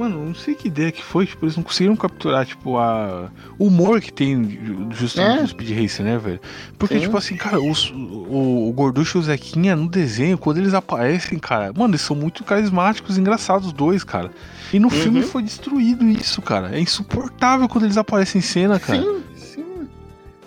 Mano, 0.00 0.24
não 0.24 0.34
sei 0.34 0.54
que 0.54 0.68
ideia 0.68 0.90
que 0.90 1.02
foi, 1.02 1.26
tipo, 1.26 1.44
eles 1.44 1.56
não 1.56 1.62
conseguiram 1.62 1.94
capturar, 1.94 2.46
tipo, 2.46 2.78
a. 2.78 3.30
o 3.58 3.66
humor 3.66 4.00
que 4.00 4.10
tem 4.10 4.58
justamente 4.92 5.38
É. 5.38 5.42
no 5.42 5.48
Speed 5.48 5.78
Racer, 5.78 6.06
né, 6.06 6.16
velho? 6.16 6.40
Porque, 6.78 6.94
Sim. 6.94 7.00
tipo 7.02 7.16
assim, 7.18 7.36
cara, 7.36 7.60
os- 7.60 7.90
o, 7.90 8.68
o 8.68 8.72
Gorducho 8.72 9.18
e 9.18 9.20
o 9.20 9.22
Zequinha 9.22 9.76
no 9.76 9.86
desenho, 9.86 10.38
quando 10.38 10.56
eles 10.56 10.72
aparecem, 10.72 11.38
cara, 11.38 11.70
mano, 11.76 11.90
eles 11.92 12.00
são 12.00 12.16
muito 12.16 12.42
carismáticos 12.44 13.18
e 13.18 13.20
engraçados, 13.20 13.66
os 13.66 13.72
dois, 13.74 14.02
cara. 14.02 14.30
E 14.72 14.78
no 14.78 14.88
filme 14.88 15.20
Uhum. 15.20 15.26
foi 15.26 15.42
destruído 15.42 16.02
isso, 16.08 16.40
cara. 16.40 16.74
É 16.74 16.80
insuportável 16.80 17.68
quando 17.68 17.84
eles 17.84 17.98
aparecem 17.98 18.38
em 18.38 18.42
cena, 18.42 18.80
cara. 18.80 19.02
Sim, 19.02 19.22
sim. 19.36 19.88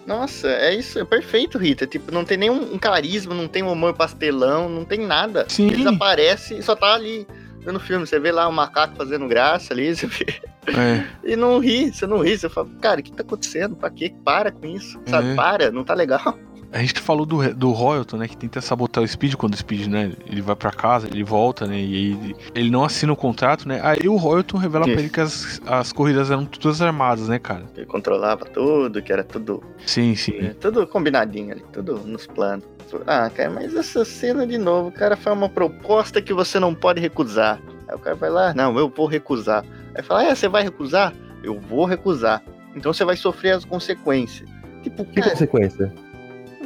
Nossa, 0.08 0.48
é 0.48 0.74
isso, 0.76 0.98
é 0.98 1.06
perfeito, 1.06 1.60
Rita. 1.60 1.86
Tipo, 1.86 2.12
não 2.12 2.26
tem 2.26 2.38
nenhum 2.38 2.74
um 2.74 2.80
carisma, 2.80 3.36
não 3.36 3.48
tem 3.48 3.62
um 3.62 3.72
humor 3.72 3.94
pastelão, 3.94 4.68
não 4.68 4.84
tem 4.84 5.06
nada. 5.06 5.46
Sim. 5.48 5.68
Eles 5.68 5.86
aparecem 5.86 6.58
e 6.58 6.64
só 6.64 6.76
tá 6.76 6.94
ali 6.96 7.28
no 7.72 7.80
filme. 7.80 8.06
Você 8.06 8.20
vê 8.20 8.32
lá 8.32 8.48
o 8.48 8.52
macaco 8.52 8.96
fazendo 8.96 9.28
graça 9.28 9.74
ali, 9.74 9.94
você 9.96 10.08
vê, 10.08 10.42
É. 10.68 11.06
e 11.24 11.36
não 11.36 11.60
ri, 11.60 11.92
você 11.94 12.06
não 12.08 12.20
ri. 12.20 12.38
Você 12.38 12.50
fala, 12.50 12.68
cara, 12.82 13.00
o 13.00 13.04
que 13.04 13.12
tá 13.12 13.22
acontecendo? 13.24 13.76
Pra 13.76 13.90
quê? 13.90 14.14
Para 14.24 14.52
com 14.52 14.66
isso, 14.68 15.00
sabe? 15.06 15.30
É. 15.32 15.36
Para, 15.36 15.72
não 15.72 15.84
tá 15.84 15.94
legal. 15.94 16.38
A 16.74 16.80
gente 16.80 17.00
falou 17.00 17.24
do, 17.26 17.54
do 17.54 17.72
Royalton, 17.72 18.18
né? 18.18 18.28
Que 18.28 18.36
tenta 18.36 18.60
sabotar 18.60 19.04
o 19.04 19.08
Speed 19.08 19.36
quando 19.36 19.54
o 19.54 19.58
Speed, 19.58 19.86
né? 19.88 20.14
Ele 20.26 20.42
vai 20.42 20.56
pra 20.56 20.72
casa, 20.72 21.08
ele 21.08 21.24
volta, 21.24 21.68
né? 21.68 21.78
E 21.80 22.12
ele, 22.12 22.36
ele 22.56 22.70
não 22.72 22.84
assina 22.84 23.14
o 23.14 23.16
contrato, 23.16 23.68
né? 23.68 23.80
Aí 23.84 24.08
o 24.08 24.16
Royalton 24.16 24.58
revela 24.58 24.86
pra 24.86 24.94
Isso. 24.94 25.02
ele 25.02 25.10
que 25.10 25.20
as, 25.22 25.62
as 25.68 25.94
corridas 25.94 26.32
eram 26.32 26.46
todas 26.46 26.82
armadas, 26.82 27.28
né, 27.30 27.38
cara? 27.38 27.64
Ele 27.78 27.86
controlava 27.86 28.44
tudo, 28.46 29.04
que 29.04 29.14
era 29.14 29.24
tudo, 29.24 29.64
Sim, 29.86 30.16
sim. 30.16 30.36
é, 30.40 30.50
tudo 30.54 30.88
combinadinho 30.88 31.52
ali, 31.52 31.64
tudo 31.72 32.00
nos 32.00 32.26
planos. 32.26 32.66
Ah, 33.08 33.30
cara, 33.30 33.50
mas 33.52 33.76
essa 33.76 34.04
cena 34.04 34.46
de 34.46 34.58
novo, 34.58 34.92
cara, 34.92 35.16
foi 35.16 35.32
uma 35.32 35.50
proposta 35.50 36.22
que 36.22 36.34
você 36.34 36.60
não 36.60 36.74
pode 36.76 37.00
recusar. 37.00 37.60
Aí 37.88 37.96
o 37.96 38.00
cara 38.00 38.16
vai 38.16 38.30
lá, 38.30 38.54
não, 38.54 38.78
eu 38.78 38.90
vou 38.90 39.06
recusar. 39.06 39.64
Aí 39.96 40.04
fala, 40.04 40.24
é, 40.26 40.34
você 40.36 40.48
vai 40.48 40.64
recusar? 40.64 41.14
Eu 41.44 41.60
vou 41.60 41.86
recusar. 41.86 42.42
Então 42.76 42.92
você 42.92 43.06
vai 43.06 43.16
sofrer 43.16 43.52
as 43.52 43.64
consequências. 43.66 44.50
Tipo, 44.82 45.06
Que 45.06 45.22
cara, 45.22 45.32
consequência? 45.32 45.94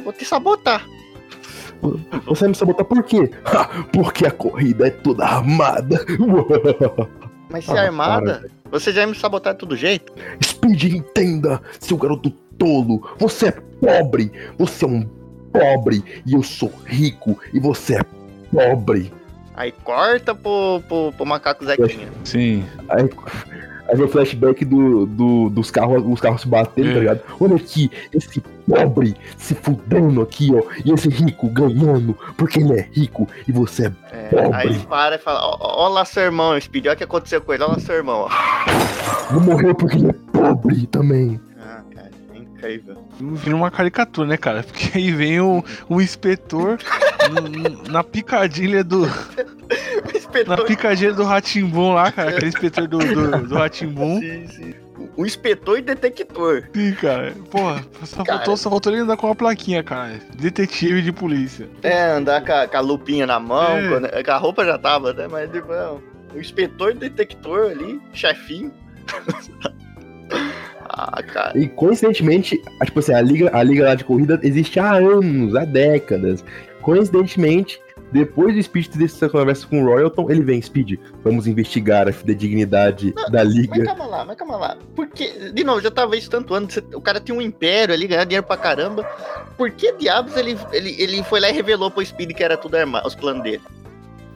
Vou 0.02 0.12
te 0.12 0.24
sabotar. 0.24 0.86
Você 2.26 2.40
vai 2.40 2.48
me 2.48 2.54
sabotar 2.54 2.84
por 2.84 3.02
quê? 3.04 3.30
Ha, 3.44 3.84
Porque 3.92 4.26
a 4.26 4.30
corrida 4.30 4.88
é 4.88 4.90
toda 4.90 5.24
armada. 5.24 6.04
Mas 7.50 7.64
se 7.64 7.70
Ah, 7.70 7.82
armada, 7.82 8.50
você 8.70 8.92
já 8.92 9.02
ia 9.02 9.06
me 9.06 9.14
sabotar 9.14 9.54
de 9.54 9.60
todo 9.60 9.76
jeito? 9.76 10.12
Speed, 10.42 10.84
entenda, 10.84 11.62
seu 11.78 11.96
garoto 11.96 12.30
tolo. 12.58 13.08
Você 13.18 13.48
é 13.48 13.52
pobre. 13.52 14.30
Você 14.58 14.84
é 14.84 14.88
um 14.88 15.02
pobre. 15.52 16.04
E 16.26 16.34
eu 16.34 16.42
sou 16.42 16.72
rico. 16.84 17.38
E 17.54 17.60
você 17.60 17.96
é 17.96 18.02
pobre. 18.52 19.12
Aí 19.54 19.72
corta 19.72 20.34
pro, 20.34 20.82
pro, 20.88 21.12
pro 21.12 21.26
macaco 21.26 21.64
Zequinha. 21.64 22.08
Sim. 22.24 22.64
Aí, 22.88 23.08
aí 23.88 23.96
vem 23.96 24.04
o 24.04 24.08
flashback 24.08 24.64
do, 24.64 25.06
do- 25.06 25.50
dos 25.50 25.70
carros, 25.70 26.02
os 26.06 26.20
carros 26.20 26.42
se 26.42 26.48
batendo, 26.48 26.90
É. 26.90 26.92
tá 26.94 26.98
ligado? 27.00 27.20
Olha 27.40 27.56
aqui, 27.56 27.90
esse 28.12 28.40
pobre 28.68 29.16
se 29.36 29.54
fudendo 29.54 30.20
aqui, 30.22 30.50
ó. 30.54 30.62
E 30.84 30.92
esse 30.92 31.08
rico 31.08 31.48
ganhando, 31.48 32.16
porque 32.36 32.60
ele 32.60 32.74
é 32.74 32.88
rico 32.92 33.26
e 33.46 33.52
você 33.52 33.86
é. 33.86 33.92
É, 34.12 34.42
Pobre. 34.42 34.56
aí 34.56 34.66
ele 34.66 34.78
para 34.80 35.16
e 35.16 35.18
fala, 35.18 35.40
ó 35.42 35.88
lá 35.88 36.04
seu 36.04 36.22
irmão, 36.24 36.60
Speed, 36.60 36.86
olha 36.86 36.94
o 36.94 36.96
que 36.96 37.04
aconteceu 37.04 37.40
com 37.40 37.52
ele, 37.54 37.62
olha 37.62 37.72
lá 37.72 37.78
seu 37.80 37.94
irmão, 37.94 38.28
ó. 38.28 39.32
Não 39.32 39.40
morreu 39.40 39.74
porque 39.74 39.96
ele 39.96 40.10
é 40.10 40.14
pobre 40.32 40.86
também. 40.86 41.40
É 42.62 42.74
incrível. 42.74 43.04
Vira 43.20 43.56
uma 43.56 43.70
caricatura, 43.70 44.26
né, 44.28 44.36
cara? 44.36 44.62
Porque 44.62 44.96
aí 44.98 45.12
vem 45.12 45.40
o, 45.40 45.64
o 45.88 46.00
inspetor 46.02 46.78
na 47.88 48.02
picadilha 48.02 48.82
do. 48.84 49.06
inspetor. 50.14 50.56
Na 50.58 50.64
picadinha 50.64 51.12
do 51.12 51.24
Ratimbum 51.24 51.92
lá, 51.94 52.10
cara. 52.12 52.30
Aquele 52.30 52.48
inspetor 52.48 52.86
do, 52.88 52.98
do, 52.98 53.46
do 53.48 53.54
Ratimbum. 53.54 54.20
Sim, 54.20 54.46
sim. 54.48 54.74
O 55.16 55.24
inspetor 55.26 55.78
e 55.78 55.82
detector. 55.82 56.64
Sim, 56.74 56.92
cara. 56.94 57.32
Porra, 57.50 57.84
só 58.04 58.24
Cara. 58.24 58.38
faltou, 58.38 58.56
só 58.56 58.70
faltou 58.70 58.92
ele 58.92 59.02
andar 59.02 59.16
com 59.16 59.26
uma 59.26 59.34
plaquinha, 59.34 59.82
cara. 59.82 60.18
Detetive 60.36 61.02
de 61.02 61.12
polícia. 61.12 61.68
É, 61.82 62.10
andar 62.10 62.44
com 62.44 62.52
a, 62.52 62.66
com 62.68 62.76
a 62.76 62.80
lupinha 62.80 63.26
na 63.26 63.38
mão, 63.40 63.76
É. 63.78 63.88
quando- 63.88 64.24
com 64.24 64.30
a 64.30 64.36
roupa 64.36 64.64
já 64.64 64.78
tava, 64.78 65.12
né? 65.12 65.26
Mas 65.28 65.50
tipo, 65.50 65.72
não. 65.72 66.00
o 66.34 66.38
inspetor 66.38 66.90
e 66.92 66.94
detector 66.94 67.70
ali, 67.70 68.00
chefinho. 68.12 68.72
ah, 70.88 71.22
cara. 71.22 71.58
E 71.58 71.68
coincidentemente, 71.68 72.60
a- 72.80 72.84
tipo 72.84 72.98
assim, 73.00 73.12
a 73.14 73.20
liga, 73.20 73.50
a 73.52 73.62
liga 73.62 73.84
lá 73.84 73.94
de 73.94 74.04
corrida 74.04 74.38
existe 74.42 74.78
há 74.80 74.92
anos, 74.92 75.54
há 75.54 75.64
décadas. 75.64 76.44
Coincidentemente, 76.82 77.80
depois 78.10 78.54
do 78.54 78.62
Speed 78.62 78.86
ter 78.88 79.04
essa 79.04 79.28
conversa 79.28 79.66
com 79.66 79.82
o 79.82 79.84
Royalton, 79.84 80.30
ele 80.30 80.42
vem, 80.42 80.60
Speed, 80.62 80.98
vamos 81.22 81.46
investigar 81.46 82.08
a 82.08 82.12
fidedignidade 82.12 83.12
da 83.30 83.44
Mas 83.44 83.54
liga. 83.54 83.84
calma 83.84 84.06
lá, 84.06 84.24
mas 84.24 84.36
calma 84.36 84.56
lá. 84.56 84.76
Porque, 84.96 85.50
de 85.52 85.62
novo, 85.62 85.80
já 85.82 85.90
tava 85.90 86.16
isso 86.16 86.30
tanto 86.30 86.54
ano. 86.54 86.66
O 86.94 87.00
cara 87.02 87.20
tinha 87.20 87.36
um 87.36 87.42
império 87.42 87.92
ali, 87.94 88.06
ganhava 88.06 88.24
dinheiro 88.26 88.46
pra 88.46 88.56
caramba. 88.56 89.04
Por 89.58 89.70
que 89.70 89.92
diabos 89.92 90.36
ele, 90.36 90.56
ele, 90.72 90.96
ele 90.98 91.22
foi 91.24 91.38
lá 91.40 91.50
e 91.50 91.52
revelou 91.52 91.90
pro 91.90 92.04
Speed 92.04 92.32
que 92.32 92.42
era 92.42 92.56
tudo 92.56 92.76
armado, 92.76 93.06
os 93.06 93.14
planos 93.14 93.42
dele? 93.42 93.60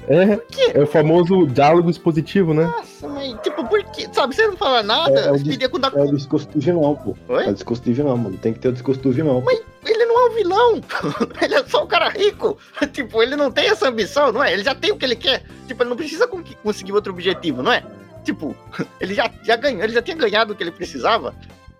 É, 0.08 0.36
quê? 0.50 0.72
é 0.74 0.80
o 0.82 0.86
famoso 0.86 1.46
diálogo 1.46 1.88
expositivo, 1.88 2.52
né? 2.52 2.64
Nossa, 2.64 3.08
mas 3.08 3.34
tipo, 3.42 3.64
por 3.68 3.82
quê? 3.84 4.08
Sabe, 4.12 4.34
você 4.34 4.46
não 4.46 4.56
fala 4.56 4.82
nada, 4.82 5.12
É, 5.20 5.26
é 5.28 5.32
o 5.32 5.78
da 5.78 5.88
É 5.94 6.02
o 6.02 6.14
discurso 6.16 6.48
do 6.48 6.60
vilão, 6.60 6.94
pô. 6.96 7.16
Oi? 7.34 7.46
É 7.46 7.50
o 7.50 7.54
discurso 7.54 7.82
do 7.84 7.92
vilão, 7.94 8.16
mano. 8.16 8.36
Tem 8.36 8.52
que 8.52 8.58
ter 8.58 8.68
o 8.68 8.72
discurso 8.72 9.00
do 9.00 9.12
vilão. 9.12 9.40
pô. 9.40 9.50
Ele 9.50 10.04
não 10.06 10.26
é 10.26 10.30
um 10.30 10.34
vilão. 10.34 10.80
ele 11.40 11.54
é 11.54 11.64
só 11.64 11.84
um 11.84 11.86
cara 11.86 12.08
rico. 12.08 12.58
tipo, 12.92 13.22
ele 13.22 13.36
não 13.36 13.50
tem 13.50 13.68
essa 13.68 13.88
ambição, 13.88 14.32
não 14.32 14.42
é? 14.42 14.52
Ele 14.52 14.64
já 14.64 14.74
tem 14.74 14.90
o 14.92 14.96
que 14.96 15.04
ele 15.04 15.16
quer. 15.16 15.42
Tipo, 15.68 15.82
ele 15.82 15.90
não 15.90 15.96
precisa 15.96 16.26
con- 16.26 16.42
conseguir 16.62 16.92
outro 16.92 17.12
objetivo, 17.12 17.62
não 17.62 17.72
é? 17.72 17.84
Tipo, 18.24 18.56
ele 19.00 19.14
já, 19.14 19.30
já 19.44 19.56
ganhou, 19.56 19.82
ele 19.82 19.92
já 19.92 20.02
tinha 20.02 20.16
ganhado 20.16 20.52
o 20.52 20.56
que 20.56 20.62
ele 20.64 20.70
precisava. 20.72 21.34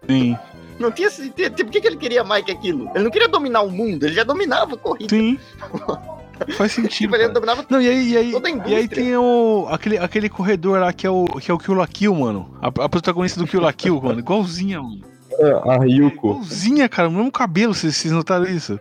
Sim, 0.08 0.36
Não 0.78 0.90
tinha. 0.90 1.10
se- 1.10 1.30
Tipo, 1.30 1.64
por 1.64 1.70
que, 1.70 1.80
que 1.80 1.86
ele 1.86 1.96
queria 1.96 2.24
mais 2.24 2.44
que 2.44 2.50
aquilo? 2.52 2.88
Ele 2.94 3.04
não 3.04 3.10
queria 3.10 3.28
dominar 3.28 3.62
o 3.62 3.70
mundo, 3.70 4.04
ele 4.04 4.14
já 4.14 4.24
dominava 4.24 4.74
a 4.74 4.78
corrida. 4.78 5.10
sim. 5.14 5.38
Faz 6.56 6.72
sentido. 6.72 7.10
Tipo, 7.10 7.16
ele 7.16 7.28
dominava 7.28 7.64
Não, 7.68 7.80
e 7.80 7.88
aí, 7.88 8.10
e 8.10 8.16
aí, 8.16 8.32
toda 8.32 8.48
a 8.48 8.68
e 8.68 8.74
aí 8.74 8.88
tem 8.88 9.16
o, 9.16 9.66
aquele, 9.70 9.98
aquele 9.98 10.28
corredor 10.28 10.80
lá 10.80 10.92
que 10.92 11.06
é 11.06 11.10
o, 11.10 11.24
que 11.24 11.50
é 11.50 11.54
o 11.54 11.58
Kill 11.58 11.74
la 11.74 11.86
Kill, 11.86 12.14
mano. 12.14 12.56
A, 12.60 12.66
a 12.66 12.88
protagonista 12.88 13.40
do 13.40 13.46
Kill 13.46 13.60
la 13.60 13.72
Kill, 13.72 14.00
mano. 14.00 14.18
Igualzinha, 14.18 14.82
mano. 14.82 15.00
A 15.64 15.78
Ryuko. 15.78 16.30
Igualzinha, 16.30 16.88
cara. 16.88 17.08
O 17.08 17.12
mesmo 17.12 17.32
cabelo, 17.32 17.74
vocês, 17.74 17.96
vocês 17.96 18.12
notaram 18.12 18.44
isso? 18.44 18.78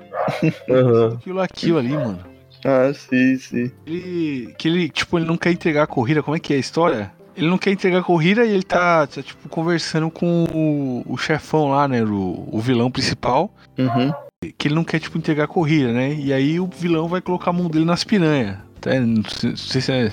Aham. 0.68 1.18
Kill 1.22 1.34
la 1.34 1.48
Kill 1.48 1.78
ali, 1.78 1.92
mano. 1.92 2.32
Ah, 2.64 2.92
sim, 2.94 3.36
sim. 3.38 3.70
Ele, 3.86 4.54
que 4.56 4.68
ele, 4.68 4.88
tipo, 4.88 5.18
ele 5.18 5.26
não 5.26 5.36
quer 5.36 5.50
entregar 5.50 5.82
a 5.82 5.86
corrida. 5.86 6.22
Como 6.22 6.36
é 6.36 6.40
que 6.40 6.52
é 6.52 6.56
a 6.56 6.60
história? 6.60 7.12
Ele 7.36 7.48
não 7.48 7.58
quer 7.58 7.72
entregar 7.72 8.00
a 8.00 8.04
corrida 8.04 8.44
e 8.44 8.52
ele 8.52 8.62
tá, 8.62 9.06
tá, 9.06 9.22
tipo, 9.22 9.48
conversando 9.48 10.10
com 10.10 10.44
o, 10.52 11.02
o 11.06 11.16
chefão 11.16 11.70
lá, 11.70 11.88
né? 11.88 12.02
O, 12.02 12.48
o 12.52 12.60
vilão 12.60 12.90
principal. 12.90 13.52
Uhum. 13.78 14.12
Que 14.58 14.68
ele 14.68 14.74
não 14.74 14.84
quer, 14.84 14.98
tipo, 14.98 15.16
entregar 15.18 15.44
a 15.44 15.48
corrida, 15.48 15.92
né? 15.92 16.12
E 16.14 16.32
aí 16.32 16.58
o 16.58 16.66
vilão 16.66 17.06
vai 17.08 17.20
colocar 17.20 17.50
a 17.50 17.52
mão 17.52 17.68
dele 17.68 17.84
nas 17.84 18.02
piranhas. 18.04 18.58
Tá? 18.80 18.94
Não 18.98 19.22
sei, 19.24 19.50
não 19.50 19.56
sei 19.56 19.80
se 19.80 19.92
é. 19.92 20.12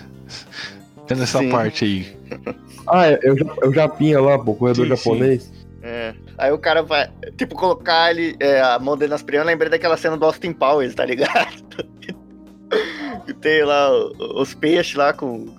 É 1.09 1.15
nessa 1.15 1.39
Sim. 1.39 1.49
parte 1.49 1.85
aí. 1.85 2.17
Ah, 2.91 3.05
é, 3.05 3.19
é 3.21 3.31
o, 3.31 3.37
Ja- 3.37 3.53
é 3.61 3.67
o 3.67 3.71
Japinha 3.73 4.19
lá, 4.19 4.39
pô, 4.39 4.49
o 4.51 4.55
corredor 4.55 4.85
Sim, 4.85 4.89
japonês. 4.89 5.51
É. 5.83 6.15
Aí 6.39 6.51
o 6.51 6.57
cara 6.57 6.81
vai, 6.81 7.07
tipo, 7.37 7.53
colocar 7.53 8.09
ele, 8.09 8.35
é, 8.39 8.61
a 8.61 8.79
mão 8.79 8.97
dele 8.97 9.11
nas 9.11 9.21
piranhas. 9.21 9.45
Eu 9.45 9.51
lembrei 9.51 9.69
daquela 9.69 9.95
cena 9.95 10.17
do 10.17 10.25
Austin 10.25 10.53
Powers, 10.53 10.95
tá 10.95 11.05
ligado? 11.05 11.63
que 13.27 13.33
tem 13.33 13.63
lá 13.63 13.91
os 14.35 14.55
peixes 14.55 14.95
lá 14.95 15.13
com. 15.13 15.53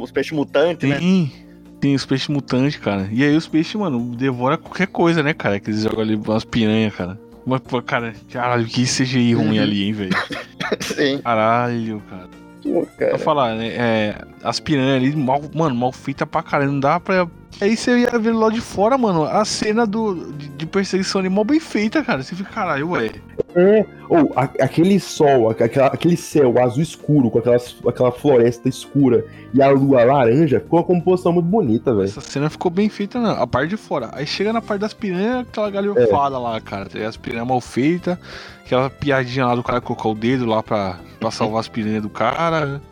Os 0.00 0.10
peixes 0.10 0.32
mutantes, 0.32 0.88
né? 0.88 0.98
Tem, 0.98 1.32
tem 1.80 1.94
os 1.94 2.04
peixes 2.04 2.26
mutantes, 2.28 2.76
cara. 2.76 3.08
E 3.12 3.22
aí 3.22 3.36
os 3.36 3.46
peixes, 3.46 3.74
mano, 3.76 4.14
devora 4.16 4.58
qualquer 4.58 4.88
coisa, 4.88 5.22
né, 5.22 5.32
cara? 5.32 5.60
Que 5.60 5.70
eles 5.70 5.82
jogam 5.82 6.00
ali 6.00 6.16
umas 6.16 6.44
piranhas, 6.44 6.92
cara. 6.94 7.18
Mas, 7.46 7.60
pô, 7.60 7.82
cara, 7.82 8.14
caralho, 8.32 8.66
que 8.66 8.84
CGI 8.84 9.34
ruim 9.34 9.58
Uhum. 9.58 9.62
ali, 9.62 9.84
hein, 9.84 9.92
velho. 9.92 10.16
Sim. 10.80 11.18
Caralho, 11.18 12.02
cara. 12.08 12.28
Pô, 12.62 12.86
Pra 12.96 13.06
cara. 13.08 13.18
falar, 13.18 13.54
né? 13.54 13.68
É, 13.68 14.18
as 14.42 14.58
piranhas 14.58 14.96
ali, 14.96 15.14
mal, 15.14 15.42
mano, 15.54 15.74
mal 15.74 15.92
feita 15.92 16.26
pra 16.26 16.42
caralho. 16.42 16.72
Não 16.72 16.80
dá 16.80 16.98
pra. 16.98 17.26
Aí 17.60 17.76
você 17.76 17.98
ia 18.00 18.18
ver 18.18 18.32
lá 18.32 18.50
de 18.50 18.60
fora, 18.60 18.98
mano, 18.98 19.24
a 19.24 19.44
cena 19.44 19.86
do, 19.86 20.32
de, 20.32 20.48
de 20.48 20.66
perseguição 20.66 21.20
ali, 21.20 21.28
mal 21.30 21.44
bem 21.44 21.60
feita, 21.60 22.02
cara. 22.02 22.22
Você 22.22 22.34
fica, 22.34 22.50
caralho, 22.50 22.90
ué. 22.90 23.12
É, 23.54 23.86
ou 24.08 24.32
aquele 24.36 24.98
sol, 24.98 25.48
aquela- 25.50 25.86
aquele 25.86 26.16
céu 26.16 26.60
azul 26.62 26.82
escuro, 26.82 27.30
com 27.30 27.38
aquelas, 27.38 27.76
aquela 27.86 28.10
floresta 28.10 28.68
escura 28.68 29.24
e 29.54 29.62
a 29.62 29.70
lua 29.70 30.02
laranja, 30.04 30.58
ficou 30.58 30.80
uma 30.80 30.84
composição 30.84 31.32
muito 31.32 31.46
bonita, 31.46 31.94
velho. 31.94 32.04
Essa 32.08 32.20
cena 32.20 32.50
ficou 32.50 32.70
bem 32.70 32.88
feita, 32.88 33.20
não. 33.20 33.30
A 33.40 33.46
parte 33.46 33.70
de 33.70 33.76
fora. 33.76 34.10
Aí 34.12 34.26
chega 34.26 34.52
na 34.52 34.60
parte 34.60 34.80
das 34.80 34.92
piranhas, 34.92 35.42
aquela 35.48 35.70
galhofada 35.70 36.38
lá, 36.38 36.60
cara. 36.60 36.86
Tem 36.86 37.04
As 37.04 37.16
piranhas 37.16 37.46
mal 37.46 37.60
feitas, 37.60 38.18
aquela 38.64 38.90
piadinha 38.90 39.46
lá 39.46 39.54
do 39.54 39.62
cara 39.62 39.80
colocar 39.80 40.08
o 40.08 40.14
dedo 40.14 40.44
lá 40.44 40.60
pra, 40.62 40.96
pra 41.20 41.30
salvar 41.30 41.60
as 41.60 41.68
piranhas 41.68 42.02
do 42.02 42.08
cara. 42.10 42.82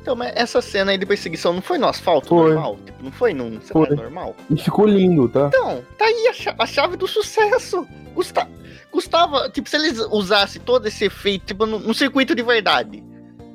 Então, 0.00 0.14
mas 0.16 0.32
essa 0.36 0.60
cena 0.60 0.90
aí 0.92 0.98
de 0.98 1.06
perseguição 1.06 1.52
não 1.52 1.62
foi 1.62 1.78
no 1.78 1.86
asfalto 1.86 2.28
Foi. 2.28 2.52
normal? 2.52 2.76
Tipo, 2.84 3.04
não 3.04 3.12
foi 3.12 3.32
num 3.34 3.60
Foi. 3.60 3.86
cenário 3.86 3.96
normal? 4.04 4.36
E 4.50 4.56
ficou 4.56 4.86
lindo, 4.86 5.28
tá? 5.28 5.46
Então, 5.48 5.82
tá 5.98 6.04
aí 6.04 6.26
a, 6.28 6.32
cha- 6.32 6.54
a 6.58 6.66
chave 6.66 6.96
do 6.96 7.06
sucesso. 7.06 7.86
Custa, 8.14 8.48
custava, 8.90 9.48
tipo, 9.50 9.68
se 9.68 9.76
eles 9.76 9.98
usassem 10.10 10.60
todo 10.62 10.86
esse 10.86 11.04
efeito, 11.06 11.46
tipo, 11.46 11.66
no 11.66 11.92
circuito 11.94 12.34
de 12.34 12.42
verdade. 12.42 13.02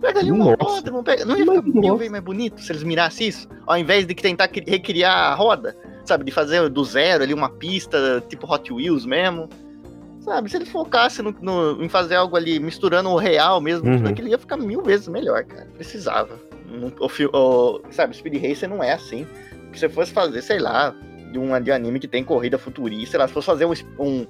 Pega 0.01 0.19
ali 0.19 0.31
roda, 0.31 0.89
não 0.91 1.03
pega. 1.03 1.25
Não 1.25 1.37
ia 1.37 1.45
ficar 1.45 1.61
mil 1.81 1.97
vezes 1.97 2.11
mais 2.11 2.23
bonito 2.23 2.61
se 2.61 2.71
eles 2.71 2.83
mirassem 2.83 3.27
isso? 3.27 3.47
Ao 3.67 3.77
invés 3.77 4.07
de 4.07 4.15
tentar 4.15 4.47
cri- 4.47 4.63
recriar 4.65 5.13
a 5.13 5.35
roda, 5.35 5.75
sabe? 6.05 6.23
De 6.23 6.31
fazer 6.31 6.69
do 6.69 6.83
zero 6.85 7.23
ali 7.23 7.33
uma 7.33 7.49
pista, 7.49 8.23
tipo 8.29 8.51
Hot 8.51 8.71
Wheels 8.71 9.05
mesmo. 9.05 9.49
Sabe, 10.19 10.49
se 10.49 10.57
eles 10.57 10.69
focassem 10.69 11.23
no, 11.23 11.33
no- 11.41 11.83
em 11.83 11.87
fazer 11.89 12.15
algo 12.15 12.35
ali, 12.35 12.59
misturando 12.59 13.09
o 13.09 13.17
real 13.17 13.61
mesmo, 13.61 13.87
Uhum. 13.89 13.97
tudo 13.97 14.09
aquilo 14.09 14.27
ia 14.27 14.37
ficar 14.37 14.57
mil 14.57 14.81
vezes 14.81 15.07
melhor, 15.07 15.43
cara. 15.45 15.67
Precisava. 15.75 16.39
O, 16.99 17.37
o- 17.37 17.81
sabe, 17.91 18.15
Speed 18.15 18.41
Racer 18.43 18.69
não 18.69 18.83
é 18.83 18.91
assim. 18.93 19.25
Se 19.73 19.79
você 19.79 19.89
fosse 19.89 20.11
fazer, 20.11 20.41
sei 20.41 20.59
lá, 20.59 20.93
de 21.31 21.39
um 21.39 21.59
de 21.61 21.71
anime 21.71 21.99
que 21.99 22.07
tem 22.07 22.23
corrida 22.23 22.57
futurista, 22.57 23.11
sei 23.11 23.19
lá, 23.19 23.27
se 23.27 23.33
fosse 23.33 23.45
fazer 23.47 23.65
um, 23.65 23.73
um, 23.99 24.27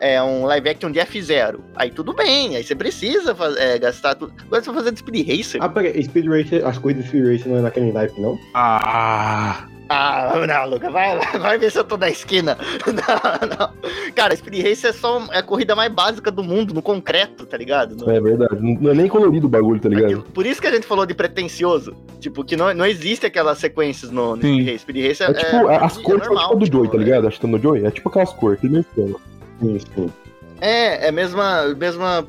é, 0.00 0.22
um 0.22 0.44
live 0.44 0.68
action 0.68 0.90
de 0.90 1.00
F0, 1.00 1.60
aí 1.76 1.90
tudo 1.90 2.12
bem, 2.14 2.56
aí 2.56 2.62
você 2.64 2.74
precisa 2.74 3.34
faz- 3.34 3.56
é, 3.56 3.78
gastar 3.78 4.14
tudo. 4.14 4.32
Agora 4.46 4.62
você 4.62 4.66
vai 4.70 4.76
fazer 4.80 4.92
de 4.92 4.98
Speed 5.00 5.28
Racer. 5.28 5.62
Ah, 5.62 5.68
peraí, 5.68 6.02
Speed 6.04 6.26
Racer, 6.26 6.66
as 6.66 6.78
coisas 6.78 7.02
de 7.02 7.08
Speed 7.08 7.24
Racer 7.26 7.48
não 7.48 7.58
é 7.58 7.62
naquele 7.62 7.90
naipe, 7.92 8.20
não? 8.20 8.38
Ah, 8.54 9.66
Ah, 9.94 10.46
não, 10.46 10.70
Luca, 10.70 10.90
vai, 10.90 11.18
vai, 11.18 11.38
vai 11.38 11.58
ver 11.58 11.70
se 11.70 11.78
eu 11.78 11.84
tô 11.84 11.96
na 11.96 12.08
esquina. 12.08 12.56
Não, 12.86 13.48
não. 13.48 14.12
Cara, 14.14 14.34
Speed 14.36 14.64
Racer 14.66 14.90
é 14.90 14.92
só 14.92 15.22
é 15.32 15.38
a 15.38 15.42
corrida 15.42 15.74
mais 15.74 15.92
básica 15.92 16.30
do 16.30 16.42
mundo, 16.42 16.72
no 16.74 16.80
concreto, 16.82 17.44
tá 17.46 17.56
ligado? 17.56 17.96
No- 17.96 18.10
É 18.10 18.20
verdade. 18.20 18.56
Não 18.60 18.90
é 18.90 18.94
nem 18.94 19.08
colorido 19.08 19.46
o 19.46 19.50
bagulho, 19.50 19.80
tá 19.80 19.88
ligado? 19.88 20.04
Aquilo- 20.06 20.22
Por 20.22 20.46
isso 20.46 20.60
que 20.60 20.66
a 20.66 20.70
gente 20.72 20.86
falou 20.86 21.04
de 21.04 21.14
pretencioso. 21.14 21.94
Tipo, 22.20 22.44
que 22.44 22.56
não, 22.56 22.72
não 22.74 22.86
existe 22.86 23.26
aquelas 23.26 23.58
sequências 23.58 24.10
no, 24.10 24.36
no. 24.36 24.42
Speed 24.42 24.60
Racer. 24.66 24.78
Speed 24.78 25.06
Racer 25.08 25.30
É 25.30 25.34
tipo, 25.34 25.70
é, 25.70 25.76
as 25.76 25.98
é 25.98 26.02
cores 26.02 26.24
são 26.24 26.34
normal, 26.34 26.48
tipo 26.50 26.58
do 26.60 26.72
Joy, 26.72 26.82
tipo, 26.86 26.96
tá 26.96 27.02
ligado? 27.04 27.26
Acho 27.28 27.36
que 27.36 27.42
tá 27.46 27.48
no 27.52 27.58
Joy. 27.58 27.84
É 27.84 27.90
tipo 27.90 28.08
aquelas 28.08 28.32
cores, 28.32 28.58
esquema. 28.62 29.18
Sim, 29.60 29.78
sim. 29.78 30.12
É, 30.60 31.08
é 31.08 31.12
mesma, 31.12 31.66
mesma. 31.76 32.26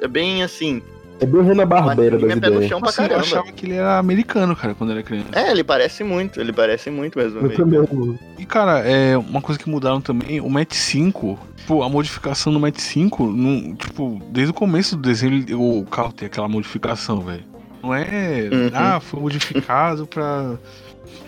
É 0.00 0.08
bem 0.08 0.42
assim. 0.42 0.82
É 1.24 1.26
bem 1.26 1.42
Hanna 1.42 1.64
Barbera 1.66 2.18
Mas 2.18 2.20
das 2.22 2.30
é 2.30 2.40
pé 2.40 2.46
no 2.50 2.54
ideias. 2.56 2.68
chão 2.70 2.80
pra 2.80 2.90
eu 2.90 2.94
caramba. 2.94 3.20
achava 3.20 3.52
que 3.52 3.66
ele 3.66 3.74
era 3.74 3.98
americano, 3.98 4.54
cara, 4.54 4.74
quando 4.74 4.90
era 4.92 5.02
criança. 5.02 5.28
É, 5.32 5.50
ele 5.50 5.64
parece 5.64 6.04
muito, 6.04 6.40
ele 6.40 6.52
parece 6.52 6.90
muito 6.90 7.18
mesmo. 7.18 7.40
Eu 7.40 7.54
também. 7.54 8.18
E, 8.38 8.44
cara, 8.44 8.80
é 8.80 9.16
uma 9.16 9.40
coisa 9.40 9.58
que 9.58 9.68
mudaram 9.68 10.00
também, 10.00 10.40
o 10.40 10.50
Match 10.50 10.74
5, 10.74 11.38
tipo, 11.56 11.82
a 11.82 11.88
modificação 11.88 12.52
do 12.52 12.60
Match 12.60 12.78
5, 12.78 13.26
não, 13.26 13.74
tipo, 13.74 14.20
desde 14.30 14.50
o 14.50 14.54
começo 14.54 14.96
do 14.96 15.02
desenho, 15.02 15.34
ele- 15.34 15.54
o 15.54 15.84
carro 15.90 16.12
tem 16.12 16.26
aquela 16.26 16.48
modificação, 16.48 17.20
velho. 17.20 17.42
Não 17.82 17.94
é, 17.94 18.48
Uhum. 18.52 18.70
ah, 18.74 19.00
foi 19.00 19.20
modificado 19.20 20.06
pra 20.06 20.54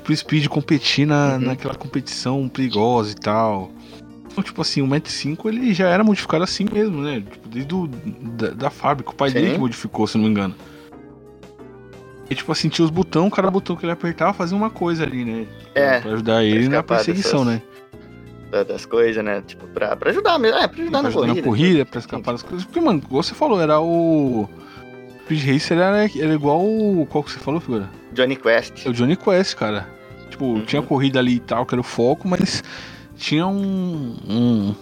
pro 0.02 0.16
Speed 0.16 0.46
competir 0.46 1.06
na, 1.06 1.34
Uhum. 1.34 1.38
naquela 1.40 1.74
competição 1.74 2.48
perigosa 2.48 3.12
e 3.12 3.14
tal. 3.16 3.70
Então, 4.36 4.44
tipo 4.44 4.60
assim, 4.60 4.82
o 4.82 4.86
Match 4.86 5.08
5, 5.08 5.48
ele 5.48 5.72
já 5.72 5.88
era 5.88 6.04
modificado 6.04 6.44
assim 6.44 6.66
mesmo, 6.70 7.00
né? 7.00 7.22
Tipo, 7.22 7.48
desde 7.48 7.74
o, 7.74 7.86
da, 7.86 8.48
da 8.50 8.68
fábrica, 8.68 9.08
o 9.10 9.14
pai 9.14 9.30
Sim. 9.30 9.36
dele 9.36 9.52
que 9.52 9.58
modificou, 9.58 10.06
se 10.06 10.18
não 10.18 10.24
me 10.26 10.30
engano. 10.30 10.54
E, 12.28 12.34
tipo 12.34 12.52
assim, 12.52 12.68
tinha 12.68 12.84
os 12.84 12.90
botões, 12.90 13.32
cada 13.32 13.50
botão 13.50 13.74
que 13.74 13.86
ele 13.86 13.92
apertava 13.92 14.34
fazia 14.34 14.54
uma 14.54 14.68
coisa 14.68 15.04
ali, 15.04 15.24
né? 15.24 15.46
É, 15.74 16.00
Pra 16.00 16.12
ajudar 16.12 16.44
ele 16.44 16.68
na 16.68 16.82
perseguição, 16.82 17.46
dessas- 17.46 17.62
né? 17.62 18.50
da- 18.50 18.62
das 18.62 18.84
coisas, 18.84 19.24
né? 19.24 19.40
Tipo, 19.46 19.66
pra, 19.68 19.96
pra 19.96 20.10
ajudar 20.10 20.38
mesmo. 20.38 20.58
É, 20.58 20.68
pra 20.68 20.82
ajudar 20.82 20.90
pra 20.98 21.02
na 21.02 21.08
ajudar 21.08 21.26
corrida. 21.28 21.40
na 21.40 21.46
corrida, 21.48 21.86
pra 21.86 21.98
escapar 22.00 22.32
das 22.32 22.42
coisas. 22.42 22.66
Porque, 22.66 22.80
mano, 22.80 23.00
igual 23.02 23.22
você 23.22 23.32
falou, 23.34 23.58
era 23.58 23.80
o. 23.80 24.46
Speed 25.24 25.46
Racer 25.46 25.78
era, 25.78 26.04
era 26.04 26.34
igual 26.34 26.60
o. 26.62 27.06
Qual 27.10 27.24
que 27.24 27.32
você 27.32 27.38
falou, 27.38 27.58
figura? 27.58 27.88
Johnny 28.12 28.36
Quest. 28.36 28.84
É 28.86 28.90
o 28.90 28.92
Johnny 28.92 29.16
Quest, 29.16 29.54
cara. 29.56 29.88
Tipo, 30.28 30.44
Uhum. 30.44 30.60
tinha 30.66 30.82
corrida 30.82 31.18
ali 31.20 31.36
e 31.36 31.40
tal, 31.40 31.64
que 31.64 31.74
era 31.74 31.80
o 31.80 31.84
foco, 31.84 32.28
mas 32.28 32.62
tinha 33.16 33.46
um. 33.46 34.16
um 34.28 34.74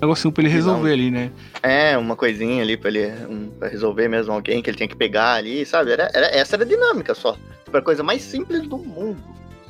negocinho 0.00 0.32
pra 0.32 0.42
ele 0.42 0.52
resolver 0.52 0.92
ali, 0.92 1.10
né? 1.10 1.30
É, 1.62 1.96
uma 1.96 2.16
coisinha 2.16 2.62
ali 2.62 2.76
pra 2.76 2.90
ele 2.90 3.06
um, 3.28 3.48
pra 3.58 3.68
resolver 3.68 4.08
mesmo 4.08 4.32
alguém 4.32 4.60
que 4.62 4.68
ele 4.68 4.76
tinha 4.76 4.88
que 4.88 4.96
pegar 4.96 5.34
ali, 5.34 5.64
sabe? 5.64 5.92
Era, 5.92 6.10
era- 6.12 6.26
essa 6.34 6.56
era 6.56 6.64
a 6.64 6.66
dinâmica 6.66 7.14
só. 7.14 7.36
Tipo, 7.64 7.76
a 7.76 7.82
coisa 7.82 8.02
mais 8.02 8.22
simples 8.22 8.62
do 8.62 8.76
mundo. 8.78 9.18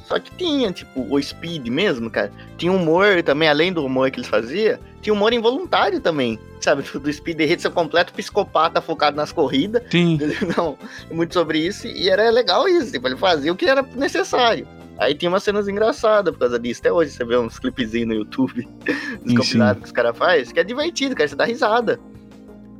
Só 0.06 0.18
que 0.18 0.30
tinha, 0.36 0.72
tipo, 0.72 1.06
o 1.08 1.22
speed 1.22 1.68
mesmo, 1.68 2.10
cara. 2.10 2.32
Tinha 2.58 2.72
humor 2.72 3.22
também, 3.22 3.48
além 3.48 3.72
do 3.72 3.84
humor 3.84 4.10
que 4.10 4.18
eles 4.18 4.28
faziam, 4.28 4.78
tinha 5.00 5.14
humor 5.14 5.32
involuntário 5.32 6.00
também. 6.00 6.38
Sabe? 6.60 6.82
Do 6.82 7.12
speed 7.12 7.36
de 7.38 7.58
ser 7.60 7.70
completo 7.70 8.12
psicopata 8.12 8.80
focado 8.80 9.16
nas 9.16 9.32
corridas. 9.32 9.82
Sim. 9.90 10.18
Não, 10.56 10.76
muito 11.10 11.34
sobre 11.34 11.58
isso. 11.58 11.86
E 11.86 12.08
era 12.10 12.30
legal 12.30 12.68
isso. 12.68 12.90
Tipo, 12.92 13.06
ele 13.08 13.16
fazia 13.16 13.52
o 13.52 13.56
que 13.56 13.66
era 13.66 13.82
necessário. 13.94 14.66
Aí 14.98 15.14
tinha 15.14 15.28
umas 15.28 15.42
cenas 15.42 15.68
engraçadas 15.68 16.32
por 16.32 16.40
causa 16.40 16.58
disso. 16.58 16.80
Até 16.80 16.92
hoje 16.92 17.10
você 17.10 17.24
vê 17.24 17.36
uns 17.36 17.58
clipezinhos 17.58 18.08
no 18.08 18.14
YouTube 18.14 18.68
dos 19.24 19.34
compilados 19.34 19.82
que 19.82 19.86
os 19.86 19.92
caras 19.92 20.16
fazem, 20.16 20.54
que 20.54 20.60
é 20.60 20.64
divertido, 20.64 21.14
cara. 21.14 21.28
Você 21.28 21.36
dá 21.36 21.44
risada. 21.44 21.98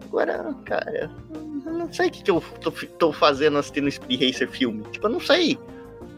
Agora, 0.05 0.55
cara, 0.65 1.11
eu 1.67 1.73
não 1.73 1.93
sei 1.93 2.09
o 2.09 2.11
que, 2.11 2.23
que 2.23 2.31
eu 2.31 2.43
tô, 2.61 2.71
tô 2.71 3.13
fazendo 3.13 3.59
assistindo 3.59 3.91
Speed 3.91 4.21
Racer 4.21 4.51
filme. 4.51 4.85
Tipo, 4.93 5.07
eu 5.07 5.11
não 5.11 5.21
sei. 5.21 5.59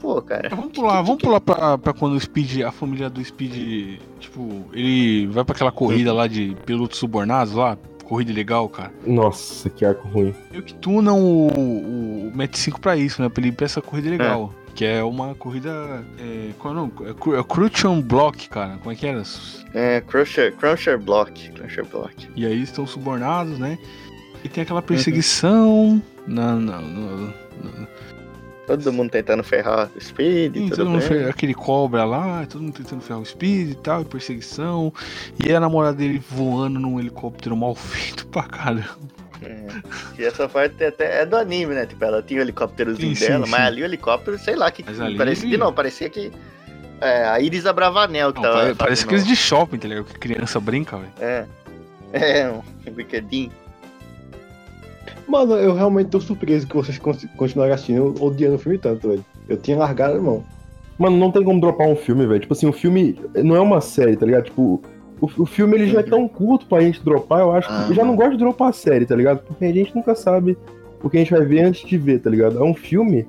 Pô, 0.01 0.21
cara. 0.21 0.51
Vamos 0.51 0.73
pular, 0.73 1.01
vamos 1.01 1.23
pular 1.23 1.41
pra, 1.41 1.79
pra 1.79 1.93
quando 1.93 2.15
o 2.15 2.21
Speed, 2.21 2.61
a 2.63 2.71
família 2.71 3.09
do 3.09 3.25
Speed, 3.25 4.01
tipo, 4.21 4.65
ele 4.73 5.27
vai 5.29 5.45
pra 5.45 5.55
aquela 5.55 5.73
corrida 5.73 6.13
lá 6.13 6.27
de 6.27 6.55
pilotos 6.67 6.99
subornados 6.99 7.55
lá, 7.55 7.79
corrida 8.05 8.33
legal, 8.33 8.69
cara. 8.69 8.93
Nossa, 9.07 9.71
que 9.71 9.85
arco 9.85 10.07
ruim. 10.09 10.35
Meio 10.51 10.63
que 10.63 10.75
tunam 10.75 11.19
o, 11.19 11.49
o, 11.49 12.29
o 12.29 12.33
Match 12.35 12.57
5 12.57 12.81
pra 12.81 12.97
isso, 12.97 13.23
né? 13.23 13.29
Pra 13.29 13.41
ele 13.41 13.49
ir 13.49 13.53
pra 13.53 13.65
essa 13.65 13.81
corrida 13.81 14.11
legal. 14.11 14.53
Que 14.75 14.85
é 14.85 15.05
uma 15.05 15.35
corrida. 15.37 16.05
É, 16.19 16.51
qual 16.59 16.75
é 16.75 16.77
o 16.77 16.81
nome? 16.81 16.93
É, 17.07 17.39
é 17.39 18.03
Block, 18.03 18.49
cara. 18.49 18.77
Como 18.79 18.91
é 18.91 18.97
que 18.97 19.07
era? 19.07 19.23
É, 19.73 20.01
Crusher, 20.01 20.53
Crusher 20.57 20.99
Block. 20.99 21.51
Crusher 21.51 21.85
Block. 21.87 22.29
E 22.35 22.45
aí 22.45 22.61
estão 22.63 22.87
subornados, 22.87 23.59
né? 23.59 23.79
E 24.43 24.49
tem 24.49 24.63
aquela 24.63 24.83
perseguição. 24.83 26.03
Na, 26.27 26.57
na, 26.57 26.81
na- 26.81 27.17
na- 27.21 27.87
Todo 28.67 28.91
mundo 28.95 29.11
tentando 29.11 29.45
ferrar 29.45 29.91
o 29.95 30.01
Speed, 30.01 30.55
Sim, 30.57 30.69
todo 30.71 30.89
mundo 30.89 31.01
bem. 31.01 31.09
fe- 31.09 31.29
aquele 31.29 31.53
cobra 31.53 32.03
lá, 32.07 32.47
todo 32.47 32.63
mundo 32.63 32.73
tentando 32.73 33.03
ferrar 33.03 33.21
o 33.21 33.25
Speed 33.27 33.73
e 33.73 33.75
tal, 33.75 34.01
e 34.01 34.05
perseguição. 34.07 34.91
E 35.47 35.53
a 35.53 35.61
namorada 35.61 35.99
dele 35.99 36.19
voando 36.31 36.81
num 36.81 36.99
helicóptero 36.99 37.55
mal 37.55 37.75
feito 37.77 38.27
pra 38.29 38.43
caramba. 38.45 38.89
É. 39.47 39.67
E 40.19 40.25
essa 40.25 40.49
parte 40.49 40.83
até 40.85 41.23
é 41.23 41.27
do 41.27 41.37
anime, 41.37 41.75
né? 41.75 41.87
Tipo, 41.87 42.05
ela 42.05 42.23
tinha 42.23 42.41
o 42.41 42.43
helicópterozinho 42.43 43.15
Sim, 43.15 43.25
sim, 43.25 43.31
dela, 43.33 43.45
sim. 43.45 43.51
mas 43.51 43.61
ali 43.61 43.83
o 43.83 43.85
helicóptero, 43.85 44.39
sei 44.39 44.57
lá, 44.57 44.71
que 44.71 44.83
Mas 44.85 45.01
ali- 45.01 45.17
parecia, 45.17 45.49
de 45.49 45.57
novo, 45.57 45.73
parecia 45.73 46.09
que 46.09 46.33
é, 47.01 47.25
a 47.25 47.41
Iris 47.41 47.67
Abravanel 47.67 48.33
que 48.33 48.41
Não, 48.41 48.49
tava 48.51 48.61
pare- 48.63 48.75
parece 48.75 49.03
fazendo- 49.05 49.21
aqueles 49.21 49.27
de 49.27 49.37
shopping, 49.37 49.79
tá 49.79 49.89
ligado? 49.89 50.05
Que 50.05 50.19
criança 50.19 50.59
brinca, 50.61 50.97
velho. 50.97 51.13
É, 51.21 51.45
é, 52.13 52.49
um 52.51 52.93
brinquedinho. 52.93 53.51
Mano, 55.27 55.55
eu 55.57 55.75
realmente 55.75 56.11
tô 56.11 56.21
surpreso 56.21 56.67
que 56.67 56.75
vocês 56.77 56.99
con- 56.99 57.17
continuaram 57.37 57.73
assistindo 57.75 58.15
odiando 58.23 58.57
o 58.57 58.59
filme 58.59 58.79
tanto, 58.79 59.09
velho. 59.09 59.25
Eu 59.49 59.57
tinha 59.57 59.77
largado 59.77 60.19
a 60.19 60.21
mão. 60.23 60.45
Mano, 60.99 61.17
não 61.17 61.33
tem 61.33 61.43
como 61.43 61.61
dropar 61.61 61.89
um 61.89 61.97
filme, 61.97 62.27
velho. 62.27 62.41
Tipo 62.41 62.53
assim, 62.53 62.67
o 62.69 62.73
filme 62.73 63.19
não 63.43 63.57
é 63.57 63.61
uma 63.61 63.81
série, 63.81 64.17
tá 64.17 64.27
ligado? 64.27 64.45
Tipo, 64.45 64.83
o, 65.21 65.43
o 65.43 65.47
filme 65.47 65.77
ele 65.77 65.89
já 65.89 66.01
é 66.01 66.03
tão 66.03 66.27
curto 66.29 66.67
pra 66.67 66.81
gente 66.81 67.03
dropar, 67.03 67.41
eu 67.41 67.53
acho. 67.53 67.69
Ah. 67.71 67.87
Eu 67.89 67.95
já 67.95 68.05
não 68.05 68.17
gosto 68.17 68.33
de 68.33 68.39
dropar 68.39 68.69
a 68.69 68.73
série, 68.73 69.07
tá 69.07 69.15
ligado? 69.15 69.43
Porque 69.47 69.65
a 69.65 69.73
gente 69.73 69.95
nunca 69.95 70.15
sabe 70.15 70.57
o 71.03 71.11
que 71.11 71.17
a 71.17 71.21
gente 71.21 71.33
vai 71.33 71.45
ver 71.45 71.63
antes 71.63 71.87
de 71.89 71.99
ver, 71.99 72.21
tá 72.21 72.31
ligado? 72.31 72.59
É 72.59 72.63
um 72.63 72.75
filme, 72.75 73.27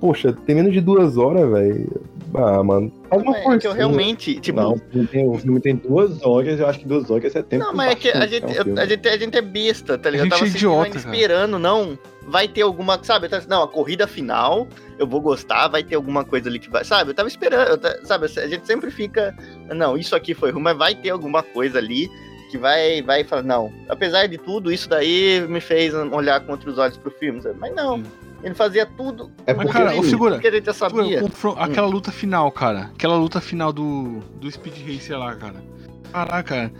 poxa, 0.00 0.32
tem 0.46 0.54
menos 0.54 0.72
de 0.72 0.80
duas 0.80 1.16
horas, 1.16 1.50
velho. 1.50 2.02
Ah, 2.36 2.62
mano. 2.64 2.92
Faz 3.08 3.22
uma 3.22 3.36
É 3.38 3.42
força. 3.42 3.58
que 3.60 3.66
eu 3.68 3.72
realmente, 3.72 4.40
tipo, 4.40 4.60
Não, 4.60 4.72
o 4.72 4.78
filme, 4.90 5.06
tem, 5.06 5.28
o 5.28 5.34
filme 5.38 5.60
tem 5.60 5.76
duas 5.76 6.20
horas, 6.24 6.58
eu 6.58 6.66
acho 6.66 6.80
que 6.80 6.86
duas 6.88 7.08
horas 7.10 7.34
é 7.36 7.42
tempo. 7.42 7.64
Não, 7.64 7.72
mas 7.72 7.92
é 7.92 7.94
que 7.94 8.08
a 8.10 8.26
gente, 8.26 8.40
pra 8.42 8.50
um 8.50 8.54
filme. 8.54 8.80
a 8.80 8.86
gente, 8.86 9.08
a 9.08 9.16
gente 9.16 9.38
é 9.38 9.42
besta, 9.42 9.96
tá 9.96 10.10
ligado? 10.10 10.32
A 10.32 10.36
gente 10.38 10.62
Eu 10.64 10.70
tava 10.70 10.84
é 10.84 10.88
idiota, 10.88 10.96
esperando, 10.98 11.58
não. 11.58 11.98
Vai 12.26 12.48
ter 12.48 12.62
alguma, 12.62 12.98
sabe? 13.04 13.28
Tava, 13.28 13.44
não, 13.48 13.62
a 13.62 13.68
corrida 13.68 14.06
final, 14.08 14.66
eu 14.98 15.06
vou 15.06 15.20
gostar, 15.20 15.68
vai 15.68 15.84
ter 15.84 15.94
alguma 15.94 16.24
coisa 16.24 16.48
ali 16.48 16.58
que 16.58 16.70
vai, 16.70 16.82
sabe? 16.84 17.10
Eu 17.10 17.14
tava 17.14 17.28
esperando, 17.28 17.68
eu 17.68 17.78
ta- 17.78 17.98
sabe? 18.02 18.24
A 18.26 18.46
gente 18.48 18.66
sempre 18.66 18.90
fica, 18.90 19.36
não, 19.68 19.96
isso 19.96 20.16
aqui 20.16 20.34
foi 20.34 20.50
ruim, 20.50 20.62
mas 20.62 20.76
vai 20.76 20.94
ter 20.94 21.10
alguma 21.10 21.42
coisa 21.42 21.78
ali 21.78 22.08
que 22.50 22.58
vai, 22.58 23.02
vai 23.02 23.22
falar, 23.24 23.42
não. 23.42 23.72
Apesar 23.88 24.26
de 24.26 24.38
tudo, 24.38 24.72
isso 24.72 24.88
daí 24.88 25.44
me 25.48 25.60
fez 25.60 25.92
olhar 25.94 26.40
com 26.40 26.52
outros 26.52 26.78
olhos 26.78 26.96
pro 26.96 27.10
filme, 27.10 27.40
sabe? 27.42 27.56
mas 27.60 27.74
não. 27.74 27.98
Sim. 27.98 28.04
Ele 28.44 28.54
fazia 28.54 28.84
tudo 28.86 29.30
É 29.46 29.54
porque, 29.54 29.72
cara, 29.72 29.96
ô, 29.96 30.00
assim, 30.00 30.10
figura. 30.10 30.38
que 30.38 30.46
a 30.46 30.50
gente 30.50 30.66
já 30.66 30.74
sabia. 30.74 31.18
eu 31.18 31.22
confron- 31.22 31.56
Aquela 31.58 31.86
luta 31.86 32.12
final, 32.12 32.52
cara. 32.52 32.90
Aquela 32.94 33.16
luta 33.16 33.40
final 33.40 33.72
do, 33.72 34.20
do 34.40 34.50
Speed 34.50 34.74
Racer 34.86 35.18
lá, 35.18 35.34
cara. 35.34 35.64
Caraca. 36.12 36.70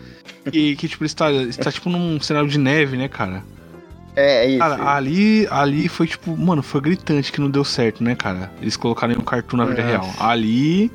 Que, 0.50 0.76
que 0.76 0.88
tipo, 0.88 1.02
ele 1.02 1.06
está, 1.06 1.32
está 1.32 1.72
tipo 1.72 1.88
num 1.88 2.20
cenário 2.20 2.48
de 2.48 2.58
neve, 2.58 2.96
né, 2.96 3.08
cara? 3.08 3.42
É, 4.14 4.44
é 4.44 4.48
isso. 4.50 4.58
Cara, 4.58 4.90
ali, 4.94 5.46
ali 5.50 5.88
foi 5.88 6.06
tipo, 6.06 6.36
mano, 6.36 6.62
foi 6.62 6.80
gritante 6.80 7.32
que 7.32 7.40
não 7.40 7.50
deu 7.50 7.64
certo, 7.64 8.04
né, 8.04 8.14
cara? 8.14 8.52
Eles 8.60 8.76
colocaram 8.76 9.12
em 9.12 9.16
um 9.16 9.22
cartoon 9.24 9.56
na 9.56 9.64
vida 9.64 9.80
É. 9.80 9.86
real. 9.86 10.08
Ali. 10.20 10.92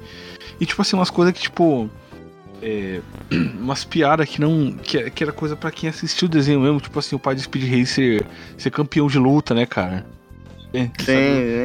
E 0.59 0.65
tipo 0.65 0.81
assim, 0.81 0.95
umas 0.95 1.09
coisas 1.09 1.33
que, 1.33 1.41
tipo. 1.41 1.89
é, 2.61 3.01
umas 3.59 3.83
piadas 3.83 4.29
que 4.29 4.39
não. 4.39 4.71
Que, 4.71 5.09
que 5.09 5.23
era 5.23 5.33
coisa 5.33 5.55
pra 5.55 5.71
quem 5.71 5.89
assistiu 5.89 6.27
o 6.27 6.31
desenho 6.31 6.61
mesmo, 6.61 6.79
tipo 6.79 6.97
assim, 6.99 7.15
o 7.15 7.19
pai 7.19 7.33
do 7.35 7.41
Speed 7.41 7.63
Racer 7.79 8.23
ser 8.57 8.69
campeão 8.69 9.07
de 9.07 9.17
luta, 9.17 9.53
né, 9.55 9.65
cara? 9.65 10.05
É, 10.73 10.81
sim, 10.83 10.89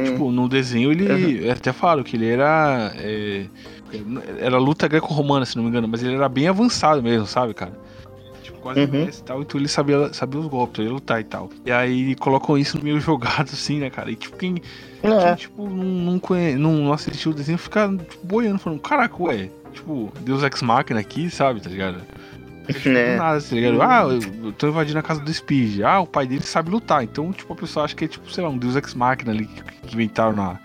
sim. 0.05 0.11
Tipo, 0.11 0.31
no 0.31 0.49
desenho 0.49 0.91
ele. 0.91 1.49
Até 1.49 1.71
falo 1.71 2.03
que 2.03 2.15
ele 2.15 2.27
era. 2.27 2.91
é, 2.95 3.45
era 4.39 4.57
luta 4.57 4.87
greco-romana, 4.87 5.45
se 5.45 5.55
não 5.55 5.63
me 5.63 5.69
engano, 5.69 5.87
mas 5.87 6.01
ele 6.03 6.15
era 6.15 6.27
bem 6.27 6.47
avançado 6.47 7.01
mesmo, 7.03 7.25
sabe, 7.27 7.53
cara? 7.53 7.71
Tipo, 8.41 8.57
quase 8.59 8.81
Uhum. 8.81 9.03
e 9.03 9.11
tal, 9.23 9.41
então 9.41 9.59
ele 9.59 9.67
sabia, 9.67 10.11
sabia 10.13 10.39
os 10.39 10.47
golpes, 10.47 10.79
ele 10.79 10.87
ia 10.89 10.93
lutar 10.93 11.21
e 11.21 11.23
tal. 11.23 11.49
E 11.65 11.71
aí 11.71 12.15
colocam 12.15 12.57
isso 12.57 12.77
no 12.77 12.83
meio 12.83 12.99
jogado, 12.99 13.49
assim, 13.53 13.79
né, 13.79 13.89
cara? 13.89 14.09
E 14.11 14.15
tipo, 14.15 14.35
quem, 14.37 14.55
quem 15.01 15.11
É. 15.13 15.35
tipo, 15.35 15.67
não, 15.69 15.83
não, 15.83 16.19
conhe- 16.19 16.55
não, 16.55 16.73
não 16.73 16.93
assistiu 16.93 17.31
o 17.31 17.35
desenho 17.35 17.57
fica 17.57 17.87
tipo, 17.87 18.25
boiando, 18.25 18.59
falando, 18.59 18.79
caraca, 18.81 19.15
ué, 19.23 19.49
tipo, 19.71 20.11
Deus 20.21 20.43
Ex 20.43 20.61
Machina 20.61 20.99
aqui, 20.99 21.29
sabe, 21.29 21.61
tá 21.61 21.69
ligado? 21.69 22.01
Né. 22.85 23.17
nada, 23.17 23.41
tá 23.41 23.55
ligado? 23.55 23.81
Ah, 23.81 24.03
eu 24.43 24.51
tô 24.53 24.67
invadindo 24.67 24.99
a 24.99 25.03
casa 25.03 25.21
do 25.21 25.33
Speed. 25.33 25.81
Ah, 25.81 25.99
o 25.99 26.07
pai 26.07 26.25
dele 26.25 26.43
sabe 26.43 26.69
lutar. 26.69 27.03
Então, 27.03 27.31
tipo, 27.31 27.51
a 27.51 27.55
pessoa 27.55 27.85
acha 27.85 27.95
que 27.95 28.05
é, 28.05 28.07
tipo, 28.07 28.31
sei 28.31 28.43
lá, 28.43 28.49
um 28.49 28.57
Deus 28.57 28.75
Ex 28.75 28.93
Machina 28.93 29.31
ali 29.31 29.45
que, 29.45 29.93
inventaram 29.93 30.33
na. 30.33 30.59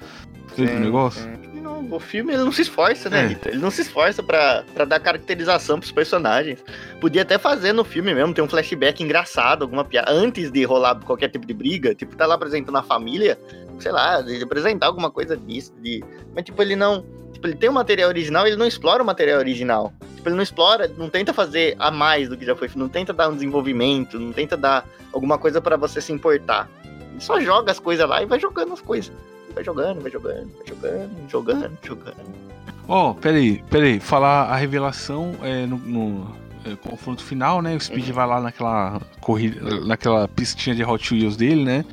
Sim, 0.57 0.67
negócio. 0.67 1.23
sim. 1.23 1.50
O 1.91 1.99
filme 1.99 2.33
ele 2.33 2.45
não 2.45 2.53
se 2.53 2.63
esforça, 2.63 3.11
né, 3.11 3.25
É. 3.25 3.27
Rita? 3.27 3.49
Ele 3.49 3.59
não 3.59 3.71
se 3.71 3.83
esforça 3.83 4.23
pra, 4.23 4.65
pra 4.73 4.85
dar 4.85 5.01
caracterização 5.01 5.79
pros 5.79 5.91
personagens. 5.91 6.63
Podia 7.01 7.23
até 7.23 7.39
fazer 7.39 7.73
no 7.73 7.85
filme 7.85 8.15
mesmo, 8.15 8.33
ter 8.33 8.43
um 8.43 8.49
flashback 8.49 9.03
engraçado, 9.03 9.63
alguma 9.63 9.85
piada, 9.85 10.11
antes 10.11 10.51
de 10.51 10.65
rolar 10.65 10.95
qualquer 11.01 11.29
tipo 11.29 11.47
de 11.47 11.55
briga. 11.55 11.95
Tipo, 11.95 12.17
tá 12.17 12.27
lá 12.27 12.35
apresentando 12.37 12.77
a 12.79 12.83
família, 12.83 13.39
sei 13.79 13.93
lá, 13.93 14.21
de 14.23 14.43
apresentar 14.43 14.87
alguma 14.87 15.11
coisa 15.11 15.37
disso. 15.37 15.73
De... 15.83 16.03
Mas, 16.35 16.45
tipo, 16.45 16.61
ele 16.63 16.77
não. 16.77 17.05
Tipo, 17.33 17.47
ele 17.47 17.57
tem 17.57 17.71
o 17.71 17.73
material 17.73 18.09
original 18.09 18.47
ele 18.47 18.57
não 18.57 18.67
explora 18.67 19.03
o 19.03 19.07
material 19.07 19.39
original. 19.39 19.93
Tipo, 20.17 20.29
ele 20.29 20.37
não 20.37 20.43
explora, 20.43 20.89
não 20.99 21.09
tenta 21.09 21.33
fazer 21.33 21.75
a 21.79 21.91
mais 21.91 22.29
do 22.29 22.37
que 22.37 22.45
já 22.45 22.55
foi 22.55 22.69
feito, 22.69 22.79
não 22.79 22.89
tenta 22.89 23.13
dar 23.13 23.29
um 23.29 23.35
desenvolvimento, 23.35 24.19
não 24.19 24.33
tenta 24.33 24.57
dar 24.57 24.87
alguma 25.13 25.39
coisa 25.39 25.61
pra 25.61 25.77
você 25.77 26.01
se 26.01 26.13
importar. 26.13 26.69
Ele 26.85 27.21
só 27.21 27.41
joga 27.41 27.73
as 27.73 27.81
coisas 27.81 28.07
lá 28.09 28.23
e 28.23 28.27
vai 28.27 28.39
jogando 28.39 28.73
as 28.75 28.81
coisas. 28.81 29.13
Vai 29.55 29.65
jogando, 29.65 30.01
vai 30.01 30.11
jogando, 30.11 30.51
vai 30.57 30.67
jogando, 30.67 31.11
jogando, 31.29 31.79
jogando. 31.83 32.51
Ó, 32.89 33.15
peraí, 33.15 33.63
peraí. 33.71 34.01
Falar 34.01 34.45
a 34.45 34.57
revelação 34.57 35.35
é, 35.43 35.67
no, 35.67 35.77
no, 35.79 36.35
é, 36.65 36.77
confronto 36.77 37.23
final, 37.23 37.63
né? 37.63 37.77
O 37.77 37.81
Speed 37.81 38.11
vai 38.11 38.27
lá 38.27 38.41
naquela 38.41 39.01
corrida, 39.21 39.81
naquela 39.85 40.29
pistinha 40.29 40.75
de 40.75 40.85
Hot 40.85 41.15
Wheels 41.15 41.37
dele, 41.37 41.65
né? 41.65 41.85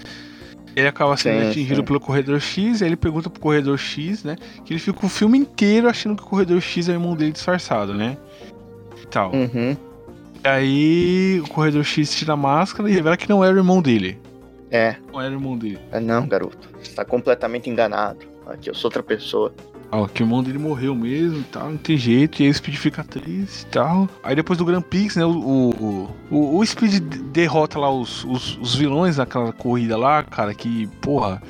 Ele 0.76 0.88
acaba 0.88 1.18
sendo 1.18 1.42
Sim, 1.42 1.50
atingido 1.50 1.82
sim. 1.82 1.86
pelo 1.86 2.00
corredor 2.00 2.40
X, 2.40 2.82
aí 2.82 2.90
ele 2.90 2.96
pergunta 2.96 3.30
pro 3.30 3.42
corredor 3.42 3.78
X, 3.78 4.24
né? 4.24 4.36
Que 4.64 4.74
ele 4.74 4.80
fica 4.80 5.06
o 5.06 5.10
filme 5.10 5.38
inteiro 5.38 5.90
achando 5.90 6.16
que 6.16 6.24
o 6.24 6.26
corredor 6.28 6.62
X 6.62 6.88
é 6.88 6.92
o 6.92 6.96
irmão 6.96 7.16
dele 7.16 7.32
disfarçado, 7.32 7.94
né? 7.94 8.16
E 9.02 9.08
tal. 9.08 9.34
Uhum. 9.34 9.76
E 10.44 10.48
aí 10.48 11.42
o 11.44 11.48
corredor 11.50 11.84
X 11.84 12.14
tira 12.14 12.34
a 12.34 12.38
máscara 12.38 12.90
e 12.90 12.94
revela 12.94 13.18
que 13.18 13.28
não 13.28 13.44
era 13.44 13.56
o 13.56 13.58
irmão 13.58 13.82
dele. 13.82 14.20
É, 14.70 14.98
Não 15.12 15.22
era 15.22 15.32
o 15.32 15.36
irmão 15.36 15.58
dele. 15.58 15.80
ah, 15.92 16.00
não, 16.00 16.28
garoto. 16.28 16.70
Você 16.82 16.94
tá 16.94 17.06
completamente 17.06 17.70
enganado. 17.70 18.20
Aqui, 18.46 18.70
eu 18.70 18.76
sou 18.76 18.88
outra 18.88 19.04
pessoa. 19.04 19.54
Ó, 19.92 20.06
que 20.08 20.22
o 20.22 20.26
irmão 20.26 20.44
dele 20.44 20.58
morreu 20.58 20.94
mesmo 20.94 21.40
e 21.40 21.44
tal, 21.44 21.70
não 21.70 21.78
tem 21.78 21.96
jeito, 21.98 22.42
e 22.42 22.46
aí 22.46 22.52
o 22.52 22.54
Speed 22.54 22.76
fica 22.76 23.04
triste 23.06 23.64
e 23.64 23.66
tal. 23.68 24.10
Aí 24.22 24.36
depois 24.36 24.60
do 24.60 24.66
Grand 24.66 24.82
Prix, 24.82 25.16
né, 25.16 25.26
o, 25.26 25.32
o, 25.32 26.10
o, 26.30 26.58
o 26.60 26.66
Speed 26.66 27.02
derrota 27.32 27.80
lá 27.80 27.90
os, 27.90 28.26
os, 28.26 28.58
os 28.58 28.76
vilões 28.76 29.16
naquela 29.18 29.54
corrida 29.54 29.96
lá, 29.98 30.24
cara, 30.24 30.54
que, 30.54 30.88
porra. 31.02 31.42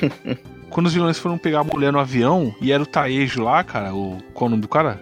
quando 0.70 0.86
os 0.86 0.94
vilões 0.94 1.18
foram 1.18 1.36
pegar 1.36 1.60
a 1.60 1.64
mulher 1.64 1.92
no 1.92 1.98
avião, 1.98 2.54
e 2.60 2.70
era 2.70 2.80
o 2.80 2.86
Taejo 2.86 3.42
lá, 3.42 3.64
cara, 3.64 3.92
o, 3.92 4.18
qual 4.32 4.46
o 4.46 4.50
nome 4.50 4.62
do 4.62 4.68
cara? 4.68 5.00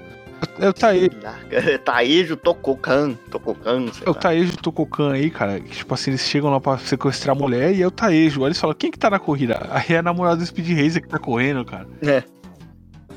É 0.61 0.68
o 0.68 0.72
Taejo. 0.72 1.11
Taejo 1.84 2.36
Tokokan. 2.36 3.14
Tokokan, 3.30 3.86
É 4.05 4.11
o. 4.11 4.14
Taejo 4.14 4.57
Tokokan 4.57 5.12
aí, 5.12 5.30
cara, 5.30 5.59
que 5.61 5.70
tipo 5.70 5.93
assim, 5.95 6.11
eles 6.11 6.20
chegam 6.22 6.51
lá 6.51 6.61
pra 6.61 6.78
sequestrar 6.78 7.36
a 7.36 7.39
mulher 7.39 7.74
e 7.74 7.82
é 7.82 7.86
o 7.86 7.91
Taejo. 7.91 8.41
Aí 8.43 8.49
eles 8.49 8.59
falam, 8.61 8.74
quem 8.76 8.91
que 8.91 8.99
tá 8.99 9.09
na 9.11 9.18
corrida? 9.18 9.66
Aí 9.70 9.84
é 9.95 9.99
a 9.99 10.03
namorada 10.03 10.36
do 10.36 10.47
Speed 10.47 10.68
Racer 10.70 11.03
que 11.03 11.09
tá 11.09 11.18
correndo, 11.18 11.64
cara. 11.64 11.86
É. 12.03 12.22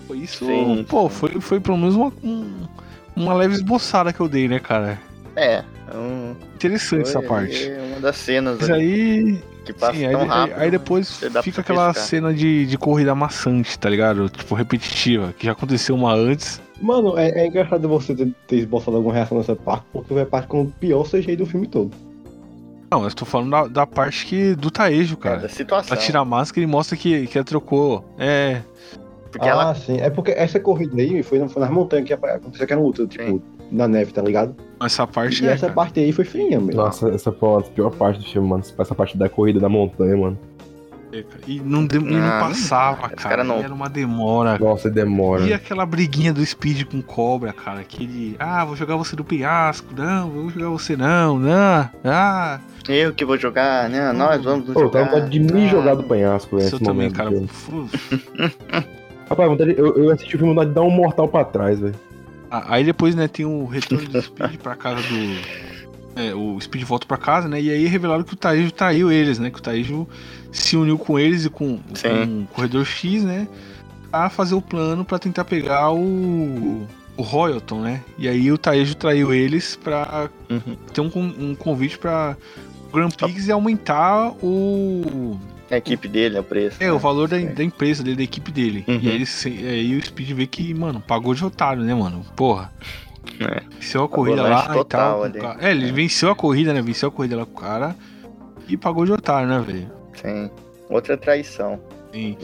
Foi 0.07 0.17
isso, 0.17 0.45
Sim, 0.45 0.85
pô, 0.89 1.07
foi, 1.09 1.39
foi 1.39 1.59
pelo 1.59 1.77
menos 1.77 1.95
uma, 1.95 2.11
um- 2.23 2.67
uma 3.15 3.33
leve 3.33 3.53
esboçada 3.53 4.11
que 4.11 4.19
eu 4.19 4.27
dei, 4.27 4.47
né, 4.47 4.59
cara? 4.59 4.99
É, 5.35 5.63
um, 5.95 6.20
Interessante 6.55 7.01
essa 7.03 7.19
foi 7.19 7.27
parte. 7.27 7.69
ali 7.71 7.91
Uma 7.91 7.99
das 7.99 8.15
cenas 8.17 8.57
Mas 8.59 8.69
ali 8.69 8.83
aí. 8.83 9.39
que 9.65 9.73
passa 9.73 9.93
Sim, 9.93 10.05
aí, 10.05 10.11
tão 10.11 10.21
aí- 10.21 10.27
rápido. 10.27 10.59
aí 10.59 10.71
depois 10.71 11.19
fica 11.43 11.61
aquela 11.61 11.87
pescar. 11.87 12.07
cena 12.07 12.33
de, 12.33 12.65
de 12.65 12.77
corrida 12.77 13.13
maçante, 13.15 13.77
tá 13.77 13.89
ligado? 13.89 14.29
Tipo, 14.29 14.55
repetitiva, 14.55 15.33
que 15.37 15.45
já 15.45 15.51
aconteceu 15.51 15.95
uma 15.95 16.13
antes. 16.13 16.61
Mano, 16.81 17.17
é, 17.17 17.29
é 17.29 17.47
engraçado 17.47 17.87
você 17.87 18.15
ter, 18.15 18.33
ter 18.47 18.55
esboçado 18.57 18.97
alguma 18.97 19.13
reação 19.13 19.37
nessa 19.37 19.55
parte, 19.55 19.85
porque 19.93 20.13
vai 20.13 20.25
parte 20.25 20.47
com 20.47 20.61
o 20.63 20.71
pior 20.71 21.03
CGI 21.07 21.35
do 21.35 21.45
filme 21.45 21.67
todo. 21.67 21.91
Não, 22.91 23.03
eu 23.05 23.13
tô 23.13 23.23
falando 23.23 23.51
da, 23.51 23.67
da 23.67 23.87
parte 23.87 24.25
que, 24.25 24.53
do 24.55 24.69
Taejo, 24.69 25.13
É, 25.13 25.17
cara. 25.17 25.37
da 25.41 25.47
situação. 25.49 25.95
Ela 25.95 26.05
tira 26.05 26.19
a 26.19 26.25
máscara 26.25 26.61
e 26.63 26.67
mostra 26.67 26.97
que, 26.97 27.25
que 27.27 27.37
ela 27.37 27.45
trocou. 27.45 28.03
É. 28.17 28.61
Porque 29.31 29.47
ah, 29.47 29.51
ela. 29.51 29.75
sim. 29.75 29.97
É 30.01 30.09
porque 30.09 30.31
essa 30.31 30.59
corrida 30.59 31.01
aí 31.01 31.23
foi, 31.23 31.47
foi 31.47 31.61
nas 31.61 31.71
montanhas 31.71 32.05
que 32.05 32.13
aconteceu 32.13 32.65
aquela 32.65 32.81
luta, 32.81 33.07
tipo, 33.07 33.41
na 33.71 33.87
neve, 33.87 34.11
tá 34.11 34.21
ligado? 34.21 34.55
Essa 34.81 35.07
parte 35.07 35.43
E 35.43 35.47
é. 35.47 35.51
essa 35.51 35.61
cara. 35.67 35.73
parte 35.73 35.99
aí 35.99 36.11
foi 36.11 36.25
feinha, 36.25 36.59
mesmo. 36.59 36.81
Nossa, 36.81 37.09
essa 37.09 37.31
foi 37.31 37.49
uma 37.49 37.59
das 37.61 37.69
piores 37.69 37.95
partes 37.97 38.23
do 38.23 38.29
filme, 38.29 38.47
mano. 38.49 38.63
Essa 38.77 38.93
parte 38.95 39.17
da 39.17 39.29
corrida 39.29 39.59
da 39.59 39.69
montanha, 39.69 40.17
mano. 40.17 40.37
E 41.45 41.59
não, 41.59 41.85
de- 41.85 41.97
e 41.97 41.99
não 41.99 42.25
Ah, 42.25 42.39
passava, 42.47 43.01
cara. 43.01 43.15
cara 43.17 43.43
não- 43.43 43.57
Era 43.59 43.73
uma 43.73 43.89
demora. 43.89 44.57
Nossa, 44.57 44.89
demora. 44.89 45.43
E 45.43 45.51
aquela 45.53 45.85
briguinha 45.85 46.31
do 46.31 46.45
Speed 46.45 46.85
com 46.85 47.01
cobra, 47.01 47.51
cara. 47.51 47.81
Aquele. 47.81 48.37
Ah, 48.39 48.63
vou 48.63 48.77
jogar 48.77 48.95
você 48.95 49.13
do 49.13 49.23
penhasco. 49.25 49.87
Não, 49.93 50.29
vou 50.29 50.49
jogar 50.49 50.69
você 50.69 50.95
não. 50.95 51.37
Não. 51.37 51.89
Ah. 52.05 52.59
Eu 52.87 53.13
que 53.13 53.25
vou 53.25 53.37
jogar, 53.37 53.89
né? 53.89 54.13
Nós 54.13 54.41
vamos 54.41 54.65
Pô, 54.67 54.79
eu 54.79 54.85
jogar. 54.85 54.99
tava 55.03 55.15
vontade 55.17 55.31
de 55.37 55.53
me 55.53 55.65
Ah, 55.65 55.67
jogar 55.67 55.95
do 55.95 56.03
penhasco. 56.03 56.57
Isso 56.57 56.75
eu 56.75 56.79
também, 56.79 57.09
momento 57.11 57.13
cara. 57.17 57.29
Rapaz, 59.29 59.59
eu, 59.77 59.97
eu 59.97 60.11
assisti 60.11 60.35
o 60.35 60.39
filme 60.39 60.65
de 60.65 60.71
dar 60.71 60.81
um 60.81 60.89
mortal 60.89 61.27
pra 61.27 61.43
trás, 61.43 61.79
velho. 61.79 61.95
Ah, 62.51 62.65
Aí 62.75 62.83
depois, 62.83 63.15
né, 63.15 63.27
tem 63.27 63.45
o 63.45 63.65
retorno 63.65 64.07
do 64.09 64.21
Speed 64.21 64.57
pra 64.57 64.75
casa 64.75 65.01
do. 65.01 65.71
É, 66.13 66.35
o 66.35 66.59
Speed 66.59 66.83
volta 66.83 67.07
pra 67.07 67.15
casa, 67.17 67.47
né? 67.47 67.61
E 67.61 67.69
aí 67.71 67.85
revelaram 67.87 68.23
que 68.23 68.33
o 68.33 68.37
Taejo 68.37 68.69
traiu 68.71 69.09
eles, 69.11 69.39
né? 69.39 69.49
Que 69.49 69.59
o 69.59 69.61
Taejo 69.61 70.05
se 70.51 70.75
uniu 70.75 70.97
com 70.97 71.17
eles 71.17 71.45
e 71.45 71.49
com, 71.49 71.77
com 71.79 72.41
o 72.43 72.47
Corredor 72.47 72.83
X, 72.85 73.23
né? 73.23 73.47
A 74.11 74.29
fazer 74.29 74.53
o 74.53 74.61
plano 74.61 75.05
pra 75.05 75.17
tentar 75.17 75.45
pegar 75.45 75.89
o. 75.91 76.85
O 77.17 77.21
Royalton, 77.23 77.81
né? 77.81 78.01
E 78.17 78.27
aí 78.27 78.51
o 78.51 78.57
Taejo 78.57 78.95
traiu 78.95 79.33
eles 79.33 79.77
pra 79.81 80.29
Uhum. 80.49 80.75
ter 80.93 80.99
um, 81.01 81.09
um 81.15 81.55
convite 81.55 81.97
pra 81.97 82.35
o 82.89 82.93
Grand 82.93 83.09
Prix 83.11 83.47
e 83.47 83.51
aumentar 83.53 84.31
o. 84.43 85.39
A 85.71 85.77
equipe 85.77 86.07
dele, 86.07 86.37
é 86.37 86.39
o 86.39 86.43
preço. 86.43 86.77
É, 86.81 86.87
né? 86.87 86.91
o 86.91 86.99
valor 86.99 87.27
da, 87.29 87.39
Sim. 87.39 87.53
da 87.53 87.63
empresa 87.63 88.03
dele, 88.03 88.17
da 88.17 88.23
equipe 88.23 88.51
dele. 88.51 88.83
Uhum. 88.87 88.99
E 89.01 89.09
aí, 89.09 89.15
ele, 89.15 89.69
aí 89.69 89.95
o 89.97 90.05
Speed 90.05 90.31
vê 90.31 90.45
que, 90.45 90.73
mano, 90.73 90.99
pagou 91.01 91.33
de 91.33 91.45
otário, 91.45 91.81
né, 91.83 91.93
mano? 91.95 92.25
Porra. 92.35 92.71
É. 93.39 93.61
Venceu 93.75 94.03
a 94.03 94.09
corrida 94.09 94.41
lá 94.41 94.65
e 94.65 94.73
total 94.73 94.85
tal. 94.85 95.19
o 95.21 95.23
ali. 95.23 95.39
cara. 95.39 95.57
É, 95.65 95.71
ele 95.71 95.89
É. 95.89 95.91
venceu 95.91 96.29
a 96.29 96.35
corrida, 96.35 96.73
né? 96.73 96.81
Venceu 96.81 97.07
a 97.09 97.11
corrida 97.11 97.37
lá 97.37 97.45
com 97.45 97.53
o 97.53 97.61
cara 97.61 97.95
e 98.67 98.75
pagou 98.75 99.05
de 99.05 99.11
otário, 99.13 99.47
né, 99.47 99.59
velho? 99.65 99.91
Sim. 100.15 100.49
Outra 100.89 101.15
traição. 101.15 101.79
Sim, 102.11 102.37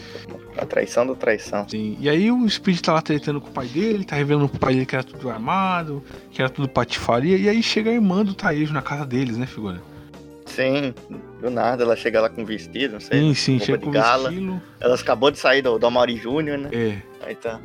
A 0.58 0.66
traição 0.66 1.06
da 1.06 1.14
traição. 1.14 1.68
sim. 1.68 1.98
E 2.00 2.08
aí 2.08 2.32
o 2.32 2.50
Speed 2.50 2.80
tá 2.80 2.94
lá 2.94 3.02
tretando 3.02 3.42
com 3.42 3.50
o 3.50 3.52
pai 3.52 3.68
dele, 3.68 4.06
tá 4.06 4.16
revelando 4.16 4.48
pro 4.48 4.60
pai 4.60 4.74
dele 4.74 4.86
que 4.86 4.96
era 4.96 5.04
tudo 5.04 5.30
armado, 5.30 6.02
que 6.32 6.42
era 6.42 6.50
tudo 6.50 6.70
patifaria. 6.70 7.36
E 7.38 7.50
aí 7.50 7.62
chega 7.62 7.90
a 7.90 7.94
irmã 7.94 8.24
do 8.24 8.34
Taejo 8.34 8.72
na 8.72 8.82
casa 8.82 9.06
deles, 9.06 9.36
né, 9.38 9.46
figura? 9.46 9.82
Sim, 10.48 10.94
do 11.42 11.50
nada 11.50 11.84
ela 11.84 11.96
chega 11.96 12.20
lá 12.22 12.30
com 12.30 12.44
vestido, 12.44 12.94
não 12.94 13.00
sei. 13.00 13.20
Sim, 13.20 13.34
sim, 13.34 13.60
chega 13.60 13.78
de 13.78 13.84
com 13.84 13.90
o 13.90 13.94
gala. 13.94 14.30
estilo. 14.30 14.62
Ela 14.80 14.96
acabou 14.96 15.30
de 15.30 15.38
sair 15.38 15.62
do, 15.62 15.78
do 15.78 15.86
Amaury 15.86 16.18
Júnior, 16.18 16.58
né? 16.58 16.70
É. 16.72 16.98
Aí 17.26 17.36
tá. 17.36 17.60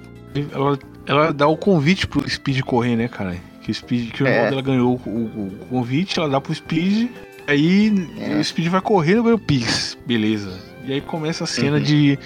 Ela, 0.52 0.78
ela 1.06 1.32
dá 1.32 1.46
o 1.46 1.56
convite 1.56 2.06
pro 2.06 2.28
Speed 2.28 2.60
correr, 2.62 2.96
né, 2.96 3.08
cara? 3.08 3.36
Que 3.62 3.70
o 3.70 3.74
Speed, 3.74 4.10
que 4.12 4.22
o 4.22 4.26
É. 4.26 4.50
dela 4.50 4.60
ganhou 4.62 5.00
o, 5.06 5.10
o- 5.10 5.46
o 5.62 5.66
convite, 5.66 6.18
ela 6.18 6.28
dá 6.28 6.40
pro 6.40 6.54
Speed. 6.54 7.10
Aí 7.46 7.92
É. 8.20 8.34
o 8.34 8.44
Speed 8.44 8.68
vai 8.68 8.80
correr 8.80 9.14
no 9.16 9.22
Grand 9.24 9.38
Prix, 9.38 9.96
beleza. 10.06 10.58
E 10.84 10.92
aí 10.92 11.00
começa 11.00 11.44
a 11.44 11.46
cena 11.46 11.76
Uhum. 11.76 11.82
de 11.82 12.18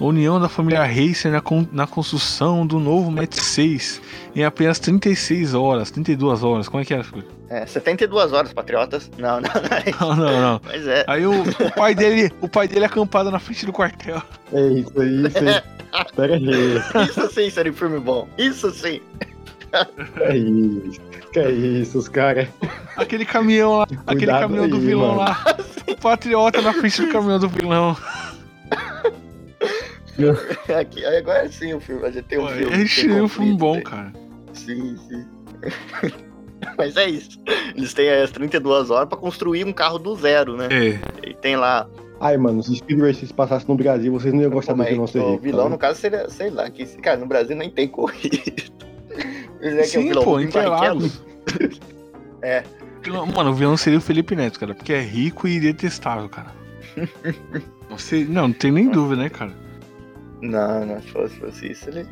união 0.00 0.40
da 0.40 0.48
família 0.48 0.84
Racer 0.84 1.30
na, 1.32 1.40
con- 1.40 1.66
na 1.72 1.86
construção 1.86 2.66
do 2.66 2.78
novo 2.80 3.10
Match 3.10 3.34
6 3.34 4.00
em 4.34 4.44
apenas 4.44 4.78
36 4.78 5.54
horas, 5.54 5.90
32 5.90 6.42
horas. 6.42 6.68
Como 6.68 6.82
é 6.82 6.84
que 6.84 6.92
era? 6.92 7.02
Figu? 7.04 7.22
É, 7.48 7.64
72 7.66 8.32
horas, 8.32 8.52
Patriotas. 8.52 9.10
Não, 9.18 9.40
não, 9.40 9.42
não. 9.42 9.76
é 9.76 9.90
isso. 9.90 10.00
Não, 10.00 10.16
não, 10.16 10.40
não. 10.40 10.60
Mas 10.64 10.86
é. 10.86 11.04
Aí 11.06 11.26
o, 11.26 11.42
o 11.42 11.70
pai 11.76 11.94
dele, 11.94 12.30
o 12.40 12.48
pai 12.48 12.66
dele 12.68 12.84
acampado 12.84 13.30
na 13.30 13.38
frente 13.38 13.64
do 13.66 13.72
quartel. 13.72 14.22
É 14.52 14.60
isso 14.68 15.00
aí, 15.00 15.26
isso 15.26 15.38
aí. 15.38 15.62
Pera 16.16 16.34
aí. 16.36 17.06
Isso 17.08 17.30
sim 17.32 17.50
seria 17.50 17.70
um 17.72 17.74
filme 17.74 18.00
bom. 18.00 18.26
Isso 18.38 18.70
sim. 18.70 19.00
Que 20.16 20.22
é 20.22 20.36
isso? 20.36 21.00
Que 21.32 21.38
é 21.38 21.50
isso, 21.50 21.98
os 21.98 22.08
caras. 22.08 22.48
Aquele 22.96 23.24
caminhão 23.24 23.78
lá, 23.78 23.84
aquele 23.84 24.04
Cuidado 24.26 24.40
caminhão 24.40 24.68
do 24.68 24.76
aí, 24.76 24.82
vilão 24.82 25.08
mano. 25.16 25.18
lá. 25.20 25.56
O 26.02 26.10
patriota 26.10 26.60
na 26.60 26.72
frente 26.72 27.00
do 27.00 27.12
caminhão 27.12 27.38
do 27.38 27.48
vilão. 27.48 27.96
Aqui, 30.80 31.04
agora 31.04 31.48
sim 31.48 31.74
o 31.74 31.80
filme. 31.80 32.04
A 32.04 32.10
gente 32.10 32.24
tem 32.24 32.40
um 32.40 32.46
Pô, 32.46 32.48
filme. 32.48 32.82
Esse 32.82 33.06
tem 33.08 33.18
é 33.18 33.22
um 33.22 33.28
filme 33.28 33.56
bom, 33.56 33.74
tem- 33.74 33.84
cara. 33.84 34.12
Sim, 34.52 34.96
sim. 35.08 35.24
Mas 36.76 36.96
é 36.96 37.08
isso. 37.08 37.40
Eles 37.76 37.94
têm 37.94 38.10
as 38.10 38.32
32 38.32 38.90
horas 38.90 39.08
pra 39.08 39.16
construir 39.16 39.64
um 39.64 39.72
carro 39.72 39.96
do 39.96 40.16
zero, 40.16 40.56
né? 40.56 40.66
É. 40.72 40.98
E 41.30 41.34
tem 41.34 41.54
lá. 41.54 41.88
Ai, 42.20 42.36
mano, 42.36 42.64
se 42.64 42.74
Speed 42.74 42.98
Race 43.00 43.32
passasse 43.32 43.68
no 43.68 43.76
Brasil, 43.76 44.12
vocês 44.12 44.34
não 44.34 44.42
iam 44.42 44.50
gostar 44.50 44.72
do 44.72 44.82
é, 44.82 44.90
vilão 44.90 45.06
ser 45.06 45.20
o 45.20 45.30
rico. 45.32 45.42
vilão, 45.44 45.64
tá 45.66 45.70
no 45.70 45.78
caso, 45.78 46.00
seria, 46.00 46.28
sei 46.28 46.50
lá, 46.50 46.68
que 46.68 46.82
esse 46.82 46.98
cara 46.98 47.18
no 47.18 47.26
Brasil 47.26 47.54
nem 47.56 47.70
tem 47.70 47.86
corrida. 47.86 48.38
É 49.60 49.70
que 49.70 49.78
é 49.78 49.82
o 49.82 49.84
Sim, 49.84 50.02
vilão 50.08 50.24
pô, 50.24 50.36
do 50.38 50.42
Interlagos. 50.42 51.22
Barrichello. 51.46 51.80
É. 52.42 52.64
Mano, 53.10 53.50
o 53.50 53.54
vilão 53.54 53.76
seria 53.76 53.98
o 53.98 54.02
Felipe 54.02 54.34
Neto, 54.36 54.58
cara, 54.60 54.74
porque 54.74 54.92
é 54.92 55.00
rico 55.00 55.46
e 55.48 55.58
detestável, 55.60 56.28
cara. 56.28 56.52
Não, 57.88 57.98
sei- 57.98 58.24
não, 58.24 58.48
não 58.48 58.52
tem 58.54 58.72
nem 58.72 58.88
dúvida, 58.88 59.22
né, 59.22 59.28
cara? 59.28 59.52
Não, 60.40 60.86
não, 60.86 61.00
se 61.02 61.08
fosse, 61.08 61.36
fosse 61.36 61.70
isso, 61.72 61.90
ele. 61.90 62.06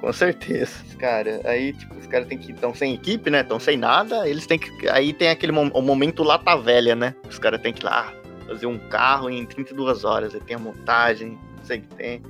Com 0.00 0.12
certeza. 0.12 0.72
Cara, 0.98 1.40
aí, 1.44 1.72
tipo, 1.72 1.92
os 1.98 2.06
caras 2.06 2.28
têm 2.28 2.38
que. 2.38 2.52
estão 2.52 2.72
sem 2.72 2.94
equipe, 2.94 3.28
né? 3.30 3.40
Estão 3.40 3.58
sem 3.58 3.76
nada. 3.76 4.28
Eles 4.28 4.46
têm 4.46 4.58
que. 4.58 4.88
Aí 4.88 5.12
tem 5.12 5.28
aquele 5.30 5.50
mo- 5.52 5.70
o 5.74 5.82
momento 5.82 6.22
lata 6.22 6.56
velha, 6.56 6.94
né? 6.94 7.14
Os 7.28 7.38
caras 7.38 7.60
têm 7.60 7.72
que 7.72 7.82
ir 7.82 7.84
lá 7.84 8.12
fazer 8.46 8.66
um 8.66 8.78
carro 8.88 9.28
em 9.28 9.44
32 9.44 10.04
horas. 10.04 10.34
Aí 10.34 10.40
tem 10.40 10.54
a 10.54 10.58
montagem, 10.58 11.30
não 11.58 11.64
sei 11.64 11.78
o 11.78 11.82
que 11.82 11.88
tem. 11.96 12.22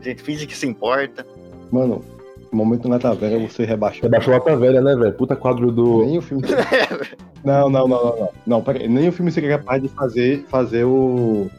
Gente 0.00 0.22
finge 0.22 0.46
que 0.46 0.56
se 0.56 0.66
importa. 0.66 1.26
Mano, 1.70 1.96
no 1.98 2.21
momento 2.56 2.88
na 2.88 2.98
taverna 2.98 3.38
você 3.48 3.64
rebaixou. 3.64 4.02
Rebaixou 4.02 4.34
a 4.34 4.38
lata 4.38 4.56
velha, 4.56 4.80
né, 4.80 4.94
velho? 4.94 5.12
Puta 5.14 5.34
quadro 5.36 5.70
do. 5.72 6.04
Nem 6.04 6.18
o 6.18 6.22
filme. 6.22 6.42
Não, 7.44 7.68
não, 7.68 7.88
não, 7.88 8.04
não, 8.04 8.16
não. 8.16 8.28
Não, 8.46 8.62
pera 8.62 8.78
aí. 8.78 8.86
Nem 8.88 9.08
o 9.08 9.12
filme 9.12 9.32
seria 9.32 9.58
capaz 9.58 9.82
de 9.82 9.88
fazer, 9.88 10.44
fazer 10.48 10.84
o. 10.84 11.50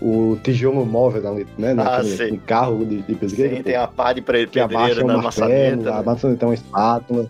O 0.00 0.36
tijolo 0.42 0.84
móvel 0.86 1.28
ali, 1.28 1.46
né? 1.56 1.74
Ah, 1.78 2.02
sei. 2.04 2.32
Um 2.32 2.38
carro 2.38 2.84
de, 2.84 3.02
de 3.02 3.14
pedreiro. 3.14 3.56
Sim, 3.56 3.62
tem 3.62 3.76
a 3.76 3.86
pá 3.86 4.12
de 4.12 4.20
pre- 4.20 4.46
que 4.46 4.58
abaixa 4.60 4.94
pedreira 4.96 5.04
o 5.04 5.16
na 5.16 5.22
maçaneta. 5.22 5.90
a 5.92 5.96
né? 5.98 6.02
maçaneta 6.06 6.44
é 6.44 6.48
uma 6.48 6.54
espátula. 6.54 7.28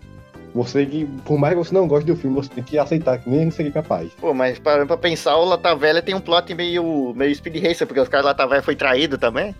Você 0.53 0.85
que, 0.85 1.05
por 1.25 1.37
mais 1.37 1.53
que 1.53 1.59
você 1.63 1.73
não 1.73 1.87
goste 1.87 2.05
do 2.05 2.15
filme, 2.15 2.35
você 2.35 2.49
tem 2.49 2.63
que 2.63 2.77
aceitar 2.77 3.17
que 3.19 3.29
nem 3.29 3.49
seria 3.51 3.71
capaz. 3.71 4.11
Pô, 4.19 4.33
mas 4.33 4.57
parando 4.59 4.87
pra 4.87 4.97
pensar, 4.97 5.35
o 5.37 5.45
Lata 5.45 5.75
Velha 5.75 6.01
tem 6.01 6.13
um 6.15 6.19
plot 6.19 6.53
meio, 6.55 7.13
meio 7.15 7.33
Speed 7.35 7.63
Racer, 7.63 7.85
porque 7.87 7.99
os 8.01 8.07
caras 8.09 8.25
Lata 8.25 8.47
Velha 8.47 8.61
foi 8.63 8.75
traído 8.75 9.17
também. 9.17 9.53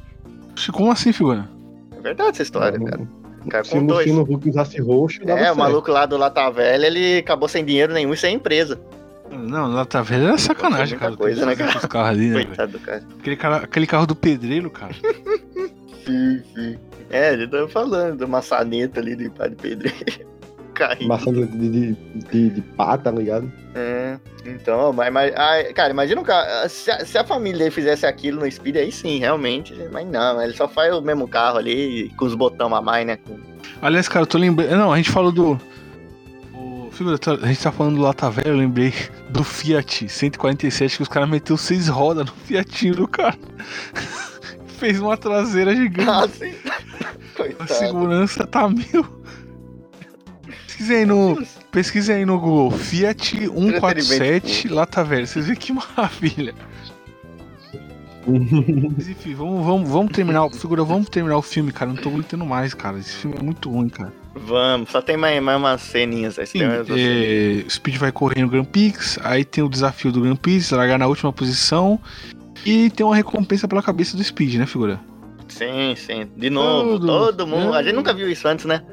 Como 0.71 0.91
assim, 0.91 1.11
figura? 1.11 1.47
É 1.97 2.01
verdade 2.01 2.29
essa 2.31 2.41
história, 2.43 2.77
Não- 2.79 2.85
cara. 2.85 3.07
O 3.45 3.49
cara 3.49 3.63
Se 3.63 3.77
o. 3.77 3.81
Luciano 3.81 4.21
Huck 4.21 4.49
usasse 4.49 4.81
roxo, 4.81 5.19
dava 5.25 5.39
É, 5.39 5.43
o 5.43 5.45
certo. 5.45 5.57
maluco 5.57 5.91
lá 5.91 6.05
do 6.05 6.17
Lata 6.17 6.49
Velha, 6.49 6.85
ele 6.87 7.19
acabou 7.19 7.47
sem 7.47 7.63
dinheiro 7.63 7.93
nenhum 7.93 8.13
e 8.13 8.17
sem 8.17 8.35
empresa. 8.35 8.79
Não, 9.31 9.67
lá 9.71 9.85
tá 9.85 10.01
velho, 10.01 10.29
é 10.29 10.37
sacanagem, 10.37 10.97
cara. 10.97 11.15
coisa, 11.15 11.45
né, 11.45 11.55
cara? 11.55 11.77
Os 11.77 11.85
carros 11.85 12.09
ali, 12.09 12.29
né? 12.29 12.45
Coitado 12.45 12.71
do 12.71 12.79
cara. 12.79 13.03
Aquele, 13.19 13.35
cara, 13.35 13.55
aquele 13.57 13.87
carro 13.87 14.07
do 14.07 14.15
pedreiro, 14.15 14.71
cara. 14.71 14.93
Sim, 16.05 16.41
sim. 16.55 16.77
É, 17.11 17.33
ele 17.33 17.47
tava 17.47 17.67
falando 17.67 18.17
do 18.17 18.27
maçaneta 18.27 18.99
ali 18.99 19.15
do 19.15 19.29
Padre 19.31 19.55
Pedreiro. 19.55 20.29
Carrinho. 20.73 21.09
Maçã 21.09 21.31
de, 21.33 21.45
de, 21.45 21.93
de, 21.93 22.49
de 22.49 22.61
pá, 22.61 22.97
tá 22.97 23.11
ligado? 23.11 23.51
É, 23.75 23.98
então, 24.45 24.93
mas, 24.93 25.11
mas 25.11 25.33
ai, 25.35 25.73
cara, 25.73 25.91
imagina 25.91 26.21
um 26.21 26.23
cara, 26.23 26.67
se 26.69 26.89
a, 26.89 27.05
se 27.05 27.17
a 27.17 27.23
família 27.23 27.59
dele 27.59 27.71
fizesse 27.71 28.05
aquilo 28.05 28.39
no 28.39 28.51
Speed, 28.51 28.77
aí 28.77 28.91
sim, 28.91 29.19
realmente, 29.19 29.73
mas 29.91 30.07
não, 30.07 30.41
ele 30.41 30.53
só 30.53 30.67
faz 30.67 30.93
o 30.93 31.01
mesmo 31.01 31.27
carro 31.27 31.57
ali, 31.57 32.11
com 32.17 32.25
os 32.25 32.35
botões 32.35 32.71
a 32.71 32.81
mais, 32.81 33.05
né, 33.05 33.17
com 33.17 33.39
Aliás, 33.81 34.07
cara, 34.09 34.23
eu 34.23 34.27
tô 34.27 34.37
lembrando. 34.37 34.75
Não, 34.75 34.91
a 34.91 34.97
gente 34.97 35.11
falou 35.11 35.31
do. 35.31 35.59
O... 36.53 36.89
A 37.43 37.47
gente 37.47 37.63
tá 37.63 37.71
falando 37.71 37.95
do 37.95 38.01
Lata 38.01 38.29
Velho, 38.29 38.49
eu 38.49 38.57
lembrei 38.57 38.93
do 39.29 39.43
Fiat 39.43 40.09
147, 40.09 40.97
que 40.97 41.03
os 41.03 41.07
caras 41.07 41.29
meteu 41.29 41.55
seis 41.55 41.87
rodas 41.87 42.25
no 42.25 42.31
Fiatinho 42.45 42.95
do 42.95 43.07
cara. 43.07 43.37
Fez 44.79 44.99
uma 44.99 45.15
traseira 45.17 45.75
gigante. 45.75 46.09
Ah, 46.09 46.27
sim. 46.27 46.53
A 47.59 47.67
segurança 47.67 48.45
tá 48.45 48.67
mil. 48.67 49.18
Pesquisa 50.79 50.93
aí 50.93 51.05
no. 51.05 51.37
Aí 52.15 52.25
no 52.25 52.39
Google. 52.39 52.71
Fiat 52.71 53.37
147 53.47 54.67
Lata 54.69 55.03
Velha. 55.03 55.25
Vocês 55.25 55.45
veem 55.45 55.57
que 55.57 55.73
maravilha. 55.73 56.53
Mas 58.95 59.07
enfim, 59.07 59.33
vamos, 59.33 59.65
vamos, 59.65 59.89
vamos 59.89 60.11
terminar. 60.11 60.49
Figura, 60.51 60.83
vamos 60.83 61.09
terminar 61.09 61.37
o 61.37 61.41
filme, 61.41 61.71
cara. 61.71 61.89
Eu 61.91 61.95
Não 61.95 62.01
tô 62.01 62.09
aguentando 62.09 62.45
mais, 62.45 62.73
cara. 62.73 62.97
Esse 62.99 63.13
filme 63.15 63.37
é 63.39 63.43
muito 63.43 63.69
ruim, 63.69 63.89
cara. 63.89 64.13
Vamos, 64.35 64.89
só 64.91 65.01
tem 65.01 65.17
mais, 65.17 65.41
mais 65.41 65.57
umas 65.57 65.81
ceninhas 65.81 66.37
aí. 66.37 66.45
Sim, 66.47 66.59
é, 66.63 67.63
o 67.65 67.69
Speed 67.69 67.97
vai 67.97 68.11
correr 68.11 68.41
no 68.41 68.47
Grand 68.47 68.63
Prix, 68.65 69.17
aí 69.23 69.43
tem 69.43 69.63
o 69.63 69.69
desafio 69.69 70.11
do 70.11 70.21
Grand 70.21 70.35
Prix, 70.35 70.69
largar 70.71 70.99
na 70.99 71.07
última 71.07 71.33
posição. 71.33 71.99
E 72.65 72.89
tem 72.91 73.05
uma 73.05 73.15
recompensa 73.15 73.67
pela 73.67 73.81
cabeça 73.81 74.15
do 74.15 74.23
Speed, 74.23 74.55
né, 74.55 74.65
figura? 74.65 74.99
Sim, 75.47 75.95
sim. 75.95 76.27
De 76.37 76.49
novo, 76.49 76.99
Tudo. 76.99 77.07
todo 77.07 77.47
mundo. 77.47 77.73
A 77.73 77.81
É. 77.81 77.83
gente 77.83 77.95
nunca 77.95 78.13
viu 78.13 78.29
isso 78.29 78.47
antes, 78.47 78.65
né? 78.65 78.83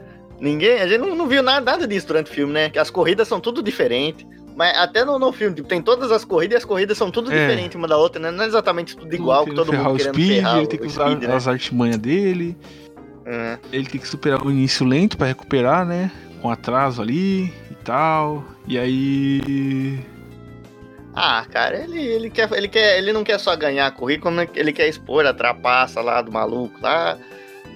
Ninguém, 0.41 0.81
a 0.81 0.87
gente 0.87 0.99
não, 1.01 1.15
não 1.15 1.27
viu 1.27 1.43
nada, 1.43 1.61
nada 1.61 1.87
disso 1.87 2.07
durante 2.07 2.31
o 2.31 2.35
filme, 2.35 2.53
né? 2.53 2.69
Que 2.71 2.79
as 2.79 2.91
corridas 2.91 3.27
são 3.27 3.41
tudo 3.41 3.63
diferentes. 3.63 4.27
Mas 4.55 4.77
até 4.79 5.05
no, 5.05 5.19
no 5.19 5.33
filme, 5.33 5.55
tipo, 5.55 5.69
tem 5.69 5.83
todas 5.83 6.11
as 6.11 6.25
corridas 6.25 6.55
e 6.55 6.59
as 6.59 6.65
corridas 6.65 6.97
são 6.97 7.11
tudo 7.11 7.31
É. 7.31 7.39
diferentes 7.39 7.75
uma 7.77 7.87
da 7.87 7.99
outra, 7.99 8.21
né? 8.21 8.31
Não 8.31 8.43
é 8.43 8.47
exatamente 8.47 8.97
tudo 8.97 9.15
igual, 9.15 9.45
que 9.45 9.55
todo 9.55 9.71
mundo 9.71 9.91
o 9.91 9.97
querendo 9.97 10.15
Speed, 10.15 10.29
ferrar 10.29 10.59
ele 10.59 10.67
tem 10.67 10.79
que 10.79 10.87
usar 10.87 11.11
Speed, 11.11 11.23
né? 11.25 11.35
as 11.35 11.47
artimanhas 11.47 11.99
dele. 11.99 12.57
É. 13.27 13.59
Ele 13.71 13.87
tem 13.87 14.01
que 14.01 14.09
superar 14.09 14.43
o 14.43 14.51
início 14.51 14.87
lento 14.87 15.19
pra 15.19 15.27
recuperar, 15.27 15.85
né? 15.85 16.11
Com 16.41 16.51
atraso 16.51 17.03
ali 17.03 17.53
e 17.71 17.75
tal. 17.85 18.45
E 18.67 18.79
aí. 18.79 20.01
Ah, 21.15 21.45
cara, 21.51 21.83
ele, 21.83 21.99
ele, 21.99 22.31
quer, 22.31 22.51
ele, 22.53 22.69
quer, 22.69 22.99
ele 22.99 23.13
não 23.13 23.25
quer 23.25 23.39
só 23.39 23.57
ganhar 23.57 23.87
a 23.87 23.91
corrida, 23.91 24.23
como 24.23 24.41
ele 24.55 24.73
quer 24.73 24.87
expor 24.87 25.27
a 25.27 25.33
trapaça 25.33 26.01
lá 26.01 26.21
do 26.23 26.31
maluco 26.31 26.79
lá. 26.81 27.19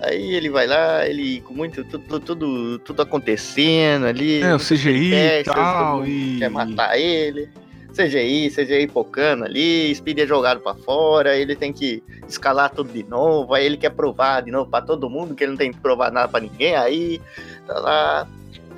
Aí 0.03 0.35
ele 0.35 0.49
vai 0.49 0.67
lá, 0.67 1.07
ele 1.07 1.41
com 1.43 1.53
muito. 1.53 1.85
Tudo, 1.85 2.21
tudo, 2.21 2.79
tudo 2.81 3.03
acontecendo 3.03 4.07
ali. 4.07 4.43
É, 4.43 4.55
o 4.55 4.59
CGI 4.59 5.15
e 5.15 5.45
tal. 5.45 6.07
E. 6.07 6.39
Quer 6.39 6.51
matar 6.51 6.99
ele. 6.99 7.49
CGI, 7.91 8.51
CGI 8.51 8.87
pocando 8.87 9.45
ali, 9.45 9.93
Speed 9.93 10.21
é 10.21 10.27
jogado 10.27 10.61
pra 10.61 10.75
fora, 10.75 11.37
ele 11.37 11.57
tem 11.57 11.73
que 11.73 12.03
escalar 12.29 12.71
tudo 12.71 12.93
de 12.93 13.03
novo, 13.03 13.53
aí 13.53 13.67
ele 13.67 13.77
quer 13.77 13.91
provar 13.91 14.43
de 14.43 14.51
novo 14.53 14.71
pra 14.71 14.81
todo 14.81 15.11
mundo 15.11 15.35
que 15.35 15.43
ele 15.43 15.51
não 15.51 15.59
tem 15.59 15.73
que 15.73 15.81
provar 15.81 16.13
nada 16.13 16.29
pra 16.29 16.39
ninguém, 16.39 16.77
aí 16.77 17.21
tá 17.67 17.81
lá, 17.81 18.29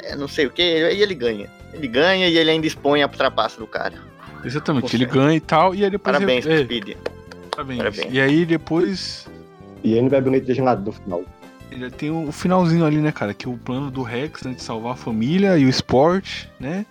é, 0.02 0.16
não 0.16 0.26
sei 0.26 0.46
o 0.46 0.50
que, 0.50 0.62
aí 0.62 1.02
ele 1.02 1.14
ganha. 1.14 1.50
Ele 1.72 1.88
ganha 1.88 2.28
e 2.28 2.36
ele 2.36 2.50
ainda 2.50 2.66
expõe 2.66 3.02
a 3.02 3.08
trapaça 3.08 3.58
do 3.58 3.66
cara. 3.66 3.94
Exatamente, 4.44 4.96
ele 4.96 5.06
Poxa. 5.06 5.18
ganha 5.20 5.36
e 5.36 5.40
tal. 5.40 5.74
E 5.74 5.84
aí 5.84 5.90
depois. 5.90 6.16
Parabéns 6.16 6.44
pro 6.44 6.54
é, 6.54 6.64
Speed. 6.64 6.96
parabéns. 7.50 7.78
parabéns. 7.78 8.12
E 8.12 8.20
aí 8.20 8.44
depois. 8.44 9.26
E 9.82 9.94
ele 9.94 10.08
vai 10.08 10.20
bonito 10.20 10.46
de 10.46 10.54
gelado 10.54 10.84
no 10.84 10.92
final. 10.92 11.24
Ele 11.70 11.90
tem 11.90 12.10
o 12.10 12.30
finalzinho 12.30 12.84
ali, 12.84 12.98
né, 12.98 13.10
cara? 13.10 13.32
Que 13.32 13.48
o 13.48 13.56
plano 13.56 13.90
do 13.90 14.02
Rex, 14.02 14.42
né, 14.42 14.52
de 14.52 14.62
salvar 14.62 14.92
a 14.92 14.96
família 14.96 15.56
e 15.56 15.64
o 15.64 15.68
esporte, 15.68 16.50
né? 16.60 16.84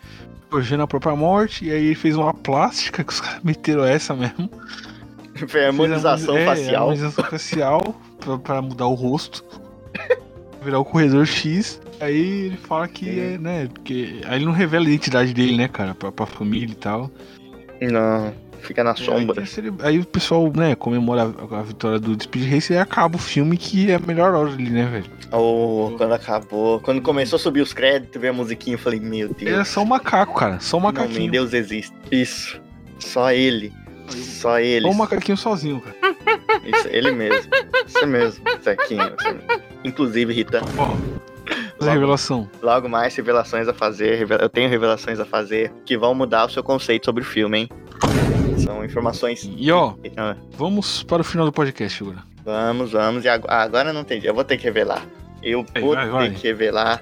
Forjando 0.50 0.84
a 0.84 0.88
própria 0.88 1.16
morte. 1.16 1.66
E 1.66 1.72
aí 1.72 1.86
ele 1.86 1.96
fez 1.96 2.16
uma 2.16 2.34
plástica, 2.34 3.04
que 3.04 3.14
os 3.14 3.22
caras 3.22 3.44
meteram 3.44 3.86
essa 3.86 4.16
mesmo. 4.16 4.50
Foi 5.48 5.66
a 5.66 5.68
harmonização 5.68 6.36
é, 6.36 6.46
facial. 6.46 6.90
harmonização 6.90 7.24
facial 7.26 7.96
pra, 8.20 8.38
pra 8.38 8.62
mudar 8.62 8.88
o 8.88 8.94
rosto. 8.94 9.46
Virar 10.64 10.80
o 10.80 10.86
corredor 10.86 11.26
X. 11.26 11.80
Aí 12.00 12.46
ele 12.46 12.58
fala 12.58 12.88
que 12.88 13.20
é, 13.20 13.38
né? 13.38 13.68
Porque. 13.72 14.22
Aí 14.26 14.38
ele 14.38 14.46
não 14.46 14.52
revela 14.52 14.86
a 14.86 14.88
identidade 14.88 15.34
dele, 15.34 15.56
né, 15.56 15.68
cara? 15.68 15.96
Pra, 15.96 16.12
pra 16.12 16.26
família 16.26 16.74
e 16.74 16.76
tal. 16.76 17.10
Não, 17.80 18.34
fica 18.62 18.84
na 18.84 18.92
Aí, 18.92 18.98
sombra. 18.98 19.36
tem 19.36 19.44
a 19.44 19.48
cele- 19.48 19.74
aí 19.82 20.00
o 20.00 20.06
pessoal, 20.06 20.52
né, 20.56 20.76
comemora 20.76 21.24
a, 21.52 21.60
a 21.60 21.62
vitória 21.64 22.00
do 22.00 22.22
Speed 22.22 22.50
Race 22.52 22.72
e 22.74 22.78
acaba 22.78 23.16
o 23.16 23.20
filme 23.20 23.58
que 23.58 23.92
é 23.92 23.96
a 23.96 24.00
melhor 24.00 24.34
hora 24.34 24.50
ali, 24.50 24.70
né, 24.70 24.86
velho? 24.86 25.06
Oh, 25.32 25.94
quando 25.98 26.14
acabou, 26.14 26.80
quando 26.80 27.02
começou 27.02 27.38
a 27.38 27.40
subir 27.40 27.62
os 27.62 27.74
créditos, 27.74 28.20
veio 28.22 28.34
a 28.34 28.36
musiquinha, 28.36 28.76
eu 28.76 28.80
falei, 28.80 29.00
meu 29.00 29.30
é 29.40 29.44
Deus, 29.46 29.68
só 29.68 29.82
um 29.82 29.86
macaco, 29.86 30.34
cara. 30.36 30.60
Só 30.60 30.78
um 30.78 30.80
não, 30.82 30.88
macaquinho. 30.88 31.32
Deus 31.32 31.54
existe. 31.54 31.94
Isso, 32.12 32.62
só 33.00 33.32
ele, 33.32 33.72
só 34.10 34.60
ele. 34.60 34.86
Só 34.86 34.92
um 34.92 34.94
macaquinho 34.98 35.38
sozinho, 35.38 35.82
cara. 35.82 35.96
Isso, 36.66 36.88
ele 36.90 37.12
mesmo. 37.12 37.50
Isso 37.88 38.06
mesmo, 38.08 38.44
Zequinho. 38.64 39.12
Inclusive, 39.84 40.34
Rita. 40.34 40.58
Essa 40.60 41.90
Logo. 41.90 41.92
revelação. 41.94 42.50
logo 42.62 42.88
mais 42.88 43.16
revelações 43.16 43.68
a 43.68 43.74
fazer. 43.74 44.28
Eu 44.40 44.50
tenho 44.50 44.70
revelações 44.70 45.20
a 45.20 45.26
fazer 45.26 45.72
que 45.86 45.98
vão 45.98 46.14
mudar 46.14 46.46
o 46.46 46.50
seu 46.50 46.64
conceito 46.64 47.06
sobre 47.06 47.24
o 47.24 47.26
filme, 47.26 47.58
hein? 47.62 47.70
São 48.72 48.86
informações. 48.86 49.50
E 49.58 49.72
ó, 49.72 49.94
Ah, 50.16 50.36
vamos 50.52 51.04
para 51.04 51.22
o 51.22 51.26
final 51.26 51.46
do 51.46 51.52
podcast, 51.52 51.98
figura. 51.98 52.20
Vamos, 52.46 52.92
vamos. 52.94 53.26
E 53.26 53.30
agora, 53.30 53.54
agora 53.56 53.94
não 53.94 54.04
tem 54.04 54.18
jeito. 54.20 54.32
Eu 54.32 54.36
vou 54.36 54.44
ter 54.44 54.58
que 54.58 54.64
revelar. 54.64 55.06
Eu 55.44 55.66
vou 55.80 55.94
vai, 55.94 56.06
ter 56.06 56.12
vai. 56.12 56.30
que 56.32 56.48
revelar. 56.48 57.00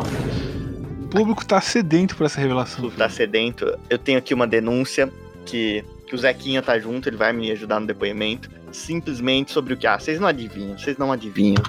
O 1.03 1.07
público 1.07 1.45
tá 1.45 1.61
sedento 1.61 2.15
por 2.15 2.25
essa 2.25 2.39
revelação. 2.41 2.89
Tá 2.91 3.07
sedento. 3.09 3.77
Eu 3.89 3.97
tenho 3.97 4.17
aqui 4.17 4.33
uma 4.33 4.47
denúncia 4.47 5.11
que, 5.45 5.83
que 6.07 6.15
o 6.15 6.17
Zequinha 6.17 6.61
tá 6.61 6.77
junto, 6.79 7.07
ele 7.07 7.17
vai 7.17 7.31
me 7.33 7.51
ajudar 7.51 7.79
no 7.79 7.87
depoimento. 7.87 8.49
Simplesmente 8.71 9.51
sobre 9.51 9.73
o 9.73 9.77
que? 9.77 9.87
Ah, 9.87 9.99
vocês 9.99 10.19
não 10.19 10.27
adivinham, 10.27 10.77
vocês 10.77 10.97
não 10.97 11.11
adivinham. 11.11 11.61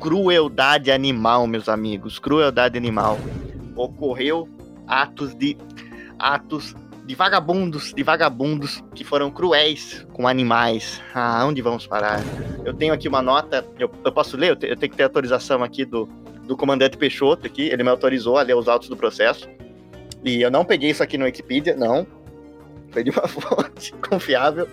Crueldade 0.00 0.90
animal, 0.90 1.46
meus 1.46 1.68
amigos. 1.68 2.18
Crueldade 2.18 2.76
animal. 2.76 3.18
Ocorreu 3.74 4.48
atos 4.86 5.34
de. 5.34 5.56
atos 6.18 6.74
de 7.04 7.14
vagabundos, 7.14 7.92
de 7.92 8.02
vagabundos 8.02 8.82
que 8.94 9.04
foram 9.04 9.30
cruéis 9.30 10.06
com 10.12 10.26
animais. 10.26 11.02
Ah, 11.14 11.44
onde 11.46 11.60
vamos 11.60 11.86
parar? 11.86 12.20
Eu 12.64 12.72
tenho 12.72 12.94
aqui 12.94 13.06
uma 13.08 13.20
nota, 13.20 13.66
eu, 13.78 13.90
eu 14.04 14.10
posso 14.12 14.36
ler? 14.36 14.50
Eu, 14.50 14.56
te- 14.56 14.66
eu 14.66 14.76
tenho 14.76 14.90
que 14.90 14.96
ter 14.96 15.02
autorização 15.04 15.62
aqui 15.62 15.84
do, 15.84 16.06
do 16.46 16.56
comandante 16.56 16.96
Peixoto 16.96 17.46
aqui, 17.46 17.62
ele 17.68 17.82
me 17.82 17.90
autorizou 17.90 18.38
a 18.38 18.42
ler 18.42 18.54
os 18.56 18.68
autos 18.68 18.88
do 18.88 18.96
processo. 18.96 19.48
E 20.24 20.40
eu 20.40 20.50
não 20.50 20.64
peguei 20.64 20.90
isso 20.90 21.02
aqui 21.02 21.18
no 21.18 21.24
Wikipedia, 21.26 21.76
não. 21.76 22.06
Foi 22.90 23.04
de 23.04 23.10
uma 23.10 23.26
fonte 23.28 23.92
confiável. 24.08 24.66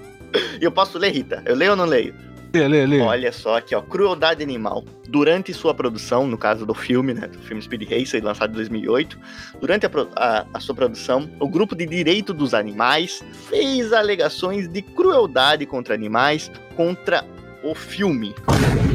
E 0.62 0.64
eu 0.64 0.72
posso 0.72 0.98
ler, 0.98 1.12
Rita? 1.12 1.44
Eu 1.46 1.56
leio 1.56 1.72
ou 1.72 1.78
não 1.78 1.86
leio? 1.86 2.16
Lê, 2.54 2.68
lê, 2.68 2.86
lê. 2.86 3.00
Olha 3.00 3.32
só 3.32 3.58
aqui, 3.58 3.74
ó. 3.74 3.82
Crueldade 3.82 4.44
animal. 4.44 4.84
Durante 5.08 5.54
sua 5.54 5.74
produção, 5.74 6.28
no 6.28 6.38
caso 6.38 6.66
do 6.66 6.74
filme, 6.74 7.14
né? 7.14 7.28
Do 7.28 7.40
filme 7.40 7.62
Speed 7.62 7.90
Racer, 7.90 8.22
lançado 8.24 8.52
em 8.52 8.56
2008. 8.56 9.18
Durante 9.62 9.86
a, 9.86 9.90
a- 10.18 10.46
a 10.54 10.60
sua 10.60 10.76
produção, 10.76 11.30
o 11.40 11.48
grupo 11.48 11.76
de 11.76 11.86
direito 11.86 12.34
dos 12.34 12.54
animais 12.54 13.24
fez 13.50 13.94
alegações 13.94 14.68
de 14.68 14.82
crueldade 14.82 15.66
contra 15.66 15.94
animais 15.94 16.52
contra 16.76 17.24
o 17.64 17.74
filme. 17.74 18.36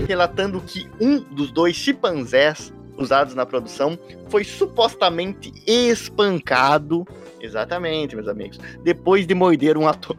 Relatando 0.07 0.61
que 0.61 0.86
um 1.00 1.18
dos 1.20 1.50
dois 1.50 1.74
chimpanzés 1.76 2.72
usados 2.98 3.34
na 3.34 3.46
produção 3.46 3.98
foi 4.28 4.44
supostamente 4.44 5.52
espancado. 5.66 7.07
Exatamente, 7.40 8.14
meus 8.16 8.28
amigos. 8.28 8.59
Depois 8.82 9.26
de 9.26 9.34
morder 9.34 9.78
um 9.78 9.88
ator. 9.88 10.16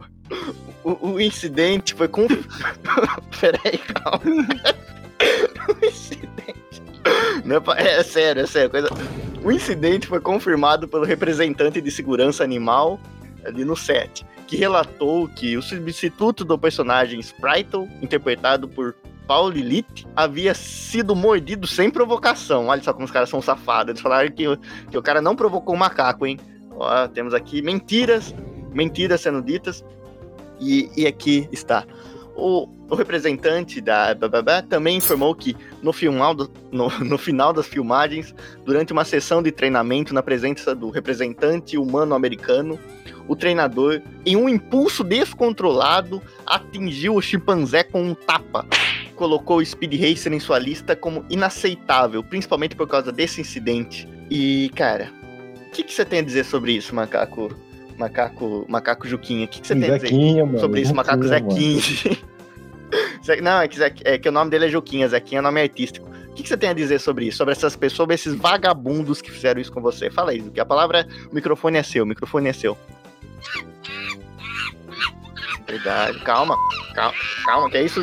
O, 0.88 1.12
o 1.12 1.20
incidente 1.20 1.92
foi 1.92 2.08
com. 2.08 2.26
Peraí, 3.38 3.76
calma. 3.78 4.48
o 5.68 5.84
incidente. 5.84 6.82
É, 7.76 8.00
é 8.00 8.02
sério, 8.02 8.42
é 8.42 8.46
sério. 8.46 8.70
Coisa... 8.70 8.88
O 9.44 9.52
incidente 9.52 10.06
foi 10.06 10.20
confirmado 10.20 10.88
pelo 10.88 11.04
representante 11.04 11.80
de 11.80 11.90
segurança 11.90 12.42
animal 12.42 12.98
ali 13.44 13.64
no 13.64 13.76
set, 13.76 14.26
que 14.46 14.56
relatou 14.56 15.28
que 15.28 15.56
o 15.56 15.62
substituto 15.62 16.44
do 16.44 16.58
personagem 16.58 17.20
Spritle, 17.20 17.88
interpretado 18.02 18.66
por 18.66 18.94
Paul 19.26 19.50
Lilith, 19.50 20.06
havia 20.16 20.54
sido 20.54 21.14
mordido 21.14 21.66
sem 21.66 21.90
provocação. 21.90 22.68
Olha 22.68 22.82
só 22.82 22.92
como 22.94 23.04
os 23.04 23.10
caras 23.10 23.28
são 23.28 23.42
safados. 23.42 23.90
Eles 23.90 24.00
falaram 24.00 24.30
que, 24.30 24.44
que 24.90 24.96
o 24.96 25.02
cara 25.02 25.20
não 25.20 25.36
provocou 25.36 25.74
o 25.74 25.78
macaco, 25.78 26.26
hein? 26.26 26.38
Ó, 26.70 27.06
temos 27.08 27.34
aqui 27.34 27.60
mentiras, 27.60 28.34
mentiras 28.72 29.20
sendo 29.20 29.42
ditas. 29.42 29.84
E, 30.60 30.90
e 30.96 31.06
aqui 31.06 31.48
está. 31.52 31.84
O, 32.34 32.68
o 32.88 32.94
representante 32.94 33.80
da 33.80 34.14
Bababá 34.14 34.62
também 34.62 34.96
informou 34.96 35.34
que 35.34 35.56
no 35.82 35.92
final, 35.92 36.34
no, 36.70 36.88
no 37.00 37.18
final 37.18 37.52
das 37.52 37.66
filmagens, 37.66 38.34
durante 38.64 38.92
uma 38.92 39.04
sessão 39.04 39.42
de 39.42 39.50
treinamento 39.50 40.14
na 40.14 40.22
presença 40.22 40.74
do 40.74 40.88
representante 40.88 41.76
humano 41.76 42.14
americano, 42.14 42.78
o 43.26 43.36
treinador, 43.36 44.00
em 44.24 44.36
um 44.36 44.48
impulso 44.48 45.04
descontrolado, 45.04 46.22
atingiu 46.46 47.16
o 47.16 47.20
chimpanzé 47.20 47.82
com 47.82 48.02
um 48.02 48.14
tapa. 48.14 48.64
Colocou 49.14 49.58
o 49.58 49.66
Speed 49.66 50.00
Racer 50.00 50.32
em 50.32 50.40
sua 50.40 50.58
lista 50.58 50.96
como 50.96 51.26
inaceitável, 51.28 52.22
principalmente 52.22 52.74
por 52.74 52.88
causa 52.88 53.12
desse 53.12 53.40
incidente. 53.40 54.08
E, 54.30 54.70
cara, 54.74 55.12
o 55.66 55.70
que 55.70 55.92
você 55.92 56.04
tem 56.04 56.20
a 56.20 56.22
dizer 56.22 56.44
sobre 56.44 56.72
isso, 56.72 56.94
macaco? 56.94 57.50
Macaco, 57.98 58.64
macaco 58.68 59.08
Juquinha, 59.08 59.44
o 59.44 59.48
que, 59.48 59.60
que 59.60 59.66
você 59.66 59.74
tem 59.74 59.84
a 59.90 59.94
dizer? 59.96 60.08
Zequinha, 60.08 60.46
mano. 60.46 60.58
sobre 60.60 60.80
isso, 60.82 60.94
macaco. 60.94 61.24
Zequinha. 61.24 61.80
Ze- 63.24 63.40
Não, 63.40 63.60
é 63.60 63.68
que, 63.68 63.78
é 64.04 64.18
que 64.18 64.28
o 64.28 64.32
nome 64.32 64.50
dele 64.50 64.66
é 64.66 64.68
Juquinha, 64.68 65.08
Zequinha 65.08 65.40
é 65.40 65.42
nome 65.42 65.60
artístico. 65.60 66.08
O 66.28 66.32
que, 66.34 66.42
que 66.44 66.48
você 66.48 66.56
tem 66.56 66.70
a 66.70 66.72
dizer 66.72 67.00
sobre 67.00 67.26
isso? 67.26 67.38
Sobre 67.38 67.52
essas 67.52 67.74
pessoas, 67.74 67.96
sobre 67.96 68.14
esses 68.14 68.34
vagabundos 68.36 69.20
que 69.20 69.30
fizeram 69.30 69.60
isso 69.60 69.72
com 69.72 69.80
você? 69.82 70.08
Fala 70.10 70.30
aí, 70.30 70.40
que 70.40 70.60
a 70.60 70.64
palavra, 70.64 71.06
o 71.30 71.34
microfone 71.34 71.76
é 71.78 71.82
seu, 71.82 72.04
o 72.04 72.06
microfone 72.06 72.48
é 72.48 72.52
seu. 72.52 72.78
Verdade, 75.66 76.18
calma, 76.20 76.56
calma, 76.94 77.14
calma, 77.44 77.70
que 77.70 77.76
é 77.76 77.82
isso? 77.84 78.02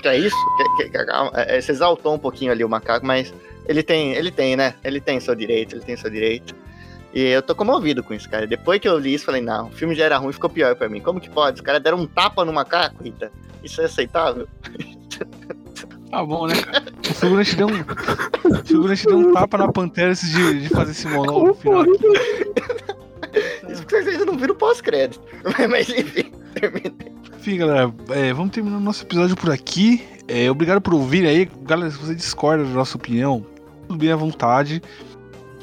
Que, 0.00 0.08
é 0.08 0.18
isso? 0.18 0.36
Que, 0.56 0.84
que- 0.84 0.90
que- 0.90 1.04
calma, 1.06 1.32
é, 1.34 1.56
é, 1.56 1.60
você 1.60 1.72
exaltou 1.72 2.14
um 2.14 2.18
pouquinho 2.18 2.52
ali 2.52 2.62
o 2.62 2.68
macaco, 2.68 3.04
mas 3.04 3.32
ele 3.66 3.82
tem, 3.82 4.12
ele 4.12 4.30
tem, 4.30 4.54
né? 4.56 4.74
Ele 4.84 5.00
tem 5.00 5.18
seu 5.18 5.34
direito, 5.34 5.74
ele 5.76 5.84
tem 5.84 5.96
seu 5.96 6.10
direito. 6.10 6.54
E 7.12 7.20
eu 7.20 7.42
tô 7.42 7.54
comovido 7.54 8.02
com 8.02 8.14
isso, 8.14 8.28
cara. 8.28 8.46
Depois 8.46 8.80
que 8.80 8.88
eu 8.88 8.98
li 8.98 9.14
isso, 9.14 9.24
falei, 9.24 9.42
não, 9.42 9.68
o 9.68 9.72
filme 9.72 9.94
já 9.94 10.04
era 10.04 10.16
ruim, 10.16 10.32
ficou 10.32 10.48
pior 10.48 10.74
pra 10.74 10.88
mim. 10.88 11.00
Como 11.00 11.20
que 11.20 11.28
pode? 11.28 11.56
Os 11.56 11.60
caras 11.60 11.82
deram 11.82 11.98
um 11.98 12.06
tapa 12.06 12.44
no 12.44 12.52
macaco, 12.52 13.02
Rita. 13.02 13.30
Isso 13.62 13.80
é 13.80 13.84
aceitável? 13.84 14.48
Tá 16.10 16.22
bom, 16.24 16.46
né, 16.46 16.54
cara? 16.60 16.84
O 17.10 17.14
figurante 17.14 17.56
deu 17.56 17.66
um. 17.68 17.80
O 18.60 18.64
figurante 18.64 19.06
deu 19.06 19.18
um 19.18 19.32
tapa 19.32 19.56
na 19.56 19.72
pantera 19.72 20.10
antes 20.10 20.30
de, 20.30 20.60
de 20.60 20.68
fazer 20.68 20.90
esse 20.90 21.08
monólogo 21.08 21.46
no 21.48 21.54
final. 21.54 21.80
aqui. 21.80 21.92
Isso 23.70 23.82
porque 23.82 24.02
vocês 24.02 24.26
não 24.26 24.36
viram 24.36 24.54
pós-crédito. 24.54 25.22
Mas 25.70 25.88
enfim, 25.88 26.30
termina. 26.54 26.94
Enfim, 27.38 27.56
galera, 27.56 27.94
é, 28.10 28.32
vamos 28.32 28.52
terminar 28.52 28.76
o 28.76 28.80
nosso 28.80 29.04
episódio 29.04 29.34
por 29.36 29.50
aqui. 29.50 30.04
É, 30.28 30.50
obrigado 30.50 30.82
por 30.82 30.92
ouvir 30.92 31.26
aí. 31.26 31.48
Galera, 31.62 31.90
se 31.90 31.96
você 31.96 32.14
discorda 32.14 32.62
da 32.62 32.70
nossa 32.70 32.96
opinião, 32.96 33.44
tudo 33.88 33.98
bem 33.98 34.12
à 34.12 34.16
vontade. 34.16 34.82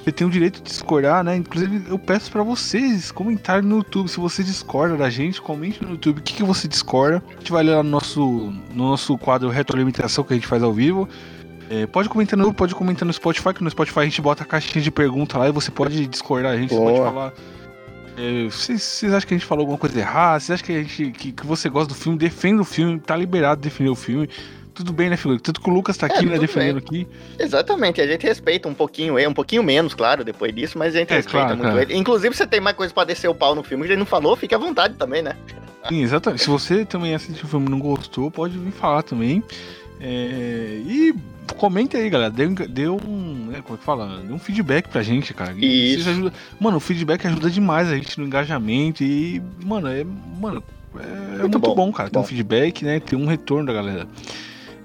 Você 0.04 0.12
tem 0.12 0.26
o 0.26 0.30
direito 0.30 0.58
de 0.58 0.70
discordar, 0.70 1.24
né? 1.24 1.36
Inclusive, 1.36 1.84
eu 1.88 2.00
peço 2.00 2.32
pra 2.32 2.42
vocês 2.42 3.12
comentarem 3.12 3.68
no 3.68 3.78
YouTube. 3.78 4.08
Se 4.10 4.20
você 4.20 4.44
discorda 4.44 4.96
da 4.98 5.10
gente, 5.10 5.42
comente 5.42 5.84
no 5.84 5.92
YouTube 5.92 6.20
o 6.20 6.22
que, 6.22 6.34
que 6.34 6.44
você 6.44 6.68
discorda. 6.68 7.22
A 7.30 7.40
gente 7.40 7.52
vai 7.52 7.64
ler 7.64 7.76
lá 7.76 7.84
no 7.84 7.90
nosso, 7.90 8.22
no 8.74 8.90
nosso 8.90 9.18
quadro 9.18 9.50
Retroalimentação 9.50 10.24
que 10.24 10.34
a 10.34 10.36
gente 10.36 10.48
faz 10.48 10.64
ao 10.64 10.74
vivo. 10.74 11.08
É, 11.70 11.86
pode 11.86 12.10
comentar 12.10 12.38
no 12.40 12.52
pode 12.52 12.74
comentar 12.74 13.06
no 13.06 13.14
Spotify, 13.14 13.54
que 13.54 13.64
no 13.64 13.70
Spotify 13.70 14.00
a 14.00 14.04
gente 14.06 14.22
bota 14.22 14.42
a 14.42 14.46
caixinha 14.46 14.82
de 14.82 14.90
pergunta 14.90 15.38
lá 15.38 15.48
e 15.50 15.52
você 15.52 15.70
pode 15.70 16.08
discordar 16.08 16.54
a 16.54 16.58
gente, 16.58 16.70
você 16.74 16.80
pode 16.80 16.98
Boa. 16.98 17.12
falar. 17.12 17.34
é, 18.18 18.46
Vocês 18.50 18.82
vocês 18.82 19.14
acham 19.14 19.28
que 19.28 19.36
a 19.36 19.38
gente 19.38 19.46
falou 19.46 19.62
alguma 19.62 19.78
coisa 19.78 20.00
errada? 20.00 20.40
Vocês 20.40 20.56
acham 20.56 20.66
que, 20.66 20.72
a 20.74 20.82
gente, 20.82 21.12
que, 21.12 21.32
que 21.32 21.46
você 21.46 21.70
gosta 21.70 21.90
do 21.90 21.94
filme? 21.94 22.18
Defenda 22.18 22.62
o 22.64 22.66
filme, 22.66 23.00
tá 23.00 23.16
liberado 23.16 23.62
de 23.62 23.70
defender 23.70 23.92
o 23.92 23.96
filme. 23.96 24.28
Tudo 24.80 24.94
bem, 24.94 25.10
né, 25.10 25.18
figura? 25.18 25.38
Tanto 25.42 25.60
que 25.60 25.70
o 25.70 25.74
Lucas 25.74 25.98
tá 25.98 26.08
É, 26.08 26.10
aqui, 26.10 26.26
né, 26.26 26.32
tudo 26.36 26.42
defendendo 26.42 26.78
aqui. 26.78 27.06
Exatamente, 27.38 28.00
a 28.00 28.08
gente 28.08 28.26
respeita 28.26 28.70
um 28.70 28.74
pouquinho 28.74 29.20
ele, 29.20 29.28
um 29.28 29.34
pouquinho 29.34 29.62
menos, 29.62 29.94
claro, 29.94 30.24
depois 30.24 30.56
disso, 30.56 30.78
mas 30.78 30.96
a 30.96 31.00
gente 31.00 31.12
É, 31.12 31.18
respeita 31.18 31.48
claro, 31.48 31.58
muito 31.58 31.70
cara. 31.70 31.82
ele. 31.82 31.98
Inclusive, 31.98 32.34
você 32.34 32.48
tem 32.48 32.62
mais 32.62 32.78
coisa 32.78 32.94
pra 32.94 33.04
descer 33.04 33.28
o 33.28 33.36
pau 33.36 33.54
no 33.54 33.62
filme 33.62 33.84
que 33.84 33.92
ele 33.92 34.00
não 34.00 34.06
falou, 34.06 34.38
fique 34.38 34.56
à 34.56 34.58
vontade 34.58 34.94
também, 34.94 35.22
né? 35.22 35.34
Sim, 35.90 36.02
exatamente. 36.02 36.44
Se 36.44 36.50
você 36.50 36.86
também 36.86 37.14
assistiu 37.14 37.46
o 37.46 37.48
filme 37.50 37.68
e 37.68 37.70
não 37.70 37.80
gostou, 37.80 38.32
pode 38.32 38.58
vir 38.58 38.72
falar 38.72 39.04
também. 39.04 39.44
É, 40.00 40.82
e 40.86 41.14
comente 41.58 41.98
aí, 41.98 42.10
galera. 42.10 42.32
Dê, 42.32 42.48
um- 42.48 42.54
dê 42.54 42.88
um. 42.88 43.48
Né, 43.50 43.62
como 43.64 43.76
é 43.76 43.78
que 43.78 43.84
fala? 43.84 44.22
Dê 44.26 44.32
um 44.32 44.40
feedback 44.40 44.88
pra 44.88 45.04
gente, 45.04 45.34
cara. 45.34 45.52
Isso. 45.58 46.04
vocês 46.04 46.08
ajuda- 46.08 46.34
Mano, 46.60 46.78
o 46.78 46.80
feedback 46.80 47.28
ajuda 47.28 47.50
demais 47.50 47.90
a 47.90 47.96
gente 47.98 48.18
no 48.18 48.26
engajamento. 48.26 49.04
E, 49.04 49.42
mano, 49.66 49.88
é. 49.90 50.06
Mano, 50.40 50.64
é 51.38 51.40
muito, 51.42 51.60
bom, 51.60 51.76
bom, 51.76 51.92
cara. 51.92 52.10
Ter 52.10 52.18
um 52.18 52.22
bom. 52.22 52.28
feedback, 52.28 52.84
né? 52.86 53.00
Ter 53.00 53.16
um 53.18 53.26
retorno 53.26 53.66
da 53.68 53.74
galera. 53.74 54.08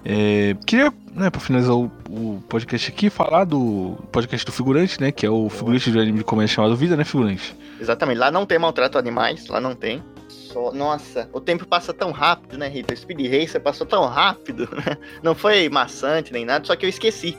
É, 0.05 0.55
queria, 0.67 0.93
né, 1.15 1.31
pra 1.31 1.41
finalizar 1.41 1.75
o, 1.75 1.91
o 2.11 2.43
podcast 2.49 2.91
aqui, 2.91 3.09
falar 3.09 3.45
do 3.45 3.97
podcast 4.13 4.45
do 4.45 4.53
figurante, 4.53 5.01
né? 5.01 5.11
Que 5.11 5.25
é 5.25 5.31
o 5.31 5.49
figurante 5.49 5.91
do 5.91 5.99
anime 6.01 6.19
de 6.19 6.25
comédia 6.25 6.55
chamado 6.55 6.77
Vida, 6.77 6.97
né, 6.97 7.05
figurante? 7.05 7.57
Exatamente, 7.81 8.19
lá 8.19 8.31
não 8.31 8.45
tem 8.45 8.59
maltrato 8.59 8.99
a 8.99 9.01
animais, 9.01 9.47
lá 9.49 9.61
não 9.61 9.75
tem. 9.75 10.03
Só, 10.29 10.73
nossa, 10.73 11.29
o 11.33 11.41
tempo 11.41 11.67
passa 11.67 11.93
tão 11.93 12.11
rápido, 12.13 12.59
né, 12.59 12.69
Rita? 12.69 12.93
O 12.93 12.97
Speed 12.97 13.21
Racer 13.33 13.61
passou 13.61 13.87
tão 13.87 14.05
rápido, 14.07 14.69
né? 14.87 14.97
Não 15.23 15.35
foi 15.35 15.69
maçante 15.69 16.33
nem 16.33 16.45
nada, 16.45 16.65
só 16.65 16.77
que 16.77 16.85
eu 16.85 16.91
esqueci. 16.91 17.37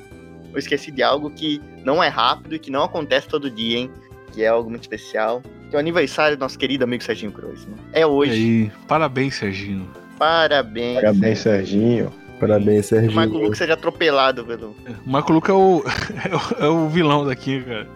Eu 0.51 0.59
esqueci 0.59 0.89
de 0.91 1.03
algo 1.03 1.29
que 1.29 1.61
não 1.83 2.03
é 2.03 2.07
rápido 2.07 2.55
e 2.55 2.59
que 2.59 2.71
não 2.71 2.83
acontece 2.83 3.27
todo 3.27 3.49
dia, 3.51 3.77
hein? 3.79 3.91
Que 4.31 4.43
é 4.43 4.47
algo 4.47 4.69
muito 4.69 4.83
especial. 4.83 5.41
Que 5.69 5.75
é 5.75 5.77
o 5.77 5.79
aniversário 5.79 6.35
do 6.37 6.39
nosso 6.39 6.57
querido 6.57 6.83
amigo 6.83 7.03
Serginho 7.03 7.31
Cruz, 7.31 7.65
né? 7.65 7.75
É 7.93 8.01
E 8.01 8.05
hoje. 8.05 8.31
aí, 8.33 8.71
parabéns, 8.87 9.35
Serginho. 9.35 9.87
Parabéns. 10.17 10.95
Parabéns, 10.95 11.39
Serginho. 11.39 12.11
Parabéns, 12.39 12.89
Que 12.89 12.95
o 12.95 12.97
Marco 12.99 13.13
Serginho. 13.13 13.43
Lucas 13.43 13.57
seja 13.57 13.73
atropelado 13.73 14.45
pelo. 14.45 14.75
O 15.05 15.09
Marco 15.09 15.31
Luca 15.33 15.51
é 15.51 15.55
o, 15.55 15.83
é 16.59 16.63
o, 16.63 16.65
é 16.65 16.69
o 16.69 16.89
vilão 16.89 17.25
daqui, 17.25 17.61
cara. 17.63 17.87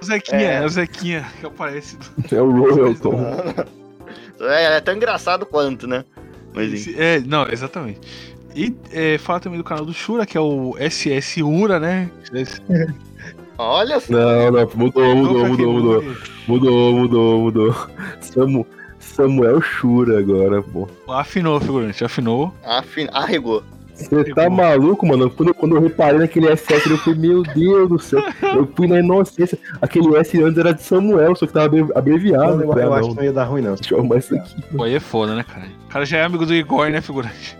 O 0.00 0.04
Zequinha, 0.04 0.40
É. 0.40 0.62
é, 0.62 0.64
o 0.64 0.68
Zequinha 0.68 1.26
que 1.40 1.46
aparece. 1.46 1.98
É 2.32 2.40
o 2.40 2.50
Royalton. 2.50 3.18
É, 4.42 4.78
é 4.78 4.80
tão 4.80 4.94
engraçado 4.94 5.44
quanto, 5.44 5.86
né? 5.86 6.02
Mas. 6.54 6.72
Esse- 6.72 6.98
É, 6.98 7.20
não, 7.20 7.46
exatamente. 7.46 8.00
E 8.56 8.74
é, 8.90 9.18
fala 9.18 9.38
também 9.38 9.58
do 9.58 9.64
canal 9.64 9.84
do 9.84 9.92
Shura, 9.92 10.24
que 10.24 10.34
é 10.38 10.40
o 10.40 10.74
SS 10.80 11.42
Ura, 11.42 11.78
né? 11.78 12.10
Olha 13.58 14.00
só. 14.00 14.10
Não, 14.12 14.50
não, 14.50 14.70
mudou, 14.74 15.14
mudou, 15.14 15.46
mudou, 15.46 15.72
mudou. 15.74 16.04
Mudou, 16.48 16.92
mudou, 16.94 17.40
mudou. 17.42 17.76
Samu, 18.22 18.66
Samuel 18.98 19.60
Shura 19.60 20.18
agora, 20.18 20.62
pô. 20.62 20.88
Afinou, 21.08 21.60
figurante, 21.60 22.02
afinou. 22.02 22.54
Afin... 22.64 23.08
Arregou. 23.12 23.62
Você 24.08 24.34
tá 24.34 24.48
maluco, 24.50 25.06
mano? 25.06 25.30
Quando, 25.30 25.52
quando 25.54 25.76
eu 25.76 25.82
reparei 25.82 26.18
naquele 26.20 26.54
SS, 26.56 26.88
eu 26.90 26.98
falei, 26.98 27.18
meu 27.18 27.42
Deus 27.42 27.88
do 27.88 27.98
céu. 27.98 28.22
Eu 28.42 28.68
fui 28.74 28.86
na 28.86 28.98
inocência. 28.98 29.58
Aquele 29.80 30.16
S 30.16 30.42
antes 30.42 30.58
era 30.58 30.72
de 30.72 30.82
Samuel, 30.82 31.34
só 31.36 31.46
que 31.46 31.52
tava 31.52 31.66
abrevi- 31.66 31.92
abreviado. 31.94 32.56
Não, 32.56 32.62
eu, 32.62 32.68
falei, 32.68 32.84
eu 32.84 32.94
ah, 32.94 32.98
acho 32.98 33.08
que 33.10 33.16
não 33.16 33.24
ia 33.24 33.32
dar 33.32 33.44
ruim, 33.44 33.62
não. 33.62 33.74
deixa 33.74 33.94
eu 33.94 33.98
arrumar 33.98 34.16
isso 34.18 34.34
aqui. 34.34 34.62
Pô, 34.76 34.82
aí 34.84 34.94
é 34.94 35.00
foda, 35.00 35.34
né, 35.34 35.44
cara? 35.44 35.66
O 35.86 35.88
cara 35.88 36.04
já 36.04 36.18
é 36.18 36.24
amigo 36.24 36.44
do 36.46 36.54
Igor, 36.54 36.88
né, 36.88 37.00
figurante? 37.00 37.56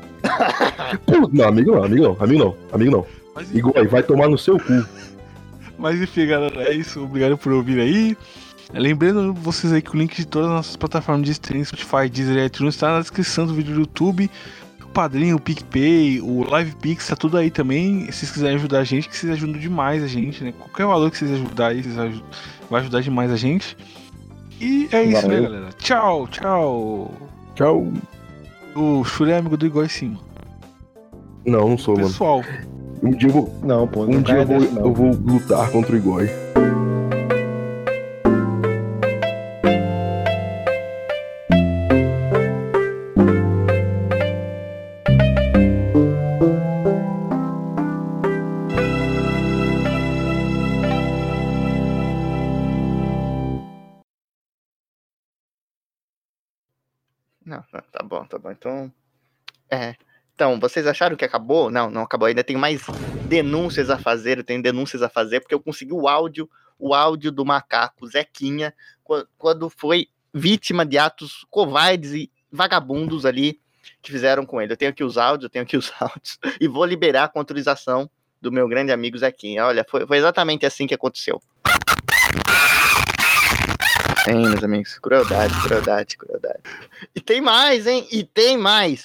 Pô, 1.06 1.28
Não, 1.32 1.48
amigo 1.48 1.72
não, 1.72 1.84
amigo 1.84 2.02
não, 2.02 2.16
amigo 2.20 2.38
não, 2.44 2.56
amigo 2.72 2.90
não. 2.90 3.06
Mas, 3.34 3.54
Igor, 3.54 3.72
vai 3.88 4.02
tomar 4.02 4.28
no 4.28 4.36
seu 4.36 4.58
cu. 4.58 4.84
mas 5.78 6.00
enfim, 6.00 6.26
galera, 6.26 6.62
é 6.64 6.74
isso. 6.74 7.02
Obrigado 7.02 7.38
por 7.38 7.52
ouvir 7.52 7.80
aí. 7.80 8.16
Lembrando 8.72 9.32
vocês 9.34 9.72
aí 9.72 9.82
que 9.82 9.94
o 9.94 9.98
link 9.98 10.14
de 10.16 10.26
todas 10.26 10.48
as 10.48 10.54
nossas 10.54 10.76
plataformas 10.76 11.24
de 11.26 11.32
streaming, 11.32 11.64
Spotify, 11.64 12.08
Deezer 12.08 12.36
e 12.36 12.46
iTunes, 12.46 12.74
está 12.74 12.92
na 12.92 13.00
descrição 13.00 13.46
do 13.46 13.52
vídeo 13.54 13.74
do 13.74 13.80
YouTube. 13.80 14.30
O 14.90 14.92
Padrinho, 14.92 15.36
o 15.36 15.40
PicPay, 15.40 16.20
o 16.20 16.42
LivePix, 16.44 17.06
tá 17.06 17.14
tudo 17.14 17.36
aí 17.36 17.48
também. 17.48 18.06
Se 18.06 18.18
vocês 18.18 18.32
quiserem 18.32 18.56
ajudar 18.56 18.80
a 18.80 18.84
gente, 18.84 19.08
que 19.08 19.16
vocês 19.16 19.32
ajudam 19.32 19.56
demais 19.60 20.02
a 20.02 20.08
gente, 20.08 20.42
né? 20.42 20.52
Qualquer 20.58 20.84
valor 20.84 21.10
que 21.12 21.16
vocês 21.16 21.30
ajudar 21.30 21.68
aí, 21.68 21.80
vocês 21.80 21.94
vai 22.68 22.80
ajudar 22.80 23.00
demais 23.00 23.30
a 23.30 23.36
gente. 23.36 23.76
E 24.60 24.88
é 24.90 25.04
isso, 25.04 25.28
né, 25.28 25.36
Valeu. 25.36 25.42
galera? 25.44 25.68
Tchau, 25.78 26.26
tchau. 26.26 27.10
Tchau. 27.54 27.86
O 28.74 29.04
Shuri 29.04 29.30
é 29.30 29.38
amigo 29.38 29.56
do 29.56 29.64
Igor 29.64 29.88
sim. 29.88 30.18
Não, 31.46 31.68
não 31.70 31.78
sou, 31.78 31.94
mano. 31.94 32.08
Pessoal, 32.08 32.42
Um 33.02 33.10
dia 33.12 33.28
eu 33.28 33.32
vou, 33.32 33.54
Não, 33.62 33.86
pô, 33.86 34.06
não 34.06 34.18
um 34.18 34.22
dia 34.22 34.34
eu 34.38 34.44
vou, 34.46 34.58
dessa, 34.60 34.74
não. 34.74 34.82
eu 34.86 34.92
vou 34.92 35.10
lutar 35.14 35.70
contra 35.70 35.94
o 35.94 35.96
Igor. 35.96 36.22
Então. 58.60 58.92
É. 59.70 59.94
Então, 60.34 60.60
vocês 60.60 60.86
acharam 60.86 61.16
que 61.16 61.24
acabou? 61.24 61.70
Não, 61.70 61.90
não 61.90 62.02
acabou. 62.02 62.26
Ainda 62.28 62.44
tem 62.44 62.56
mais 62.56 62.82
denúncias 63.26 63.88
a 63.90 63.98
fazer. 63.98 64.38
Eu 64.38 64.44
tenho 64.44 64.62
denúncias 64.62 65.02
a 65.02 65.08
fazer, 65.08 65.40
porque 65.40 65.54
eu 65.54 65.60
consegui 65.60 65.92
o 65.94 66.06
áudio, 66.06 66.48
o 66.78 66.94
áudio 66.94 67.32
do 67.32 67.44
macaco 67.44 68.06
Zequinha, 68.06 68.74
qua- 69.02 69.26
quando 69.38 69.68
foi 69.70 70.08
vítima 70.32 70.84
de 70.86 70.98
atos 70.98 71.46
covardes 71.50 72.12
e 72.12 72.30
vagabundos 72.52 73.24
ali 73.26 73.60
que 74.02 74.12
fizeram 74.12 74.44
com 74.46 74.60
ele. 74.60 74.72
Eu 74.72 74.76
tenho 74.76 74.90
aqui 74.90 75.02
os 75.04 75.16
áudios, 75.18 75.44
eu 75.44 75.50
tenho 75.50 75.62
aqui 75.64 75.76
os 75.76 75.90
áudios, 76.00 76.38
e 76.60 76.68
vou 76.68 76.84
liberar 76.84 77.28
com 77.28 77.38
autorização 77.38 78.10
do 78.40 78.50
meu 78.52 78.66
grande 78.68 78.92
amigo 78.92 79.18
Zequinha. 79.18 79.64
Olha, 79.66 79.84
foi, 79.88 80.06
foi 80.06 80.16
exatamente 80.18 80.64
assim 80.64 80.86
que 80.86 80.94
aconteceu. 80.94 81.42
Sim, 84.30 84.48
meus 84.48 84.62
amigos. 84.62 84.98
Crueldade, 84.98 85.54
crueldade, 85.62 86.16
crueldade. 86.16 86.60
E 87.14 87.20
tem 87.20 87.40
mais, 87.40 87.86
hein? 87.86 88.06
E 88.12 88.22
tem 88.22 88.56
mais. 88.56 89.02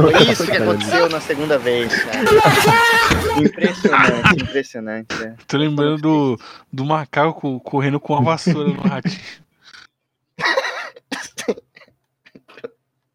Foi 0.00 0.22
isso 0.30 0.44
que 0.44 0.56
aconteceu 0.56 1.08
na 1.08 1.20
segunda 1.20 1.58
vez, 1.58 1.90
cara. 2.04 2.18
Impressionante, 3.38 4.42
impressionante. 4.42 5.22
é. 5.22 5.34
tô 5.46 5.56
lembrando 5.56 6.02
do, 6.02 6.40
do 6.72 6.84
macaco 6.84 7.58
correndo 7.60 7.98
com 7.98 8.14
a 8.14 8.20
vassoura 8.20 8.68
no 8.68 8.80
ratinho. 8.82 9.18